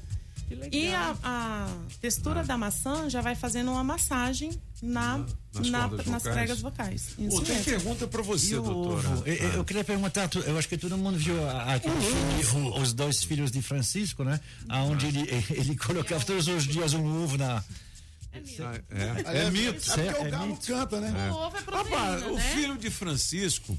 E 0.72 0.89
a, 0.94 1.16
a 1.22 1.68
textura 2.01 2.43
da 2.43 2.59
maçã 2.59 3.09
já 3.09 3.20
vai 3.20 3.35
fazendo 3.35 3.70
uma 3.70 3.85
massagem 3.85 4.51
na, 4.82 5.18
Nas 5.55 5.68
na- 5.70 5.89
cordas 5.89 6.06
nas 6.06 6.22
vocais? 6.22 6.36
pregas 6.36 6.60
vocais. 6.60 7.09
Isso 7.18 7.43
mesmo. 7.43 7.64
pergunta 7.64 8.06
pra 8.09 8.22
você, 8.22 8.55
E 8.55 8.59
o 8.59 8.62
doutora. 8.62 9.09
Eu, 9.27 9.35
eu- 9.35 9.51
eu 9.55 9.64
queria 9.64 9.85
perguntar, 9.85 10.28
eu 10.47 10.59
acho 10.59 10.68
que 10.68 10.77
todo 10.78 10.97
mundo 10.98 11.18
viu 11.18 11.35
a- 11.48 11.78
filme, 11.81 12.66
o- 12.68 12.81
Os 12.81 12.93
Dois 12.93 13.22
Filhos 13.22 13.51
de 13.51 13.62
Francisco, 13.62 14.24
né? 14.24 14.40
Aonde 14.68 15.06
ele, 15.06 15.28
ele 15.51 15.77
colocava 15.77 16.24
todos 16.24 16.48
os 16.48 16.64
dias 16.64 16.94
um 16.94 17.22
ovo 17.22 17.36
na. 17.39 17.62
Ah, 18.32 18.81
É, 18.90 19.39
É, 19.40 19.43
é 19.47 19.51
mito. 19.51 19.90
é 20.01 20.12
porque 20.12 20.28
o 20.28 20.31
galo 20.31 20.56
canta, 20.56 21.01
né? 21.01 21.28
É. 21.28 21.32
O 21.32 21.35
ovo 21.35 21.56
é 21.56 21.62
proteína, 21.62 21.97
Rapaz, 22.01 22.22
o 22.27 22.35
né? 22.35 22.43
filho 22.55 22.78
de 22.78 22.89
Francisco. 22.90 23.78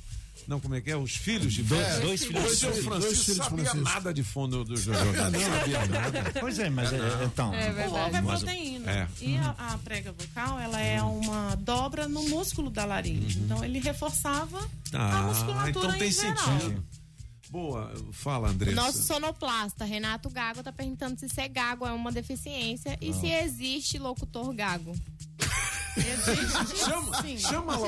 Não, 0.51 0.59
como 0.59 0.75
é 0.75 0.81
que 0.81 0.91
é? 0.91 0.97
Os 0.97 1.15
filhos 1.15 1.53
de 1.53 1.63
Dois- 1.63 1.81
Francisco. 1.81 2.05
dois 2.05 2.25
filhos 2.25 2.43
O 2.43 2.49
de 2.49 2.55
seu 2.57 2.69
Francisco. 2.73 2.89
Dois 2.99 3.23
filhos 3.23 3.37
sabia 3.45 3.65
Francisco. 3.65 3.83
nada 3.93 4.13
de 4.13 4.21
fundo 4.23 4.65
do 4.65 4.75
jogo. 4.75 4.99
Não 4.99 5.39
sabia 5.39 5.85
nada. 5.85 6.33
Pois 6.41 6.59
é, 6.59 6.69
mas 6.69 6.91
é, 6.91 6.97
é, 6.97 7.23
então. 7.23 7.51
O 7.51 7.93
ovo 7.95 8.17
é 8.17 8.21
mas- 8.21 8.39
proteína. 8.43 8.91
É. 8.91 9.07
E 9.21 9.37
a, 9.37 9.49
a 9.57 9.77
prega 9.77 10.11
vocal, 10.11 10.59
ela 10.59 10.81
é 10.81 11.01
uma 11.01 11.55
dobra 11.55 12.05
no 12.09 12.21
músculo 12.27 12.69
da 12.69 12.83
laringe. 12.83 13.39
Então, 13.39 13.63
ele 13.63 13.79
reforçava 13.79 14.59
a 14.93 15.19
Ah, 15.19 15.21
musculatura 15.23 15.69
então 15.69 15.97
tem 15.97 16.09
em 16.09 16.11
geral. 16.11 16.59
sentido. 16.59 16.83
Boa, 17.49 17.93
fala, 18.11 18.49
Andressa. 18.49 18.75
Nosso 18.75 19.03
sonoplasta, 19.03 19.85
Renato 19.85 20.29
Gago, 20.29 20.61
tá 20.63 20.71
perguntando 20.73 21.17
se 21.17 21.29
ser 21.29 21.47
gago 21.47 21.85
é 21.85 21.93
uma 21.93 22.11
deficiência 22.11 22.97
e 23.01 23.13
se 23.13 23.27
existe 23.27 23.97
locutor 23.97 24.53
gago. 24.53 24.93
Chama, 26.85 27.21
Sim. 27.21 27.37
chama 27.37 27.77
lá 27.77 27.87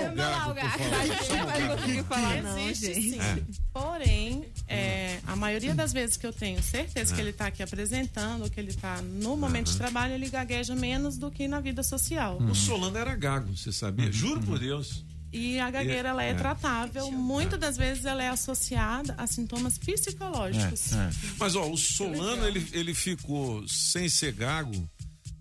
o 0.50 0.54
gago, 0.54 0.54
por 0.54 0.90
favor. 0.90 1.24
Chama 1.26 1.44
o 1.44 1.78
Vai 1.78 2.04
falar, 2.04 2.42
não, 2.44 2.58
Existe 2.60 2.94
gente. 3.02 3.12
sim. 3.14 3.20
É. 3.20 3.44
Porém, 3.72 4.46
é, 4.68 5.20
a 5.26 5.36
maioria 5.36 5.74
das 5.74 5.94
vezes 5.94 6.18
que 6.18 6.26
eu 6.28 6.34
tenho 6.34 6.62
certeza 6.62 7.14
que 7.14 7.20
É. 7.20 7.24
ele 7.24 7.30
está 7.32 7.48
aqui 7.48 7.64
apresentando, 7.64 8.50
que 8.50 8.60
ele 8.60 8.70
está 8.70 9.02
no 9.02 9.38
momento 9.38 9.72
de 9.72 9.78
trabalho, 9.78 10.14
ele 10.14 10.30
gagueja 10.30 10.76
menos 10.76 11.18
do 11.18 11.32
que 11.32 11.48
na 11.48 11.60
vida 11.60 11.82
social. 11.84 12.38
O 12.40 12.54
Solano 12.56 12.98
era 12.98 13.16
gago, 13.16 13.56
você 13.56 13.72
sabia? 13.72 14.12
Juro 14.12 14.42
por 14.42 14.60
Deus. 14.60 15.06
E 15.32 15.60
a 15.60 15.72
gagueira, 15.72 16.10
ela 16.10 16.24
é, 16.24 16.30
É. 16.30 16.34
tratável. 16.36 17.10
Muitas 17.12 17.60
das 17.60 17.76
vezes 17.76 18.06
ela 18.06 18.22
é 18.22 18.30
associada 18.30 19.16
a 19.18 19.26
sintomas 19.26 19.80
psicológicos. 19.80 20.92
Mas 21.40 21.56
ó, 21.56 21.68
o 21.68 21.76
Solano 21.78 22.46
ele, 22.46 22.64
ele 22.72 22.94
ficou 22.94 23.68
sem 23.68 24.08
ser 24.10 24.32
gago 24.34 24.88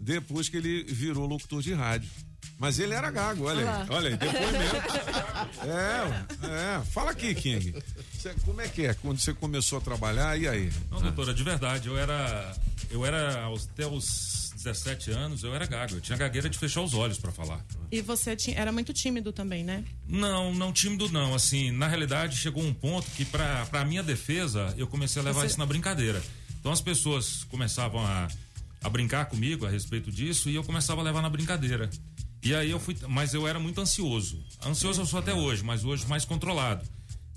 depois 0.00 0.48
que 0.48 0.56
ele 0.56 0.84
virou 0.84 1.26
locutor 1.26 1.60
de 1.60 1.74
rádio. 1.74 2.08
Mas 2.62 2.78
ele 2.78 2.94
era 2.94 3.10
gago, 3.10 3.44
olha 3.44 3.68
aí. 3.82 3.86
Olha 3.90 4.08
aí, 4.10 4.16
depoimento. 4.16 4.76
É, 5.62 6.78
é. 6.78 6.84
Fala 6.92 7.10
aqui, 7.10 7.34
King. 7.34 7.74
Você- 8.12 8.34
como 8.44 8.60
é 8.60 8.68
que 8.68 8.86
é? 8.86 8.94
Quando 8.94 9.18
você 9.18 9.34
começou 9.34 9.78
a 9.78 9.80
trabalhar, 9.80 10.38
e 10.40 10.46
aí? 10.48 10.72
Não, 10.90 11.00
doutora, 11.02 11.34
de 11.34 11.42
verdade, 11.42 11.88
eu 11.88 11.98
era. 11.98 12.56
Eu 12.90 13.04
era 13.04 13.42
aos- 13.42 13.66
até 13.68 13.86
os 13.86 14.52
17 14.56 15.10
anos, 15.10 15.42
eu 15.42 15.52
era 15.54 15.66
gago. 15.66 15.94
Eu 15.96 16.00
tinha 16.00 16.16
gagueira 16.16 16.48
de 16.48 16.56
fechar 16.58 16.82
os 16.82 16.94
olhos 16.94 17.18
pra 17.18 17.32
falar. 17.32 17.60
E 17.90 18.00
você 18.00 18.34
tinha, 18.36 18.56
era 18.58 18.70
muito 18.72 18.92
tímido 18.92 19.32
também, 19.32 19.64
né? 19.64 19.84
Não, 20.08 20.54
não 20.54 20.72
tímido 20.72 21.08
não. 21.10 21.34
Assim, 21.34 21.70
na 21.72 21.88
realidade 21.88 22.36
chegou 22.36 22.62
um 22.62 22.72
ponto 22.74 23.10
que 23.10 23.24
pra, 23.24 23.66
pra 23.66 23.84
minha 23.84 24.02
defesa 24.04 24.72
eu 24.78 24.86
comecei 24.86 25.20
a 25.20 25.24
levar 25.24 25.40
Você- 25.40 25.46
isso 25.48 25.58
na 25.58 25.66
brincadeira. 25.66 26.22
Então 26.60 26.70
as 26.72 26.80
pessoas 26.80 27.44
começavam 27.44 28.04
a, 28.06 28.28
a 28.82 28.88
brincar 28.88 29.26
comigo 29.26 29.66
a 29.66 29.70
respeito 29.70 30.10
disso 30.12 30.48
e 30.48 30.54
eu 30.54 30.62
começava 30.64 31.00
a 31.00 31.04
levar 31.04 31.22
na 31.22 31.28
brincadeira. 31.30 31.90
E 32.42 32.54
aí 32.54 32.70
eu 32.70 32.80
fui, 32.80 32.96
mas 33.08 33.34
eu 33.34 33.46
era 33.46 33.60
muito 33.60 33.80
ansioso. 33.80 34.42
Ansioso 34.64 35.02
eu 35.02 35.06
sou 35.06 35.20
até 35.20 35.32
hoje, 35.32 35.62
mas 35.62 35.84
hoje 35.84 36.06
mais 36.06 36.24
controlado. 36.24 36.84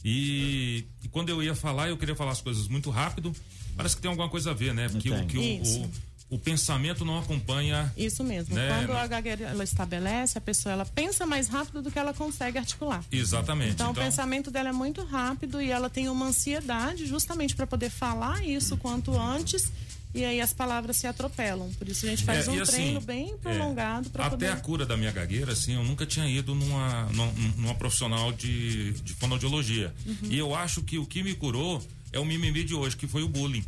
E, 0.03 0.85
e 1.03 1.07
quando 1.09 1.29
eu 1.29 1.41
ia 1.41 1.55
falar, 1.55 1.89
eu 1.89 1.97
queria 1.97 2.15
falar 2.15 2.31
as 2.31 2.41
coisas 2.41 2.67
muito 2.67 2.89
rápido. 2.89 3.35
Parece 3.75 3.95
que 3.95 4.01
tem 4.01 4.09
alguma 4.09 4.29
coisa 4.29 4.51
a 4.51 4.53
ver, 4.53 4.73
né? 4.73 4.87
Porque 4.87 5.09
o, 5.09 5.25
que 5.25 5.37
o, 5.37 5.41
o, 5.41 5.91
o 6.35 6.39
pensamento 6.39 7.05
não 7.05 7.19
acompanha. 7.19 7.91
Isso 7.95 8.23
mesmo. 8.23 8.55
Né? 8.55 8.67
Quando 8.69 8.95
a 8.95 9.05
gagueira 9.07 9.45
ela 9.45 9.63
estabelece, 9.63 10.37
a 10.37 10.41
pessoa 10.41 10.73
ela 10.73 10.85
pensa 10.85 11.25
mais 11.25 11.47
rápido 11.47 11.81
do 11.81 11.91
que 11.91 11.99
ela 11.99 12.13
consegue 12.13 12.57
articular. 12.57 13.03
Exatamente. 13.11 13.73
Então, 13.73 13.91
o 13.91 13.95
pensamento 13.95 14.49
dela 14.49 14.69
é 14.69 14.73
muito 14.73 15.03
rápido 15.03 15.61
e 15.61 15.69
ela 15.69 15.89
tem 15.89 16.09
uma 16.09 16.27
ansiedade 16.27 17.05
justamente 17.05 17.55
para 17.55 17.67
poder 17.67 17.89
falar 17.89 18.45
isso 18.45 18.77
quanto 18.77 19.17
antes 19.17 19.71
e 20.15 20.25
aí 20.25 20.39
as 20.41 20.53
palavras 20.53 20.97
se 20.97 21.05
atropelam. 21.05 21.69
Por 21.77 21.87
isso 21.87 22.05
a 22.05 22.09
gente 22.09 22.23
faz 22.23 22.47
É, 22.47 22.51
um 22.51 22.55
e 22.55 22.61
assim, 22.61 22.71
treino 22.71 23.01
bem 23.01 23.37
prolongado 23.37 24.09
para 24.09 24.25
Até 24.25 24.31
poder. 24.35 24.49
a 24.51 24.55
cura 24.55 24.85
da 24.85 24.95
minha 24.97 25.11
gagueira, 25.11 25.51
assim, 25.51 25.75
eu 25.75 25.83
nunca 25.83 26.05
tinha 26.05 26.27
ido 26.27 26.55
numa, 26.55 27.03
numa, 27.11 27.31
numa 27.57 27.75
profissional 27.75 28.31
de, 28.31 28.93
de 28.93 29.13
fonoaudiologia. 29.13 29.93
Uhum. 30.05 30.15
E 30.29 30.37
eu 30.37 30.55
acho 30.55 30.81
que 30.81 30.97
o 30.97 31.05
que 31.05 31.21
me 31.21 31.33
curou 31.35 31.81
é 32.11 32.19
o 32.19 32.25
mimimi 32.25 32.63
de 32.63 32.73
hoje, 32.73 32.95
que 32.95 33.05
foi 33.07 33.21
o 33.23 33.27
bullying. 33.27 33.63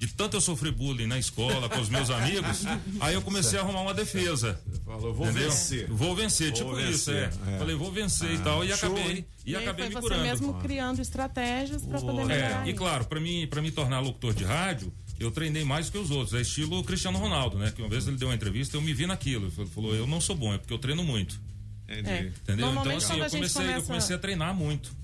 De 0.00 0.08
tanto 0.08 0.36
eu 0.36 0.40
sofrer 0.40 0.72
bullying 0.72 1.06
na 1.06 1.18
escola, 1.18 1.68
com 1.68 1.80
os 1.80 1.88
meus 1.88 2.10
amigos, 2.10 2.64
aí 3.00 3.14
eu 3.14 3.22
comecei 3.22 3.58
a 3.58 3.62
arrumar 3.62 3.80
uma 3.82 3.94
defesa. 3.94 4.60
Falou, 4.84 5.14
vou 5.14 5.26
Entendeu? 5.28 5.48
vencer. 5.50 5.88
Vou 5.88 6.14
vencer, 6.16 6.48
Vou 6.48 6.56
tipo 6.58 6.80
isso, 6.80 7.10
vencer, 7.10 7.32
é. 7.48 7.54
é. 7.54 7.58
Falei, 7.58 7.74
vou 7.76 7.90
vencer 7.92 8.30
e 8.32 8.36
Ah, 8.36 8.40
tal. 8.40 8.64
E 8.64 8.68
show, 8.68 8.76
acabei, 8.76 9.12
hein? 9.18 9.26
e 9.46 9.52
E 9.52 9.56
acabei 9.56 9.86
foi 9.86 9.94
me 9.94 9.94
você 9.94 10.02
curando. 10.02 10.22
mesmo 10.22 10.54
criando 10.60 11.00
estratégias 11.00 11.86
para 11.86 12.00
poder 12.00 12.24
melhorar. 12.26 12.64
É, 12.64 12.66
e 12.66 12.70
isso. 12.70 12.78
claro, 12.78 13.04
para 13.06 13.20
mim, 13.20 13.46
para 13.48 13.62
me 13.62 13.70
tornar 13.70 14.00
locutor 14.00 14.34
de 14.34 14.44
rádio, 14.44 14.92
eu 15.18 15.30
treinei 15.30 15.64
mais 15.64 15.88
que 15.90 15.98
os 15.98 16.10
outros. 16.10 16.34
É 16.34 16.40
estilo 16.42 16.82
Cristiano 16.84 17.18
Ronaldo, 17.18 17.58
né? 17.58 17.70
Que 17.74 17.80
uma 17.82 17.88
vez 17.88 18.06
ele 18.06 18.16
deu 18.16 18.28
uma 18.28 18.34
entrevista, 18.34 18.76
eu 18.76 18.80
me 18.82 18.92
vi 18.92 19.06
naquilo. 19.06 19.52
Ele 19.56 19.66
falou, 19.68 19.94
eu 19.94 20.06
não 20.06 20.20
sou 20.20 20.34
bom, 20.36 20.52
é 20.54 20.58
porque 20.58 20.72
eu 20.72 20.78
treino 20.78 21.02
muito. 21.04 21.40
É. 21.86 21.98
Entendeu? 22.00 22.70
Então, 22.72 22.96
assim, 22.96 23.18
eu 23.20 23.30
comecei, 23.30 23.62
eu 23.62 23.66
começa- 23.66 23.86
comecei 23.86 24.16
a 24.16 24.18
treinar 24.18 24.54
muito. 24.54 24.94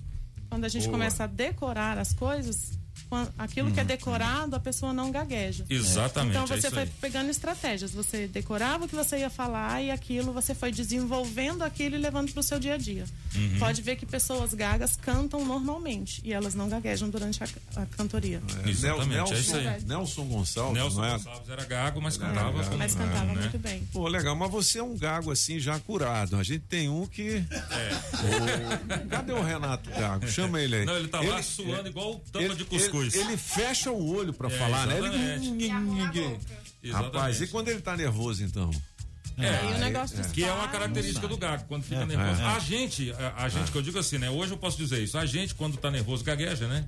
Quando 0.48 0.64
a 0.64 0.68
gente 0.68 0.82
Boa. 0.84 0.92
começa 0.94 1.24
a 1.24 1.26
decorar 1.26 1.98
as 1.98 2.12
coisas, 2.12 2.78
aquilo 3.38 3.70
que 3.72 3.80
é 3.80 3.84
decorado, 3.84 4.54
a 4.56 4.60
pessoa 4.60 4.92
não 4.92 5.10
gagueja. 5.10 5.64
Exatamente, 5.68 6.32
Então 6.36 6.44
é 6.44 6.46
você 6.46 6.66
isso 6.68 6.70
foi 6.76 6.86
pegando 7.00 7.30
estratégias. 7.30 7.92
Você 7.92 8.26
decorava 8.26 8.84
o 8.84 8.88
que 8.88 8.94
você 8.94 9.18
ia 9.18 9.30
falar 9.30 9.82
e 9.82 9.90
aquilo 9.90 10.32
você 10.32 10.54
foi 10.54 10.70
desenvolvendo 10.72 11.62
aquilo 11.62 11.96
e 11.96 11.98
levando 11.98 12.32
para 12.32 12.40
o 12.40 12.42
seu 12.42 12.58
dia 12.58 12.74
a 12.74 12.76
dia. 12.76 13.04
Uhum. 13.34 13.58
Pode 13.58 13.82
ver 13.82 13.96
que 13.96 14.06
pessoas 14.06 14.54
gagas 14.54 14.96
cantam 14.96 15.44
normalmente 15.44 16.20
e 16.24 16.32
elas 16.32 16.54
não 16.54 16.68
gaguejam 16.68 17.08
durante 17.10 17.42
a, 17.42 17.48
a 17.76 17.86
cantoria. 17.86 18.42
É, 18.64 18.68
Exatamente, 18.70 19.08
Nelson, 19.08 19.34
é 19.34 19.38
isso 19.38 19.56
aí. 19.56 19.84
Nelson 19.84 20.24
Gonçalves, 20.26 20.74
Nelson 20.74 21.00
não 21.00 21.04
é? 21.06 21.12
Gonçalves 21.12 21.48
era 21.48 21.64
gago, 21.64 22.00
mas 22.02 22.14
Ele 22.16 22.24
cantava. 22.26 22.62
gago. 22.62 22.76
Mas 22.76 22.94
cantava 22.94 23.24
né? 23.24 23.34
muito 23.40 23.58
bem. 23.58 23.88
Pô, 23.92 24.06
legal, 24.08 24.34
mas 24.36 24.50
você 24.50 24.78
é 24.78 24.82
um 24.82 24.96
gago 24.96 25.30
assim 25.30 25.58
já 25.58 25.78
curado. 25.80 26.36
A 26.36 26.42
gente 26.42 26.60
tem 26.68 26.88
um 26.88 27.06
que. 27.06 27.42
O- 28.24 29.08
Cadê 29.08 29.32
o 29.32 29.42
Renato 29.42 29.90
Gago? 29.90 30.26
Chama 30.28 30.60
ele 30.60 30.76
aí. 30.76 30.82
É. 30.82 30.84
Não, 30.84 30.96
ele 30.96 31.08
tá 31.08 31.20
lá 31.20 31.42
suando 31.42 31.88
igual 31.88 32.14
tampa 32.32 32.44
ele- 32.44 32.54
de 32.54 32.64
cuscuz. 32.64 32.99
Ele, 32.99 32.99
ele 33.02 33.36
fecha 33.36 33.90
o 33.90 34.14
olho 34.16 34.32
pra 34.32 34.48
É, 34.48 34.58
falar, 34.58 34.86
né? 34.86 34.98
exatamente. 34.98 35.48
Ele. 36.82 36.92
Rapaz, 36.92 37.40
e 37.40 37.46
quando 37.48 37.68
ele 37.68 37.80
tá 37.80 37.96
nervoso, 37.96 38.42
então? 38.42 38.70
É, 39.38 39.70
E 39.70 39.74
o 39.74 39.78
negócio 39.78 40.18
é. 40.18 40.22
dos 40.22 40.32
que 40.32 40.44
é 40.44 40.52
uma 40.52 40.68
característica 40.68 41.26
do 41.26 41.36
gago, 41.36 41.64
quando 41.66 41.82
fica 41.84 42.02
É, 42.02 42.06
nervoso. 42.06 42.42
é. 42.42 42.44
A 42.44 42.58
gente, 42.58 43.10
a, 43.12 43.44
a 43.44 43.48
gente 43.48 43.70
que 43.72 43.78
eu 43.78 43.82
digo 43.82 43.98
assim, 43.98 44.18
né? 44.18 44.28
Hoje 44.28 44.52
eu 44.52 44.58
posso 44.58 44.76
dizer 44.76 45.02
isso. 45.02 45.16
A 45.16 45.24
gente, 45.24 45.54
quando 45.54 45.76
tá 45.78 45.90
nervoso, 45.90 46.22
gagueja, 46.24 46.66
né? 46.68 46.86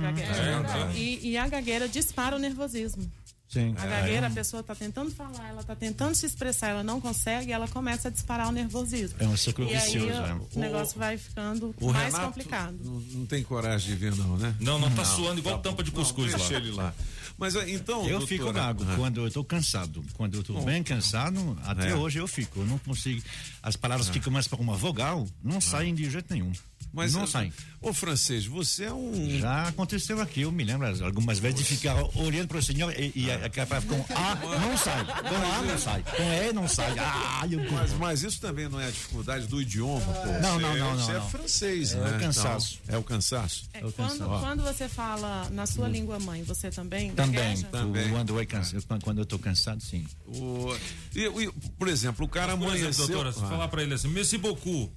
Gagueja. 0.00 0.32
É, 0.32 0.58
então. 0.60 0.92
E, 0.92 1.30
e 1.30 1.36
a 1.38 1.48
gagueira 1.48 1.88
dispara 1.88 2.36
o 2.36 2.38
nervosismo. 2.38 3.10
Sim. 3.54 3.72
A 3.78 3.86
gagueira, 3.86 4.26
a 4.26 4.30
pessoa 4.30 4.62
está 4.62 4.74
tentando 4.74 5.12
falar, 5.12 5.48
ela 5.48 5.60
está 5.60 5.76
tentando 5.76 6.12
se 6.16 6.26
expressar, 6.26 6.70
ela 6.70 6.82
não 6.82 7.00
consegue, 7.00 7.52
ela 7.52 7.68
começa 7.68 8.08
a 8.08 8.10
disparar 8.10 8.48
o 8.48 8.52
nervosismo. 8.52 9.16
É 9.20 9.28
um 9.28 9.36
ciclo 9.36 9.64
e 9.64 9.74
aí 9.76 9.80
vicioso, 9.80 10.06
o, 10.06 10.10
né? 10.10 10.40
o 10.54 10.58
negócio 10.58 10.98
vai 10.98 11.16
ficando 11.16 11.72
O 11.80 11.92
mais 11.92 12.12
Renato 12.12 12.26
complicado. 12.26 12.76
Não, 12.82 13.00
não 13.00 13.26
tem 13.26 13.44
coragem 13.44 13.90
de 13.90 13.94
ver, 13.96 14.16
não, 14.16 14.36
né? 14.36 14.52
Não, 14.58 14.76
não, 14.76 14.90
tá 14.90 15.04
suando 15.04 15.38
igual 15.38 15.60
tampa 15.60 15.84
de 15.84 15.92
Não, 15.92 16.00
cuscuz 16.00 16.34
deixa 16.34 16.52
lá. 16.54 16.58
ele 16.58 16.70
lá. 16.72 16.92
Mas 17.38 17.54
ah, 17.56 17.68
então. 17.68 18.08
Eu 18.08 18.26
fico 18.26 18.52
gago 18.52 18.84
ah, 18.88 18.94
quando 18.96 19.24
eu 19.24 19.30
tô 19.30 19.44
cansado. 19.44 20.04
Quando 20.14 20.34
eu 20.36 20.42
tô 20.42 20.60
bem 20.62 20.82
cansado, 20.82 21.56
até 21.64 21.90
É. 21.90 21.94
hoje 21.94 22.18
eu 22.18 22.26
fico. 22.26 22.60
Eu 22.60 22.66
não 22.66 22.78
consigo. 22.78 23.22
As 23.62 23.76
palavras 23.76 24.08
que 24.08 24.20
começam 24.20 24.50
por 24.50 24.60
uma 24.60 24.76
vogal 24.76 25.26
não 25.42 25.60
saem 25.60 25.94
de 25.94 26.08
jeito 26.10 26.32
nenhum. 26.32 26.52
Mas 26.94 27.12
não 27.14 27.22
ah, 27.24 27.26
saem. 27.26 27.52
Ô, 27.80 27.92
francês, 27.92 28.46
você 28.46 28.84
é 28.84 28.92
um. 28.92 29.38
Já 29.38 29.68
aconteceu 29.68 30.20
aqui, 30.20 30.42
eu 30.42 30.52
me 30.52 30.64
lembro 30.64 30.86
algumas 31.04 31.38
vezes 31.38 31.58
de 31.58 31.64
ficar 31.64 31.96
olhando 32.16 32.48
para 32.48 32.58
o 32.58 32.62
senhor 32.62 32.92
e, 32.98 33.12
e 33.14 33.30
a 33.30 33.34
a- 33.46 33.50
com 33.50 34.04
A 34.14 34.58
não 34.60 34.76
sai, 34.78 35.04
com 35.04 35.34
A 35.34 35.62
não 35.62 35.78
sai, 35.78 36.02
com 36.02 36.22
E 36.22 36.52
não 36.52 36.68
sai. 36.68 36.94
Ah, 37.04 37.46
eu... 37.50 37.60
Mas, 37.72 37.92
mas 37.94 38.22
isso 38.22 38.40
também 38.40 38.68
não 38.68 38.80
é 38.80 38.86
a 38.86 38.90
dificuldade 38.90 39.46
do 39.46 39.60
idioma, 39.60 40.00
pô. 40.00 40.32
Não, 40.40 40.54
Você 40.54 40.62
não, 40.62 40.76
é- 40.76 40.78
não, 40.78 40.96
Você 40.96 41.02
não, 41.02 41.10
é 41.10 41.18
não. 41.18 41.30
francês, 41.30 41.92
É 41.92 41.96
né? 41.96 42.16
o 42.16 42.20
cansaço. 42.20 42.78
Então, 42.84 42.94
é 42.94 42.98
o 42.98 43.02
cansaço. 43.02 43.64
É, 43.72 43.80
quando, 43.80 44.40
quando 44.40 44.62
você 44.62 44.88
fala 44.88 45.48
na 45.50 45.66
sua 45.66 45.88
língua 45.88 46.18
mãe, 46.20 46.42
você 46.42 46.70
também? 46.70 47.10
Também? 47.12 47.60
Também. 47.62 48.08
Quando, 48.10 48.38
eu 48.40 48.46
canso, 48.46 48.76
quando 49.02 49.18
eu 49.18 49.26
tô 49.26 49.38
cansado, 49.38 49.82
sim. 49.82 50.06
O, 50.26 50.74
e, 51.14 51.22
e, 51.44 51.52
por 51.78 51.88
exemplo, 51.88 52.24
o 52.24 52.28
cara 52.28 52.52
amanheceu. 52.52 53.06
doutora, 53.06 53.32
se 53.32 53.40
Ah, 53.42 53.48
falar 53.48 53.68
pra 53.68 53.82
ele 53.82 53.94
assim, 53.94 54.08
merci 54.08 54.38
beaucoup. 54.38 54.90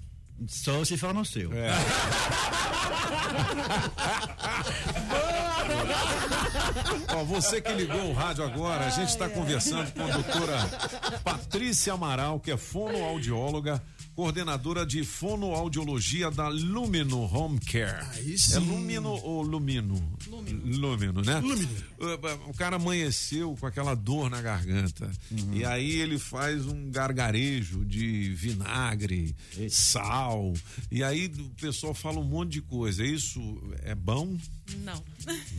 Só 0.47 0.85
se 0.85 0.97
for 0.97 1.14
no 1.14 1.26
seu. 1.26 1.51
É. 1.53 1.72
Ó, 7.15 7.23
você 7.23 7.61
que 7.61 7.72
ligou 7.73 8.09
o 8.09 8.14
rádio 8.14 8.43
agora, 8.43 8.85
a 8.85 8.89
gente 8.89 9.09
está 9.09 9.30
conversando 9.30 9.91
com 9.91 10.03
a 10.03 10.07
doutora 10.07 10.57
Patrícia 11.23 11.93
Amaral, 11.93 12.39
que 12.39 12.51
é 12.51 12.57
fonoaudióloga, 12.57 13.81
coordenadora 14.18 14.84
de 14.84 15.03
fonoaudiologia 15.03 16.31
da 16.31 16.48
Lumino 16.48 17.22
Home 17.31 17.60
Care. 17.60 18.03
É 18.52 18.57
Lumino 18.57 19.10
ou 19.11 19.44
Lumino? 19.44 19.94
Lumino. 20.27 21.22
né? 21.22 21.39
Lumino. 21.39 21.69
O 22.48 22.53
cara 22.56 22.77
amanheceu 22.77 23.56
com 23.60 23.68
aquela 23.68 23.94
dor 23.94 24.27
na 24.27 24.41
garganta. 24.41 25.11
E 25.53 25.64
aí 25.64 25.99
ele 25.99 26.18
faz 26.18 26.65
um 26.65 26.89
gargarejo 26.89 27.85
de 27.85 28.34
vinagre, 28.34 29.35
sal. 29.69 30.52
E 30.91 31.03
aí 31.03 31.27
o 31.27 31.49
pessoal 31.61 31.94
fala 31.94 32.19
um 32.19 32.23
monte 32.23 32.53
de 32.53 32.61
coisa. 32.64 33.06
Isso 33.06 33.39
é 33.84 33.94
bom? 33.94 34.35
Não. 34.84 35.03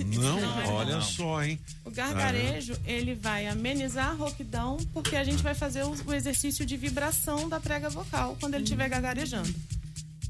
Não, 0.07 0.41
Não 0.41 0.61
é 0.61 0.67
olha 0.69 0.97
bom. 0.97 1.03
só, 1.03 1.43
hein? 1.43 1.59
O 1.85 1.91
gargarejo, 1.91 2.77
ele 2.87 3.15
vai 3.15 3.47
amenizar 3.47 4.11
a 4.11 4.13
rouquidão, 4.13 4.77
porque 4.93 5.17
a 5.17 5.25
gente 5.25 5.43
vai 5.43 5.55
fazer 5.55 5.83
o, 5.85 5.95
o 6.07 6.15
exercício 6.15 6.65
de 6.67 6.77
vibração 6.77 7.49
da 7.49 7.59
prega 7.61 7.89
vocal 7.89 8.37
quando 8.41 8.55
ele 8.55 8.65
estiver 8.65 8.89
gagarejando. 8.89 9.53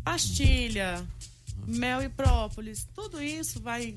Pastilha, 0.04 1.04
mel 1.66 2.02
e 2.02 2.08
própolis, 2.08 2.86
tudo 2.94 3.22
isso 3.22 3.60
vai 3.60 3.94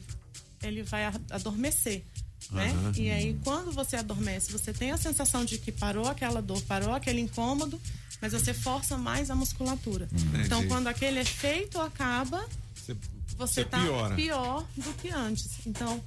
ele 0.62 0.84
vai 0.84 1.06
adormecer, 1.32 2.04
né? 2.52 2.70
Aham. 2.72 2.92
E 2.98 3.10
aí 3.10 3.40
quando 3.44 3.72
você 3.72 3.96
adormece, 3.96 4.52
você 4.52 4.72
tem 4.74 4.92
a 4.92 4.98
sensação 4.98 5.44
de 5.46 5.58
que 5.58 5.72
parou 5.72 6.08
aquela 6.08 6.42
dor, 6.42 6.62
parou 6.64 6.94
aquele 6.94 7.20
incômodo, 7.22 7.80
mas 8.22 8.34
você 8.34 8.54
força 8.54 8.98
mais 8.98 9.32
a 9.32 9.36
musculatura. 9.36 10.08
Entendi. 10.12 10.46
Então 10.46 10.68
quando 10.68 10.88
aquele 10.88 11.20
efeito 11.20 11.80
acaba, 11.80 12.46
Você, 12.76 12.96
você 13.42 13.64
você 13.64 13.66
tá 13.66 13.82
piora. 13.82 14.16
pior 14.16 14.66
do 14.78 14.94
que 14.94 15.10
antes. 15.10 15.66
Então, 15.66 16.02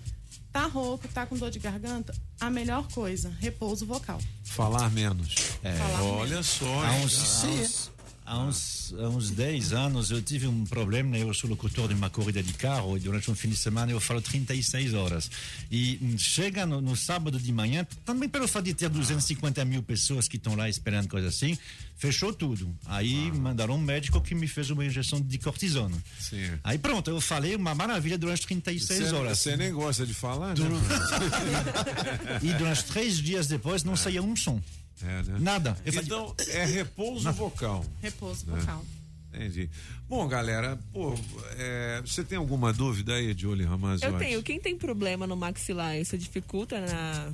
tá 0.52 0.66
rouco, 0.66 1.08
tá 1.08 1.26
com 1.26 1.36
dor 1.36 1.50
de 1.50 1.58
garganta, 1.58 2.14
a 2.40 2.48
melhor 2.48 2.86
coisa, 2.88 3.34
repouso 3.40 3.84
vocal. 3.84 4.20
Falar 4.44 4.90
menos. 4.90 5.34
É. 5.62 5.74
Olha 6.00 6.42
só. 6.42 6.80
Há 6.82 6.96
hein? 6.98 7.04
uns, 7.04 7.90
há 8.24 8.38
uns, 8.38 8.92
há 8.94 8.96
uns, 8.96 9.04
há 9.04 9.08
uns 9.08 9.30
10 9.30 9.72
anos 9.72 10.10
eu 10.10 10.22
tive 10.22 10.46
um 10.46 10.64
problema, 10.64 11.10
né? 11.10 11.22
eu 11.22 11.32
sou 11.34 11.48
locutor 11.48 11.88
de 11.88 11.94
uma 11.94 12.10
corrida 12.10 12.42
de 12.42 12.52
carro 12.54 12.96
e 12.96 13.00
durante 13.00 13.30
um 13.30 13.34
fim 13.34 13.48
de 13.48 13.56
semana 13.56 13.92
eu 13.92 14.00
falo 14.00 14.20
36 14.20 14.94
horas. 14.94 15.30
E 15.70 15.98
hum, 16.02 16.16
chega 16.18 16.66
no, 16.66 16.80
no 16.80 16.96
sábado 16.96 17.38
de 17.38 17.52
manhã, 17.52 17.86
também 18.04 18.28
pelo 18.28 18.48
fato 18.48 18.64
de 18.64 18.74
ter 18.74 18.88
250 18.88 19.64
mil 19.64 19.82
pessoas 19.82 20.26
que 20.28 20.36
estão 20.36 20.54
lá 20.54 20.68
esperando 20.68 21.08
coisa 21.08 21.28
assim, 21.28 21.56
fechou 21.96 22.32
tudo. 22.32 22.74
Aí 22.86 23.30
mandaram 23.32 23.74
um 23.74 23.78
médico 23.78 24.20
que 24.20 24.34
me 24.34 24.48
fez 24.48 24.70
uma 24.70 24.84
injeção 24.84 25.20
de 25.20 25.38
cortisona. 25.38 25.96
Sim. 26.18 26.50
Aí 26.62 26.78
pronto, 26.78 27.10
eu 27.10 27.20
falei 27.20 27.54
uma 27.54 27.74
maravilha 27.74 28.18
durante 28.18 28.46
36 28.46 29.08
Você- 29.08 29.14
horas. 29.14 29.38
Você 29.38 29.56
nem 29.56 29.72
gosta 29.72 30.06
de 30.06 30.14
falar, 30.14 30.56
né? 30.56 30.64
E 32.42 32.52
durante 32.54 32.84
três 32.84 33.18
dias 33.18 33.46
depois 33.46 33.84
não 33.84 33.96
saía 33.96 34.22
um 34.22 34.34
som. 34.36 34.60
É, 35.02 35.22
né? 35.24 35.38
Nada. 35.40 35.76
Então, 35.84 36.34
é 36.48 36.64
repouso 36.64 37.30
vocal. 37.32 37.84
Repouso 38.02 38.46
né? 38.46 38.58
vocal. 38.60 38.84
Entendi. 39.32 39.68
Bom, 40.08 40.28
galera, 40.28 40.78
pô, 40.92 41.12
é, 41.58 42.00
você 42.06 42.22
tem 42.22 42.38
alguma 42.38 42.72
dúvida 42.72 43.14
aí, 43.14 43.34
Julie 43.36 43.66
Ramazzotti? 43.66 44.12
Eu 44.12 44.18
tenho. 44.18 44.42
Quem 44.42 44.60
tem 44.60 44.76
problema 44.78 45.26
no 45.26 45.36
maxilar, 45.36 45.96
isso 45.98 46.16
dificulta 46.16 46.80
na, 46.80 47.32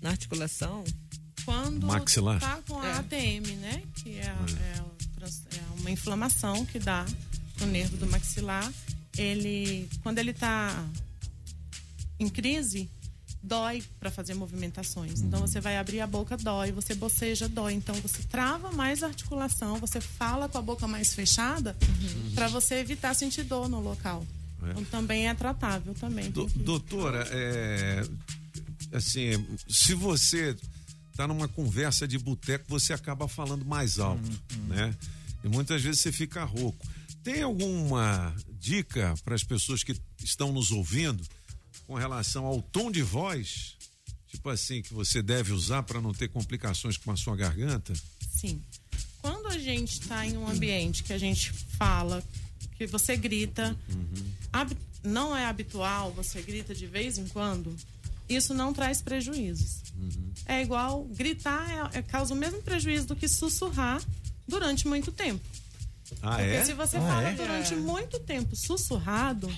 na 0.00 0.10
articulação? 0.10 0.84
Quando 1.44 1.86
Maxilar? 1.86 2.40
tá 2.40 2.60
com 2.68 2.80
a 2.80 2.86
É. 2.86 2.92
ATM, 2.98 3.56
né? 3.60 3.82
Que 4.02 4.18
é, 4.18 4.24
é 4.26 4.82
trans- 5.16 5.42
é 5.56 5.80
uma 5.80 5.90
inflamação 5.90 6.64
que 6.66 6.78
dá 6.78 7.04
no 7.60 7.66
nervo 7.66 7.96
do 7.96 8.06
maxilar. 8.06 8.72
Ele, 9.16 9.88
quando 10.02 10.18
ele 10.18 10.32
tá 10.32 10.84
em 12.18 12.28
crise, 12.28 12.88
dói 13.46 13.82
para 14.00 14.10
fazer 14.10 14.34
movimentações. 14.34 15.20
Então 15.20 15.40
você 15.40 15.60
vai 15.60 15.76
abrir 15.78 16.00
a 16.00 16.06
boca, 16.06 16.36
dói, 16.36 16.72
você 16.72 16.94
boceja, 16.94 17.48
dói. 17.48 17.74
Então 17.74 17.94
você 17.96 18.22
trava 18.24 18.72
mais 18.72 19.02
a 19.02 19.06
articulação, 19.06 19.78
você 19.78 20.00
fala 20.00 20.48
com 20.48 20.58
a 20.58 20.62
boca 20.62 20.86
mais 20.88 21.14
fechada 21.14 21.76
para 22.34 22.48
você 22.48 22.76
evitar 22.76 23.14
sentir 23.14 23.44
dor 23.44 23.68
no 23.68 23.80
local. 23.80 24.26
É. 24.62 24.70
Então 24.70 24.84
também 24.86 25.28
é 25.28 25.34
tratável 25.34 25.94
também. 25.94 26.30
Do- 26.30 26.46
doutora, 26.46 27.26
é, 27.30 28.02
assim, 28.92 29.46
se 29.68 29.94
você 29.94 30.56
tá 31.16 31.26
numa 31.26 31.48
conversa 31.48 32.06
de 32.06 32.18
boteco, 32.18 32.64
você 32.68 32.92
acaba 32.92 33.26
falando 33.28 33.64
mais 33.64 33.98
alto, 33.98 34.28
né? 34.68 34.94
E 35.44 35.48
muitas 35.48 35.80
vezes 35.82 36.00
você 36.00 36.10
fica 36.12 36.44
rouco. 36.44 36.86
Tem 37.22 37.42
alguma 37.42 38.34
dica 38.58 39.14
para 39.24 39.34
as 39.34 39.42
pessoas 39.44 39.82
que 39.82 39.96
estão 40.22 40.52
nos 40.52 40.70
ouvindo 40.70 41.22
com 41.86 41.94
relação 41.94 42.44
ao 42.46 42.60
tom 42.62 42.90
de 42.90 43.02
voz? 43.02 43.76
Tipo 44.28 44.48
assim, 44.50 44.82
que 44.82 44.92
você 44.92 45.22
deve 45.22 45.52
usar 45.52 45.82
para 45.84 46.00
não 46.00 46.12
ter 46.12 46.28
complicações 46.28 46.96
com 46.96 47.10
a 47.10 47.16
sua 47.16 47.36
garganta? 47.36 47.92
Sim. 48.36 48.60
Quando 49.22 49.46
a 49.48 49.58
gente 49.58 50.00
está 50.00 50.26
em 50.26 50.36
um 50.36 50.46
ambiente 50.48 51.02
que 51.02 51.12
a 51.12 51.18
gente 51.18 51.52
fala, 51.78 52.22
que 52.76 52.86
você 52.86 53.16
grita, 53.16 53.76
hab- 54.52 54.76
não 55.02 55.34
é 55.36 55.46
habitual, 55.46 56.12
você 56.12 56.42
grita 56.42 56.74
de 56.74 56.86
vez 56.86 57.16
em 57.18 57.26
quando, 57.28 57.74
isso 58.28 58.52
não 58.52 58.72
traz 58.74 59.00
prejuízos. 59.00 59.82
É 60.44 60.60
igual 60.62 61.04
gritar 61.04 61.90
é, 61.94 61.98
é- 61.98 62.02
causa 62.02 62.34
o 62.34 62.36
mesmo 62.36 62.60
prejuízo 62.62 63.06
do 63.06 63.16
que 63.16 63.26
sussurrar 63.28 64.02
durante 64.46 64.86
muito 64.86 65.10
tempo. 65.10 65.42
Ah, 66.22 66.36
Porque 66.36 66.42
é? 66.50 66.64
se 66.64 66.72
você 66.74 66.98
Ah, 66.98 67.00
fala 67.00 67.28
é? 67.30 67.34
durante 67.34 67.74
muito 67.74 68.18
tempo 68.20 68.54
sussurrado, 68.54 69.48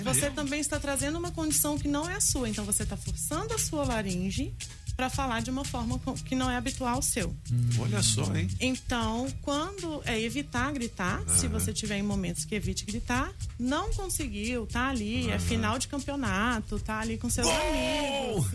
você 0.00 0.22
mesmo? 0.22 0.36
também 0.36 0.60
está 0.60 0.78
trazendo 0.78 1.18
uma 1.18 1.30
condição 1.30 1.78
que 1.78 1.88
não 1.88 2.08
é 2.08 2.14
a 2.14 2.20
sua. 2.20 2.48
Então 2.48 2.64
você 2.64 2.82
está 2.82 2.96
forçando 2.96 3.54
a 3.54 3.58
sua 3.58 3.84
laringe 3.84 4.54
para 4.96 5.08
falar 5.08 5.40
de 5.40 5.50
uma 5.50 5.64
forma 5.64 5.98
que 6.24 6.34
não 6.34 6.50
é 6.50 6.56
habitual 6.56 6.96
ao 6.96 7.02
seu. 7.02 7.34
Olha 7.78 8.02
só, 8.02 8.24
hein? 8.36 8.48
Então, 8.60 9.26
quando 9.40 10.02
é 10.04 10.20
evitar 10.20 10.70
gritar, 10.72 11.22
se 11.26 11.48
você 11.48 11.72
tiver 11.72 11.96
em 11.96 12.02
momentos 12.02 12.44
que 12.44 12.54
evite 12.54 12.84
gritar, 12.84 13.32
não 13.58 13.90
conseguiu, 13.94 14.66
tá 14.66 14.88
ali, 14.88 15.30
é 15.30 15.38
final 15.38 15.78
de 15.78 15.88
campeonato, 15.88 16.78
tá 16.78 17.00
ali 17.00 17.16
com 17.16 17.30
seus 17.30 17.48
amigos. 17.48 18.46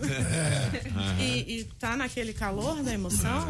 Aham. 0.95 1.19
e, 1.21 1.59
e 1.59 1.63
tá 1.79 1.97
naquele 1.97 2.33
calor 2.33 2.83
da 2.83 2.93
emoção. 2.93 3.47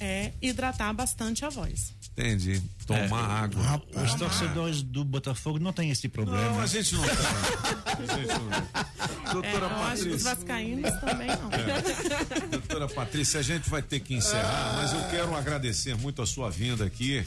É 0.00 0.32
hidratar 0.40 0.92
bastante 0.94 1.44
a 1.44 1.48
voz. 1.48 1.94
Entendi. 2.12 2.62
Tomar 2.86 3.24
água. 3.44 3.82
Os 4.04 4.14
torcedores 4.14 4.80
do 4.82 5.04
Botafogo 5.04 5.58
não 5.58 5.72
têm 5.72 5.90
esse 5.90 6.08
problema. 6.08 6.40
Não, 6.50 6.60
a 6.60 6.66
gente 6.66 6.94
não 6.94 7.02
tem. 7.02 7.12
A 7.86 8.16
gente 8.16 8.28
não 8.28 8.50
tem. 8.50 9.32
Doutora 9.32 9.66
É, 9.66 9.68
que 9.68 10.08
os 10.08 10.22
Patrícia. 10.22 10.34
vascaínos 10.34 10.90
também 11.00 11.28
não. 11.28 11.50
É. 11.52 12.46
Doutora 12.48 12.88
Patrícia, 12.88 13.40
a 13.40 13.42
gente 13.42 13.68
vai 13.68 13.82
ter 13.82 14.00
que 14.00 14.14
encerrar, 14.14 14.74
mas 14.76 14.92
eu 14.92 15.02
quero 15.10 15.34
agradecer 15.36 15.94
muito 15.96 16.22
a 16.22 16.26
sua 16.26 16.50
vinda 16.50 16.84
aqui 16.84 17.24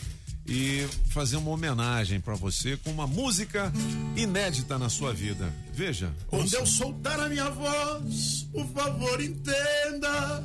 e 0.47 0.87
fazer 1.09 1.37
uma 1.37 1.51
homenagem 1.51 2.19
para 2.19 2.33
você 2.35 2.77
com 2.77 2.89
uma 2.91 3.05
música 3.05 3.71
inédita 4.15 4.79
na 4.79 4.89
sua 4.89 5.13
vida. 5.13 5.53
Veja. 5.73 6.11
Quando 6.27 6.43
ouça. 6.43 6.57
eu 6.57 6.65
soltar 6.65 7.19
a 7.19 7.29
minha 7.29 7.49
voz, 7.49 8.47
por 8.51 8.65
favor, 8.67 9.21
entenda. 9.21 10.43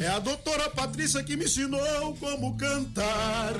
É 0.00 0.08
a 0.08 0.18
doutora 0.18 0.70
Patrícia 0.70 1.22
que 1.22 1.36
me 1.36 1.44
ensinou 1.44 2.16
como 2.16 2.56
cantar. 2.56 3.54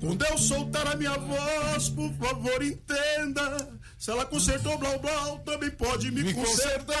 Quando 0.00 0.24
eu 0.26 0.38
soltar 0.38 0.86
a 0.86 0.96
minha 0.96 1.16
voz, 1.16 1.88
por 1.90 2.12
favor, 2.14 2.62
entenda. 2.62 3.68
Se 3.98 4.10
ela 4.10 4.26
consertou 4.26 4.76
blá 4.78 4.98
blá, 4.98 5.38
também 5.44 5.70
pode 5.70 6.10
me, 6.10 6.32
consertar. 6.34 6.94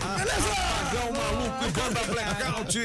Apagão 0.00 1.12
maluco 1.14 1.70
banda 1.72 2.04
blackout. 2.12 2.78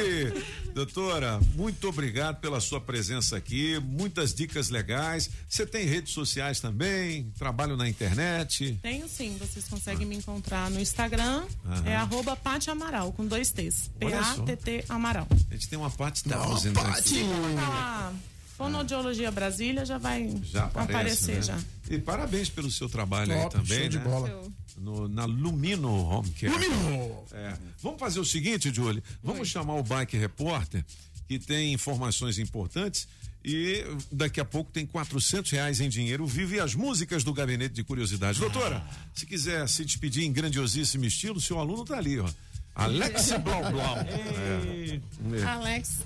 Doutora, 0.75 1.39
muito 1.55 1.87
obrigado 1.87 2.41
pela 2.41 2.59
sua 2.59 2.81
presença 2.81 3.37
aqui. 3.37 3.79
Muitas 3.79 4.33
dicas 4.33 4.69
legais. 4.69 5.29
Você 5.47 5.65
tem 5.65 5.85
redes 5.85 6.11
sociais 6.13 6.59
também? 6.59 7.31
Trabalho 7.39 7.77
na 7.77 7.87
internet? 7.87 8.77
Tenho 8.81 9.07
sim, 9.07 9.37
vocês 9.39 9.69
conseguem 9.69 10.05
me 10.05 10.17
encontrar 10.17 10.69
no 10.69 10.77
Instagram, 10.77 11.45
Aham. 11.65 11.83
é 11.85 11.95
arroba 11.95 12.35
Pati 12.35 12.69
Amaral, 12.69 13.13
com 13.13 13.25
dois 13.25 13.51
T's. 13.51 13.89
P-A-T-T 13.97 14.83
Amaral. 14.89 15.25
A 15.49 15.53
gente 15.53 15.69
tem 15.69 15.79
uma 15.79 15.89
parte 15.89 16.25
Thousand 16.25 16.73
aqui. 16.77 17.07
Se 17.07 17.19
colocar 17.23 17.69
lá, 17.69 18.13
Fonoaudiologia 18.57 19.31
Brasília 19.31 19.85
já 19.85 19.97
vai 19.97 20.29
Já 20.43 20.65
aparece, 20.65 20.91
aparecer 20.91 21.35
né? 21.35 21.41
já. 21.41 21.59
E 21.89 21.99
parabéns 21.99 22.49
pelo 22.49 22.69
seu 22.69 22.89
trabalho 22.89 23.31
aí 23.33 23.41
Top, 23.43 23.55
também, 23.55 23.79
show 23.79 23.87
de 23.87 23.97
né? 23.97 24.03
bola. 24.03 24.43
No- 24.77 25.07
na 25.07 25.25
Lumino 25.25 25.89
Home 25.89 26.29
Care. 26.31 26.51
Lumino! 26.53 27.23
É. 27.31 27.57
Vamos 27.81 27.99
fazer 27.99 28.19
o 28.19 28.25
seguinte, 28.25 28.73
Julie. 28.73 29.01
Vamos 29.23 29.47
chamar 29.47 29.75
o 29.75 29.83
Bike 29.83 30.17
Repórter, 30.17 30.83
que 31.27 31.39
tem 31.39 31.73
informações 31.73 32.37
importantes. 32.39 33.07
E 33.47 33.83
daqui 34.11 34.41
a 34.41 34.45
pouco 34.45 34.71
tem 34.71 34.87
400 34.87 35.51
reais 35.51 35.79
em 35.79 35.87
dinheiro 35.87 36.25
vivo 36.25 36.55
e 36.55 36.59
as 36.59 36.73
músicas 36.73 37.23
do 37.23 37.31
Gabinete 37.31 37.75
de 37.75 37.83
Curiosidades. 37.83 38.39
Doutora, 38.41 38.83
se 39.13 39.23
quiser 39.25 39.67
se 39.69 39.85
despedir 39.85 40.23
em 40.23 40.33
grandiosíssimo 40.33 41.05
estilo, 41.05 41.39
seu 41.39 41.59
aluno 41.59 41.85
tá 41.85 41.95
ali, 41.95 42.19
ó. 42.19 42.27
Alex 42.75 43.31
Blau 43.41 43.71
Blau. 43.71 43.97
É. 43.99 44.99
É. 45.39 45.43
Alex 45.43 45.99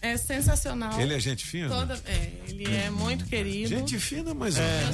É. 0.00 0.12
é 0.12 0.16
sensacional. 0.16 1.00
Ele 1.00 1.14
é 1.14 1.20
gente 1.20 1.44
fina? 1.44 1.68
Toda, 1.68 1.94
é, 2.06 2.32
ele 2.48 2.72
é 2.74 2.90
muito 2.90 3.24
querido. 3.26 3.68
Gente 3.68 3.98
fina, 3.98 4.32
mas 4.32 4.56
Eu 4.56 4.62
é, 4.62 4.84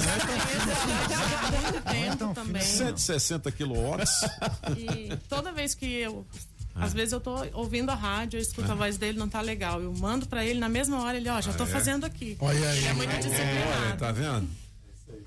há 1.15 1.61
muito 1.61 1.81
tempo 1.83 2.33
também. 2.33 2.61
160 2.61 3.51
quilowatts. 3.51 4.21
E 4.77 5.15
toda 5.27 5.51
vez 5.51 5.73
que 5.75 5.85
eu. 5.85 6.25
Às 6.75 6.93
vezes 6.93 7.11
eu 7.11 7.19
tô 7.19 7.35
ouvindo 7.53 7.89
a 7.89 7.95
rádio, 7.95 8.37
eu 8.37 8.41
escuto 8.41 8.71
a 8.71 8.75
voz 8.75 8.97
dele, 8.97 9.17
não 9.19 9.27
tá 9.27 9.41
legal. 9.41 9.81
Eu 9.81 9.91
mando 9.93 10.25
pra 10.27 10.45
ele 10.45 10.59
na 10.59 10.69
mesma 10.69 11.01
hora, 11.03 11.17
ele, 11.17 11.27
ó, 11.27 11.41
já 11.41 11.51
tô 11.51 11.63
Ah, 11.63 11.67
é? 11.67 11.69
fazendo 11.69 12.05
aqui. 12.05 12.37
Olha 12.39 12.69
aí. 12.69 12.77
Ele 12.77 12.87
é 12.87 12.93
muito 12.93 13.09
Olha, 13.09 13.19
disciplinado. 13.19 13.97
tá 13.97 14.11
vendo? 14.13 14.49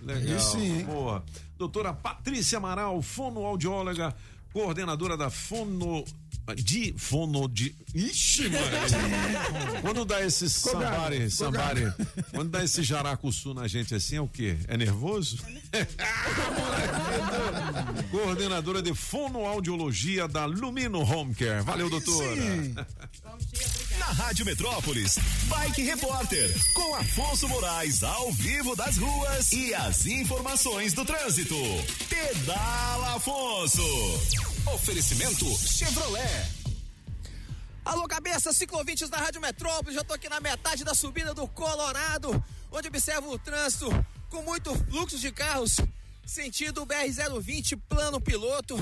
Legal. 0.02 0.32
Aí 0.34 0.40
sim? 0.40 0.84
Boa. 0.84 1.22
Doutora 1.58 1.92
Patrícia 1.92 2.56
Amaral, 2.56 3.02
fonoaudióloga, 3.02 4.14
coordenadora 4.52 5.16
da 5.16 5.30
Fono. 5.30 6.04
De 6.56 6.94
fono 6.96 7.48
de. 7.48 7.74
Ixi, 7.94 8.48
mano. 8.48 8.66
Quando 9.80 10.04
dá 10.04 10.24
esse 10.24 10.46
bravo, 10.70 11.30
sambari, 11.30 11.92
quando 12.32 12.50
dá 12.50 12.64
esse 12.64 12.82
jaracuçu 12.82 13.54
na 13.54 13.68
gente 13.68 13.94
assim, 13.94 14.16
é 14.16 14.20
o 14.20 14.28
quê? 14.28 14.56
É 14.66 14.76
nervoso? 14.76 15.38
coordenadora 18.10 18.82
de 18.82 18.94
fonoaudiologia 18.94 20.26
da 20.26 20.44
Lumino 20.44 21.00
Home 21.00 21.34
Care. 21.34 21.62
Valeu, 21.62 21.88
doutora. 21.88 22.42
Na 23.98 24.06
Rádio 24.06 24.44
Metrópolis, 24.44 25.18
Bike 25.44 25.82
Repórter, 25.82 26.50
com 26.74 26.94
Afonso 26.94 27.48
Moraes 27.48 28.02
ao 28.02 28.32
vivo 28.32 28.74
das 28.74 28.96
ruas 28.96 29.52
e 29.52 29.74
as 29.74 30.06
informações 30.06 30.92
do 30.92 31.04
trânsito. 31.04 31.56
Pedala 32.08 33.16
Afonso. 33.16 34.51
Oferecimento 34.66 35.44
Chevrolet. 35.58 36.46
Alô, 37.84 38.06
cabeça, 38.06 38.52
ciclovintes 38.52 39.10
da 39.10 39.18
Rádio 39.18 39.40
Metrópole, 39.40 39.94
já 39.94 40.04
tô 40.04 40.14
aqui 40.14 40.28
na 40.28 40.40
metade 40.40 40.84
da 40.84 40.94
subida 40.94 41.34
do 41.34 41.48
Colorado, 41.48 42.42
onde 42.70 42.86
observo 42.86 43.32
o 43.32 43.38
trânsito 43.38 43.90
com 44.30 44.40
muito 44.42 44.72
fluxo 44.86 45.18
de 45.18 45.32
carros, 45.32 45.76
sentido 46.24 46.86
BR-020, 46.86 47.78
plano 47.88 48.20
piloto, 48.20 48.76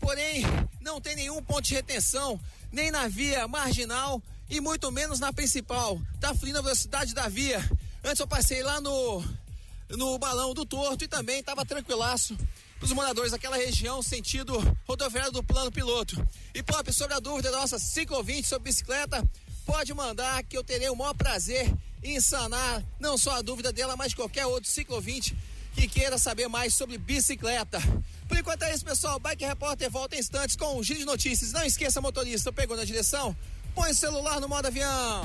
porém 0.00 0.42
não 0.80 1.00
tem 1.02 1.14
nenhum 1.14 1.42
ponto 1.42 1.62
de 1.62 1.74
retenção, 1.74 2.40
nem 2.72 2.90
na 2.90 3.06
via 3.06 3.46
marginal 3.46 4.22
e 4.48 4.58
muito 4.58 4.90
menos 4.90 5.20
na 5.20 5.34
principal. 5.34 6.00
Tá 6.18 6.34
fluindo 6.34 6.58
a 6.58 6.62
velocidade 6.62 7.14
da 7.14 7.28
via. 7.28 7.58
Antes 8.02 8.20
eu 8.20 8.26
passei 8.26 8.62
lá 8.62 8.80
no, 8.80 9.22
no 9.90 10.18
balão 10.18 10.54
do 10.54 10.64
torto 10.64 11.04
e 11.04 11.08
também 11.08 11.42
tava 11.42 11.64
tranquilaço 11.66 12.36
os 12.80 12.92
moradores 12.92 13.32
daquela 13.32 13.56
região, 13.56 14.02
sentido 14.02 14.58
rodoviário 14.86 15.32
do 15.32 15.42
plano 15.42 15.70
piloto. 15.70 16.16
E 16.54 16.62
Pop, 16.62 16.92
sobre 16.92 17.14
a 17.14 17.20
dúvida 17.20 17.50
da 17.50 17.58
nossa 17.58 17.78
ciclovinte 17.78 18.46
sobre 18.46 18.70
bicicleta, 18.70 19.28
pode 19.64 19.92
mandar 19.94 20.42
que 20.44 20.56
eu 20.56 20.64
terei 20.64 20.88
o 20.88 20.96
maior 20.96 21.14
prazer 21.14 21.72
em 22.02 22.20
sanar 22.20 22.82
não 23.00 23.18
só 23.18 23.36
a 23.36 23.42
dúvida 23.42 23.72
dela, 23.72 23.96
mas 23.96 24.14
qualquer 24.14 24.46
outro 24.46 24.70
ciclovinte 24.70 25.36
que 25.74 25.86
queira 25.88 26.16
saber 26.16 26.48
mais 26.48 26.74
sobre 26.74 26.96
bicicleta. 26.96 27.78
Por 28.26 28.38
enquanto 28.38 28.62
é 28.62 28.74
isso, 28.74 28.84
pessoal. 28.84 29.18
Bike 29.18 29.44
Repórter 29.44 29.90
volta 29.90 30.16
em 30.16 30.20
instantes 30.20 30.56
com 30.56 30.78
um 30.78 30.82
giro 30.82 31.00
de 31.00 31.04
notícias. 31.04 31.52
Não 31.52 31.64
esqueça, 31.64 32.00
motorista, 32.00 32.52
pegou 32.52 32.76
na 32.76 32.84
direção? 32.84 33.36
Põe 33.74 33.90
o 33.90 33.94
celular 33.94 34.40
no 34.40 34.48
modo 34.48 34.66
avião. 34.66 35.24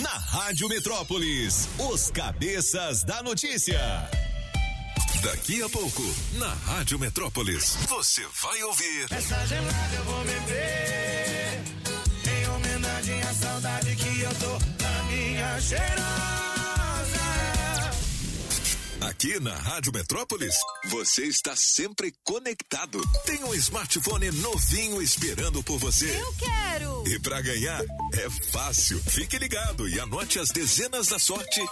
Na 0.00 0.16
Rádio 0.16 0.66
Metrópolis, 0.68 1.68
os 1.78 2.10
cabeças 2.10 3.04
da 3.04 3.22
notícia. 3.22 3.78
Daqui 5.22 5.62
a 5.62 5.68
pouco, 5.68 6.02
na 6.38 6.54
Rádio 6.54 6.98
Metrópolis, 6.98 7.76
você 7.86 8.26
vai 8.42 8.62
ouvir. 8.62 9.06
Essa 9.10 9.46
gelada 9.46 9.94
eu 9.94 10.04
vou 10.04 10.24
beber 10.24 11.60
Em 12.26 12.48
homenagem 12.48 13.20
à 13.20 13.34
saudade 13.34 13.94
que 13.96 14.20
eu 14.20 14.34
tô 14.36 14.58
da 14.82 15.02
minha 15.10 15.60
Aqui 19.00 19.40
na 19.40 19.54
Rádio 19.54 19.92
Metrópolis, 19.94 20.54
você 20.88 21.24
está 21.24 21.56
sempre 21.56 22.12
conectado. 22.22 23.00
Tem 23.24 23.42
um 23.44 23.54
smartphone 23.54 24.30
novinho 24.30 25.00
esperando 25.00 25.62
por 25.62 25.78
você. 25.78 26.10
Eu 26.10 26.34
quero! 26.34 27.08
E 27.08 27.18
para 27.18 27.40
ganhar 27.40 27.82
é 28.12 28.28
fácil. 28.52 29.00
Fique 29.00 29.38
ligado 29.38 29.88
e 29.88 29.98
anote 29.98 30.38
as 30.38 30.50
dezenas 30.50 31.06
da 31.06 31.18
sorte 31.18 31.62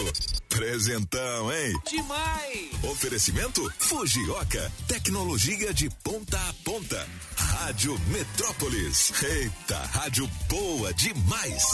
Presentão, 0.49 1.51
hein? 1.51 1.73
Demais! 1.89 2.71
Oferecimento 2.85 3.73
Fujioka, 3.79 4.71
tecnologia 4.87 5.73
de 5.73 5.89
ponta 6.03 6.39
a 6.39 6.53
ponta. 6.65 7.09
Rádio 7.35 7.99
Metrópolis. 8.09 9.13
Eita, 9.23 9.79
rádio 9.87 10.27
boa 10.49 10.93
demais. 10.93 11.65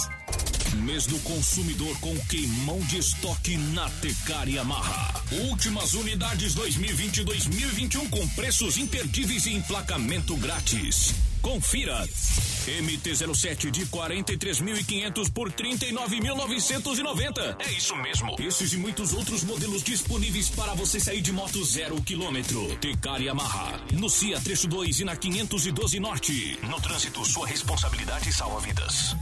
Mês 0.77 1.07
do 1.07 1.19
consumidor 1.21 1.99
com 2.01 2.15
queimão 2.27 2.79
de 2.81 2.99
estoque 2.99 3.57
na 3.57 3.89
Tecar 3.89 4.49
Yamaha. 4.49 5.23
Últimas 5.49 5.95
unidades 5.95 6.55
2020 6.55 7.19
e 7.19 7.25
2021 7.25 8.11
com 8.11 8.29
preços 8.29 8.77
imperdíveis 8.77 9.47
e 9.47 9.55
emplacamento 9.55 10.37
grátis. 10.37 11.15
Confira. 11.41 12.07
MT-07 12.67 13.71
de 13.71 13.87
43.500 13.87 15.33
por 15.33 15.51
39.990. 15.53 17.57
É 17.61 17.73
isso 17.73 17.97
mesmo. 17.97 18.37
Esses 18.39 18.73
e 18.73 18.77
muitos 18.77 19.15
outros 19.15 19.45
modelos 19.45 19.83
disponíveis 19.83 20.51
para 20.51 20.75
você 20.75 21.01
sair 21.01 21.23
de 21.23 21.33
moto 21.33 21.65
zero 21.65 22.01
quilômetro. 22.03 22.77
Tecar 22.77 23.23
Yamaha. 23.23 23.81
No 23.93 24.11
CIA 24.11 24.41
Trecho 24.41 24.69
2 24.69 25.01
e 25.01 25.05
na 25.05 25.17
512 25.17 25.99
Norte. 26.01 26.59
No 26.69 26.79
trânsito, 26.81 27.25
sua 27.25 27.47
responsabilidade 27.47 28.31
salva 28.33 28.61
vidas. 28.61 29.17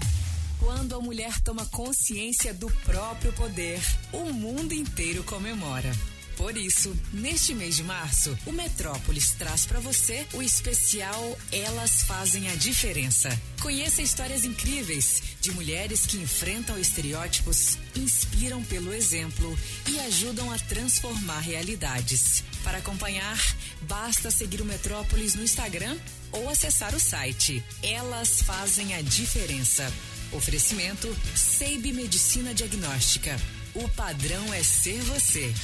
Quando 0.65 0.95
a 0.95 1.01
mulher 1.01 1.39
toma 1.41 1.67
consciência 1.67 2.55
do 2.55 2.71
próprio 2.87 3.31
poder, 3.35 3.79
o 4.15 4.33
mundo 4.33 4.73
inteiro 4.73 5.23
comemora. 5.23 5.93
Por 6.39 6.57
isso, 6.57 6.97
neste 7.13 7.55
mês 7.55 7.77
de 7.77 7.83
março, 7.83 8.37
o 8.47 8.51
Metrópolis 8.51 9.33
traz 9.33 9.67
para 9.67 9.79
você 9.79 10.27
o 10.33 10.43
especial 10.43 11.39
Elas 11.53 12.05
Fazem 12.05 12.49
a 12.49 12.55
Diferença. 12.55 13.29
Conheça 13.61 14.01
histórias 14.01 14.43
incríveis 14.43 15.23
de 15.39 15.53
mulheres 15.53 16.07
que 16.07 16.17
enfrentam 16.17 16.79
estereótipos, 16.79 17.77
inspiram 17.95 18.65
pelo 18.65 18.93
exemplo 18.95 19.57
e 19.87 20.01
ajudam 20.01 20.51
a 20.51 20.59
transformar 20.59 21.41
realidades. 21.41 22.43
Para 22.65 22.79
acompanhar, 22.79 23.39
basta 23.83 24.31
seguir 24.31 24.63
o 24.63 24.65
Metrópolis 24.65 25.35
no 25.35 25.43
Instagram 25.43 25.97
ou 26.33 26.49
acessar 26.49 26.95
o 26.95 27.01
site 27.01 27.63
Elas 27.83 28.41
Fazem 28.41 28.95
a 28.95 29.03
Diferença. 29.03 29.93
Oferecimento 30.35 31.17
Seib 31.37 31.93
Medicina 31.93 32.53
Diagnóstica. 32.53 33.37
O 33.73 33.89
padrão 33.91 34.53
é 34.53 34.65
ser 34.65 35.01
você. 35.03 35.55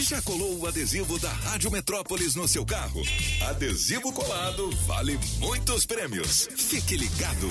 Já 0.00 0.20
colou 0.20 0.58
o 0.58 0.66
adesivo 0.66 1.18
da 1.18 1.32
Rádio 1.32 1.70
Metrópolis 1.70 2.34
no 2.34 2.46
seu 2.46 2.66
carro? 2.66 3.02
Adesivo 3.48 4.12
colado 4.12 4.70
vale 4.86 5.18
muitos 5.38 5.86
prêmios. 5.86 6.46
Fique 6.56 6.94
ligado. 6.94 7.48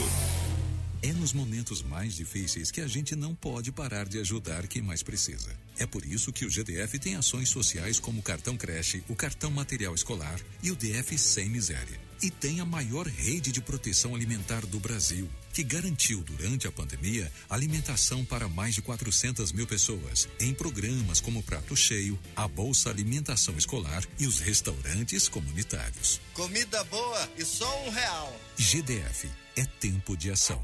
É 1.02 1.12
nos 1.12 1.34
momentos 1.34 1.82
mais 1.82 2.14
difíceis 2.14 2.70
que 2.70 2.80
a 2.80 2.88
gente 2.88 3.16
não 3.16 3.34
pode 3.34 3.72
parar 3.72 4.08
de 4.08 4.20
ajudar 4.20 4.68
quem 4.68 4.82
mais 4.82 5.02
precisa. 5.02 5.50
É 5.80 5.88
por 5.88 6.06
isso 6.06 6.32
que 6.32 6.46
o 6.46 6.50
GDF 6.50 7.00
tem 7.00 7.16
ações 7.16 7.50
sociais 7.50 8.00
como 8.00 8.20
o 8.20 8.24
cartão 8.24 8.56
creche, 8.56 9.04
o 9.10 9.16
cartão 9.16 9.50
material 9.50 9.96
escolar 9.96 10.40
e 10.62 10.70
o 10.70 10.76
DF 10.76 11.18
Sem 11.18 11.50
Miséria. 11.50 12.00
E 12.24 12.32
tem 12.32 12.62
a 12.62 12.66
maior 12.66 13.06
rede 13.06 13.52
de 13.52 13.62
proteção 13.62 14.16
alimentar 14.16 14.66
do 14.66 14.80
Brasil, 14.80 15.30
que 15.52 15.62
garantiu 15.62 16.22
durante 16.22 16.66
a 16.66 16.72
pandemia 16.72 17.30
alimentação 17.50 18.24
para 18.24 18.48
mais 18.48 18.74
de 18.74 18.82
400 18.82 19.52
mil 19.52 19.68
pessoas, 19.68 20.30
em 20.40 20.54
programas 20.54 21.20
como 21.20 21.44
Prato 21.44 21.76
Cheio, 21.76 22.18
a 22.34 22.48
Bolsa 22.48 22.90
Alimentação 22.90 23.58
Escolar 23.58 24.04
e 24.18 24.26
os 24.26 24.40
restaurantes 24.40 25.28
comunitários. 25.28 26.22
Comida 26.34 26.82
boa 26.86 27.30
e 27.38 27.44
só 27.44 27.86
um 27.86 27.90
real. 27.90 28.40
GDF 28.58 29.30
é 29.58 29.66
tempo 29.66 30.16
de 30.16 30.32
ação. 30.32 30.64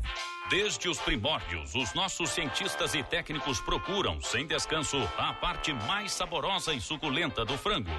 Desde 0.50 0.90
os 0.90 0.98
primórdios, 0.98 1.76
os 1.76 1.94
nossos 1.94 2.32
cientistas 2.32 2.96
e 2.96 3.04
técnicos 3.04 3.62
procuram, 3.62 4.20
sem 4.20 4.48
descanso, 4.48 4.98
a 5.16 5.32
parte 5.32 5.72
mais 5.72 6.12
saborosa 6.12 6.74
e 6.74 6.82
suculenta 6.82 7.46
do 7.46 7.56
frango. 7.56 7.92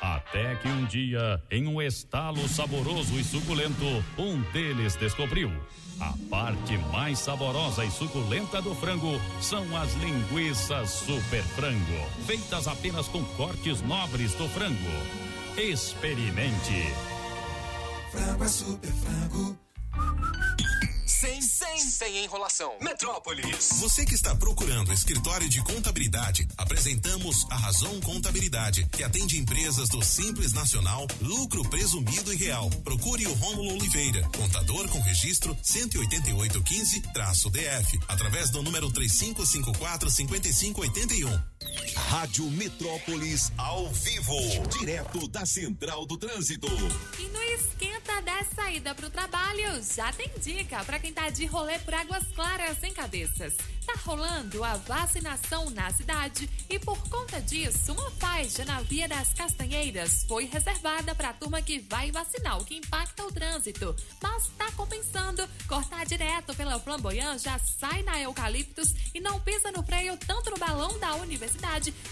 Até 0.00 0.54
que 0.54 0.68
um 0.68 0.84
dia, 0.84 1.42
em 1.50 1.66
um 1.66 1.82
estalo 1.82 2.48
saboroso 2.48 3.18
e 3.18 3.24
suculento, 3.24 3.84
um 4.16 4.40
deles 4.52 4.94
descobriu. 4.94 5.50
A 5.98 6.14
parte 6.30 6.78
mais 6.92 7.18
saborosa 7.18 7.84
e 7.84 7.90
suculenta 7.90 8.62
do 8.62 8.72
frango 8.76 9.20
são 9.40 9.76
as 9.76 9.92
linguiças 9.94 10.90
super 10.90 11.42
frango, 11.42 12.08
feitas 12.24 12.68
apenas 12.68 13.08
com 13.08 13.24
cortes 13.34 13.82
nobres 13.82 14.32
do 14.34 14.48
frango. 14.50 14.76
Experimente. 15.56 16.84
Frango 18.12 18.44
é 18.44 18.48
super 18.48 18.92
frango. 18.92 19.58
Sem, 21.18 21.40
sem, 21.40 21.78
sem 21.78 22.24
enrolação. 22.24 22.74
Metrópolis. 22.78 23.70
Você 23.80 24.04
que 24.04 24.14
está 24.14 24.36
procurando 24.36 24.92
escritório 24.92 25.48
de 25.48 25.64
contabilidade, 25.64 26.46
apresentamos 26.58 27.46
a 27.50 27.56
Razão 27.56 27.98
Contabilidade, 28.02 28.86
que 28.92 29.02
atende 29.02 29.38
empresas 29.38 29.88
do 29.88 30.04
Simples 30.04 30.52
Nacional, 30.52 31.06
lucro 31.22 31.66
presumido 31.70 32.34
e 32.34 32.36
real. 32.36 32.68
Procure 32.84 33.26
o 33.26 33.32
Rômulo 33.32 33.72
Oliveira, 33.72 34.28
contador 34.36 34.86
com 34.90 35.00
registro 35.00 35.56
18815-DF, 35.56 37.98
através 38.08 38.50
do 38.50 38.62
número 38.62 38.92
3554-5581. 38.92 41.55
Rádio 41.94 42.44
Metrópolis 42.50 43.50
ao 43.56 43.88
vivo, 43.88 44.36
direto 44.78 45.26
da 45.28 45.46
Central 45.46 46.04
do 46.06 46.16
Trânsito. 46.16 46.68
E 47.18 47.22
no 47.28 47.42
esquenta 47.42 48.20
da 48.22 48.44
saída 48.44 48.94
pro 48.94 49.10
trabalho, 49.10 49.82
já 49.82 50.12
tem 50.12 50.30
dica 50.40 50.84
para 50.84 50.98
quem 50.98 51.12
tá 51.12 51.30
de 51.30 51.46
rolê 51.46 51.78
por 51.78 51.94
Águas 51.94 52.24
Claras 52.34 52.82
em 52.82 52.92
Cabeças. 52.92 53.54
Tá 53.86 53.94
rolando 54.04 54.64
a 54.64 54.74
vacinação 54.74 55.70
na 55.70 55.92
cidade 55.92 56.50
e 56.68 56.78
por 56.78 56.98
conta 57.08 57.40
disso, 57.40 57.92
uma 57.92 58.10
faixa 58.12 58.64
na 58.64 58.80
Via 58.82 59.08
das 59.08 59.32
Castanheiras 59.32 60.24
foi 60.26 60.44
reservada 60.44 61.14
para 61.14 61.30
a 61.30 61.32
turma 61.32 61.62
que 61.62 61.78
vai 61.78 62.10
vacinar, 62.10 62.58
o 62.58 62.64
que 62.64 62.76
impacta 62.76 63.24
o 63.24 63.32
trânsito. 63.32 63.94
Mas 64.20 64.48
tá 64.58 64.70
compensando, 64.72 65.48
cortar 65.68 66.04
direto 66.04 66.54
pela 66.54 66.80
Flamboyant 66.80 67.38
já 67.38 67.58
sai 67.58 68.02
na 68.02 68.20
Eucaliptus 68.20 68.92
e 69.14 69.20
não 69.20 69.40
pisa 69.40 69.70
no 69.70 69.84
freio 69.84 70.16
tanto 70.16 70.50
no 70.50 70.58
balão 70.58 70.98
da 70.98 71.14
universidade 71.14 71.45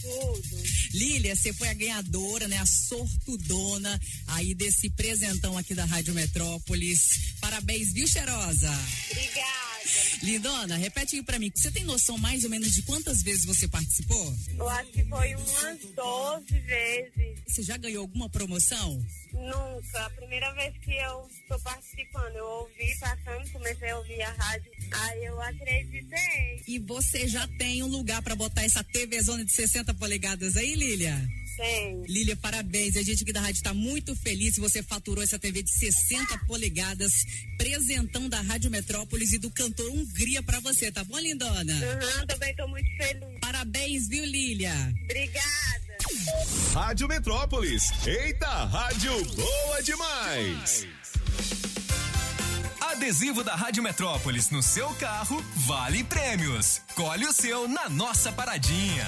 Tudo. 0.02 0.64
Lília, 0.94 1.36
você 1.36 1.52
foi 1.52 1.70
a 1.70 1.74
ganhadora, 1.74 2.48
né? 2.48 2.58
A 2.58 2.66
sortudona 2.66 4.00
aí 4.28 4.54
desse 4.54 4.90
presentão 4.92 5.58
aqui 5.58 5.74
da 5.74 5.86
Rádio 5.86 6.14
Metrópolis. 6.14 7.34
Parabéns, 7.42 7.92
viu, 7.92 8.08
cheirosa? 8.08 8.72
Obrigada. 9.10 9.75
Lindona, 10.22 10.76
repete 10.76 11.16
aí 11.16 11.24
pra 11.24 11.40
mim. 11.40 11.52
Você 11.54 11.72
tem 11.72 11.84
noção 11.84 12.18
mais 12.18 12.44
ou 12.44 12.50
menos 12.50 12.74
de 12.74 12.82
quantas 12.84 13.22
vezes 13.22 13.46
você 13.46 13.68
participou? 13.68 14.34
Eu 14.58 14.70
acho 14.70 14.92
que 14.92 15.04
foi 15.06 15.36
umas 15.36 15.80
12 15.96 16.60
vezes. 16.60 17.40
Você 17.48 17.64
já 17.64 17.78
ganhou 17.78 18.02
alguma 18.02 18.30
promoção? 18.30 19.06
Nunca. 19.36 20.06
A 20.06 20.10
primeira 20.12 20.54
vez 20.54 20.78
que 20.80 20.92
eu 20.92 21.28
estou 21.30 21.60
participando, 21.60 22.36
eu 22.36 22.46
ouvi 22.46 23.00
passando, 23.00 23.52
comecei 23.52 23.90
a 23.90 23.98
ouvir 23.98 24.22
a 24.22 24.32
rádio. 24.32 24.72
Aí 24.92 25.26
eu 25.26 25.42
acreditei. 25.42 26.64
E 26.68 26.80
você 26.80 27.28
já 27.28 27.48
tem 27.58 27.84
um 27.84 27.88
lugar 27.88 28.22
pra 28.22 28.36
botar 28.36 28.64
essa 28.64 28.84
TV 28.84 29.22
zona 29.22 29.44
de 29.46 29.52
60 29.52 29.94
polegadas 29.94 30.56
aí, 30.58 30.76
Lília? 30.76 31.16
Tem. 31.56 32.04
Lília, 32.04 32.36
parabéns. 32.36 32.98
A 32.98 33.04
gente 33.04 33.24
aqui 33.24 33.32
da 33.32 33.40
rádio 33.40 33.60
está 33.60 33.74
muito 33.74 34.16
feliz. 34.16 34.58
Você 34.58 34.84
faturou 34.84 35.24
essa 35.24 35.40
TV 35.40 35.64
de 35.64 35.72
60 35.72 36.38
polegadas, 36.46 37.14
presentão 37.58 38.28
da 38.28 38.42
Rádio 38.42 38.70
Metrópolis 38.70 39.32
e 39.34 39.38
do 39.38 39.50
cantor 39.50 39.90
Hungria 39.92 40.44
pra 40.44 40.60
você, 40.60 40.92
tá 40.92 41.04
bom, 41.04 41.18
lindona? 41.18 41.74
Uhum, 41.74 42.28
também 42.28 42.56
tô 42.56 42.68
muito 42.68 42.90
feliz. 42.98 43.40
Parabéns, 43.40 44.08
viu, 44.10 44.26
Lília? 44.26 44.74
Obrigada. 45.04 45.85
Rádio 46.74 47.08
Metrópolis. 47.08 47.92
Eita, 48.06 48.66
rádio 48.66 49.12
boa 49.34 49.82
demais. 49.82 50.88
Adesivo 52.80 53.44
da 53.44 53.56
Rádio 53.56 53.82
Metrópolis 53.82 54.52
no 54.52 54.62
seu 54.62 54.90
carro 54.96 55.44
vale 55.68 56.04
prêmios. 56.04 56.82
Colhe 56.96 57.26
o 57.26 57.34
seu 57.34 57.68
na 57.68 57.90
nossa 57.90 58.32
paradinha. 58.32 59.06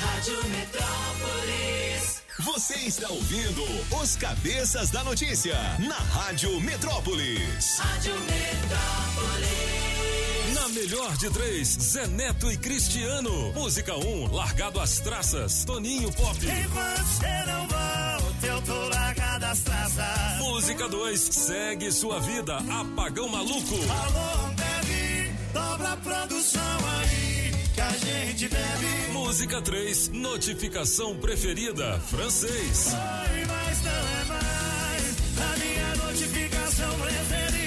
Rádio 0.00 0.42
Metrópolis. 0.48 2.22
Você 2.38 2.74
está 2.76 3.08
ouvindo 3.10 3.62
os 4.00 4.16
Cabeças 4.16 4.90
da 4.90 5.04
Notícia 5.04 5.54
na 5.78 5.96
Rádio 5.96 6.60
Metrópolis. 6.62 7.78
Rádio 7.78 8.14
Metrópolis. 8.20 9.89
Na 10.60 10.68
melhor 10.68 11.16
de 11.16 11.30
três, 11.30 11.68
Zé 11.68 12.06
Neto 12.06 12.52
e 12.52 12.56
Cristiano. 12.58 13.50
Música 13.54 13.96
1, 13.96 14.06
um, 14.06 14.30
largado 14.30 14.78
às 14.78 15.00
traças, 15.00 15.64
Toninho 15.64 16.12
Pop. 16.12 16.36
Enquanto 16.36 17.06
você 17.06 17.44
não 17.46 17.66
volta, 17.66 18.46
eu 18.46 18.60
tô 18.60 18.88
largado 18.90 19.46
às 19.46 19.60
traças. 19.60 20.38
Música 20.40 20.86
2, 20.86 21.18
segue 21.18 21.90
sua 21.90 22.20
vida, 22.20 22.58
Apagão 22.58 23.30
Maluco. 23.30 23.74
Alô, 23.74 24.52
bebe, 24.52 25.32
dobra 25.54 25.92
a 25.92 25.96
produção 25.96 26.78
aí, 26.98 27.52
que 27.74 27.80
a 27.80 27.90
gente 27.92 28.48
bebe. 28.50 29.12
Música 29.12 29.62
3, 29.62 30.08
notificação 30.10 31.16
preferida, 31.16 31.98
francês. 32.00 32.92
Oi, 32.92 33.46
mas 33.46 33.82
não 33.82 33.92
é 33.92 34.24
mais 34.28 35.14
a 35.40 35.56
minha 35.56 35.96
notificação 36.04 36.98
preferida. 36.98 37.59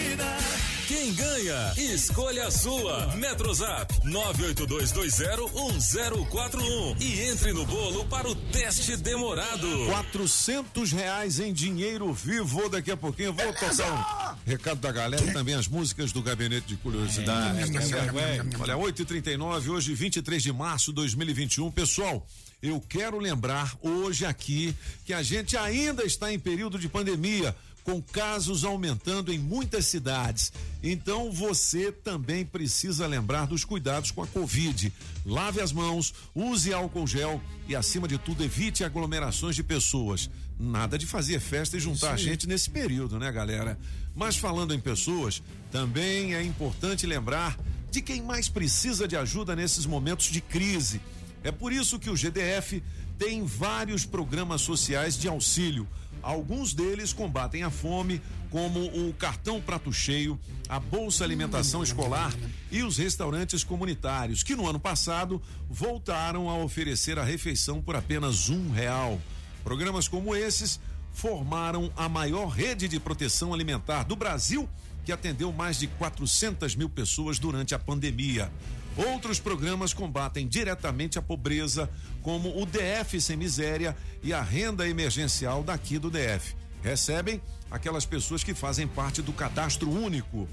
Quem 1.03 1.13
ganha? 1.15 1.73
Escolha 1.75 2.47
a 2.47 2.51
sua. 2.51 3.13
Metrozap 3.17 3.93
982201041 4.07 7.01
e 7.01 7.23
entre 7.23 7.51
no 7.51 7.65
bolo 7.65 8.05
para 8.05 8.29
o 8.29 8.33
teste 8.33 8.95
demorado. 8.95 9.67
Quatrocentos 9.87 10.93
reais 10.93 11.41
em 11.41 11.51
dinheiro 11.51 12.13
vivo. 12.13 12.69
Daqui 12.69 12.89
a 12.89 12.95
pouquinho 12.95 13.27
eu 13.27 13.33
vou 13.33 13.51
tocar 13.51 13.91
um 13.91 14.35
recado 14.49 14.79
da 14.79 14.93
galera 14.93 15.25
e 15.25 15.33
também 15.33 15.55
as 15.55 15.67
músicas 15.67 16.13
do 16.13 16.21
Gabinete 16.21 16.67
de 16.67 16.77
Curiosidades. 16.77 17.69
tá 17.69 17.81
certo? 17.81 18.15
Olha, 18.61 18.77
8h39, 18.77 19.71
hoje 19.71 19.93
23 19.93 20.41
de 20.41 20.53
março 20.53 20.91
de 20.91 20.95
2021. 20.95 21.69
Pessoal, 21.69 22.25
eu 22.61 22.79
quero 22.79 23.19
lembrar 23.19 23.75
hoje 23.81 24.25
aqui 24.25 24.73
que 25.03 25.13
a 25.13 25.21
gente 25.21 25.57
ainda 25.57 26.05
está 26.05 26.31
em 26.31 26.39
período 26.39 26.79
de 26.79 26.87
pandemia 26.87 27.53
com 27.83 28.01
casos 28.01 28.63
aumentando 28.63 29.31
em 29.31 29.37
muitas 29.37 29.85
cidades. 29.85 30.51
Então 30.81 31.31
você 31.31 31.91
também 31.91 32.45
precisa 32.45 33.05
lembrar 33.05 33.45
dos 33.45 33.65
cuidados 33.65 34.11
com 34.11 34.23
a 34.23 34.27
Covid. 34.27 34.91
Lave 35.25 35.61
as 35.61 35.71
mãos, 35.71 36.13
use 36.33 36.73
álcool 36.73 37.07
gel 37.07 37.41
e, 37.67 37.75
acima 37.75 38.07
de 38.07 38.17
tudo, 38.17 38.43
evite 38.43 38.83
aglomerações 38.83 39.55
de 39.55 39.63
pessoas. 39.63 40.29
Nada 40.59 40.97
de 40.97 41.05
fazer 41.05 41.39
festa 41.39 41.77
e 41.77 41.79
juntar 41.79 42.17
gente 42.17 42.47
nesse 42.47 42.69
período, 42.69 43.19
né, 43.19 43.31
galera? 43.31 43.77
Mas 44.15 44.37
falando 44.37 44.73
em 44.73 44.79
pessoas, 44.79 45.41
também 45.71 46.35
é 46.35 46.43
importante 46.43 47.05
lembrar 47.05 47.57
de 47.89 48.01
quem 48.01 48.21
mais 48.21 48.47
precisa 48.49 49.07
de 49.07 49.15
ajuda 49.15 49.55
nesses 49.55 49.85
momentos 49.85 50.27
de 50.27 50.41
crise. 50.41 51.01
É 51.43 51.51
por 51.51 51.73
isso 51.73 51.99
que 51.99 52.09
o 52.09 52.15
GDF 52.15 52.81
tem 53.17 53.45
vários 53.45 54.05
programas 54.05 54.61
sociais 54.61 55.17
de 55.17 55.27
auxílio. 55.27 55.87
Alguns 56.23 56.73
deles 56.73 57.11
combatem 57.11 57.63
a 57.63 57.69
fome, 57.69 58.21
como 58.49 58.79
o 58.79 59.13
cartão 59.13 59.59
prato 59.59 59.91
cheio, 59.91 60.39
a 60.69 60.79
bolsa 60.79 61.25
alimentação 61.25 61.83
escolar 61.83 62.33
e 62.71 62.81
os 62.81 62.97
restaurantes 62.97 63.61
comunitários, 63.61 64.41
que 64.41 64.55
no 64.55 64.65
ano 64.65 64.79
passado 64.79 65.41
voltaram 65.69 66.49
a 66.49 66.55
oferecer 66.55 67.19
a 67.19 67.23
refeição 67.25 67.81
por 67.81 67.97
apenas 67.97 68.49
um 68.49 68.71
real. 68.71 69.19
Programas 69.65 70.07
como 70.07 70.33
esses 70.33 70.79
formaram 71.11 71.91
a 71.95 72.07
maior 72.07 72.47
rede 72.47 72.87
de 72.87 73.01
proteção 73.01 73.53
alimentar 73.53 74.03
do 74.03 74.15
Brasil, 74.15 74.67
que 75.03 75.11
atendeu 75.11 75.51
mais 75.51 75.77
de 75.77 75.87
400 75.87 76.73
mil 76.75 76.87
pessoas 76.87 77.37
durante 77.37 77.75
a 77.75 77.79
pandemia. 77.79 78.49
Outros 78.95 79.39
programas 79.39 79.93
combatem 79.93 80.47
diretamente 80.47 81.17
a 81.17 81.21
pobreza, 81.21 81.89
como 82.21 82.61
o 82.61 82.65
DF 82.65 83.19
Sem 83.19 83.35
Miséria 83.35 83.95
e 84.21 84.33
a 84.33 84.41
renda 84.41 84.87
emergencial 84.87 85.63
daqui 85.63 85.97
do 85.97 86.11
DF. 86.11 86.55
Recebem 86.83 87.41
aquelas 87.71 88.05
pessoas 88.05 88.43
que 88.43 88.53
fazem 88.53 88.87
parte 88.87 89.21
do 89.21 89.33
cadastro 89.33 89.89
único. 89.89 90.47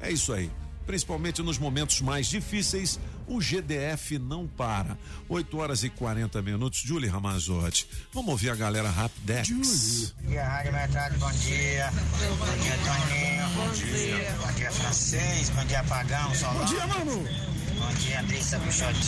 É 0.00 0.10
isso 0.10 0.32
aí. 0.32 0.50
Principalmente 0.86 1.42
nos 1.42 1.56
momentos 1.56 2.00
mais 2.00 2.26
difíceis, 2.26 2.98
o 3.26 3.40
GDF 3.40 4.18
não 4.18 4.46
para. 4.46 4.98
8 5.28 5.56
horas 5.56 5.82
e 5.82 5.88
40 5.88 6.42
minutos. 6.42 6.80
Julie 6.80 7.08
Ramazotti. 7.08 7.88
Vamos 8.12 8.30
ouvir 8.30 8.50
a 8.50 8.54
galera 8.54 8.90
Rapidex. 8.90 10.12
Bom 10.20 10.28
dia, 10.28 10.44
Rádio 10.44 10.72
Metrado, 10.72 11.18
bom 11.18 11.30
dia. 11.32 11.90
Bom 11.90 12.62
dia, 12.62 12.78
Toninho. 12.84 13.48
Bom 13.54 13.72
dia. 13.72 14.36
Bom 14.40 14.52
dia, 14.52 14.72
Francês. 14.72 15.48
Bom 15.50 15.64
dia, 15.64 15.82
Pagão, 15.84 16.34
Solão. 16.34 16.58
Bom 16.58 16.64
dia, 16.66 16.86
mano. 16.86 17.63
Bom 17.78 17.92
dia, 17.94 18.20
Andressa 18.20 18.58
Buchote. 18.58 18.98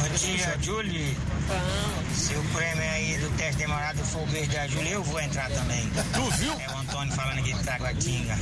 Bom 0.00 0.08
dia, 0.16 0.58
Julie. 0.60 1.16
Se 2.14 2.34
o 2.34 2.42
prêmio 2.52 2.82
aí 2.82 3.18
do 3.18 3.30
teste 3.36 3.56
demorado 3.58 3.98
for 4.04 4.22
o 4.22 4.26
beijo 4.26 4.50
da 4.50 4.66
Julie, 4.66 4.92
eu 4.92 5.02
vou 5.02 5.20
entrar 5.20 5.50
também. 5.50 5.90
Tu 6.12 6.30
viu? 6.38 6.52
É 6.52 6.68
o 6.70 6.78
Antônio 6.78 7.12
falando 7.14 7.38
aqui 7.38 7.52
de 7.52 7.62
Taguatinga. 7.64 8.36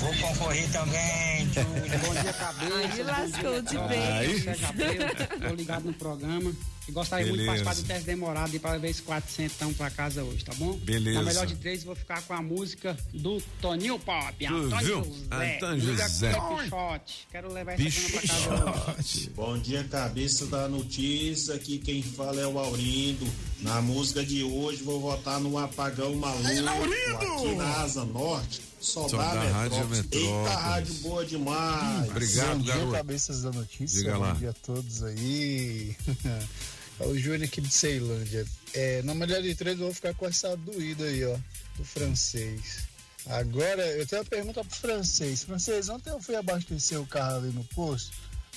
Vou 0.00 0.14
concorrer 0.16 0.68
também, 0.70 1.48
Julie. 1.52 1.98
Bom 1.98 2.14
dia, 2.22 2.32
cabeça. 2.32 2.76
Aí 2.76 3.02
lascou 3.02 3.62
de 3.62 3.74
Gabriel. 3.74 5.48
Tô 5.48 5.54
ligado 5.54 5.84
no 5.84 5.94
programa. 5.94 6.52
Gostaria 6.90 7.26
muito 7.26 7.40
de 7.40 7.46
Beleza. 7.46 7.64
participar 7.64 7.82
do 7.86 7.88
teste 7.94 8.06
demorado 8.06 8.54
e 8.54 8.58
para 8.58 8.78
ver 8.78 8.90
esse 8.90 9.02
400 9.02 9.76
pra 9.76 9.90
casa 9.90 10.22
hoje, 10.24 10.44
tá 10.44 10.52
bom? 10.54 10.72
Beleza. 10.78 11.18
Na 11.18 11.24
melhor 11.24 11.46
de 11.46 11.54
três, 11.56 11.84
vou 11.84 11.94
ficar 11.94 12.22
com 12.22 12.34
a 12.34 12.42
música 12.42 12.96
do 13.12 13.40
Toninho 13.60 13.98
Pop. 13.98 14.46
Antônio? 14.46 15.04
José. 15.04 15.56
Antônio 15.56 15.84
Música 15.84 16.08
José. 16.08 16.32
Pichote. 16.62 17.28
Quero 17.30 17.52
levar 17.52 17.80
essa 17.80 18.00
cama 18.00 18.10
pra 18.10 18.28
casa 18.28 18.94
hoje. 18.98 19.30
Bom 19.34 19.58
dia, 19.58 19.84
cabeça 19.84 20.46
da 20.46 20.68
notícia. 20.68 21.54
Aqui 21.54 21.78
quem 21.78 22.02
fala 22.02 22.40
é 22.40 22.46
o 22.46 22.58
Aurindo. 22.58 23.26
Na 23.60 23.80
música 23.82 24.24
de 24.24 24.42
hoje 24.42 24.82
vou 24.82 25.00
votar 25.00 25.38
no 25.40 25.58
Apagão 25.58 26.14
Maluco. 26.14 26.46
Aqui 26.46 27.54
na 27.56 27.80
Asa 27.82 28.04
Norte. 28.04 28.62
Só, 28.80 29.06
Só 29.06 29.18
dá 29.18 29.34
dá 29.34 29.42
Rádio 29.50 29.86
Metrópolis. 29.88 30.26
Eita, 30.46 30.56
rádio 30.58 30.94
boa 30.94 31.26
demais. 31.26 32.08
Obrigado, 32.08 32.56
Bom 32.56 32.62
dia, 32.62 32.74
garoto. 32.74 32.92
cabeças 32.92 33.42
da 33.42 33.50
notícia. 33.52 33.98
Diga 33.98 34.14
Bom 34.14 34.20
lá. 34.20 34.32
dia 34.32 34.50
a 34.50 34.52
todos 34.54 35.02
aí. 35.02 35.94
é 37.00 37.04
o 37.06 37.18
Júnior 37.18 37.44
aqui 37.44 37.60
de 37.60 37.70
Ceilândia. 37.72 38.46
É, 38.74 39.02
na 39.02 39.14
melhor 39.14 39.42
de 39.42 39.54
três, 39.54 39.78
eu 39.78 39.86
vou 39.86 39.94
ficar 39.94 40.14
com 40.14 40.26
essa 40.26 40.56
doída 40.56 41.04
aí, 41.04 41.24
ó, 41.24 41.36
do 41.76 41.84
francês. 41.84 42.88
Agora, 43.26 43.82
eu 43.86 44.06
tenho 44.06 44.22
uma 44.22 44.28
pergunta 44.28 44.64
pro 44.64 44.76
francês. 44.76 45.42
Francês, 45.42 45.88
ontem 45.88 46.10
eu 46.10 46.20
fui 46.20 46.36
abastecer 46.36 47.00
o 47.00 47.06
carro 47.06 47.38
ali 47.38 47.48
no 47.52 47.64
posto 47.64 48.12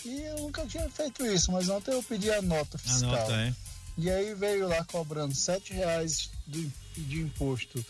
e 0.05 0.21
eu 0.21 0.37
nunca 0.39 0.65
tinha 0.65 0.89
feito 0.89 1.25
isso, 1.25 1.51
mas 1.51 1.67
ontem 1.69 1.91
eu 1.91 2.03
pedi 2.03 2.31
a 2.31 2.41
nota 2.41 2.77
A 2.77 2.79
fiscal. 2.79 3.09
nota, 3.11 3.33
é. 3.33 3.53
E 3.97 4.09
aí 4.09 4.33
veio 4.33 4.67
lá 4.67 4.83
cobrando 4.85 5.35
sete 5.35 5.73
reais 5.73 6.29
do- 6.47 6.71
de 6.95 7.21
imposto 7.21 7.83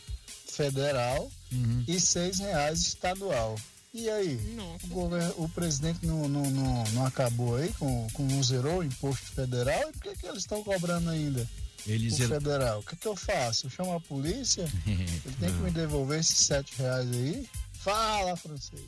federal 0.52 1.32
Uhum. 1.52 1.84
e 1.88 2.00
seis 2.00 2.40
reais 2.40 2.80
estadual. 2.82 3.56
E 3.94 4.10
aí? 4.10 4.40
O, 4.86 4.88
governo, 4.88 5.34
o 5.38 5.48
presidente 5.50 6.04
não, 6.06 6.28
não, 6.28 6.50
não, 6.50 6.84
não 6.94 7.06
acabou 7.06 7.56
aí 7.58 7.72
com, 7.78 8.08
com 8.14 8.24
não 8.26 8.42
zerou 8.42 8.80
o 8.80 8.84
imposto 8.84 9.26
federal? 9.28 9.90
E 9.90 9.94
por 9.94 10.02
que, 10.02 10.16
que 10.18 10.26
eles 10.26 10.40
estão 10.40 10.64
cobrando 10.64 11.10
ainda? 11.12 11.48
Ele 11.86 12.08
o 12.08 12.12
zerou- 12.12 12.40
federal. 12.40 12.80
O 12.80 12.84
que, 12.84 12.96
que 12.96 13.08
eu 13.08 13.16
faço? 13.16 13.68
Eu 13.68 13.70
chamo 13.70 13.94
a 13.94 14.00
polícia? 14.00 14.68
Ele 14.88 15.36
tem 15.40 15.50
que 15.54 15.60
me 15.62 15.70
devolver 15.72 16.20
esses 16.20 16.38
sete 16.40 16.74
reais 16.78 17.08
aí? 17.12 17.48
Fala, 17.74 18.36
francês. 18.36 18.82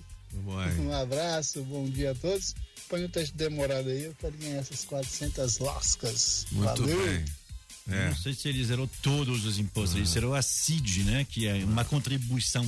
Vai. 0.43 0.73
Um 0.79 0.91
abraço, 0.93 1.63
bom 1.63 1.85
dia 1.87 2.11
a 2.11 2.15
todos. 2.15 2.55
Põe 2.89 3.03
o 3.03 3.09
teste 3.09 3.35
demorado 3.35 3.89
aí, 3.89 4.05
eu 4.05 4.15
quero 4.15 4.35
ganhar 4.37 4.57
essas 4.57 4.83
400 4.85 5.59
lascas. 5.59 6.45
Muito 6.51 6.81
Valeu. 6.81 7.05
bem. 7.05 7.25
É. 7.87 8.09
Não 8.09 8.15
sei 8.17 8.33
se 8.33 8.49
ele 8.49 8.65
zerou 8.65 8.89
todos 9.03 9.45
os 9.45 9.59
impostos, 9.59 9.95
ele 9.95 10.05
zerou 10.07 10.33
a 10.33 10.41
CID, 10.41 11.03
né? 11.03 11.25
Que 11.29 11.47
é 11.47 11.63
uma 11.63 11.85
contribuição. 11.85 12.65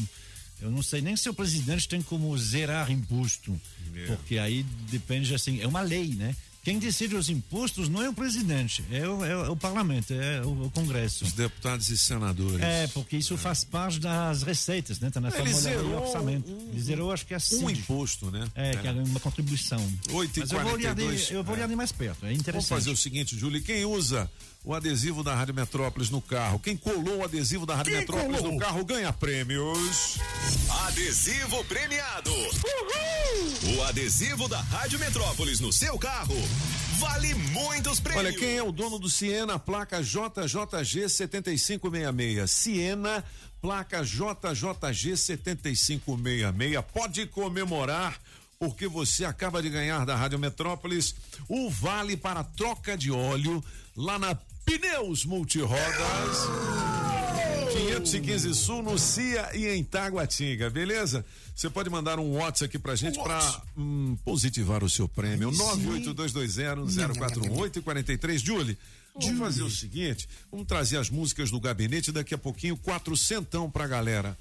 Eu 0.61 0.71
não 0.71 0.81
sei 0.81 1.01
nem 1.01 1.15
se 1.15 1.29
o 1.29 1.33
presidente 1.33 1.87
tem 1.87 2.01
como 2.01 2.35
zerar 2.37 2.91
imposto, 2.91 3.59
É. 3.95 4.05
porque 4.07 4.37
aí 4.37 4.63
depende 4.89 5.33
assim, 5.35 5.61
é 5.61 5.67
uma 5.67 5.81
lei, 5.81 6.07
né? 6.15 6.35
Quem 6.63 6.79
decide 6.79 7.15
os 7.15 7.29
impostos 7.29 7.87
não 7.87 8.01
é 8.01 8.09
o 8.09 8.13
presidente, 8.13 8.83
é 8.91 9.07
o, 9.07 9.23
é 9.23 9.49
o 9.49 9.55
parlamento, 9.55 10.13
é 10.13 10.41
o, 10.41 10.65
o 10.65 10.71
Congresso. 10.71 11.23
Os 11.23 11.31
deputados 11.31 11.87
e 11.89 11.97
senadores. 11.97 12.59
É, 12.61 12.87
porque 12.87 13.15
isso 13.15 13.37
faz 13.37 13.63
parte 13.63 13.99
das 14.01 14.43
receitas, 14.43 14.99
né? 14.99 15.09
Tá 15.09 15.21
na 15.21 15.29
Ele 15.29 15.37
famosa 15.37 15.69
lei 15.69 15.77
zerou 15.77 16.01
orçamento. 16.03 16.51
um- 16.51 16.69
Ele 16.71 16.81
zerou, 16.81 17.11
acho 17.13 17.25
que 17.25 17.33
é 17.33 17.37
a 17.37 17.39
CID. 17.39 17.63
Um 17.63 17.69
imposto, 17.69 18.29
né? 18.31 18.45
É, 18.53 18.71
que 18.75 18.85
é 18.85 18.91
uma 18.91 19.19
contribuição. 19.21 19.79
8 20.11 20.35
e 20.35 20.39
Mas 20.41 20.51
eu 20.51 20.59
vou 20.61 20.73
olhar 20.73 20.93
de, 20.93 21.01
42. 21.03 21.31
eu 21.31 21.41
vou 21.43 21.55
olhar 21.55 21.69
de 21.69 21.75
mais 21.77 21.93
perto, 21.93 22.25
é 22.25 22.27
Vamos 22.27 22.39
interessante. 22.41 22.67
fazer 22.69 22.89
o 22.91 22.97
seguinte, 22.97 23.37
Júlio. 23.37 23.61
Quem 23.63 23.85
usa 23.85 24.29
o 24.63 24.73
adesivo 24.73 25.23
da 25.23 25.33
Rádio 25.33 25.53
Metrópolis 25.53 26.09
no 26.09 26.21
carro? 26.21 26.59
Quem 26.59 26.75
colou 26.75 27.19
o 27.19 27.23
adesivo 27.23 27.65
da 27.65 27.75
Rádio 27.75 27.91
Quem 27.91 28.01
Metrópolis 28.01 28.37
colou? 28.41 28.53
no 28.53 28.59
carro 28.59 28.83
ganha 28.85 29.13
prêmios. 29.13 30.17
Adesivo 30.85 31.63
premiado. 31.65 32.31
O 33.77 33.83
adesivo 33.83 34.47
da 34.47 34.59
Rádio 34.61 34.99
Metrópolis 34.99 35.59
no 35.59 35.71
seu 35.71 35.97
carro 35.97 36.35
vale 36.99 37.33
muitos 37.33 37.99
prêmios. 37.99 38.25
Olha, 38.25 38.37
quem 38.37 38.57
é 38.57 38.63
o 38.63 38.71
dono 38.71 38.99
do 38.99 39.09
Siena, 39.09 39.57
placa 39.59 40.01
JJG 40.01 41.07
7566. 41.09 42.49
Siena, 42.51 43.23
placa 43.61 44.03
JJG 44.03 45.15
7566. 45.15 46.83
Pode 46.93 47.25
comemorar. 47.27 48.19
Porque 48.59 48.87
você 48.87 49.23
acaba 49.23 49.61
de 49.61 49.69
ganhar 49.69 50.03
da 50.03 50.15
Rádio 50.15 50.39
Metrópolis 50.39 51.13
o 51.47 51.69
vale 51.69 52.17
para 52.17 52.43
troca 52.43 52.97
de 52.97 53.11
óleo 53.11 53.63
lá 53.95 54.17
na 54.17 54.33
Pneus 54.67 55.23
Multirodas. 55.23 56.37
515 57.71 58.53
Sul, 58.53 58.83
no 58.83 58.99
CIA 58.99 59.55
e 59.55 59.65
em 59.67 59.81
Taguatinga, 59.81 60.69
beleza? 60.69 61.23
Você 61.55 61.69
pode 61.69 61.89
mandar 61.89 62.19
um 62.19 62.33
WhatsApp 62.33 62.65
aqui 62.65 62.77
pra 62.77 62.93
gente 62.93 63.17
pra 63.17 63.61
hum, 63.77 64.17
positivar 64.25 64.83
o 64.83 64.89
seu 64.89 65.07
prêmio. 65.07 65.49
982201041 65.51 67.81
43. 67.81 68.41
Julie, 68.41 68.77
vamos 69.15 69.39
fazer 69.39 69.63
o 69.63 69.69
seguinte: 69.69 70.27
vamos 70.51 70.67
trazer 70.67 70.97
as 70.97 71.09
músicas 71.09 71.49
do 71.49 71.61
gabinete 71.61 72.11
daqui 72.11 72.33
a 72.33 72.37
pouquinho, 72.37 72.77
quatrocentão 72.77 73.71
pra 73.71 73.87
galera. 73.87 74.37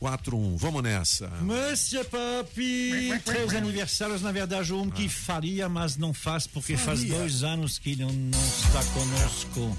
982201041. 0.00 0.56
Vamos 0.56 0.82
nessa. 0.82 1.28
Monsieur 1.40 2.04
Papi, 2.04 3.20
três 3.24 3.54
aniversários, 3.54 4.22
na 4.22 4.32
verdade, 4.32 4.72
um 4.72 4.90
que 4.90 5.08
faria, 5.08 5.68
mas 5.68 5.96
não 5.96 6.12
faz, 6.12 6.46
porque 6.46 6.76
faz 6.76 7.00
Faria. 7.00 7.18
dois 7.18 7.42
anos 7.42 7.78
que 7.78 7.92
ele 7.92 8.04
não, 8.04 8.10
está 8.30 8.82
conosco. 8.92 9.76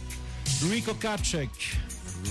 Rico 0.70 0.96
Kacek. 0.96 1.78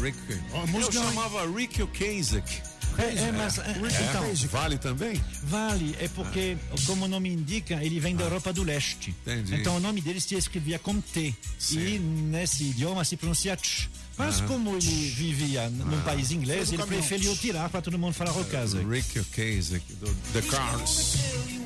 Rick. 0.00 0.18
Eu 0.52 0.66
música- 0.66 0.92
chamava 0.92 1.46
Rick 1.50 1.82
Ocasek. 1.82 2.62
É, 2.98 3.28
é, 3.28 3.32
mas, 3.32 3.58
é, 3.58 3.72
então, 4.08 4.48
vale 4.48 4.78
também? 4.78 5.22
Vale, 5.42 5.94
é 6.00 6.08
porque, 6.08 6.56
como 6.86 7.04
o 7.04 7.08
nome 7.08 7.28
indica, 7.30 7.74
ele 7.84 8.00
vem 8.00 8.16
da 8.16 8.24
Europa 8.24 8.54
do 8.54 8.62
Leste. 8.62 9.10
Entendi. 9.22 9.54
Então 9.54 9.76
o 9.76 9.80
nome 9.80 10.00
dele 10.00 10.18
se 10.18 10.34
escrevia 10.34 10.78
com 10.78 10.98
T. 10.98 11.34
E 11.72 11.98
nesse 11.98 12.64
idioma 12.64 13.04
se 13.04 13.16
pronuncia 13.18 13.54
Tch. 13.54 13.88
Mas 14.18 14.38
Aham. 14.38 14.46
como 14.48 14.76
ele 14.76 15.10
vivia 15.10 15.68
num 15.68 15.98
Ah. 15.98 16.02
país 16.02 16.30
inglês, 16.30 16.68
ele 16.68 16.78
caminhão. 16.78 17.00
preferiu 17.02 17.36
tirar 17.36 17.68
para 17.68 17.82
todo 17.82 17.98
mundo 17.98 18.14
falar 18.14 18.30
Ocasek. 18.32 18.84
Rick 18.86 19.18
Ocasek, 19.20 19.92
do 19.94 20.06
The 20.32 20.42
Cars. 20.42 21.16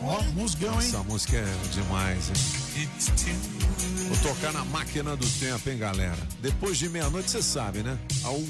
Ó, 0.02 0.22
musgão, 0.32 0.72
hein? 0.80 0.88
Essa 0.88 1.02
música 1.04 1.36
é 1.36 1.56
demais, 1.72 2.28
hein? 2.28 2.88
Vou 4.08 4.16
tocar 4.34 4.52
na 4.52 4.64
máquina 4.64 5.14
do 5.16 5.26
tempo, 5.38 5.70
hein, 5.70 5.78
galera? 5.78 6.18
Depois 6.42 6.76
de 6.78 6.88
meia-noite, 6.88 7.30
você 7.30 7.42
sabe, 7.42 7.82
né? 7.84 7.96
Au. 8.24 8.42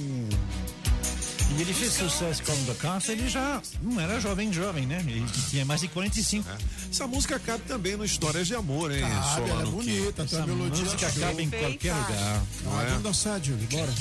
E 1.57 1.63
ele 1.63 1.75
fez 1.75 1.93
sucesso 1.93 2.43
como 2.45 2.65
The 2.65 2.75
Cars, 2.75 3.09
ele 3.09 3.29
já 3.29 3.61
não 3.83 4.01
era 4.01 4.19
jovem, 4.21 4.53
jovem, 4.53 4.87
né? 4.87 5.05
Ele 5.07 5.25
tinha 5.51 5.65
mais 5.65 5.81
de 5.81 5.89
45. 5.89 6.49
Essa 6.91 7.07
música 7.07 7.39
cabe 7.39 7.65
também 7.65 7.97
no 7.97 8.05
Histórias 8.05 8.47
de 8.47 8.55
Amor, 8.55 8.91
hein? 8.93 9.01
Cabe, 9.01 9.15
ela 9.17 9.45
é 9.45 9.47
Solano? 9.65 9.71
bonita, 9.73 10.13
tem 10.13 10.25
Essa 10.25 10.37
uma 10.39 10.47
melodia 10.47 10.85
música 10.85 11.11
show. 11.11 11.21
cabe 11.21 11.43
em 11.43 11.51
qualquer 11.51 11.93
lugar. 11.95 12.43
Não 12.65 12.79
Ah, 12.79 12.83
é? 12.83 12.87
Vamos 12.87 13.03
dançar, 13.03 13.43
Julie, 13.45 13.67
bora. 13.67 13.93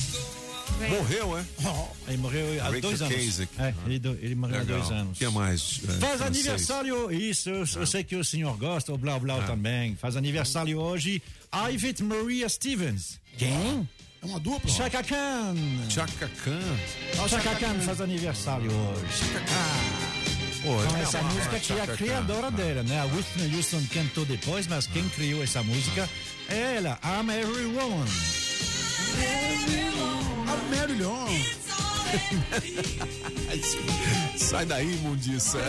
Morreu, 0.98 1.38
é? 1.38 1.44
Ele 2.08 2.18
morreu 2.18 2.64
há 2.64 2.70
Rick 2.70 2.82
dois 2.82 3.02
anos. 3.02 3.40
É, 3.58 3.74
ele, 3.86 4.00
do- 4.00 4.18
ele 4.22 4.36
morreu 4.36 4.60
Legal. 4.60 4.78
há 4.78 4.80
dois 4.80 4.92
anos. 4.92 5.18
O 5.18 5.20
que 5.20 5.28
mais? 5.30 5.82
é, 5.84 5.88
Faz 5.88 5.98
francês? 5.98 6.22
aniversário, 6.22 7.12
isso, 7.12 7.50
eu, 7.50 7.66
eu 7.76 7.88
sei 7.88 8.04
que 8.04 8.16
o 8.16 8.24
senhor 8.24 8.56
gosta, 8.58 8.94
o 8.94 8.98
Blau 8.98 9.20
Blau 9.20 9.44
também. 9.44 9.96
Faz 9.98 10.16
aniversário 10.16 10.80
hoje, 10.80 11.22
Ivete 11.74 12.04
Maria 12.04 12.48
Stevens. 12.48 13.20
Quem? 13.38 13.90
É 14.22 14.26
uma 14.26 14.40
dupla? 14.40 14.70
Chaka 14.70 15.04
Khan. 15.04 15.56
Chaka 15.90 16.30
Khan. 16.44 17.28
Chaka 17.30 17.56
Khan 17.56 17.80
faz 17.82 18.02
aniversário 18.02 18.70
hoje. 18.72 19.24
Pô, 20.62 20.76
Com 20.76 20.98
é 20.98 21.02
essa 21.04 21.22
música 21.22 21.60
que 21.60 21.72
é 21.74 21.76
a 21.76 21.80
Chaka 21.86 21.98
criadora 21.98 22.52
Khan. 22.52 22.58
dela, 22.58 22.84
né? 22.84 23.00
A 23.00 23.06
Whitney 23.06 23.56
Houston 23.56 23.82
cantou 23.94 24.26
depois, 24.26 24.68
mas 24.68 24.88
quem 24.88 25.08
criou 25.10 25.42
essa 25.42 25.64
música 25.64 26.10
é 26.50 26.76
ela, 26.78 27.00
I'm 27.04 27.30
Every 27.32 27.66
Woman. 27.68 28.06
A 30.48 30.76
Marilyn. 30.76 31.69
Sai 34.38 34.66
daí, 34.66 34.94
imundiça. 34.96 35.60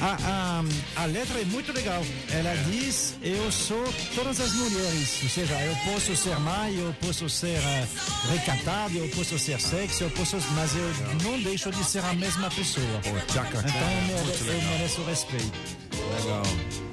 A, 0.00 0.16
a, 0.96 1.02
a 1.02 1.06
letra 1.06 1.40
é 1.40 1.44
muito 1.44 1.72
legal. 1.72 2.02
Ela 2.30 2.54
diz: 2.70 3.16
Eu 3.22 3.50
sou 3.50 3.82
todas 4.14 4.40
as 4.40 4.52
mulheres. 4.52 5.22
Ou 5.22 5.28
seja, 5.28 5.54
eu 5.62 5.76
posso 5.92 6.16
ser 6.16 6.38
mãe, 6.40 6.74
eu 6.76 6.94
posso 7.00 7.28
ser 7.28 7.58
uh, 7.58 8.32
recatado, 8.32 8.96
eu 8.98 9.08
posso 9.10 9.38
ser 9.38 9.60
sexy, 9.60 10.02
eu 10.02 10.10
posso, 10.10 10.36
mas 10.54 10.74
eu 10.74 10.92
não 11.22 11.40
deixo 11.42 11.70
de 11.70 11.84
ser 11.84 12.04
a 12.04 12.12
mesma 12.14 12.50
pessoa. 12.50 13.00
tchaca, 13.28 13.58
então 13.58 13.70
eu, 14.10 14.18
eu 14.54 14.62
mereço 14.70 15.02
respeito. 15.04 15.52
Legal. 16.22 16.85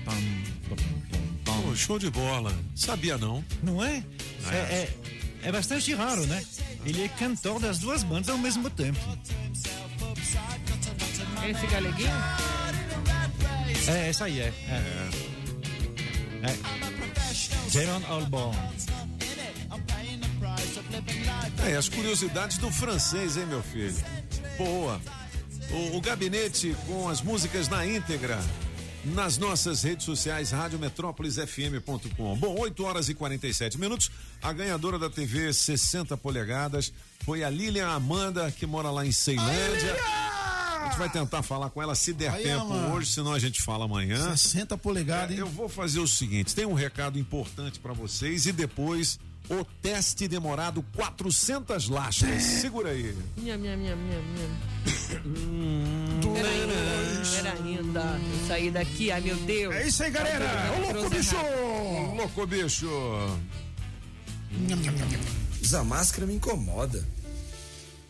Pô, 1.43 1.76
show 1.76 1.99
de 1.99 2.10
bola. 2.10 2.57
Sabia 2.73 3.18
não. 3.18 3.43
Não 3.61 3.84
é? 3.84 4.02
É, 4.49 4.56
é, 4.56 4.98
é 5.43 5.52
bastante 5.52 5.93
raro, 5.93 6.26
né? 6.27 6.41
Ele 6.85 7.03
é 7.03 7.10
cantor 7.10 7.60
das 7.60 7.80
duas 7.80 8.03
bandas 8.03 8.30
ao 8.30 8.38
mesmo 8.38 8.69
tempo. 8.69 8.99
Esse 11.49 11.68
galeguinho? 11.68 12.10
É, 13.89 14.10
essa 14.10 14.26
aí 14.26 14.39
é. 14.39 14.53
É. 14.69 15.10
é. 16.43 17.69
Jaron 17.69 18.02
Albarn. 18.07 18.57
É, 21.68 21.76
as 21.76 21.89
curiosidades 21.89 22.57
do 22.57 22.72
francês, 22.72 23.38
hein, 23.38 23.45
meu 23.45 23.61
filho? 23.61 23.95
Boa. 24.57 25.02
O, 25.72 25.98
o 25.98 26.02
gabinete 26.02 26.76
com 26.88 27.07
as 27.07 27.22
músicas 27.22 27.68
na 27.69 27.85
íntegra 27.85 28.39
nas 29.03 29.38
nossas 29.38 29.81
redes 29.84 30.06
sociais, 30.06 30.52
radiometrópolisfm.com. 30.52 32.38
Bom, 32.38 32.60
8 32.60 32.84
horas 32.84 33.10
e 33.10 33.14
47 33.14 33.80
minutos. 33.80 34.11
A 34.41 34.53
ganhadora 34.53 34.99
da 34.99 35.10
TV 35.10 35.52
60 35.53 36.15
polegadas 36.18 36.93
foi 37.26 37.43
a 37.43 37.49
Lilian 37.49 37.88
Amanda, 37.88 38.52
que 38.52 38.65
mora 38.65 38.91
lá 38.91 39.06
em 39.06 39.11
Ceilândia. 39.11 39.95
A 40.81 40.85
gente 40.85 40.98
vai 40.98 41.10
tentar 41.10 41.41
falar 41.43 41.69
com 41.69 41.81
ela 41.81 41.95
se 41.95 42.11
der 42.14 42.31
Aí, 42.31 42.43
tempo 42.43 42.61
Amanda. 42.64 42.93
hoje, 42.93 43.11
senão 43.11 43.34
a 43.34 43.39
gente 43.39 43.61
fala 43.61 43.85
amanhã. 43.85 44.35
60 44.35 44.77
polegadas, 44.77 45.31
hein? 45.31 45.39
Eu 45.39 45.48
vou 45.48 45.69
fazer 45.69 45.99
o 45.99 46.07
seguinte: 46.07 46.53
tem 46.53 46.65
um 46.65 46.73
recado 46.73 47.18
importante 47.18 47.80
pra 47.80 47.93
vocês 47.93 48.45
e 48.45 48.52
depois 48.52 49.19
o 49.49 49.65
teste 49.81 50.27
demorado 50.27 50.84
400 50.95 51.89
lascas. 51.89 52.43
Segura 52.43 52.89
aí. 52.89 53.15
Minha, 53.38 53.57
minha, 53.57 53.76
minha, 53.76 53.95
minha, 53.95 54.19
minha. 54.22 54.72
Pera 56.34 56.49
ainda, 56.49 56.73
pera 57.31 57.53
ainda. 57.53 58.01
Eu 58.01 58.47
saí 58.47 58.72
daqui, 58.72 59.11
ai 59.11 59.22
meu 59.22 59.35
Deus. 59.38 59.76
É 59.76 59.88
isso 59.88 60.03
aí, 60.03 60.11
galera. 60.11 60.45
Ô, 60.73 60.93
louco, 60.93 61.09
bicho! 61.09 61.35
Louco, 62.15 62.47
bicho! 62.47 62.89
Usar 65.61 65.84
máscara 65.84 66.26
me 66.26 66.35
incomoda. 66.35 67.05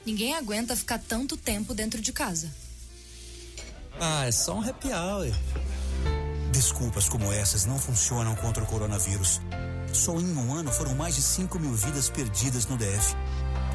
Ninguém 0.05 0.35
aguenta 0.35 0.75
ficar 0.75 0.99
tanto 0.99 1.37
tempo 1.37 1.73
dentro 1.73 2.01
de 2.01 2.11
casa. 2.11 2.51
Ah, 3.99 4.25
é 4.25 4.31
só 4.31 4.55
um 4.55 4.67
happy 4.67 4.89
hour. 4.89 5.31
Desculpas 6.51 7.07
como 7.07 7.31
essas 7.31 7.65
não 7.65 7.77
funcionam 7.77 8.35
contra 8.35 8.63
o 8.63 8.67
coronavírus. 8.67 9.39
Só 9.93 10.19
em 10.19 10.35
um 10.35 10.53
ano 10.53 10.71
foram 10.71 10.95
mais 10.95 11.15
de 11.15 11.21
5 11.21 11.59
mil 11.59 11.73
vidas 11.73 12.09
perdidas 12.09 12.65
no 12.65 12.77
DF. 12.77 13.15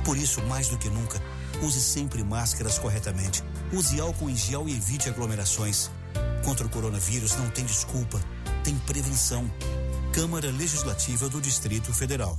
Por 0.05 0.17
isso, 0.17 0.43
mais 0.43 0.69
do 0.69 0.79
que 0.79 0.89
nunca, 0.89 1.21
use 1.63 1.81
sempre 1.81 2.23
máscaras 2.23 2.79
corretamente. 2.79 3.43
Use 3.73 4.01
álcool 4.01 4.31
em 4.31 4.37
gel 4.37 4.69
e 4.69 4.77
evite 4.77 5.09
aglomerações. 5.09 5.91
Contra 6.45 6.67
o 6.67 6.71
coronavírus 6.71 7.35
não 7.37 7.51
tem 7.51 7.65
desculpa, 7.65 8.21
tem 8.63 8.77
prevenção. 8.87 9.51
Câmara 10.13 10.51
Legislativa 10.51 11.29
do 11.29 11.41
Distrito 11.41 11.93
Federal. 11.93 12.39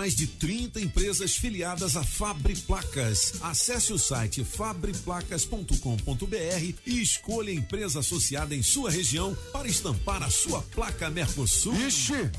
de 0.09 0.25
30 0.25 0.81
empresas 0.81 1.35
filiadas 1.35 1.95
à 1.95 2.03
Fabre 2.03 2.55
Placas. 2.55 3.35
Acesse 3.41 3.93
o 3.93 3.99
site 3.99 4.43
fabreplacas.com.br 4.43 6.73
e 6.85 7.01
escolha 7.01 7.51
a 7.51 7.55
empresa 7.55 7.99
associada 7.99 8.55
em 8.55 8.63
sua 8.63 8.89
região 8.89 9.35
para 9.53 9.67
estampar 9.67 10.23
a 10.23 10.29
sua 10.29 10.61
placa 10.63 11.09
Mercosul. 11.09 11.75
Ixi! 11.75 12.31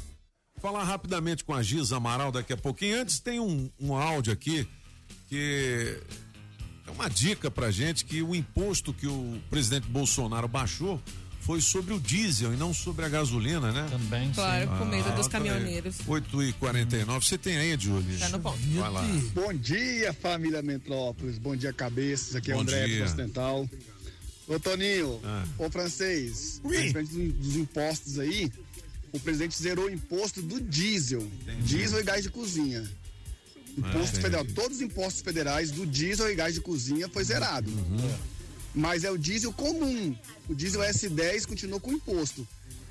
Falar 0.60 0.84
rapidamente 0.84 1.44
com 1.44 1.54
a 1.54 1.62
Giza 1.62 1.96
Amaral 1.96 2.32
daqui 2.32 2.52
a 2.52 2.56
pouquinho. 2.56 3.00
Antes 3.00 3.20
tem 3.20 3.40
um, 3.40 3.70
um 3.80 3.94
áudio 3.94 4.32
aqui 4.32 4.66
que 5.28 5.98
é 6.86 6.90
uma 6.90 7.08
dica 7.08 7.50
pra 7.50 7.70
gente 7.70 8.04
que 8.04 8.22
o 8.22 8.34
imposto 8.34 8.92
que 8.92 9.06
o 9.06 9.40
presidente 9.48 9.86
Bolsonaro 9.86 10.48
baixou 10.48 11.00
foi 11.44 11.60
sobre 11.60 11.92
o 11.92 12.00
diesel 12.00 12.54
e 12.54 12.56
não 12.56 12.72
sobre 12.72 13.04
a 13.04 13.08
gasolina, 13.08 13.72
né? 13.72 13.86
Também, 13.90 14.30
Claro, 14.32 14.68
com 14.78 14.84
medo 14.84 15.10
dos 15.16 15.26
tá 15.26 15.32
caminhoneiros. 15.32 15.96
8 16.06 16.42
e 16.44 16.52
49 16.54 17.26
Você 17.26 17.36
tem 17.36 17.56
aí, 17.56 17.76
Júlio? 17.78 18.18
Tá 18.18 18.28
no 18.28 18.38
ponto. 18.40 18.58
Vai 18.58 18.90
lá. 18.90 19.02
Bom 19.34 19.52
dia, 19.52 20.12
família 20.12 20.62
Metrópolis. 20.62 21.38
Bom 21.38 21.56
dia, 21.56 21.72
cabeças. 21.72 22.36
Aqui 22.36 22.50
é 22.52 22.54
o 22.54 22.58
Bom 22.58 22.62
André 22.62 22.86
do 22.86 23.04
Ocidental. 23.04 23.68
Ô, 24.46 24.58
Toninho, 24.60 25.20
Ah. 25.24 25.44
ô, 25.58 25.70
francês, 25.70 26.60
respeito 26.64 27.10
dos, 27.32 27.56
impostos 27.56 28.18
aí, 28.18 28.50
o 29.12 29.18
presidente 29.20 29.60
zerou 29.60 29.86
o 29.86 29.90
imposto 29.90 30.40
do 30.42 30.60
diesel. 30.60 31.26
Diesel 31.64 32.00
e 32.00 32.02
gás 32.04 32.22
de 32.22 32.30
cozinha. 32.30 32.82
Imposto 33.76 33.98
entendi. 34.00 34.20
federal. 34.20 34.44
Todos 34.54 34.76
os 34.78 34.82
impostos 34.82 35.22
federais 35.22 35.70
do 35.70 35.86
diesel 35.86 36.30
e 36.30 36.34
gás 36.34 36.54
de 36.54 36.60
cozinha 36.60 37.08
foi 37.08 37.24
zerado. 37.24 37.70
Mas 38.74 39.04
é 39.04 39.10
o 39.10 39.18
diesel 39.18 39.52
comum. 39.52 40.16
O 40.48 40.54
diesel 40.54 40.80
S10 40.82 41.46
continuou 41.46 41.80
com 41.80 41.92
imposto. 41.92 42.46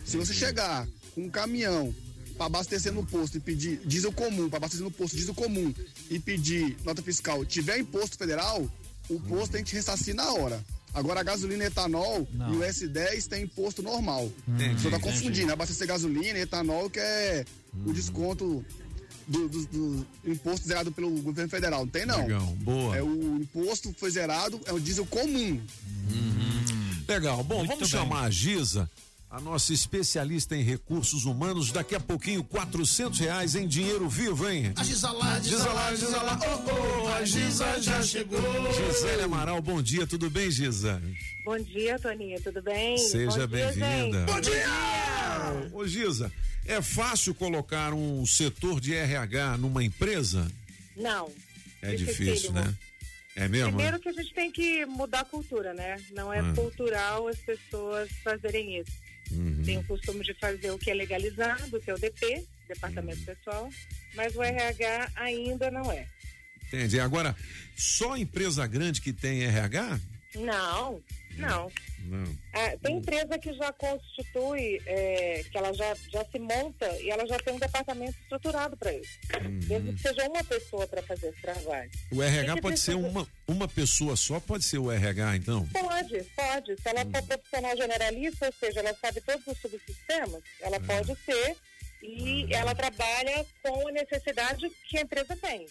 Se 0.06 0.18
você 0.18 0.34
chegar 0.34 0.88
com 1.16 1.24
um 1.26 1.30
caminhão 1.30 1.94
para 2.38 2.46
abastecer 2.48 2.92
no 2.92 3.06
posto 3.06 3.38
e 3.38 3.40
pedir 3.40 3.78
diesel 3.86 4.12
comum, 4.12 4.50
para 4.50 4.58
abastecer 4.58 4.84
no 4.84 4.92
posto 4.92 5.16
diesel 5.16 5.34
comum 5.34 5.74
e 6.10 6.20
pedir 6.20 6.78
nota 6.84 7.02
fiscal, 7.02 7.44
tiver 7.46 7.80
imposto 7.80 8.18
federal, 8.18 8.70
o 9.10 9.20
posto 9.20 9.54
tem 9.54 9.64
que 9.64 9.70
te 9.72 9.76
ressarcir 9.76 10.16
na 10.16 10.32
hora. 10.34 10.64
Agora 10.94 11.22
a 11.22 11.24
gasolina 11.24 11.64
e 11.64 11.68
etanol 11.68 12.28
Não. 12.34 12.54
e 12.54 12.58
o 12.58 12.60
S10 12.62 13.26
tem 13.28 13.44
imposto 13.44 13.82
normal. 13.82 14.32
Entendi, 14.48 14.82
senhor 14.82 14.92
tá 14.92 14.98
entendi. 14.98 15.14
confundindo, 15.20 15.54
abastecer 15.54 15.88
gasolina 15.88 16.38
e 16.38 16.42
etanol 16.42 16.90
que 16.90 17.00
é 17.00 17.46
Hum. 17.74 17.84
o 17.90 17.94
desconto 17.94 18.66
do, 19.28 19.48
do- 19.50 19.66
do 19.66 20.08
imposto 20.26 20.68
zerado 20.68 20.92
pelo 20.92 21.10
governo 21.22 21.50
federal. 21.50 21.82
Não 21.82 21.88
tem 21.88 22.06
não. 22.06 22.22
Legal, 22.22 22.46
boa. 22.62 22.96
É 22.98 23.02
o 23.04 23.38
imposto 23.38 23.94
que 23.94 24.00
foi 24.00 24.10
zerado, 24.12 24.60
é 24.66 24.74
o 24.74 24.80
diesel 24.80 25.06
comum. 25.06 25.60
Legal. 27.08 27.44
Bom, 27.44 27.66
vamos 27.66 27.80
bem. 27.80 27.88
chamar 27.90 28.24
a 28.26 28.30
Giza, 28.30 28.90
a 29.32 29.40
nossa 29.40 29.74
especialista 29.74 30.58
em 30.58 30.62
recursos 30.62 31.24
humanos. 31.24 31.72
Daqui 31.72 31.96
a 31.96 32.00
pouquinho, 32.02 32.44
400 32.44 33.18
reais 33.20 33.56
em 33.56 33.66
dinheiro 33.66 34.10
vivo, 34.10 34.48
hein? 34.50 34.74
A 34.76 34.84
Giza 34.84 35.10
lá, 35.10 35.40
Giza 35.40 35.72
lá, 35.72 35.96
Giza 35.96 36.22
lá, 36.22 36.38
oh, 36.44 37.04
oh, 37.04 37.08
a 37.08 37.24
Giza 37.24 37.82
já 37.82 38.04
chegou. 38.04 38.40
Gisele 38.74 39.22
Amaral, 39.24 39.62
bom 39.62 39.82
dia, 39.82 40.06
tudo 40.06 40.30
bem, 40.30 40.52
Giza? 40.52 41.02
Bom 41.46 41.58
dia, 41.58 41.98
Toninho, 41.98 42.42
tudo 42.42 42.62
bem? 42.62 42.98
Seja 42.98 43.48
Bom 43.48 43.56
dia, 43.56 43.72
bem-vinda. 43.72 44.26
Bom 44.26 44.42
dia! 44.42 45.72
Ô, 45.74 45.88
Giza, 45.88 46.30
é 46.66 46.82
fácil 46.82 47.34
colocar 47.34 47.94
um 47.94 48.26
setor 48.26 48.82
de 48.82 48.94
RH 48.94 49.58
numa 49.58 49.82
empresa? 49.82 50.46
Não. 50.96 51.32
É 51.82 51.96
difícil, 51.96 52.52
né? 52.52 52.76
É 53.34 53.48
mesmo? 53.48 53.70
Primeiro 53.70 53.98
que 53.98 54.10
a 54.10 54.12
gente 54.12 54.34
tem 54.34 54.52
que 54.52 54.86
mudar 54.86 55.22
a 55.22 55.26
cultura, 55.26 55.74
né? 55.74 55.96
Não 56.14 56.34
é 56.34 56.40
Ah. 56.40 56.54
cultural 56.54 57.30
as 57.30 57.38
pessoas 57.38 58.10
fazerem 58.24 58.78
isso. 58.78 58.92
Uhum. 59.32 59.62
Tem 59.64 59.78
o 59.78 59.84
costume 59.84 60.24
de 60.24 60.34
fazer 60.36 60.72
o 60.72 60.78
que 60.78 60.90
é 60.90 60.94
legalizado, 60.94 61.80
que 61.80 61.90
é 61.90 61.94
o 61.94 62.00
DP, 62.00 62.46
Departamento 62.68 63.20
Uhum. 63.20 63.26
Pessoal, 63.26 63.70
mas 64.16 64.36
o 64.36 64.42
RH 64.44 65.12
ainda 65.16 65.70
não 65.70 65.92
é. 65.92 66.08
Entendi. 66.68 67.00
Agora, 67.00 67.36
só 67.76 68.16
empresa 68.16 68.66
grande 68.66 69.02
que 69.02 69.12
tem 69.12 69.44
RH? 69.44 70.00
Não, 70.36 71.02
não. 71.38 71.72
Não. 72.06 72.38
Ah, 72.54 72.76
tem 72.82 72.98
empresa 72.98 73.38
que 73.38 73.54
já 73.54 73.72
constitui, 73.74 74.82
é, 74.86 75.44
que 75.52 75.58
ela 75.58 75.72
já, 75.74 75.94
já 76.12 76.26
se 76.26 76.40
monta 76.40 76.88
e 77.02 77.10
ela 77.10 77.26
já 77.28 77.38
tem 77.40 77.54
um 77.54 77.60
departamento 77.60 78.18
estruturado 78.24 78.76
para 78.76 78.92
isso. 78.94 79.20
Mesmo 79.68 79.94
que 79.94 80.02
seja 80.02 80.28
uma 80.28 80.44
pessoa 80.44 80.88
para 80.88 81.02
fazer 81.04 81.28
esse 81.30 81.42
trabalho. 81.42 81.92
O 82.12 82.22
RH 82.22 82.58
pode 82.58 82.80
ser 82.80 82.92
precisa- 82.94 82.98
uma, 82.98 83.28
uma 83.48 83.68
pessoa 83.68 84.16
só, 84.16 84.40
pode 84.40 84.66
ser 84.66 84.80
o 84.80 84.92
RH, 84.92 85.36
então? 85.38 85.68
Pode, 85.68 86.24
pode. 86.36 86.82
Se 86.82 86.90
ela 86.90 87.04
Hum. 87.06 87.12
for 87.12 87.24
profissional 87.24 87.78
generalista, 87.78 88.46
ou 88.48 88.54
seja, 88.60 88.80
ela 88.80 88.94
sabe 89.00 89.22
todos 89.22 89.46
os 89.48 89.58
subsistemas, 89.60 90.42
ela 90.62 90.80
pode 90.80 91.16
ser 91.24 91.56
e 92.04 92.48
ela 92.54 92.74
trabalha 92.74 93.46
com 93.62 93.88
a 93.88 93.92
necessidade 93.92 94.68
que 94.90 94.98
a 94.98 95.02
empresa 95.02 95.36
tem. 95.38 95.68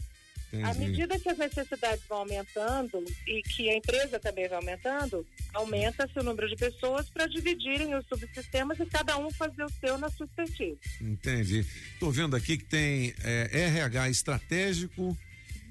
À 0.53 0.71
Entendi. 0.71 0.79
medida 0.79 1.19
que 1.19 1.29
as 1.29 1.39
necessidades 1.39 2.03
vão 2.09 2.19
aumentando 2.19 3.05
e 3.27 3.43
que 3.43 3.71
a 3.71 3.77
empresa 3.77 4.19
também 4.19 4.49
vai 4.49 4.59
aumentando, 4.59 5.27
aumenta-se 5.55 6.19
o 6.19 6.23
número 6.23 6.49
de 6.49 6.57
pessoas 6.57 7.09
para 7.09 7.27
dividirem 7.27 7.95
os 7.95 8.05
subsistemas 8.07 8.79
e 8.81 8.87
cada 8.87 9.17
um 9.17 9.31
fazer 9.31 9.65
o 9.65 9.71
seu 9.81 9.97
na 9.97 10.09
sua 10.11 10.27
expertise. 10.27 10.79
Entendi. 11.01 11.65
Tô 11.99 12.11
vendo 12.11 12.35
aqui 12.35 12.57
que 12.57 12.65
tem 12.65 13.15
é, 13.23 13.49
RH 13.53 14.11
estratégico 14.11 15.17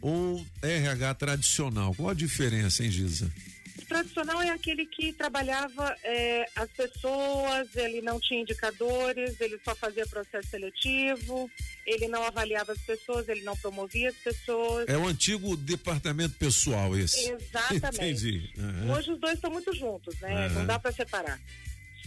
ou 0.02 0.46
RH 0.62 1.14
tradicional. 1.16 1.94
Qual 1.94 2.10
a 2.10 2.14
diferença, 2.14 2.84
hein, 2.84 2.92
Giza? 2.92 3.32
O 3.80 3.86
tradicional 3.86 4.42
é 4.42 4.50
aquele 4.50 4.86
que 4.86 5.14
trabalhava 5.14 5.96
eh, 6.04 6.46
as 6.56 6.70
pessoas, 6.72 7.74
ele 7.76 8.02
não 8.02 8.20
tinha 8.20 8.42
indicadores, 8.42 9.40
ele 9.40 9.58
só 9.64 9.74
fazia 9.74 10.06
processo 10.06 10.50
seletivo, 10.50 11.50
ele 11.86 12.08
não 12.08 12.22
avaliava 12.24 12.74
as 12.74 12.80
pessoas, 12.80 13.30
ele 13.30 13.42
não 13.42 13.56
promovia 13.56 14.10
as 14.10 14.16
pessoas. 14.18 14.88
É 14.88 14.98
o 14.98 15.08
antigo 15.08 15.56
departamento 15.56 16.36
pessoal 16.36 16.98
esse. 16.98 17.32
Exatamente. 17.32 17.88
Entendi. 17.96 18.54
Aham. 18.58 18.98
Hoje 18.98 19.12
os 19.12 19.20
dois 19.20 19.36
estão 19.36 19.50
muito 19.50 19.74
juntos, 19.74 20.20
né? 20.20 20.48
Aham. 20.48 20.50
Não 20.56 20.66
dá 20.66 20.78
para 20.78 20.92
separar. 20.92 21.40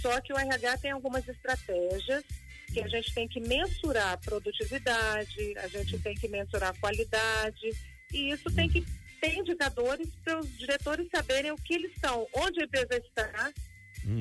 Só 0.01 0.21
que 0.21 0.33
o 0.33 0.39
RH 0.39 0.79
tem 0.79 0.91
algumas 0.91 1.27
estratégias 1.27 2.23
que 2.73 2.81
a 2.81 2.89
gente 2.89 3.15
tem 3.15 3.29
que 3.29 3.41
mensurar 3.41 4.13
a 4.13 4.17
produtividade, 4.17 5.55
a 5.59 5.69
gente 5.69 5.99
tem 5.99 6.15
que 6.15 6.29
mensurar 6.29 6.71
a 6.71 6.81
qualidade, 6.81 7.71
e 8.13 8.31
isso 8.31 8.51
tem 8.55 8.69
que 8.69 8.85
ter 9.23 9.35
indicadores 9.39 10.09
para 10.25 10.41
os 10.41 10.59
diretores 10.59 11.07
saberem 11.15 11.53
o 11.53 11.57
que 11.57 11.75
eles 11.75 11.93
estão, 11.93 12.27
onde 12.35 12.61
a 12.61 12.65
empresa 12.65 12.97
está, 12.97 13.53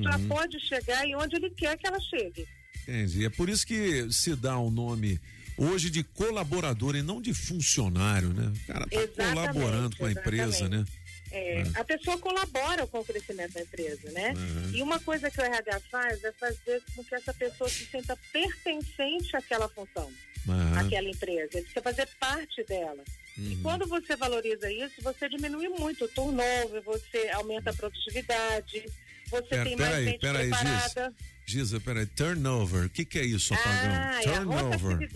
já 0.00 0.16
Uhum. 0.16 0.28
pode 0.28 0.60
chegar 0.60 1.04
e 1.08 1.14
onde 1.16 1.34
ele 1.34 1.50
quer 1.50 1.76
que 1.76 1.86
ela 1.88 1.98
chegue. 2.00 2.46
Entendi. 2.82 3.24
É 3.26 3.30
por 3.30 3.48
isso 3.48 3.66
que 3.66 4.10
se 4.12 4.36
dá 4.36 4.56
o 4.56 4.70
nome 4.70 5.20
hoje 5.56 5.90
de 5.90 6.04
colaborador 6.04 6.94
e 6.94 7.02
não 7.02 7.20
de 7.20 7.34
funcionário, 7.34 8.28
né? 8.32 8.52
O 8.62 8.66
cara 8.66 8.86
tá 8.86 8.96
Exatamente, 9.02 9.34
colaborando 9.34 9.96
com 9.96 10.06
a 10.06 10.12
empresa, 10.12 10.68
né? 10.68 10.84
É, 11.32 11.60
É. 11.60 11.62
A 11.76 11.84
pessoa 11.84 12.16
colabora 12.18 12.86
com 12.86 13.00
o 13.00 13.04
crescimento 13.04 13.54
da 13.54 13.62
empresa, 13.62 14.10
né? 14.12 14.34
Uhum. 14.36 14.70
E 14.74 14.82
uma 14.82 15.00
coisa 15.00 15.30
que 15.30 15.40
o 15.40 15.44
RH 15.44 15.80
faz 15.90 16.22
é 16.22 16.30
fazer 16.32 16.80
com 16.94 17.02
que 17.02 17.14
essa 17.14 17.32
pessoa 17.34 17.68
se 17.70 17.86
sinta 17.86 18.16
pertencente 18.32 19.34
àquela 19.36 19.68
função, 19.68 20.12
Aham. 20.48 20.78
àquela 20.86 21.08
empresa. 21.08 21.50
Ele 21.54 21.62
precisa 21.62 21.82
fazer 21.82 22.08
parte 22.18 22.64
dela. 22.64 23.02
E 23.38 23.54
Uhum. 23.54 23.62
quando 23.62 23.86
você 23.86 24.14
valoriza 24.16 24.70
isso, 24.70 25.00
você 25.02 25.28
diminui 25.28 25.68
muito 25.68 26.04
o 26.04 26.08
turnover, 26.08 26.82
você 26.82 27.28
aumenta 27.34 27.70
a 27.70 27.74
produtividade, 27.74 28.84
você 29.30 29.48
Pera- 29.48 29.64
tem 29.64 29.76
mais 29.76 30.04
gente 30.04 30.18
preparada. 30.18 31.14
Giza, 31.52 31.78
peraí, 31.80 32.06
turnover. 32.06 32.86
O 32.86 32.88
que, 32.88 33.04
que 33.04 33.18
é 33.18 33.26
isso, 33.26 33.52
apagão? 33.52 33.92
Ah, 33.92 34.22
é 34.22 34.28
a 34.28 34.32
turnover. 34.32 34.96
de 34.96 35.06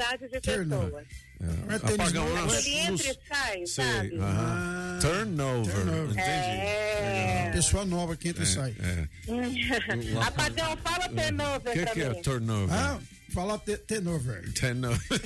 pessoas. 0.40 1.06
É, 1.40 1.74
apagão. 1.76 2.26
Ele 2.54 2.70
entra 2.74 3.10
e 3.10 3.18
sai, 3.26 3.66
Sei, 3.66 3.84
sabe? 3.84 4.18
aham. 4.18 4.98
Turnover. 5.00 6.04
Entendi. 6.04 6.20
É. 6.20 7.50
Pessoa 7.54 7.86
nova 7.86 8.16
que 8.16 8.28
entra 8.28 8.42
e 8.42 8.46
sai. 8.46 8.74
É. 8.80 9.08
Apagão, 10.26 10.76
fala 10.76 11.08
turnover 11.08 11.72
O 11.72 11.72
que, 11.72 11.86
que 11.86 12.02
é 12.02 12.14
turnover? 12.14 12.76
Ah, 12.76 13.00
fala 13.32 13.58
turnover. 13.58 14.52
Turnover. 14.52 15.20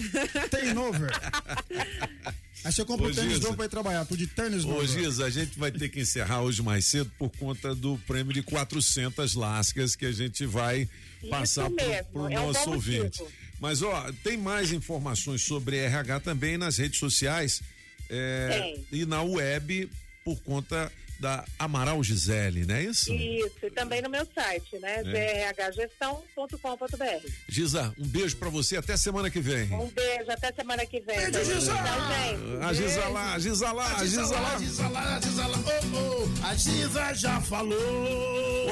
Turnover. 0.51 1.11
Aí 2.63 2.73
você 2.73 2.85
compra 2.85 3.07
Ô, 3.07 3.11
o 3.11 3.15
tênis 3.15 3.35
Giza. 3.35 3.45
novo 3.45 3.57
pra 3.57 3.67
ir 3.67 3.69
trabalhar, 3.69 4.05
tudo 4.05 4.19
de 4.19 4.27
tênis 4.27 4.65
Ô, 4.65 4.69
novo. 4.69 4.87
Giza, 4.87 5.25
a 5.25 5.31
gente 5.31 5.59
vai 5.59 5.73
ter 5.73 5.89
que 5.89 6.01
encerrar 6.01 6.43
hoje 6.43 6.63
mais 6.63 6.85
cedo 6.85 7.11
por 7.19 7.31
conta 7.31 7.75
do 7.75 7.99
prêmio 8.07 8.33
de 8.33 8.43
400 8.43 9.35
lascas 9.35 9.97
que 9.97 10.05
a 10.07 10.13
gente 10.13 10.45
vai 10.45 10.89
passar 11.31 11.71
pro, 11.71 11.77
mesmo, 11.77 12.05
pro 12.13 12.29
é 12.29 12.41
um 12.41 12.47
nosso 12.47 12.71
ouvinte. 12.71 13.23
Mas, 13.59 13.83
ó, 13.83 14.11
tem 14.23 14.37
mais 14.37 14.73
informações 14.73 15.43
sobre 15.43 15.77
RH 15.77 16.21
também 16.21 16.57
nas 16.59 16.79
redes 16.79 16.99
sociais 16.99 17.63
é, 18.09 18.79
e 18.91 19.05
na 19.05 19.23
web 19.23 19.91
por 20.25 20.41
conta 20.43 20.91
da 21.21 21.45
Amaral 21.59 22.03
Gisele, 22.03 22.65
não 22.65 22.75
é 22.75 22.85
isso? 22.85 23.13
Isso, 23.13 23.59
e 23.63 23.71
também 23.71 24.01
no 24.01 24.09
meu 24.09 24.27
site, 24.35 24.79
né? 24.79 25.03
É. 25.05 25.53
grhgestão.com.br. 25.53 27.29
Giza, 27.49 27.95
um 27.99 28.07
beijo 28.07 28.37
pra 28.37 28.49
você, 28.49 28.79
até 28.79 28.97
semana 28.97 29.31
que 29.31 29.41
vem. 29.41 29.73
Um 29.73 29.89
beijo, 29.89 30.31
até 30.31 30.53
semana 30.53 30.87
que 30.87 31.01
vem. 31.01 31.31
Beijo, 31.31 31.45
Giza! 31.45 31.75
Tchau, 31.75 32.09
gente. 32.09 32.65
A 32.65 32.73
Giza 32.73 33.09
lá, 33.09 33.35
a 33.35 33.39
Giza 33.39 33.73
lá, 33.73 33.97
a 33.97 34.05
Giza 34.05 34.41
lá. 34.41 34.55
a 34.55 34.59
Giza 34.59 34.89
lá, 34.89 35.17
a 35.17 35.21
Giza 35.21 35.47
lá. 35.47 35.59
Oh, 35.59 35.97
oh, 35.97 36.47
a 36.47 36.55
Giza 36.55 37.15
já 37.15 37.41
falou. 37.41 37.77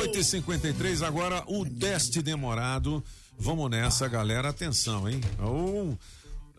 8h53, 0.01 1.07
agora 1.07 1.45
o 1.47 1.67
teste 1.67 2.23
demorado. 2.23 3.05
Vamos 3.39 3.71
nessa, 3.71 4.09
galera. 4.09 4.49
Atenção, 4.49 5.09
hein? 5.09 5.21
Um, 5.39 5.97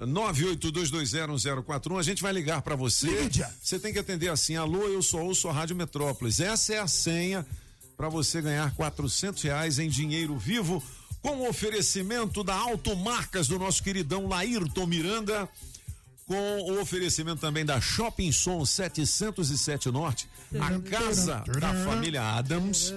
982201041. 0.02 2.00
A 2.00 2.04
gente 2.04 2.22
vai 2.22 2.32
ligar 2.32 2.62
pra 2.62 2.76
você. 2.76 3.30
Você 3.62 3.80
tem 3.80 3.92
que 3.92 4.00
atender 4.00 4.30
assim: 4.30 4.56
alô, 4.56 4.88
eu 4.88 5.02
sou 5.02 5.26
ouço 5.26 5.48
a 5.48 5.54
Rádio 5.54 5.76
Metrópolis. 5.76 6.40
Essa 6.40 6.76
é 6.76 6.80
a 6.80 6.88
senha 6.88 7.46
pra 7.98 8.08
você 8.10 8.42
ganhar 8.42 8.74
400 8.76 9.44
reais 9.44 9.78
em 9.80 9.90
dinheiro 9.90 10.38
vivo 10.38 10.82
com 11.22 11.38
o 11.38 11.50
oferecimento 11.50 12.44
da 12.44 12.56
Automarcas 12.56 13.48
do 13.48 13.60
nosso 13.60 13.84
queridão 13.84 14.28
Laírton 14.28 14.86
Miranda 14.86 15.50
com 16.26 16.62
o 16.62 16.80
oferecimento 16.80 17.42
também 17.42 17.66
da 17.66 17.82
Shopping 17.82 18.32
Som 18.32 18.64
707 18.64 19.90
Norte, 19.90 20.30
a 20.58 20.80
casa 20.90 21.44
da 21.60 21.74
família 21.86 22.24
Adams, 22.24 22.94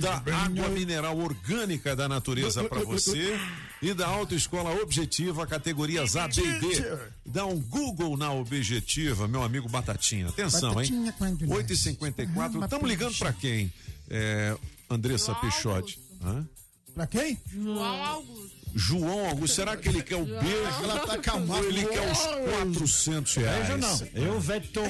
da 0.00 0.22
água 0.36 0.68
mineral 0.68 1.18
orgânica 1.18 1.96
da 1.96 2.08
natureza 2.08 2.62
para 2.64 2.80
você 2.84 3.38
e 3.82 3.92
da 3.92 4.06
Autoescola 4.06 4.70
Objetiva, 4.80 5.46
categorias 5.46 6.14
A, 6.16 6.28
B 6.28 6.40
e 6.40 6.60
D. 6.60 6.98
Dá 7.26 7.46
um 7.46 7.60
Google 7.60 8.16
na 8.16 8.32
Objetiva, 8.32 9.26
meu 9.26 9.42
amigo 9.42 9.68
Batatinha. 9.68 10.28
Atenção, 10.28 10.70
hein? 10.70 10.76
Batatinha 10.76 11.12
quando 11.18 11.46
8h54, 11.46 12.62
estamos 12.62 12.88
ligando 12.88 13.16
para 13.18 13.32
quem? 13.32 13.72
É, 14.08 14.56
Andressa 14.88 15.34
Peixotti. 15.34 15.98
Hã? 16.22 16.46
Pra 16.94 17.06
quem? 17.06 17.40
João 17.52 18.04
Augusto. 18.04 18.53
João 18.74 19.28
Augusto, 19.28 19.56
será 19.56 19.76
que 19.76 19.88
ele 19.88 20.02
quer 20.02 20.16
o 20.16 20.24
beijo? 20.24 20.82
Ela 20.82 20.98
tá 21.06 21.18
com 21.18 21.36
a 21.36 21.40
mão. 21.40 21.58
Ou 21.58 21.64
ele 21.64 21.86
quer 21.86 22.10
os 22.10 22.18
400 22.18 23.34
reais? 23.36 23.68
Beijo 23.68 23.78
não. 23.78 24.08
Eu, 24.14 24.40
Veton. 24.40 24.86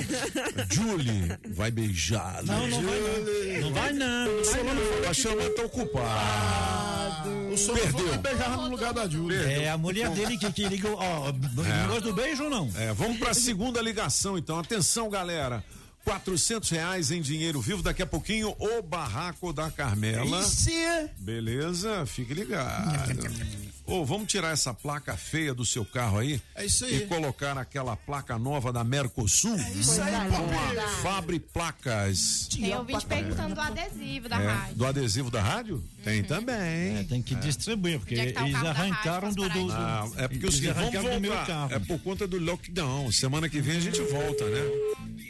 Julie 0.71 1.39
vai 1.51 1.71
beijar. 1.71 2.43
Não, 2.45 2.67
não 2.67 2.83
vai 2.83 3.01
não. 3.01 3.61
Não 3.61 3.73
vai 3.75 3.93
não. 3.93 4.25
Não 4.27 4.45
vai 4.45 4.75
não. 5.03 5.11
A 5.11 5.15
chama 5.15 5.51
tá 5.51 5.63
ocupada. 5.63 7.29
O 7.53 7.57
senhor 7.57 7.79
Perdeu. 7.79 8.09
foi 8.09 8.19
beijar 8.19 8.57
no 8.57 8.69
lugar 8.69 8.93
da 8.93 9.09
Júlia. 9.09 9.39
É 9.39 9.71
a 9.71 9.79
mulher 9.79 10.11
dele 10.11 10.37
que, 10.39 10.51
que 10.53 10.67
liga. 10.67 10.89
Ó, 10.91 11.33
não 11.33 11.87
gosta 11.87 12.01
do 12.01 12.13
beijo 12.13 12.45
ou 12.45 12.51
não? 12.51 12.71
É, 12.77 12.93
vamos 12.93 13.19
para 13.19 13.31
a 13.31 13.35
segunda 13.35 13.81
ligação, 13.81 14.37
então. 14.39 14.59
Atenção, 14.59 15.09
galera. 15.09 15.63
400 16.05 16.69
reais 16.71 17.11
em 17.11 17.21
dinheiro 17.21 17.61
vivo. 17.61 17.83
Daqui 17.83 18.03
a 18.03 18.07
pouquinho, 18.07 18.55
o 18.59 18.83
barraco 18.83 19.53
da 19.53 19.71
Carmela. 19.71 20.41
Isso 20.41 20.71
é. 20.71 21.11
Beleza? 21.19 22.05
Fique 22.07 22.35
ligado. 22.35 23.64
Ô, 23.87 24.03
vamos 24.03 24.29
tirar 24.29 24.51
essa 24.53 24.73
placa 24.73 25.15
feia 25.15 25.53
do 25.53 25.65
seu 25.67 25.85
carro 25.85 26.19
aí? 26.19 26.41
É 26.55 26.65
isso 26.65 26.87
aí. 26.87 27.03
E 27.03 27.07
colocar 27.07 27.59
aquela 27.59 27.95
placa 27.95 28.39
nova 28.39 28.73
da 28.73 28.83
Mercosul? 28.83 29.55
É 29.59 29.73
isso 29.73 30.01
aí, 30.01 30.13
Com 30.31 30.81
a. 30.81 30.89
Fabre 31.03 31.39
Placas. 31.39 32.49
Tem 32.51 32.75
ouvinte 32.75 33.05
perguntando 33.05 33.55
do 33.55 33.61
adesivo 33.61 34.27
da 34.29 34.41
É, 34.41 34.47
rádio. 34.47 34.75
do 34.77 34.87
adesivo 34.87 35.31
da 35.31 35.43
rádio? 35.43 35.85
Tem 36.03 36.23
também. 36.23 36.97
É, 36.99 37.05
tem 37.07 37.23
que 37.23 37.35
distribuir, 37.35 37.99
porque 37.99 38.15
é 38.15 38.27
que 38.27 38.33
tá 38.33 38.47
eles 38.49 38.55
arrancaram 38.57 39.33
do, 39.35 39.49
do, 39.51 39.67
do- 39.67 39.73
Ah, 39.73 40.09
é 40.17 40.29
porque 40.29 40.47
o 40.47 40.49
eles 40.49 40.55
seguinte, 40.55 40.73
vamos 40.73 40.89
arrancaram 40.95 41.15
do 41.17 41.21
meu 41.21 41.33
carro. 41.45 41.75
É 41.75 41.79
por 41.79 41.99
conta 42.01 42.27
do 42.27 42.39
lockdown. 42.39 43.13
Semana 43.13 43.49
que 43.51 43.61
vem 43.61 43.77
a 43.77 43.81
gente 43.81 44.01
volta, 44.01 44.49
né? 44.49 44.61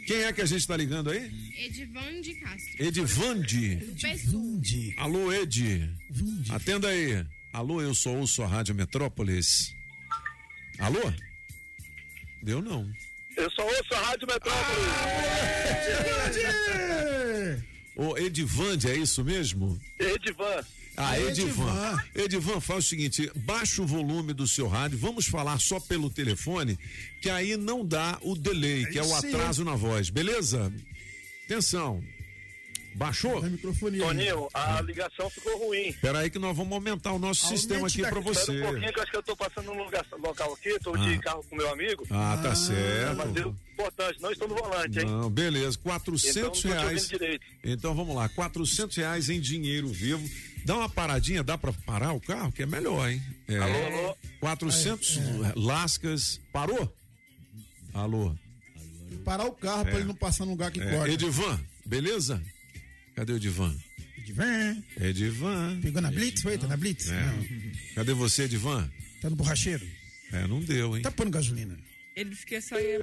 Quem 0.07 0.19
é 0.23 0.33
que 0.33 0.41
a 0.43 0.47
gente 0.47 0.65
tá 0.67 0.77
ligando 0.77 1.11
aí? 1.11 1.31
Edivan 1.59 2.21
de 2.21 2.35
Castro. 2.35 2.71
Edivande. 2.79 3.77
PSU. 4.01 4.61
Alô, 4.99 5.33
Ed. 5.33 5.91
Atenda 6.51 6.89
aí. 6.89 7.25
Alô, 7.55 7.81
eu 7.81 7.95
sou 7.95 8.17
ouço 8.17 8.43
a 8.43 8.49
Rádio 8.49 8.75
Metrópolis. 8.75 9.77
Alô? 10.77 11.01
Deu 12.43 12.61
não. 12.61 12.93
Eu 13.37 13.49
só 13.53 13.65
ouço 13.65 13.95
a 13.95 14.01
Rádio 14.01 14.27
Metrópolis. 14.27 14.85
Ô, 17.95 18.19
Edivande, 18.19 18.91
é 18.91 18.97
isso 18.97 19.25
mesmo? 19.25 19.79
Edivan. 20.01 20.65
Ah, 20.97 21.17
Edivan. 21.17 22.03
Edivan, 22.13 22.61
faz 22.61 22.87
o 22.87 22.89
seguinte: 22.89 23.31
baixa 23.37 23.81
o 23.83 23.87
volume 23.87 24.33
do 24.33 24.49
seu 24.49 24.67
rádio, 24.67 24.99
vamos 24.99 25.27
falar 25.27 25.61
só 25.61 25.79
pelo 25.79 26.11
telefone, 26.11 26.77
que 27.21 27.31
aí 27.31 27.57
não 27.57 27.87
dá 27.87 28.19
o 28.23 28.35
delay, 28.35 28.85
que 28.87 28.99
é 28.99 29.03
o 29.05 29.15
atraso 29.15 29.65
na 29.65 29.77
voz, 29.77 30.11
beleza? 30.11 30.73
Atenção. 31.45 32.03
Baixou? 32.95 33.41
Toninho, 33.41 34.49
a 34.55 34.81
ligação 34.83 35.29
ficou 35.29 35.67
ruim. 35.67 35.89
Espera 35.89 36.21
aí 36.21 36.31
que 36.31 36.39
nós 36.39 36.57
vamos 36.57 36.73
aumentar 36.73 37.13
o 37.13 37.19
nosso 37.19 37.49
sistema 37.49 37.89
aqui 37.89 38.03
para 38.03 38.21
você. 38.21 38.53
Espera 38.53 38.69
um 38.69 38.71
pouquinho 38.73 38.93
que 38.93 38.99
eu 38.99 39.03
acho 39.03 39.11
que 39.11 39.19
eu 39.19 39.23
tô 39.23 39.37
passando 39.37 39.67
num 39.75 39.83
lugar, 39.85 40.07
local 40.23 40.53
aqui, 40.55 40.79
tô 40.79 40.95
Ah. 40.95 40.99
de 40.99 41.19
carro 41.19 41.45
com 41.51 41.57
meu 41.57 41.71
amigo. 41.73 42.07
Ah, 42.11 42.39
tá 42.41 42.55
certo. 42.55 43.17
Mas 43.17 43.37
eu, 43.37 43.55
importante, 43.73 44.23
não 44.23 44.31
estou 44.31 44.47
no 44.49 44.55
volante, 44.55 44.99
hein? 45.01 45.07
Não, 45.07 45.29
beleza, 45.29 45.71
Então, 45.81 45.83
400 45.83 46.35
não 46.43 46.51
tô 46.51 46.57
te 46.61 46.69
reais. 46.69 47.11
Então 47.65 47.95
vamos 47.95 48.15
lá, 48.15 48.29
400 48.29 48.97
reais 48.97 49.29
em 49.29 49.41
dinheiro 49.41 49.89
vivo. 49.89 50.25
Dá 50.65 50.77
uma 50.77 50.89
paradinha, 50.89 51.43
dá 51.43 51.59
pra 51.59 51.73
parar 51.73 52.13
o 52.13 52.21
carro, 52.21 52.53
que 52.53 52.63
é 52.63 52.67
melhor, 52.67 53.11
hein? 53.11 53.21
É, 53.49 53.59
Alô, 53.59 53.87
alô? 54.07 54.17
400 54.41 55.19
lascas. 55.57 56.41
Parou? 56.53 56.91
Alô? 57.93 58.35
Parar 59.25 59.45
o 59.47 59.53
carro 59.53 59.81
É. 59.83 59.85
pra 59.91 59.95
ele 59.97 60.05
não 60.05 60.15
passar 60.15 60.45
no 60.45 60.53
lugar 60.53 60.71
que 60.71 60.81
É, 60.81 60.91
corta. 60.91 61.11
Edivan, 61.13 61.61
beleza? 61.85 62.43
Cadê 63.15 63.33
o 63.33 63.37
Edivan? 63.37 63.75
Edivan. 64.19 64.77
Edivan. 65.01 65.81
Pegou 65.81 66.03
na 66.03 66.11
Blitz, 66.11 66.43
foi? 66.43 66.59
Tá 66.59 66.67
na 66.67 66.77
Blitz? 66.77 67.09
É. 67.11 67.21
Não. 67.27 67.45
Cadê 67.95 68.13
você, 68.15 68.45
Edivan? 68.45 68.89
Tá 69.21 69.31
no 69.31 69.37
borracheiro? 69.37 69.87
É, 70.33 70.47
não 70.47 70.61
deu, 70.61 70.97
hein? 70.97 71.03
Tá 71.03 71.11
pondo 71.11 71.31
gasolina. 71.31 71.77
Ele 72.17 72.31
disse 72.31 72.47
que 72.47 72.55
é 72.57 72.61
só 72.61 72.77
É, 72.79 72.99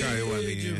caiu 0.00 0.34
a 0.34 0.38
linha. 0.40 0.74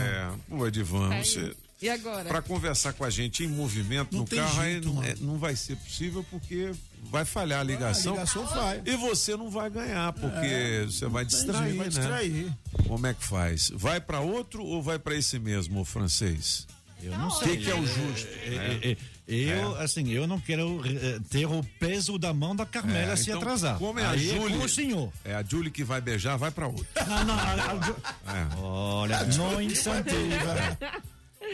É, 0.00 0.32
pô, 0.48 0.66
Edivan, 0.66 1.08
Caiu. 1.10 1.24
você. 1.24 1.54
E 1.82 1.90
agora? 1.90 2.26
Pra 2.28 2.40
conversar 2.40 2.94
com 2.94 3.04
a 3.04 3.10
gente 3.10 3.44
em 3.44 3.48
movimento 3.48 4.10
Não 4.12 4.20
no 4.20 4.26
tem 4.26 4.38
carro, 4.38 4.62
jeito, 4.62 4.78
aí 4.78 4.80
não, 4.86 4.94
mano. 4.94 5.08
é, 5.08 5.14
não 5.20 5.38
vai 5.38 5.54
ser 5.54 5.76
possível 5.76 6.24
porque 6.30 6.70
vai 7.10 7.24
falhar 7.26 7.60
a 7.60 7.62
ligação. 7.62 8.12
a 8.14 8.16
ligação 8.16 8.46
vai. 8.46 8.82
E 8.86 8.96
você 8.96 9.36
não 9.36 9.50
vai 9.50 9.68
ganhar, 9.68 10.10
porque 10.14 10.46
É, 10.46 10.84
você 10.86 11.06
vai 11.06 11.24
distrair, 11.26 11.64
jeito, 11.64 11.76
vai 11.76 11.86
né? 11.86 11.90
distrair. 11.90 12.52
Como 12.88 13.06
é 13.06 13.12
que 13.12 13.22
faz? 13.22 13.70
Vai 13.74 14.00
pra 14.00 14.20
outro 14.20 14.64
ou 14.64 14.82
vai 14.82 14.98
pra 14.98 15.14
esse 15.14 15.38
mesmo, 15.38 15.80
o 15.80 15.84
francês? 15.84 16.66
Eu 17.06 17.18
não 17.18 17.28
O 17.28 17.30
sei. 17.30 17.56
que, 17.56 17.64
que 17.64 17.70
é 17.70 17.74
o 17.74 17.86
justo? 17.86 18.28
É, 18.44 18.90
é, 18.92 18.96
Eu, 19.28 19.74
assim, 19.80 20.10
eu 20.12 20.26
não 20.26 20.38
quero 20.40 20.80
eh, 20.86 21.18
ter 21.30 21.46
o 21.46 21.62
peso 21.80 22.16
da 22.18 22.32
mão 22.32 22.54
da 22.54 22.64
Carmela 22.66 23.12
É, 23.12 23.16
se 23.16 23.30
então, 23.30 23.40
atrasar. 23.40 23.78
Como 23.78 23.98
é 23.98 24.04
a 24.04 24.10
Aí 24.10 24.28
Julie? 24.28 24.58
com 24.58 24.64
o 24.64 24.68
senhor. 24.68 25.12
É 25.24 25.34
a 25.34 25.42
Julie 25.42 25.70
que 25.70 25.82
vai 25.84 26.00
beijar, 26.00 26.36
vai 26.36 26.50
pra 26.50 26.66
outro. 26.68 26.86
Não, 27.08 27.24
não, 27.24 27.34
a- 27.34 27.52
a 27.52 27.86
Ju- 27.86 27.96
É. 28.26 28.56
Olha, 28.58 29.24
não 29.36 29.60
incentiva. 29.62 30.78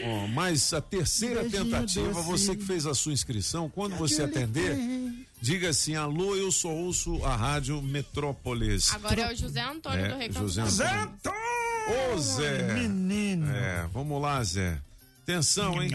Ó, 0.05 0.27
mas 0.27 0.73
a 0.73 0.81
terceira 0.81 1.41
Beijinho 1.41 1.65
tentativa, 1.65 2.21
você 2.23 2.55
que 2.55 2.63
fez 2.65 2.85
a 2.87 2.93
sua 2.95 3.13
inscrição, 3.13 3.69
quando 3.69 3.95
você 3.95 4.23
atender, 4.23 4.75
diga 5.41 5.69
assim: 5.69 5.95
alô, 5.95 6.35
eu 6.35 6.51
só 6.51 6.69
ouço 6.69 7.23
a 7.23 7.35
Rádio 7.35 7.81
Metrópolis. 7.81 8.91
Agora 8.93 9.21
é 9.21 9.33
o 9.33 9.35
José 9.35 9.61
Antônio 9.61 10.09
do 10.09 10.17
Recanto 10.17 10.47
José 10.49 10.61
Antônio. 10.61 11.39
Ô, 12.13 12.17
Zé. 12.17 12.73
Menino. 12.73 13.51
É, 13.51 13.87
vamos 13.93 14.21
lá, 14.21 14.43
Zé. 14.43 14.79
Atenção, 15.23 15.81
hein? 15.81 15.89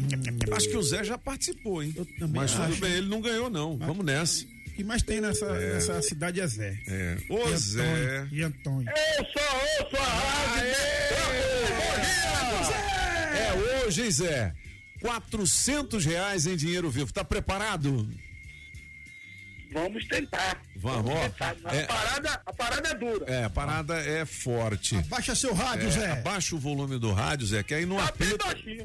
Acho 0.53 0.69
que 0.71 0.77
o 0.77 0.83
Zé 0.83 1.05
já 1.05 1.19
participou, 1.19 1.83
hein? 1.83 1.95
Mas 2.33 2.53
tudo 2.53 2.65
acho. 2.65 2.81
bem, 2.81 2.93
ele 2.93 3.09
não 3.09 3.21
ganhou, 3.21 3.51
não. 3.51 3.77
Vamos 3.77 4.05
nessa. 4.05 4.43
O 4.45 4.71
que 4.79 4.83
mais 4.85 5.03
tem 5.03 5.21
nessa, 5.21 5.45
É. 5.47 5.75
nessa 5.75 6.01
cidade 6.03 6.41
é 6.41 6.47
Zé. 6.47 6.79
É. 6.87 7.19
E 7.29 7.33
Ô, 7.33 7.37
Antônio, 7.41 7.59
Zé. 7.59 8.29
E 8.33 8.43
Antônio. 8.43 8.89
Eu 9.19 9.25
só 9.27 9.85
ouço 9.85 9.97
a 9.97 10.05
Rádio 10.05 10.73
É 13.37 13.85
hoje, 13.87 14.03
hein, 14.05 14.11
Zé? 14.11 14.55
400 15.01 16.05
reais 16.05 16.47
em 16.47 16.57
dinheiro 16.57 16.91
vivo. 16.91 17.13
Tá 17.13 17.23
preparado? 17.25 18.09
Vamos 19.73 20.07
tentar. 20.07 20.63
Vamos, 20.77 21.11
ó. 21.13 21.45
A, 21.69 21.75
É, 21.77 21.83
parada, 21.85 22.43
a 22.47 22.53
parada 22.53 22.89
é 22.89 22.95
dura. 22.95 23.25
é, 23.27 23.45
a 23.45 23.51
parada 23.51 23.95
é 23.99 24.25
forte. 24.25 24.97
Abaixa 24.97 25.35
seu 25.35 25.53
rádio, 25.53 25.89
É, 25.89 25.91
Zé. 25.91 26.11
Abaixa 26.13 26.55
o 26.57 26.59
volume 26.59 26.99
do 26.99 27.13
rádio, 27.13 27.47
Zé, 27.47 27.63
que 27.63 27.75
aí 27.75 27.85
não 27.85 27.99
apita. 28.01 28.39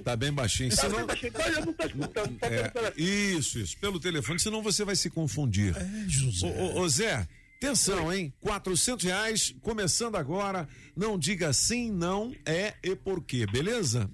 Tá 0.03 0.15
bem 0.15 0.31
baixinho. 0.34 0.69
Tá 0.69 0.76
senão- 0.84 0.97
bem 0.97 1.05
baixinho, 1.05 1.30
então 1.30 1.47
eu 1.47 1.65
não 1.65 1.73
tô 1.73 1.85
escutando. 1.85 2.38
Tá 2.39 2.47
É, 2.47 2.49
pelo 2.69 2.72
telefone. 2.91 3.38
isso, 3.38 3.60
isso. 3.60 3.77
Pelo 3.77 3.99
telefone, 3.99 4.39
senão 4.39 4.61
você 4.61 4.84
vai 4.84 4.95
se 4.95 5.10
confundir. 5.10 5.73
José. 6.07 6.47
Ô, 6.47 6.49
ô, 6.49 6.81
ô, 6.81 6.89
Zé, 6.89 7.27
atenção, 7.57 8.11
hein? 8.14 8.34
400 8.41 9.05
reais, 9.05 9.55
começando 9.61 10.15
agora. 10.18 10.68
Não 10.95 11.18
diga 11.18 11.53
sim, 11.53 11.91
não, 11.91 12.35
é 12.45 12.73
e 12.84 12.95
por 12.95 13.23
quê, 13.23 13.45
beleza? 13.45 14.10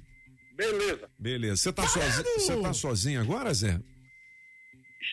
Beleza. 0.56 1.10
Beleza. 1.18 1.56
Você 1.58 1.72
tá, 1.74 1.88
sozinho, 1.88 2.24
você 2.38 2.62
tá 2.62 2.74
sozinho 2.74 3.22
agora, 3.22 3.54
Zé? 3.54 3.80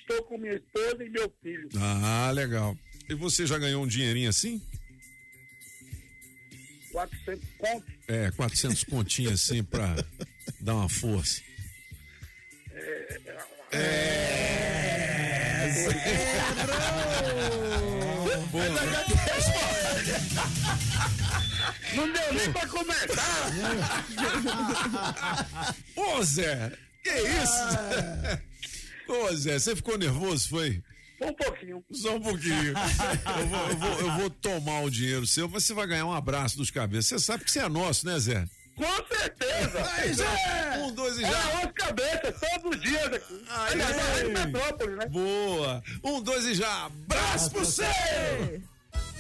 Estou 0.01 0.23
com 0.25 0.39
minha 0.39 0.55
esposa 0.55 1.05
e 1.05 1.11
meu 1.11 1.33
filho. 1.43 1.69
Ah, 1.77 2.31
legal. 2.33 2.77
E 3.09 3.15
você 3.15 3.47
já 3.47 3.59
ganhou 3.59 3.85
um 3.85 3.87
dinheirinho 3.87 4.31
assim? 4.31 4.61
400 6.93 7.49
contos. 7.59 7.95
É, 8.09 8.31
400 8.31 8.85
continhos 8.85 9.33
assim 9.35 9.63
pra 9.63 9.95
dar 10.61 10.75
uma 10.75 10.89
força. 10.89 11.43
Não 21.95 22.13
deu 22.13 22.33
nem 22.35 22.53
pra 22.53 22.67
começar. 22.67 23.53
Ô, 25.97 26.23
Zé, 26.23 26.73
que 27.03 27.11
isso? 27.11 28.47
Ô, 29.09 29.35
Zé, 29.37 29.59
você 29.59 29.77
ficou 29.77 29.97
nervoso, 29.99 30.49
foi? 30.49 30.83
Um 31.21 31.33
pouquinho. 31.33 31.83
Só 31.93 32.17
um 32.17 32.21
pouquinho. 32.21 32.75
Eu 33.39 33.47
vou, 33.47 33.69
eu 33.71 33.77
vou- 33.77 34.01
eu 34.01 34.13
vou 34.19 34.31
tomar 34.31 34.81
o 34.83 34.91
dinheiro 34.91 35.27
seu, 35.27 35.49
mas 35.49 35.65
você 35.65 35.73
vai 35.73 35.87
ganhar 35.87 36.05
um 36.07 36.13
abraço 36.13 36.57
dos 36.59 36.71
cabeças. 36.71 37.07
Você 37.07 37.19
sabe 37.21 37.45
que 37.45 37.51
você 37.51 37.61
é 37.61 37.69
nosso, 37.69 38.05
né, 38.07 38.19
Zé? 38.19 38.45
Com 38.75 38.85
certeza. 39.15 39.83
Aí, 39.97 40.13
Zé. 40.13 40.79
Um, 40.79 40.93
dois 40.93 41.17
e 41.17 41.23
já. 41.23 41.29
É 41.29 41.65
as 41.65 41.73
cabeças 41.73 42.35
todos 42.41 42.77
os 42.77 42.83
dias 42.83 43.05
aqui. 43.07 43.45
Aliás, 43.49 43.97
na 43.97 44.03
Rádio 44.03 44.33
Metrópole, 44.33 44.97
né? 44.97 45.07
Boa. 45.07 45.83
Um, 46.05 46.21
dois 46.21 46.45
e 46.45 46.55
já. 46.55 46.85
Abraço 46.87 47.51
pro 47.51 47.61
você! 47.65 48.61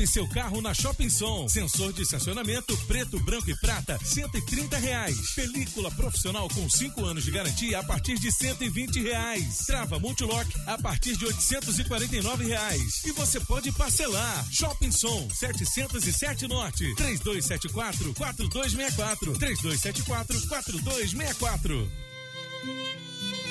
Equipe 0.00 0.06
seu 0.06 0.26
carro 0.28 0.62
na 0.62 0.72
Shopping 0.72 1.10
Som. 1.10 1.46
Sensor 1.48 1.92
de 1.92 2.02
estacionamento 2.02 2.76
preto, 2.86 3.18
branco 3.20 3.50
e 3.50 3.56
prata, 3.56 3.98
130 4.02 4.78
reais. 4.78 5.34
Película 5.34 5.90
profissional 5.90 6.48
com 6.48 6.68
5 6.68 7.04
anos 7.04 7.24
de 7.24 7.30
garantia 7.30 7.78
a 7.78 7.84
partir 7.84 8.18
de 8.18 8.32
120 8.32 9.02
reais. 9.02 9.66
Trava 9.66 9.98
Multilock 9.98 10.48
a 10.66 10.78
partir 10.78 11.16
de 11.16 11.26
849 11.26 12.44
reais. 12.44 13.04
E 13.04 13.12
você 13.12 13.40
pode 13.40 13.70
parcelar. 13.72 14.46
Shopping 14.50 14.92
Som 14.92 15.28
707 15.30 16.46
Norte 16.48 16.94
3274 16.94 18.14
4264 18.14 19.32
3274 19.38 20.48
4264. 20.48 21.92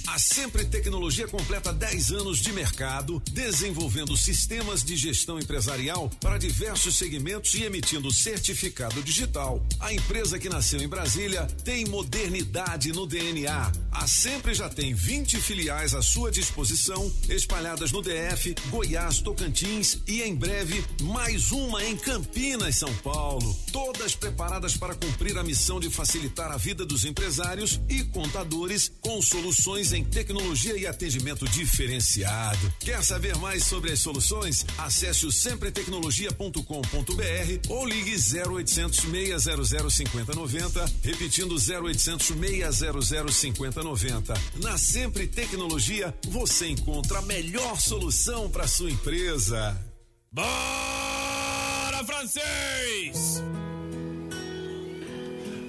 A 0.07 0.19
Sempre 0.19 0.65
Tecnologia 0.65 1.27
completa 1.27 1.73
10 1.73 2.13
anos 2.13 2.39
de 2.39 2.53
mercado, 2.53 3.21
desenvolvendo 3.33 4.17
sistemas 4.17 4.85
de 4.85 4.95
gestão 4.95 5.39
empresarial 5.39 6.09
para 6.21 6.39
diversos 6.39 6.97
segmentos 6.97 7.53
e 7.55 7.65
emitindo 7.65 8.13
certificado 8.13 9.03
digital. 9.03 9.61
A 9.81 9.93
empresa 9.93 10.39
que 10.39 10.49
nasceu 10.49 10.81
em 10.81 10.89
Brasília 10.89 11.47
tem 11.65 11.85
modernidade 11.87 12.93
no 12.93 13.05
DNA. 13.05 13.73
A 13.91 14.07
Sempre 14.07 14.55
já 14.55 14.69
tem 14.69 14.95
20 14.95 15.39
filiais 15.41 15.93
à 15.93 16.01
sua 16.01 16.31
disposição, 16.31 17.13
espalhadas 17.29 17.91
no 17.91 18.01
DF, 18.01 18.55
Goiás, 18.69 19.21
Tocantins 19.21 19.99
e 20.07 20.23
em 20.23 20.35
breve 20.35 20.85
mais 21.03 21.51
uma 21.51 21.85
em 21.85 21.97
Campinas, 21.97 22.77
São 22.77 22.95
Paulo. 22.97 23.57
Todas 23.73 24.15
preparadas 24.15 24.77
para 24.77 24.95
cumprir 24.95 25.37
a 25.37 25.43
missão 25.43 25.81
de 25.81 25.91
facilitar 25.91 26.53
a 26.53 26.57
vida 26.57 26.87
dos 26.87 27.05
empresários 27.05 27.81
e 27.89 28.05
contadores 28.05 28.93
com 29.01 29.21
soluções 29.21 29.96
em 29.97 30.05
tecnologia 30.05 30.77
e 30.77 30.87
atendimento 30.87 31.49
diferenciado. 31.49 32.73
Quer 32.81 33.03
saber 33.03 33.37
mais 33.37 33.65
sobre 33.65 33.93
as 33.93 34.01
soluções? 34.01 34.67
Acesse 34.77 35.27
o 35.27 35.33
sempretecnologia.com.br 35.33 37.69
ou 37.69 37.87
ligue 37.87 38.15
0800 38.15 39.01
600 39.01 39.95
5090, 39.95 40.85
repetindo 41.03 41.55
0800 41.55 42.27
600 42.27 43.35
5090. 43.35 44.35
Na 44.57 44.77
Sempre 44.77 45.27
Tecnologia, 45.27 46.15
você 46.29 46.69
encontra 46.69 47.19
a 47.19 47.23
melhor 47.23 47.81
solução 47.81 48.51
para 48.51 48.67
sua 48.67 48.91
empresa. 48.91 49.81
Bora, 50.31 52.05
francês! 52.05 53.43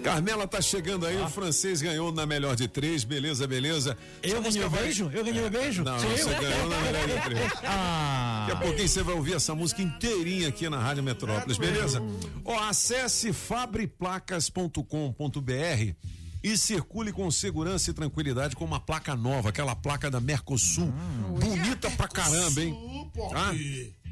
Carmela 0.07 0.47
tá 0.47 0.61
chegando 0.61 1.05
aí, 1.05 1.21
o 1.21 1.29
francês 1.29 1.81
ganhou 1.81 2.13
na 2.13 2.25
melhor 2.25 2.55
de 2.55 2.65
três, 2.67 3.03
beleza, 3.03 3.45
beleza. 3.45 3.97
Eu 4.23 4.41
ganhei 4.41 4.63
o 4.63 4.69
beijo? 4.69 5.11
Eu 5.13 5.23
ganhei 5.23 5.45
o 5.45 5.49
beijo? 5.49 5.83
Não, 5.83 5.99
Sou 5.99 6.09
você 6.09 6.33
eu? 6.33 6.41
ganhou 6.41 6.69
na 6.69 6.79
melhor 6.79 7.07
de 7.07 7.21
três. 7.23 7.51
Ah. 7.69 8.45
Daqui 8.47 8.63
a 8.63 8.65
pouquinho 8.65 8.87
você 8.87 9.03
vai 9.03 9.15
ouvir 9.15 9.33
essa 9.33 9.53
música 9.53 9.81
inteirinha 9.81 10.47
aqui 10.47 10.69
na 10.69 10.79
Rádio 10.79 11.03
Metrópolis, 11.03 11.57
beleza? 11.57 12.01
Ó, 12.45 12.57
acesse 12.57 13.33
fabriplacas.com.br 13.33 15.93
e 16.41 16.57
circule 16.57 17.11
com 17.11 17.29
segurança 17.29 17.91
e 17.91 17.93
tranquilidade 17.93 18.55
com 18.55 18.63
uma 18.63 18.79
placa 18.79 19.13
nova, 19.15 19.49
aquela 19.49 19.75
placa 19.75 20.09
da 20.09 20.21
Mercosul. 20.21 20.93
Bonita 21.39 21.91
pra 21.91 22.07
caramba, 22.07 22.61
hein? 22.61 23.11
Tá? 23.29 23.53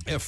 É 0.06 0.20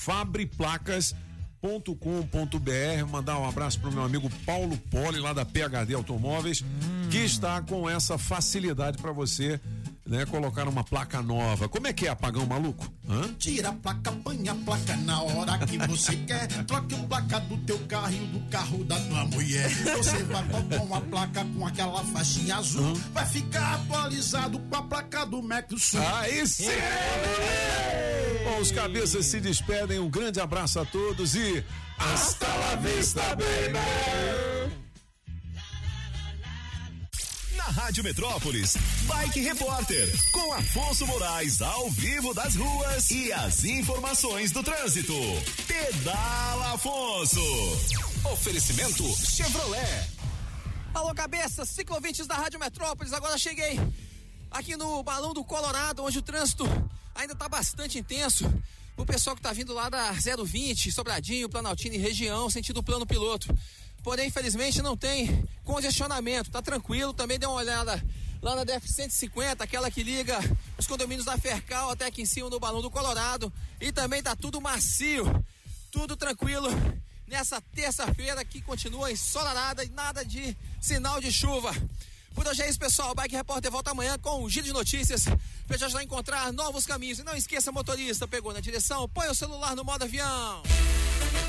fabriplacas.com.br. 1.62 3.06
Mandar 3.10 3.40
um 3.40 3.48
abraço 3.48 3.80
pro 3.80 3.92
meu 3.92 4.04
amigo 4.04 4.30
Paulo 4.46 4.78
Poli, 4.90 5.20
lá 5.20 5.34
da 5.34 5.46
PHD 5.46 5.94
Automóveis, 5.94 6.64
que 7.10 7.18
está 7.18 7.62
com 7.62 7.90
essa 7.90 8.18
facilidade 8.18 8.98
para 8.98 9.12
você. 9.12 9.60
Né, 10.08 10.26
colocar 10.26 10.66
uma 10.70 10.86
placa 10.86 11.22
nova. 11.22 11.68
Como 11.68 11.86
é 11.86 11.92
que 11.92 12.08
é 12.08 12.10
apagão 12.10 12.46
maluco? 12.46 12.90
Hã? 13.10 13.34
Tira 13.38 13.70
a 13.70 13.74
placa, 13.74 14.10
põe 14.24 14.48
a 14.48 14.56
placa 14.56 14.96
na 14.96 15.22
hora 15.22 15.58
que 15.66 15.78
você 15.80 16.16
quer. 16.16 16.48
Troque 16.64 16.96
a 16.96 16.98
placa 17.00 17.40
do 17.42 17.58
teu 17.58 17.78
carro 17.88 18.14
e 18.14 18.28
do 18.28 18.40
carro 18.50 18.86
da 18.86 18.98
tua 18.98 19.26
mulher. 19.26 19.70
Você 19.98 20.24
vai 20.24 20.44
botar 20.44 20.82
uma 20.82 21.02
placa 21.02 21.46
com 21.46 21.68
aquela 21.68 22.06
faixinha 22.06 22.56
azul. 22.56 22.94
Vai 23.12 23.26
ficar 23.26 23.76
atualizado 23.76 24.60
com 24.60 24.76
a 24.78 24.82
placa 24.82 25.26
do 25.26 25.44
Mercosul. 25.44 26.00
Aí 26.00 26.48
sim! 26.48 26.70
Bom, 28.46 28.62
os 28.62 28.72
cabeças 28.72 29.26
se 29.26 29.42
despedem. 29.42 30.00
Um 30.00 30.10
grande 30.10 30.40
abraço 30.40 30.80
a 30.80 30.86
todos 30.86 31.36
e 31.36 31.66
hasta 32.00 32.48
la 32.48 32.76
vista, 32.78 33.22
baby! 33.36 34.87
Na 37.68 37.84
Rádio 37.84 38.02
Metrópolis, 38.02 38.78
Bike 39.08 39.42
Repórter, 39.42 40.10
com 40.32 40.54
Afonso 40.54 41.06
Moraes 41.06 41.62
ao 41.62 41.90
vivo 41.90 42.34
das 42.34 42.56
ruas 42.56 43.12
e 43.12 43.34
as 43.34 43.66
informações 43.66 44.54
do 44.54 44.64
trânsito. 44.64 45.14
Pedala 45.68 46.76
Afonso. 46.76 47.42
Oferecimento 48.32 49.04
Chevrolet. 49.18 50.08
Alô, 50.94 51.14
cabeças, 51.14 51.68
ciclovintes 51.68 52.26
da 52.26 52.36
Rádio 52.36 52.58
Metrópolis, 52.58 53.12
agora 53.12 53.38
cheguei 53.38 53.78
aqui 54.50 54.78
no 54.78 55.04
Balão 55.04 55.34
do 55.34 55.44
Colorado, 55.44 56.06
onde 56.06 56.20
o 56.20 56.22
trânsito 56.22 56.64
ainda 57.14 57.36
tá 57.36 57.50
bastante 57.50 58.00
intenso. 58.00 58.50
O 58.96 59.06
pessoal 59.06 59.36
que 59.36 59.42
tá 59.42 59.52
vindo 59.52 59.74
lá 59.74 59.90
da 59.90 60.12
020, 60.12 60.90
Sobradinho, 60.90 61.50
Planaltina 61.50 61.96
e 61.96 62.00
região, 62.00 62.50
sentido 62.50 62.82
plano 62.82 63.06
piloto. 63.06 63.54
Porém, 64.08 64.30
infelizmente, 64.30 64.82
não 64.82 64.96
tem 64.96 65.46
congestionamento, 65.66 66.50
tá 66.50 66.62
tranquilo. 66.62 67.12
Também 67.12 67.38
dê 67.38 67.46
uma 67.46 67.58
olhada 67.58 68.02
lá 68.42 68.56
na 68.56 68.64
DF 68.64 68.88
150, 68.88 69.62
aquela 69.62 69.92
que 69.92 70.02
liga 70.02 70.40
os 70.78 70.88
condomínios 70.88 71.26
da 71.26 71.38
Fercal 71.38 71.90
até 71.90 72.06
aqui 72.06 72.22
em 72.22 72.26
cima 72.26 72.50
no 72.50 72.58
Balão 72.58 72.82
do 72.82 72.90
Colorado. 72.90 73.52
E 73.82 73.92
também 73.92 74.24
tá 74.24 74.34
tudo 74.34 74.62
macio, 74.62 75.26
tudo 75.92 76.16
tranquilo 76.16 76.70
nessa 77.28 77.60
terça-feira 77.60 78.46
que 78.46 78.62
continua 78.62 79.12
ensolarada 79.12 79.84
e 79.84 79.90
nada 79.90 80.24
de 80.24 80.56
sinal 80.80 81.20
de 81.20 81.30
chuva. 81.30 81.74
Por 82.38 82.46
hoje 82.46 82.62
é 82.62 82.70
isso, 82.70 82.78
pessoal. 82.78 83.14
O 83.14 83.16
Bike 83.16 83.36
Repórter 83.36 83.72
volta 83.72 83.90
amanhã 83.90 84.16
com 84.20 84.44
um 84.44 84.48
giro 84.48 84.68
de 84.68 84.72
notícias 84.72 85.26
para 85.68 85.76
te 85.76 85.84
ajudar 85.86 86.02
a 86.02 86.04
encontrar 86.04 86.54
novos 86.54 86.86
caminhos. 86.86 87.18
E 87.18 87.24
não 87.24 87.36
esqueça, 87.36 87.72
motorista, 87.72 88.28
pegou 88.28 88.54
na 88.54 88.60
direção, 88.60 89.10
põe 89.10 89.28
o 89.28 89.34
celular 89.34 89.76
no 89.76 89.84
modo 89.84 90.04
avião. 90.04 90.62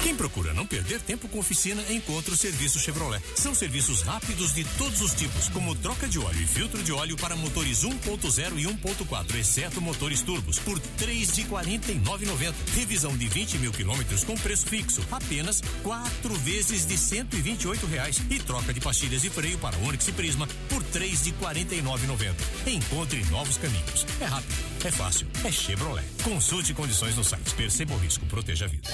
Quem 0.02 0.14
procura 0.14 0.54
não 0.54 0.64
perder 0.64 1.00
tempo 1.00 1.28
com 1.28 1.38
oficina, 1.38 1.82
encontra 1.90 2.32
o 2.32 2.36
serviço 2.36 2.78
Chevrolet. 2.78 3.22
São 3.34 3.54
serviços 3.54 4.02
rápidos 4.02 4.54
de 4.54 4.64
todos 4.76 5.00
os 5.00 5.12
tipos, 5.12 5.48
como 5.48 5.74
troca 5.74 6.06
de 6.06 6.18
óleo 6.18 6.40
e 6.40 6.46
filtro 6.46 6.82
de 6.82 6.92
óleo 6.92 7.16
para 7.16 7.36
motores 7.36 7.84
1.0 7.84 8.58
e 8.58 8.64
1.4, 8.64 9.34
exceto 9.34 9.80
motores 9.80 10.22
turbos, 10.22 10.58
por 10.58 10.78
três 10.96 11.34
de 11.34 11.42
49,90. 11.44 12.54
Revisão 12.74 13.16
de 13.16 13.28
20 13.28 13.58
mil 13.58 13.72
quilômetros 13.72 14.24
com 14.24 14.34
preço 14.36 14.66
fixo, 14.66 15.02
apenas 15.10 15.60
quatro 15.82 16.34
vezes 16.36 16.86
de 16.86 16.96
128 16.96 17.86
reais. 17.86 18.18
E 18.30 18.38
troca 18.38 18.72
de 18.72 18.80
pastilhas 18.80 19.22
de 19.22 19.30
freio 19.30 19.58
para 19.58 19.76
Onix 19.78 20.06
e 20.06 20.12
Prisma 20.12 20.48
por 20.68 20.77
três 20.82 21.24
de 21.24 21.32
49,90. 21.32 22.34
Encontre 22.66 23.24
novos 23.30 23.56
caminhos. 23.56 24.06
É 24.20 24.24
rápido, 24.24 24.54
é 24.84 24.90
fácil, 24.90 25.26
é 25.44 25.50
Chevrolet. 25.50 26.04
Consulte 26.22 26.74
condições 26.74 27.16
no 27.16 27.24
site. 27.24 27.54
Perceba 27.54 27.94
o 27.94 27.98
risco, 27.98 28.24
proteja 28.26 28.64
a 28.64 28.68
vida. 28.68 28.88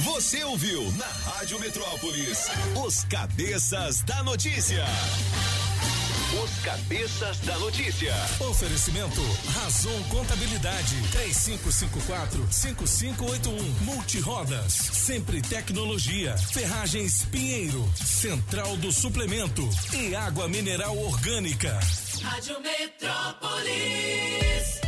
Você 0.00 0.42
ouviu 0.44 0.90
na 0.92 1.06
Rádio 1.06 1.58
Metrópolis 1.60 2.48
os 2.84 3.04
cabeças 3.04 4.02
da 4.02 4.22
notícia. 4.22 4.84
Os 6.40 6.58
cabeças 6.60 7.38
da 7.40 7.58
notícia. 7.58 8.14
Oferecimento 8.40 9.20
Razon 9.54 10.02
Contabilidade 10.04 10.96
3554-5581 11.12 13.60
Multirodas 13.82 14.72
Sempre 14.72 15.42
Tecnologia 15.42 16.34
Ferragens 16.38 17.26
Pinheiro 17.26 17.86
Central 17.96 18.78
do 18.78 18.90
Suplemento 18.90 19.68
e 19.92 20.14
Água 20.14 20.48
Mineral 20.48 20.96
Orgânica 20.96 21.78
Rádio 22.22 22.58
Metrópolis. 22.60 24.80